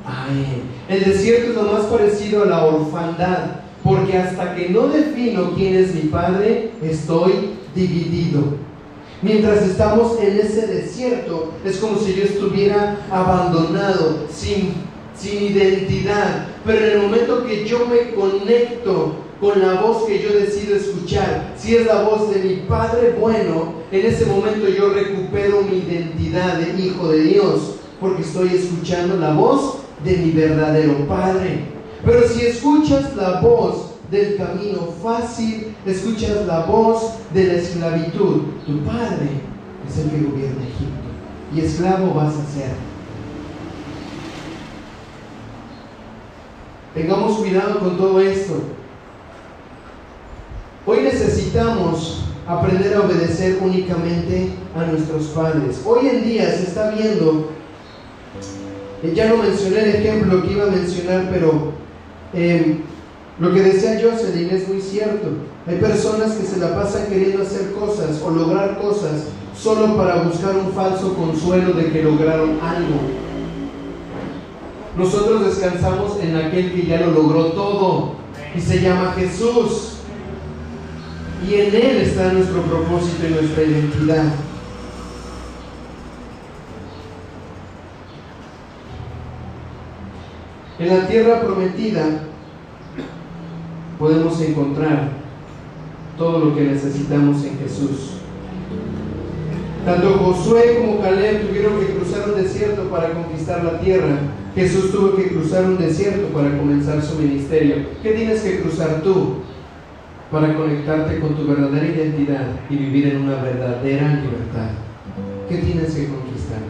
a 0.04 0.26
Él. 0.28 0.62
El 0.88 1.04
desierto 1.04 1.50
es 1.50 1.56
lo 1.56 1.72
más 1.72 1.82
parecido 1.84 2.42
a 2.42 2.46
la 2.46 2.64
orfandad, 2.64 3.60
porque 3.82 4.16
hasta 4.16 4.54
que 4.54 4.70
no 4.70 4.88
defino 4.88 5.52
quién 5.54 5.76
es 5.76 5.94
mi 5.94 6.08
Padre, 6.08 6.72
estoy 6.82 7.50
dividido. 7.74 8.64
Mientras 9.22 9.62
estamos 9.62 10.18
en 10.20 10.38
ese 10.38 10.66
desierto, 10.66 11.52
es 11.64 11.78
como 11.78 11.98
si 11.98 12.14
yo 12.14 12.24
estuviera 12.24 12.98
abandonado, 13.10 14.26
sin 14.30 14.74
sin 15.16 15.42
identidad. 15.42 16.48
Pero 16.64 16.84
en 16.84 16.92
el 16.92 17.02
momento 17.02 17.44
que 17.44 17.66
yo 17.66 17.86
me 17.86 18.14
conecto 18.14 19.16
con 19.40 19.60
la 19.60 19.80
voz 19.80 20.04
que 20.04 20.22
yo 20.22 20.32
decido 20.32 20.76
escuchar, 20.76 21.52
si 21.56 21.76
es 21.76 21.86
la 21.86 22.02
voz 22.02 22.32
de 22.32 22.40
mi 22.40 22.54
Padre 22.68 23.16
bueno, 23.20 23.74
en 23.90 24.06
ese 24.06 24.26
momento 24.26 24.68
yo 24.68 24.90
recupero 24.90 25.62
mi 25.62 25.78
identidad 25.78 26.58
de 26.58 26.82
hijo 26.82 27.08
de 27.08 27.22
Dios, 27.22 27.76
porque 28.00 28.22
estoy 28.22 28.48
escuchando 28.48 29.16
la 29.16 29.32
voz 29.32 29.78
de 30.04 30.16
mi 30.16 30.30
verdadero 30.30 31.06
Padre. 31.06 31.64
Pero 32.04 32.26
si 32.28 32.46
escuchas 32.46 33.14
la 33.16 33.40
voz 33.40 33.90
del 34.10 34.36
camino 34.36 34.88
fácil, 35.02 35.74
escuchas 35.86 36.46
la 36.46 36.64
voz 36.66 37.14
de 37.32 37.44
la 37.44 37.54
esclavitud, 37.54 38.42
tu 38.66 38.78
Padre 38.84 39.28
es 39.88 39.98
el 39.98 40.10
que 40.10 40.26
gobierna 40.26 40.62
Egipto 40.62 41.04
y 41.54 41.60
esclavo 41.60 42.14
vas 42.14 42.34
a 42.34 42.52
ser. 42.52 42.93
Tengamos 46.94 47.38
cuidado 47.38 47.80
con 47.80 47.96
todo 47.96 48.20
esto. 48.20 48.54
Hoy 50.86 50.98
necesitamos 51.00 52.20
aprender 52.46 52.94
a 52.94 53.00
obedecer 53.00 53.58
únicamente 53.60 54.50
a 54.76 54.84
nuestros 54.84 55.24
padres. 55.28 55.80
Hoy 55.84 56.06
en 56.08 56.24
día 56.24 56.48
se 56.52 56.64
está 56.64 56.90
viendo, 56.90 57.50
eh, 59.02 59.12
ya 59.12 59.28
no 59.28 59.38
mencioné 59.38 59.80
el 59.80 59.96
ejemplo 59.96 60.42
que 60.42 60.52
iba 60.52 60.64
a 60.64 60.70
mencionar, 60.70 61.30
pero 61.32 61.72
eh, 62.32 62.78
lo 63.40 63.52
que 63.52 63.62
decía 63.62 64.00
Jocelyn 64.00 64.50
es 64.50 64.68
muy 64.68 64.80
cierto. 64.80 65.30
Hay 65.66 65.76
personas 65.76 66.34
que 66.34 66.46
se 66.46 66.58
la 66.58 66.76
pasan 66.76 67.06
queriendo 67.06 67.42
hacer 67.42 67.72
cosas 67.72 68.22
o 68.24 68.30
lograr 68.30 68.78
cosas 68.78 69.24
solo 69.56 69.96
para 69.96 70.22
buscar 70.22 70.54
un 70.56 70.72
falso 70.72 71.14
consuelo 71.14 71.72
de 71.72 71.90
que 71.90 72.04
lograron 72.04 72.60
algo. 72.60 73.23
Nosotros 74.96 75.44
descansamos 75.46 76.20
en 76.20 76.36
aquel 76.36 76.72
que 76.72 76.86
ya 76.86 77.00
lo 77.00 77.10
logró 77.10 77.46
todo 77.46 78.14
y 78.54 78.60
se 78.60 78.80
llama 78.80 79.14
Jesús. 79.16 79.98
Y 81.46 81.54
en 81.54 81.74
Él 81.74 81.96
está 82.02 82.32
nuestro 82.32 82.62
propósito 82.62 83.26
y 83.26 83.32
nuestra 83.32 83.64
identidad. 83.64 84.24
En 90.78 90.88
la 90.88 91.06
tierra 91.06 91.40
prometida 91.40 92.04
podemos 93.98 94.40
encontrar 94.40 95.08
todo 96.16 96.38
lo 96.38 96.54
que 96.54 96.62
necesitamos 96.62 97.44
en 97.44 97.58
Jesús. 97.58 98.14
Tanto 99.84 100.18
Josué 100.18 100.78
como 100.80 101.00
Caleb 101.00 101.48
tuvieron 101.48 101.78
que 101.78 101.94
cruzar 101.94 102.30
un 102.30 102.42
desierto 102.42 102.84
para 102.84 103.12
conquistar 103.12 103.64
la 103.64 103.80
tierra. 103.80 104.18
Jesús 104.54 104.92
tuvo 104.92 105.16
que 105.16 105.28
cruzar 105.28 105.64
un 105.64 105.78
desierto 105.78 106.28
para 106.28 106.56
comenzar 106.56 107.02
su 107.02 107.18
ministerio. 107.18 107.86
¿Qué 108.02 108.12
tienes 108.12 108.40
que 108.40 108.60
cruzar 108.60 109.02
tú 109.02 109.38
para 110.30 110.54
conectarte 110.54 111.18
con 111.18 111.34
tu 111.34 111.44
verdadera 111.44 111.86
identidad 111.86 112.46
y 112.70 112.76
vivir 112.76 113.08
en 113.08 113.22
una 113.22 113.42
verdadera 113.42 114.14
libertad? 114.14 114.70
¿Qué 115.48 115.56
tienes 115.58 115.92
que 115.94 116.06
conquistar? 116.06 116.60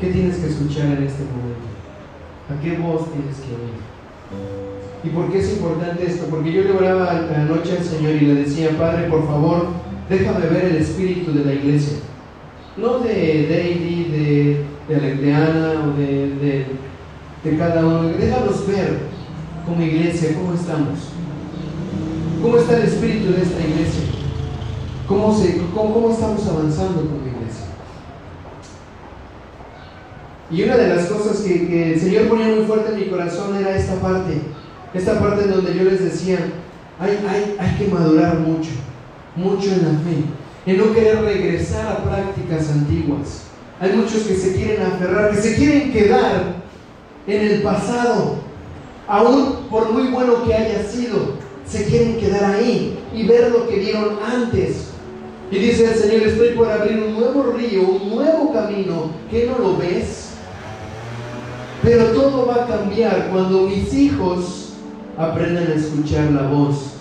¿Qué 0.00 0.06
tienes 0.06 0.36
que 0.36 0.46
escuchar 0.46 0.86
en 0.86 1.02
este 1.02 1.24
momento? 1.24 1.68
¿A 2.48 2.60
qué 2.62 2.78
voz 2.78 3.12
tienes 3.12 3.36
que 3.36 3.52
oír? 3.52 3.92
¿Y 5.04 5.08
por 5.10 5.30
qué 5.30 5.38
es 5.40 5.52
importante 5.52 6.06
esto? 6.06 6.26
Porque 6.30 6.50
yo 6.50 6.62
le 6.62 6.72
oraba 6.72 7.10
anoche 7.36 7.76
al 7.76 7.84
Señor 7.84 8.12
y 8.12 8.20
le 8.20 8.34
decía, 8.36 8.70
Padre, 8.78 9.08
por 9.08 9.26
favor, 9.26 9.66
déjame 10.08 10.46
ver 10.46 10.64
el 10.64 10.76
espíritu 10.76 11.32
de 11.32 11.44
la 11.44 11.52
iglesia. 11.52 11.98
No 12.78 13.00
de 13.00 13.12
de, 13.12 14.64
de, 14.88 15.16
de 15.16 15.34
Ana 15.34 15.84
o 15.84 15.98
de 15.98 16.28
de 16.40 16.66
cada 17.50 17.84
uno. 17.84 18.08
Déjanos 18.08 18.66
ver 18.66 19.00
como 19.66 19.82
iglesia 19.82 20.34
cómo 20.34 20.54
estamos. 20.54 20.98
¿Cómo 22.42 22.56
está 22.56 22.76
el 22.76 22.84
espíritu 22.84 23.32
de 23.32 23.42
esta 23.42 23.60
iglesia? 23.60 24.02
¿Cómo, 25.06 25.36
se, 25.36 25.60
cómo, 25.74 26.10
estamos 26.10 26.46
avanzando 26.46 27.02
como 27.02 27.26
iglesia? 27.26 27.66
Y 30.50 30.62
una 30.62 30.76
de 30.76 30.96
las 30.96 31.06
cosas 31.06 31.40
que, 31.40 31.66
que, 31.66 31.94
el 31.94 32.00
Señor 32.00 32.28
ponía 32.28 32.48
muy 32.48 32.64
fuerte 32.64 32.92
en 32.92 33.00
mi 33.00 33.06
corazón 33.06 33.56
era 33.56 33.76
esta 33.76 33.94
parte. 33.96 34.40
Esta 34.94 35.18
parte 35.18 35.44
en 35.44 35.50
donde 35.50 35.74
yo 35.74 35.84
les 35.84 36.02
decía, 36.02 36.38
hay, 36.98 37.18
hay, 37.28 37.56
hay 37.58 37.76
que 37.76 37.88
madurar 37.92 38.38
mucho, 38.38 38.70
mucho 39.36 39.72
en 39.72 39.82
la 39.82 39.98
fe. 40.00 40.24
En 40.66 40.78
no 40.78 40.92
querer 40.92 41.22
regresar 41.22 41.88
a 41.88 42.04
prácticas 42.04 42.70
antiguas 42.70 43.46
Hay 43.80 43.96
muchos 43.96 44.22
que 44.22 44.36
se 44.36 44.54
quieren 44.54 44.82
aferrar, 44.82 45.30
que 45.32 45.36
se 45.36 45.56
quieren 45.56 45.92
quedar 45.92 46.61
en 47.26 47.46
el 47.46 47.62
pasado, 47.62 48.36
aún 49.06 49.66
por 49.70 49.92
muy 49.92 50.08
bueno 50.08 50.44
que 50.44 50.54
haya 50.54 50.82
sido, 50.84 51.34
se 51.66 51.84
quieren 51.84 52.18
quedar 52.18 52.44
ahí 52.44 52.98
y 53.14 53.26
ver 53.26 53.50
lo 53.50 53.68
que 53.68 53.76
vieron 53.78 54.18
antes. 54.24 54.88
Y 55.50 55.58
dice 55.58 55.86
el 55.86 55.94
Señor, 55.94 56.26
estoy 56.26 56.50
por 56.50 56.70
abrir 56.70 57.02
un 57.02 57.14
nuevo 57.14 57.52
río, 57.52 57.82
un 57.82 58.10
nuevo 58.10 58.52
camino, 58.52 59.10
¿qué 59.30 59.46
no 59.46 59.58
lo 59.58 59.76
ves? 59.76 60.30
Pero 61.82 62.06
todo 62.06 62.46
va 62.46 62.64
a 62.64 62.66
cambiar 62.66 63.28
cuando 63.30 63.62
mis 63.62 63.92
hijos 63.92 64.72
aprendan 65.18 65.66
a 65.66 65.74
escuchar 65.74 66.30
la 66.30 66.42
voz 66.48 66.92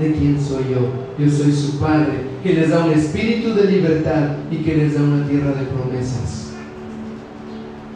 de 0.00 0.12
quién 0.12 0.40
soy 0.40 0.64
yo. 0.70 0.88
Yo 1.18 1.30
soy 1.30 1.52
su 1.52 1.78
Padre, 1.78 2.24
que 2.42 2.54
les 2.54 2.70
da 2.70 2.84
un 2.84 2.92
espíritu 2.92 3.54
de 3.54 3.64
libertad 3.64 4.36
y 4.50 4.56
que 4.56 4.74
les 4.74 4.94
da 4.94 5.02
una 5.02 5.26
tierra 5.28 5.52
de 5.52 5.66
promesas. 5.66 6.51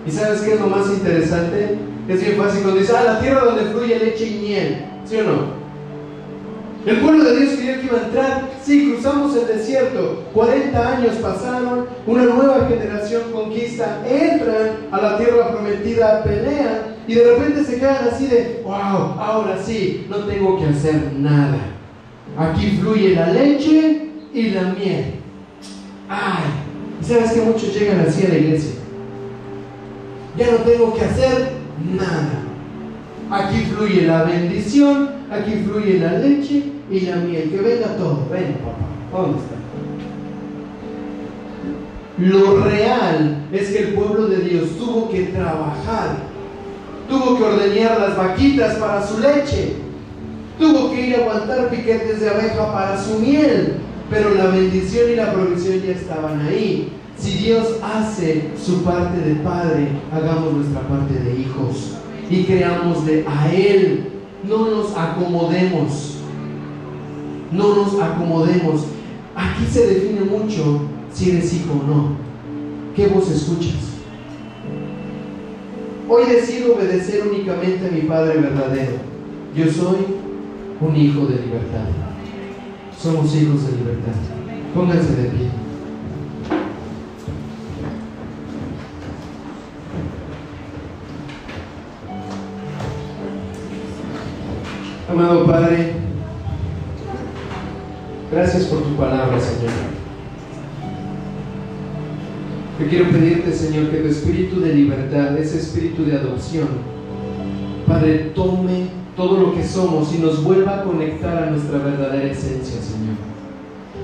¿Y 0.06 0.10
sabes 0.10 0.40
qué 0.42 0.54
es 0.54 0.60
lo 0.60 0.68
más 0.68 0.86
interesante? 0.86 1.78
Es 2.08 2.20
bien 2.20 2.36
fácil 2.36 2.62
cuando 2.62 2.80
dice, 2.80 2.92
ah, 2.96 3.04
la 3.04 3.20
tierra 3.20 3.44
donde 3.44 3.64
fluye 3.72 3.98
leche 3.98 4.26
y 4.26 4.38
miel. 4.38 4.84
¿Sí 5.04 5.16
o 5.16 5.24
no? 5.24 5.66
El 6.86 6.98
pueblo 6.98 7.24
de 7.24 7.40
Dios 7.40 7.54
quería 7.54 7.80
que 7.80 7.86
iba 7.86 7.98
a 7.98 8.04
entrar. 8.04 8.50
Sí, 8.62 8.92
cruzamos 8.92 9.36
el 9.36 9.48
desierto. 9.48 10.22
40 10.32 10.96
años 10.96 11.14
pasaron. 11.16 11.86
Una 12.06 12.22
nueva 12.22 12.68
generación 12.68 13.32
conquista. 13.32 14.04
Entran 14.08 14.86
a 14.92 15.00
la 15.00 15.18
tierra 15.18 15.50
prometida, 15.50 16.22
pelean. 16.22 16.94
Y 17.08 17.14
de 17.14 17.24
repente 17.24 17.64
se 17.64 17.80
quedan 17.80 18.08
así 18.08 18.28
de, 18.28 18.60
wow, 18.62 19.18
ahora 19.18 19.58
sí, 19.60 20.06
no 20.08 20.18
tengo 20.18 20.58
que 20.58 20.66
hacer 20.66 21.12
nada. 21.16 21.58
Aquí 22.38 22.78
fluye 22.80 23.16
la 23.16 23.32
leche 23.32 24.10
y 24.32 24.50
la 24.50 24.62
miel. 24.62 25.14
Ay, 26.08 26.44
¿sabes 27.00 27.32
que 27.32 27.40
muchos 27.40 27.74
llegan 27.74 28.00
así 28.06 28.24
a 28.24 28.28
la 28.28 28.38
iglesia? 28.38 28.85
Ya 30.36 30.50
no 30.50 30.58
tengo 30.58 30.94
que 30.94 31.04
hacer 31.04 31.52
nada. 31.96 32.42
Aquí 33.30 33.64
fluye 33.74 34.02
la 34.02 34.24
bendición, 34.24 35.10
aquí 35.30 35.64
fluye 35.64 35.98
la 35.98 36.18
leche 36.18 36.64
y 36.90 37.00
la 37.00 37.16
miel. 37.16 37.50
Que 37.50 37.56
venga 37.56 37.96
todo. 37.96 38.26
Ven, 38.30 38.58
papá. 38.62 39.22
¿Dónde 39.22 39.38
está? 39.38 39.56
Lo 42.18 42.64
real 42.64 43.46
es 43.52 43.68
que 43.68 43.78
el 43.78 43.94
pueblo 43.94 44.28
de 44.28 44.38
Dios 44.38 44.70
tuvo 44.78 45.10
que 45.10 45.24
trabajar, 45.24 46.16
tuvo 47.08 47.36
que 47.36 47.44
ordeñar 47.44 48.00
las 48.00 48.16
vaquitas 48.16 48.76
para 48.76 49.06
su 49.06 49.20
leche, 49.20 49.74
tuvo 50.58 50.90
que 50.90 51.08
ir 51.08 51.16
a 51.16 51.18
aguantar 51.18 51.68
piquetes 51.68 52.20
de 52.20 52.30
abeja 52.30 52.72
para 52.72 53.02
su 53.02 53.18
miel, 53.18 53.74
pero 54.08 54.34
la 54.34 54.46
bendición 54.46 55.10
y 55.10 55.16
la 55.16 55.30
provisión 55.32 55.82
ya 55.82 55.92
estaban 55.92 56.40
ahí. 56.46 56.90
Si 57.16 57.30
Dios 57.38 57.78
hace 57.82 58.50
su 58.62 58.82
parte 58.82 59.18
de 59.20 59.36
padre, 59.36 59.88
hagamos 60.12 60.52
nuestra 60.52 60.82
parte 60.82 61.14
de 61.14 61.40
hijos 61.40 61.96
y 62.30 62.44
creámosle 62.44 63.24
a 63.26 63.52
Él. 63.52 64.12
No 64.44 64.66
nos 64.70 64.96
acomodemos 64.96 66.16
no 67.52 67.76
nos 67.76 68.00
acomodemos. 68.00 68.86
Aquí 69.34 69.66
se 69.70 69.86
define 69.86 70.20
mucho 70.20 70.82
si 71.12 71.30
eres 71.30 71.52
hijo 71.54 71.72
o 71.72 71.86
no. 71.86 72.16
¿Qué 72.94 73.06
voz 73.08 73.30
escuchas? 73.30 73.74
Hoy 76.08 76.24
decido 76.30 76.74
obedecer 76.76 77.26
únicamente 77.26 77.86
a 77.86 77.90
mi 77.90 78.02
Padre 78.02 78.40
verdadero. 78.40 78.92
Yo 79.54 79.64
soy 79.70 79.98
un 80.80 80.96
hijo 80.96 81.26
de 81.26 81.36
libertad. 81.36 81.86
Somos 82.98 83.34
hijos 83.34 83.66
de 83.66 83.76
libertad. 83.76 84.14
Pónganse 84.74 85.16
de 85.16 85.28
pie. 85.28 85.65
Amado 95.16 95.46
Padre, 95.46 95.92
Gracias 98.30 98.64
por 98.64 98.82
tu 98.82 98.96
palabra, 98.96 99.40
Señor. 99.40 99.72
Yo 102.78 102.86
quiero 102.86 103.10
pedirte, 103.10 103.50
Señor, 103.50 103.90
que 103.90 103.96
tu 103.96 104.08
espíritu 104.08 104.60
de 104.60 104.74
libertad, 104.74 105.38
ese 105.38 105.56
espíritu 105.56 106.04
de 106.04 106.18
adopción, 106.18 106.68
Padre, 107.86 108.32
tome 108.34 108.88
todo 109.16 109.40
lo 109.40 109.54
que 109.54 109.64
somos 109.64 110.14
y 110.14 110.18
nos 110.18 110.44
vuelva 110.44 110.80
a 110.80 110.84
conectar 110.84 111.44
a 111.44 111.50
nuestra 111.50 111.78
verdadera 111.78 112.30
esencia, 112.30 112.82
Señor. 112.82 113.16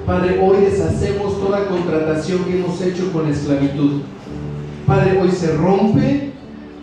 Padre, 0.06 0.40
hoy 0.42 0.64
deshacemos 0.64 1.38
toda 1.38 1.68
contratación 1.68 2.44
que 2.44 2.58
hemos 2.58 2.80
hecho 2.80 3.12
con 3.12 3.28
esclavitud. 3.28 4.00
Padre, 4.86 5.20
hoy 5.20 5.30
se 5.30 5.58
rompe 5.58 6.30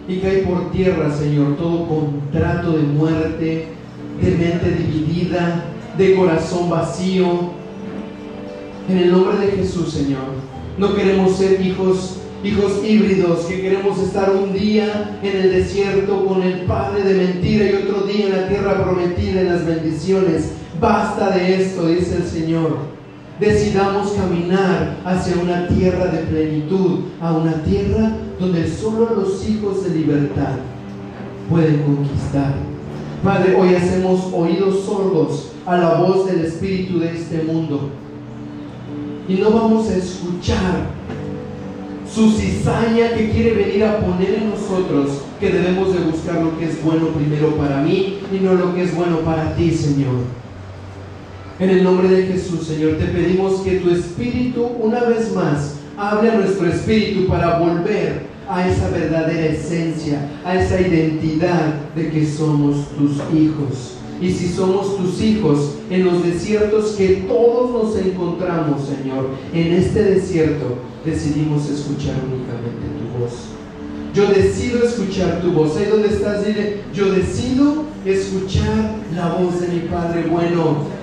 y 0.07 0.17
cae 0.17 0.43
por 0.43 0.69
tierra, 0.69 1.09
Señor, 1.09 1.57
todo 1.57 1.87
contrato 1.87 2.73
de 2.73 2.83
muerte, 2.83 3.78
de 4.21 4.31
mente 4.31 4.71
dividida, 4.71 5.65
de 5.97 6.15
corazón 6.15 6.69
vacío. 6.69 7.57
En 8.89 8.97
el 8.97 9.11
nombre 9.11 9.37
de 9.37 9.51
Jesús, 9.51 9.91
Señor. 9.91 10.49
No 10.77 10.95
queremos 10.95 11.35
ser 11.35 11.61
hijos 11.61 12.19
hijos 12.43 12.83
híbridos 12.85 13.45
que 13.45 13.61
queremos 13.61 13.99
estar 13.99 14.31
un 14.31 14.53
día 14.53 15.19
en 15.21 15.37
el 15.37 15.51
desierto 15.51 16.25
con 16.25 16.41
el 16.41 16.61
padre 16.61 17.03
de 17.03 17.25
mentira 17.25 17.65
y 17.65 17.73
otro 17.83 18.03
día 18.03 18.27
en 18.27 18.31
la 18.31 18.47
tierra 18.47 18.83
prometida 18.83 19.41
en 19.41 19.53
las 19.53 19.65
bendiciones. 19.65 20.51
Basta 20.79 21.31
de 21.31 21.61
esto, 21.61 21.87
dice 21.87 22.17
el 22.17 22.23
Señor. 22.23 22.77
Decidamos 23.39 24.11
caminar 24.13 24.97
hacia 25.05 25.41
una 25.41 25.67
tierra 25.67 26.07
de 26.07 26.19
plenitud, 26.19 26.99
a 27.21 27.33
una 27.33 27.63
tierra 27.63 28.13
donde 28.39 28.69
solo 28.69 29.15
los 29.15 29.47
hijos 29.47 29.83
de 29.83 29.95
libertad 29.95 30.55
pueden 31.49 31.81
conquistar. 31.83 32.68
Padre, 33.23 33.53
hoy 33.53 33.75
hacemos 33.75 34.31
oídos 34.33 34.85
sordos 34.85 35.51
a 35.65 35.77
la 35.77 35.95
voz 35.95 36.25
del 36.25 36.45
espíritu 36.45 36.99
de 36.99 37.11
este 37.11 37.43
mundo. 37.43 37.89
Y 39.27 39.33
no 39.33 39.51
vamos 39.51 39.89
a 39.89 39.97
escuchar 39.97 40.87
su 42.09 42.31
cizaña 42.31 43.13
que 43.13 43.29
quiere 43.29 43.55
venir 43.55 43.83
a 43.83 43.99
poner 43.99 44.35
en 44.35 44.49
nosotros 44.51 45.23
que 45.37 45.49
debemos 45.49 45.93
de 45.93 45.99
buscar 45.99 46.41
lo 46.41 46.57
que 46.57 46.69
es 46.69 46.81
bueno 46.81 47.07
primero 47.07 47.57
para 47.57 47.81
mí 47.81 48.19
y 48.31 48.39
no 48.43 48.53
lo 48.53 48.73
que 48.73 48.83
es 48.83 48.95
bueno 48.95 49.19
para 49.19 49.53
ti, 49.53 49.71
Señor. 49.71 50.15
En 51.59 51.69
el 51.69 51.83
nombre 51.83 52.07
de 52.07 52.25
Jesús, 52.25 52.67
Señor, 52.67 52.93
te 52.93 53.05
pedimos 53.05 53.59
que 53.61 53.79
tu 53.79 53.89
espíritu 53.89 54.65
una 54.79 55.01
vez 55.03 55.33
más 55.35 55.75
hable 55.97 56.31
a 56.31 56.35
nuestro 56.35 56.67
espíritu 56.67 57.27
para 57.27 57.59
volver 57.59 58.28
a 58.49 58.67
esa 58.67 58.89
verdadera 58.89 59.45
esencia, 59.45 60.27
a 60.43 60.55
esa 60.59 60.81
identidad 60.81 61.75
de 61.95 62.09
que 62.09 62.25
somos 62.25 62.87
tus 62.97 63.11
hijos. 63.33 63.95
Y 64.19 64.31
si 64.31 64.49
somos 64.49 64.97
tus 64.97 65.21
hijos 65.21 65.75
en 65.89 66.03
los 66.03 66.25
desiertos 66.25 66.95
que 66.97 67.25
todos 67.27 67.71
nos 67.71 68.05
encontramos, 68.05 68.81
Señor, 68.85 69.29
en 69.53 69.73
este 69.73 70.03
desierto 70.03 70.79
decidimos 71.05 71.69
escuchar 71.69 72.15
únicamente 72.25 72.85
tu 72.99 73.19
voz. 73.19 73.33
Yo 74.13 74.27
decido 74.27 74.83
escuchar 74.83 75.41
tu 75.41 75.51
voz. 75.51 75.77
Ahí 75.77 75.85
donde 75.85 76.09
estás, 76.09 76.45
dile, 76.45 76.81
yo 76.93 77.11
decido 77.11 77.85
escuchar 78.05 78.95
la 79.15 79.33
voz 79.33 79.61
de 79.61 79.67
mi 79.67 79.79
Padre 79.81 80.25
bueno. 80.29 80.98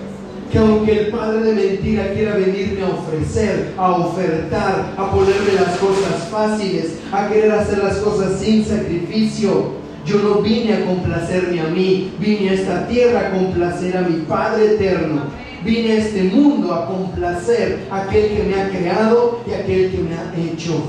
Que 0.51 0.59
aunque 0.59 1.01
el 1.01 1.07
Padre 1.09 1.43
de 1.43 1.53
mentira 1.55 2.13
quiera 2.13 2.37
venirme 2.37 2.83
a 2.83 2.89
ofrecer, 2.89 3.73
a 3.77 3.93
ofertar, 3.93 4.95
a 4.97 5.11
ponerme 5.11 5.55
las 5.55 5.77
cosas 5.79 6.29
fáciles, 6.31 6.99
a 7.13 7.29
querer 7.29 7.53
hacer 7.53 7.83
las 7.83 7.97
cosas 7.97 8.41
sin 8.41 8.65
sacrificio, 8.65 9.75
yo 10.07 10.19
no 10.21 10.41
vine 10.41 10.73
a 10.73 10.87
complacerme 10.87 11.61
a 11.61 11.67
mí, 11.67 12.13
vine 12.21 12.51
a 12.51 12.53
esta 12.53 12.87
tierra 12.87 13.21
a 13.21 13.31
complacer 13.33 13.97
a 13.97 14.03
mi 14.03 14.21
Padre 14.21 14.75
eterno. 14.75 15.23
Vine 15.65 15.93
a 15.93 15.97
este 15.97 16.23
mundo 16.23 16.73
a 16.73 16.87
complacer 16.87 17.81
a 17.91 18.03
aquel 18.03 18.37
que 18.37 18.43
me 18.45 18.55
ha 18.55 18.69
creado 18.69 19.41
y 19.49 19.53
a 19.53 19.59
aquel 19.59 19.91
que 19.91 19.99
me 19.99 20.15
ha 20.15 20.53
hecho. 20.53 20.81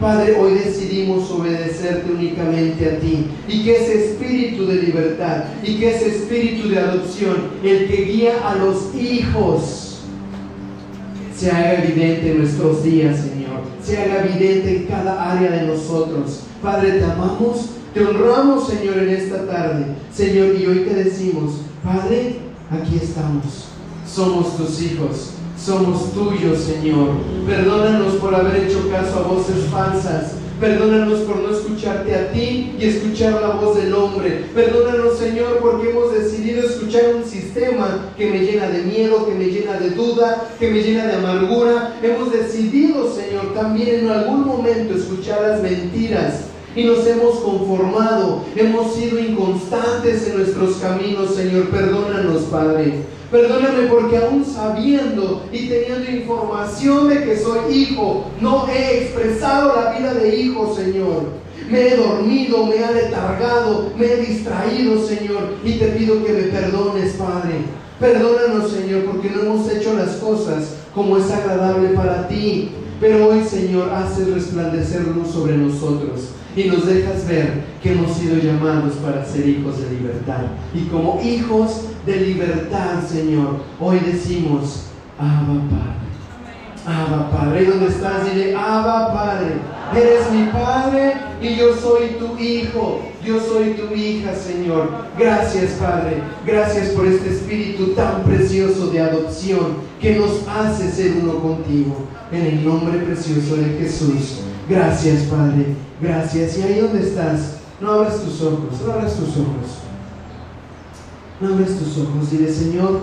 Padre, 0.00 0.36
hoy 0.38 0.54
decidimos 0.54 1.30
obedecerte 1.30 2.12
únicamente 2.12 2.90
a 2.90 2.98
ti 3.00 3.26
y 3.48 3.64
que 3.64 3.76
ese 3.76 4.10
espíritu 4.10 4.66
de 4.66 4.82
libertad 4.82 5.44
y 5.62 5.76
que 5.76 5.94
ese 5.94 6.08
espíritu 6.08 6.68
de 6.68 6.78
adopción, 6.78 7.36
el 7.62 7.88
que 7.88 8.04
guía 8.04 8.34
a 8.46 8.56
los 8.56 8.94
hijos, 8.94 10.00
se 11.34 11.50
haga 11.50 11.82
evidente 11.82 12.32
en 12.32 12.38
nuestros 12.38 12.82
días, 12.82 13.18
Señor, 13.20 13.60
se 13.82 13.98
haga 13.98 14.24
evidente 14.24 14.76
en 14.76 14.84
cada 14.84 15.32
área 15.32 15.50
de 15.50 15.66
nosotros. 15.66 16.40
Padre, 16.62 16.92
te 16.92 17.04
amamos 17.04 17.70
te 17.96 18.04
honramos, 18.04 18.68
Señor, 18.68 18.98
en 18.98 19.08
esta 19.08 19.46
tarde. 19.46 19.86
Señor, 20.12 20.54
y 20.54 20.66
hoy 20.66 20.80
te 20.80 21.02
decimos, 21.02 21.62
Padre, 21.82 22.40
aquí 22.70 22.96
estamos. 23.02 23.68
Somos 24.06 24.54
tus 24.58 24.82
hijos. 24.82 25.35
Somos 25.66 26.12
tuyos, 26.12 26.60
Señor. 26.60 27.08
Perdónanos 27.44 28.14
por 28.20 28.32
haber 28.32 28.62
hecho 28.62 28.88
caso 28.88 29.18
a 29.18 29.22
voces 29.22 29.64
falsas. 29.68 30.34
Perdónanos 30.60 31.22
por 31.22 31.38
no 31.38 31.50
escucharte 31.50 32.14
a 32.14 32.30
ti 32.30 32.76
y 32.78 32.84
escuchar 32.84 33.42
la 33.42 33.56
voz 33.56 33.76
del 33.76 33.92
hombre. 33.92 34.44
Perdónanos, 34.54 35.18
Señor, 35.18 35.58
porque 35.60 35.90
hemos 35.90 36.12
decidido 36.12 36.64
escuchar 36.68 37.16
un 37.16 37.24
sistema 37.24 38.12
que 38.16 38.30
me 38.30 38.38
llena 38.42 38.68
de 38.68 38.84
miedo, 38.84 39.26
que 39.26 39.34
me 39.34 39.46
llena 39.46 39.72
de 39.80 39.90
duda, 39.90 40.50
que 40.60 40.70
me 40.70 40.82
llena 40.84 41.06
de 41.06 41.14
amargura. 41.14 41.96
Hemos 42.00 42.32
decidido, 42.32 43.12
Señor, 43.12 43.52
también 43.52 44.04
en 44.04 44.10
algún 44.10 44.46
momento 44.46 44.94
escuchar 44.94 45.42
las 45.42 45.62
mentiras 45.62 46.44
y 46.76 46.84
nos 46.84 47.04
hemos 47.08 47.40
conformado, 47.40 48.44
hemos 48.54 48.94
sido 48.94 49.18
inconstantes 49.18 50.28
en 50.28 50.36
nuestros 50.36 50.76
caminos, 50.76 51.34
Señor. 51.34 51.70
Perdónanos, 51.70 52.42
Padre. 52.42 53.15
Perdóname 53.30 53.88
porque 53.88 54.18
aún 54.18 54.44
sabiendo 54.44 55.46
y 55.52 55.68
teniendo 55.68 56.10
información 56.10 57.08
de 57.08 57.24
que 57.24 57.36
soy 57.36 57.74
hijo, 57.74 58.26
no 58.40 58.68
he 58.68 59.02
expresado 59.02 59.74
la 59.74 59.98
vida 59.98 60.14
de 60.14 60.36
hijo, 60.36 60.72
Señor. 60.74 61.46
Me 61.68 61.88
he 61.88 61.96
dormido, 61.96 62.66
me 62.66 62.76
he 62.76 62.94
letargado, 62.94 63.90
me 63.98 64.06
he 64.06 64.16
distraído, 64.18 65.04
Señor, 65.04 65.54
y 65.64 65.72
te 65.72 65.86
pido 65.88 66.24
que 66.24 66.32
me 66.32 66.42
perdones, 66.42 67.14
Padre. 67.14 67.64
Perdónanos, 67.98 68.70
Señor, 68.70 69.06
porque 69.06 69.30
no 69.30 69.42
hemos 69.42 69.68
hecho 69.72 69.94
las 69.94 70.16
cosas 70.16 70.76
como 70.94 71.18
es 71.18 71.28
agradable 71.30 71.88
para 71.90 72.28
ti. 72.28 72.70
Pero 73.00 73.28
hoy, 73.28 73.42
Señor, 73.42 73.90
haces 73.90 74.32
resplandecer 74.32 75.08
luz 75.08 75.32
sobre 75.32 75.56
nosotros 75.56 76.35
y 76.56 76.64
nos 76.64 76.86
dejas 76.86 77.28
ver 77.28 77.64
que 77.82 77.92
hemos 77.92 78.16
sido 78.16 78.38
llamados 78.38 78.94
para 78.94 79.24
ser 79.24 79.46
hijos 79.46 79.78
de 79.78 79.90
libertad. 79.90 80.44
Y 80.74 80.84
como 80.86 81.20
hijos 81.22 81.82
de 82.06 82.16
libertad, 82.16 83.06
Señor, 83.06 83.60
hoy 83.78 84.00
decimos, 84.00 84.86
Abba 85.18 85.60
Padre. 85.70 86.06
Abba 86.86 87.30
Padre. 87.30 87.62
¿Y 87.62 87.66
dónde 87.66 87.86
estás? 87.88 88.24
Dile, 88.24 88.56
Abba 88.56 89.12
Padre. 89.12 89.54
Eres 89.94 90.30
mi 90.32 90.46
Padre 90.46 91.12
y 91.42 91.56
yo 91.56 91.76
soy 91.76 92.16
tu 92.18 92.38
hijo. 92.42 93.02
Yo 93.24 93.40
soy 93.40 93.74
tu 93.74 93.92
hija, 93.94 94.34
Señor. 94.34 94.88
Gracias, 95.18 95.72
Padre. 95.72 96.22
Gracias 96.46 96.90
por 96.90 97.06
este 97.06 97.30
espíritu 97.30 97.88
tan 97.88 98.22
precioso 98.22 98.86
de 98.86 99.00
adopción 99.00 99.78
que 100.00 100.16
nos 100.16 100.46
hace 100.48 100.90
ser 100.90 101.12
uno 101.22 101.34
contigo. 101.40 101.96
En 102.32 102.46
el 102.46 102.64
nombre 102.64 102.98
precioso 102.98 103.56
de 103.56 103.78
Jesús. 103.80 104.40
Gracias, 104.68 105.22
Padre. 105.24 105.76
Gracias. 106.00 106.58
Y 106.58 106.62
ahí 106.62 106.80
donde 106.80 107.00
estás, 107.00 107.58
no 107.80 107.90
abras 107.90 108.22
tus 108.22 108.42
ojos, 108.42 108.80
no 108.84 108.92
abras 108.92 109.16
tus 109.16 109.36
ojos. 109.36 109.78
No 111.40 111.54
abras 111.54 111.78
tus 111.78 111.98
ojos. 111.98 112.30
Dile, 112.30 112.52
Señor, 112.52 113.00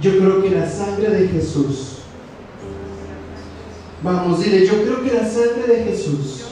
yo 0.00 0.18
creo 0.18 0.42
que 0.42 0.50
la 0.50 0.68
sangre 0.68 1.10
de 1.10 1.28
Jesús, 1.28 1.98
vamos, 4.02 4.42
dile, 4.42 4.66
yo 4.66 4.82
creo 4.82 5.02
que 5.02 5.14
la 5.14 5.28
sangre 5.28 5.76
de 5.76 5.84
Jesús 5.84 6.44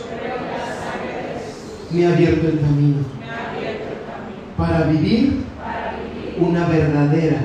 me 1.91 2.07
ha 2.07 2.13
abierto 2.13 2.47
el 2.47 2.61
camino 2.61 2.99
para 4.57 4.85
vivir 4.85 5.45
una 6.39 6.69
verdadera 6.69 7.41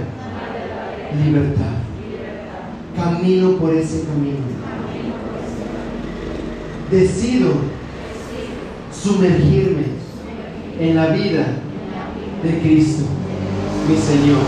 libertad. 1.23 1.75
Camino 2.95 3.57
por 3.57 3.73
ese 3.73 4.03
camino. 4.03 4.64
Decido 6.91 7.51
sumergirme 8.93 9.85
en 10.79 10.95
la 10.95 11.07
vida 11.07 11.47
de 12.43 12.59
Cristo, 12.59 13.05
mi 13.89 13.95
Señor. 13.95 14.43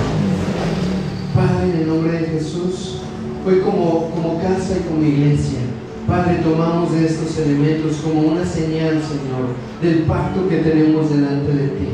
Padre, 1.34 1.74
en 1.74 1.82
el 1.82 1.88
nombre 1.88 2.14
de 2.14 2.28
Jesús, 2.28 3.02
hoy 3.46 3.60
como, 3.62 4.12
como 4.12 4.40
casa 4.40 4.76
y 4.80 4.88
como 4.88 5.04
iglesia, 5.04 5.60
Padre, 6.08 6.36
tomamos 6.44 6.94
de 6.94 7.08
estos 7.08 7.38
elementos 7.40 7.98
como 7.98 8.22
una 8.22 8.46
señal, 8.46 9.02
Señor, 9.02 9.56
del 9.82 10.04
pacto 10.04 10.48
que 10.48 10.58
tenemos 10.58 11.10
delante 11.10 11.52
de 11.52 11.68
ti, 11.70 11.88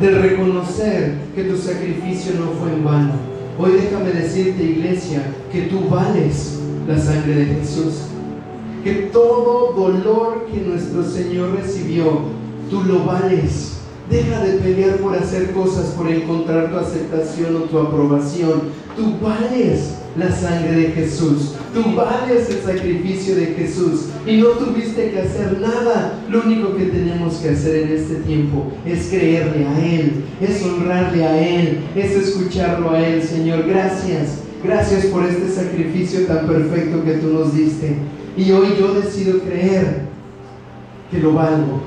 de 0.00 0.10
reconocer 0.10 1.14
que 1.34 1.44
tu 1.44 1.56
sacrificio 1.56 2.34
no 2.34 2.52
fue 2.60 2.72
en 2.72 2.84
vano. 2.84 3.12
Hoy 3.58 3.72
déjame 3.72 4.10
decirte, 4.12 4.62
iglesia, 4.62 5.22
que 5.50 5.62
tú 5.62 5.88
vales 5.88 6.60
la 6.86 6.98
sangre 6.98 7.34
de 7.34 7.46
Jesús, 7.46 8.10
que 8.82 9.10
todo 9.12 9.72
dolor 9.72 10.46
que 10.50 10.60
nuestro 10.60 11.04
Señor 11.04 11.54
recibió, 11.56 12.20
tú 12.70 12.82
lo 12.84 13.04
vales. 13.04 13.76
Deja 14.10 14.40
de 14.40 14.58
pelear 14.58 14.96
por 14.96 15.14
hacer 15.16 15.52
cosas, 15.52 15.90
por 15.96 16.10
encontrar 16.10 16.70
tu 16.70 16.78
aceptación 16.78 17.56
o 17.56 17.60
tu 17.60 17.78
aprobación. 17.78 18.62
Tú 18.96 19.14
vales 19.22 19.94
la 20.16 20.34
sangre 20.34 20.72
de 20.72 20.86
Jesús. 20.88 21.54
Tú 21.72 21.94
vales 21.94 22.50
el 22.50 22.60
sacrificio 22.60 23.36
de 23.36 23.46
Jesús. 23.46 24.06
Y 24.26 24.38
no 24.38 24.48
tuviste 24.48 25.12
que 25.12 25.20
hacer 25.20 25.60
nada. 25.60 26.18
Lo 26.28 26.42
único 26.42 26.76
que 26.76 26.86
tenemos 26.86 27.36
que 27.36 27.50
hacer 27.50 27.84
en 27.84 27.96
este 27.96 28.16
tiempo 28.16 28.72
es 28.84 29.06
creerle 29.08 29.64
a 29.64 29.78
Él, 29.78 30.24
es 30.40 30.62
honrarle 30.64 31.24
a 31.24 31.60
Él, 31.60 31.78
es 31.94 32.10
escucharlo 32.10 32.90
a 32.90 33.06
Él. 33.06 33.22
Señor, 33.22 33.64
gracias. 33.66 34.40
Gracias 34.62 35.06
por 35.06 35.24
este 35.24 35.48
sacrificio 35.48 36.26
tan 36.26 36.46
perfecto 36.46 37.02
que 37.04 37.12
tú 37.12 37.28
nos 37.28 37.54
diste. 37.54 37.94
Y 38.40 38.52
hoy 38.52 38.68
yo 38.78 38.94
decido 38.94 39.38
creer 39.40 40.00
que 41.10 41.18
lo 41.18 41.34
valgo. 41.34 41.82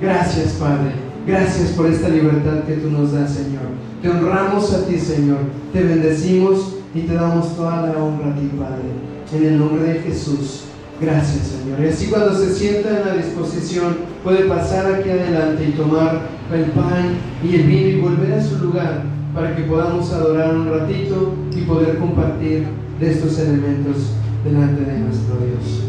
Gracias, 0.00 0.54
Padre. 0.54 0.92
Gracias 1.26 1.72
por 1.72 1.84
esta 1.84 2.08
libertad 2.08 2.64
que 2.66 2.76
tú 2.76 2.90
nos 2.90 3.12
das, 3.12 3.34
Señor. 3.34 3.64
Te 4.00 4.08
honramos 4.08 4.72
a 4.72 4.86
ti, 4.86 4.98
Señor. 4.98 5.36
Te 5.70 5.82
bendecimos 5.82 6.76
y 6.94 7.00
te 7.00 7.12
damos 7.12 7.54
toda 7.54 7.88
la 7.88 8.02
honra 8.02 8.30
a 8.30 8.34
ti, 8.36 8.50
Padre. 8.58 8.88
En 9.34 9.52
el 9.52 9.58
nombre 9.58 9.82
de 9.82 10.00
Jesús. 10.00 10.62
Gracias, 10.98 11.48
Señor. 11.48 11.78
Y 11.78 11.88
así 11.88 12.06
cuando 12.06 12.34
se 12.34 12.54
sienta 12.54 12.88
en 12.88 13.06
la 13.06 13.14
disposición, 13.14 13.98
puede 14.24 14.44
pasar 14.44 14.90
aquí 14.90 15.10
adelante 15.10 15.62
y 15.68 15.72
tomar 15.72 16.22
el 16.54 16.64
pan 16.70 17.18
y 17.44 17.54
el 17.54 17.62
vino 17.64 17.88
y 17.88 18.00
volver 18.00 18.32
a 18.32 18.42
su 18.42 18.56
lugar 18.64 19.02
para 19.34 19.54
que 19.54 19.64
podamos 19.64 20.10
adorar 20.10 20.56
un 20.56 20.70
ratito 20.70 21.34
y 21.54 21.60
poder 21.66 21.98
compartir 21.98 22.66
de 22.98 23.10
estos 23.12 23.38
elementos 23.40 24.12
delante 24.42 24.90
de 24.90 25.00
nuestro 25.00 25.36
Dios. 25.36 25.87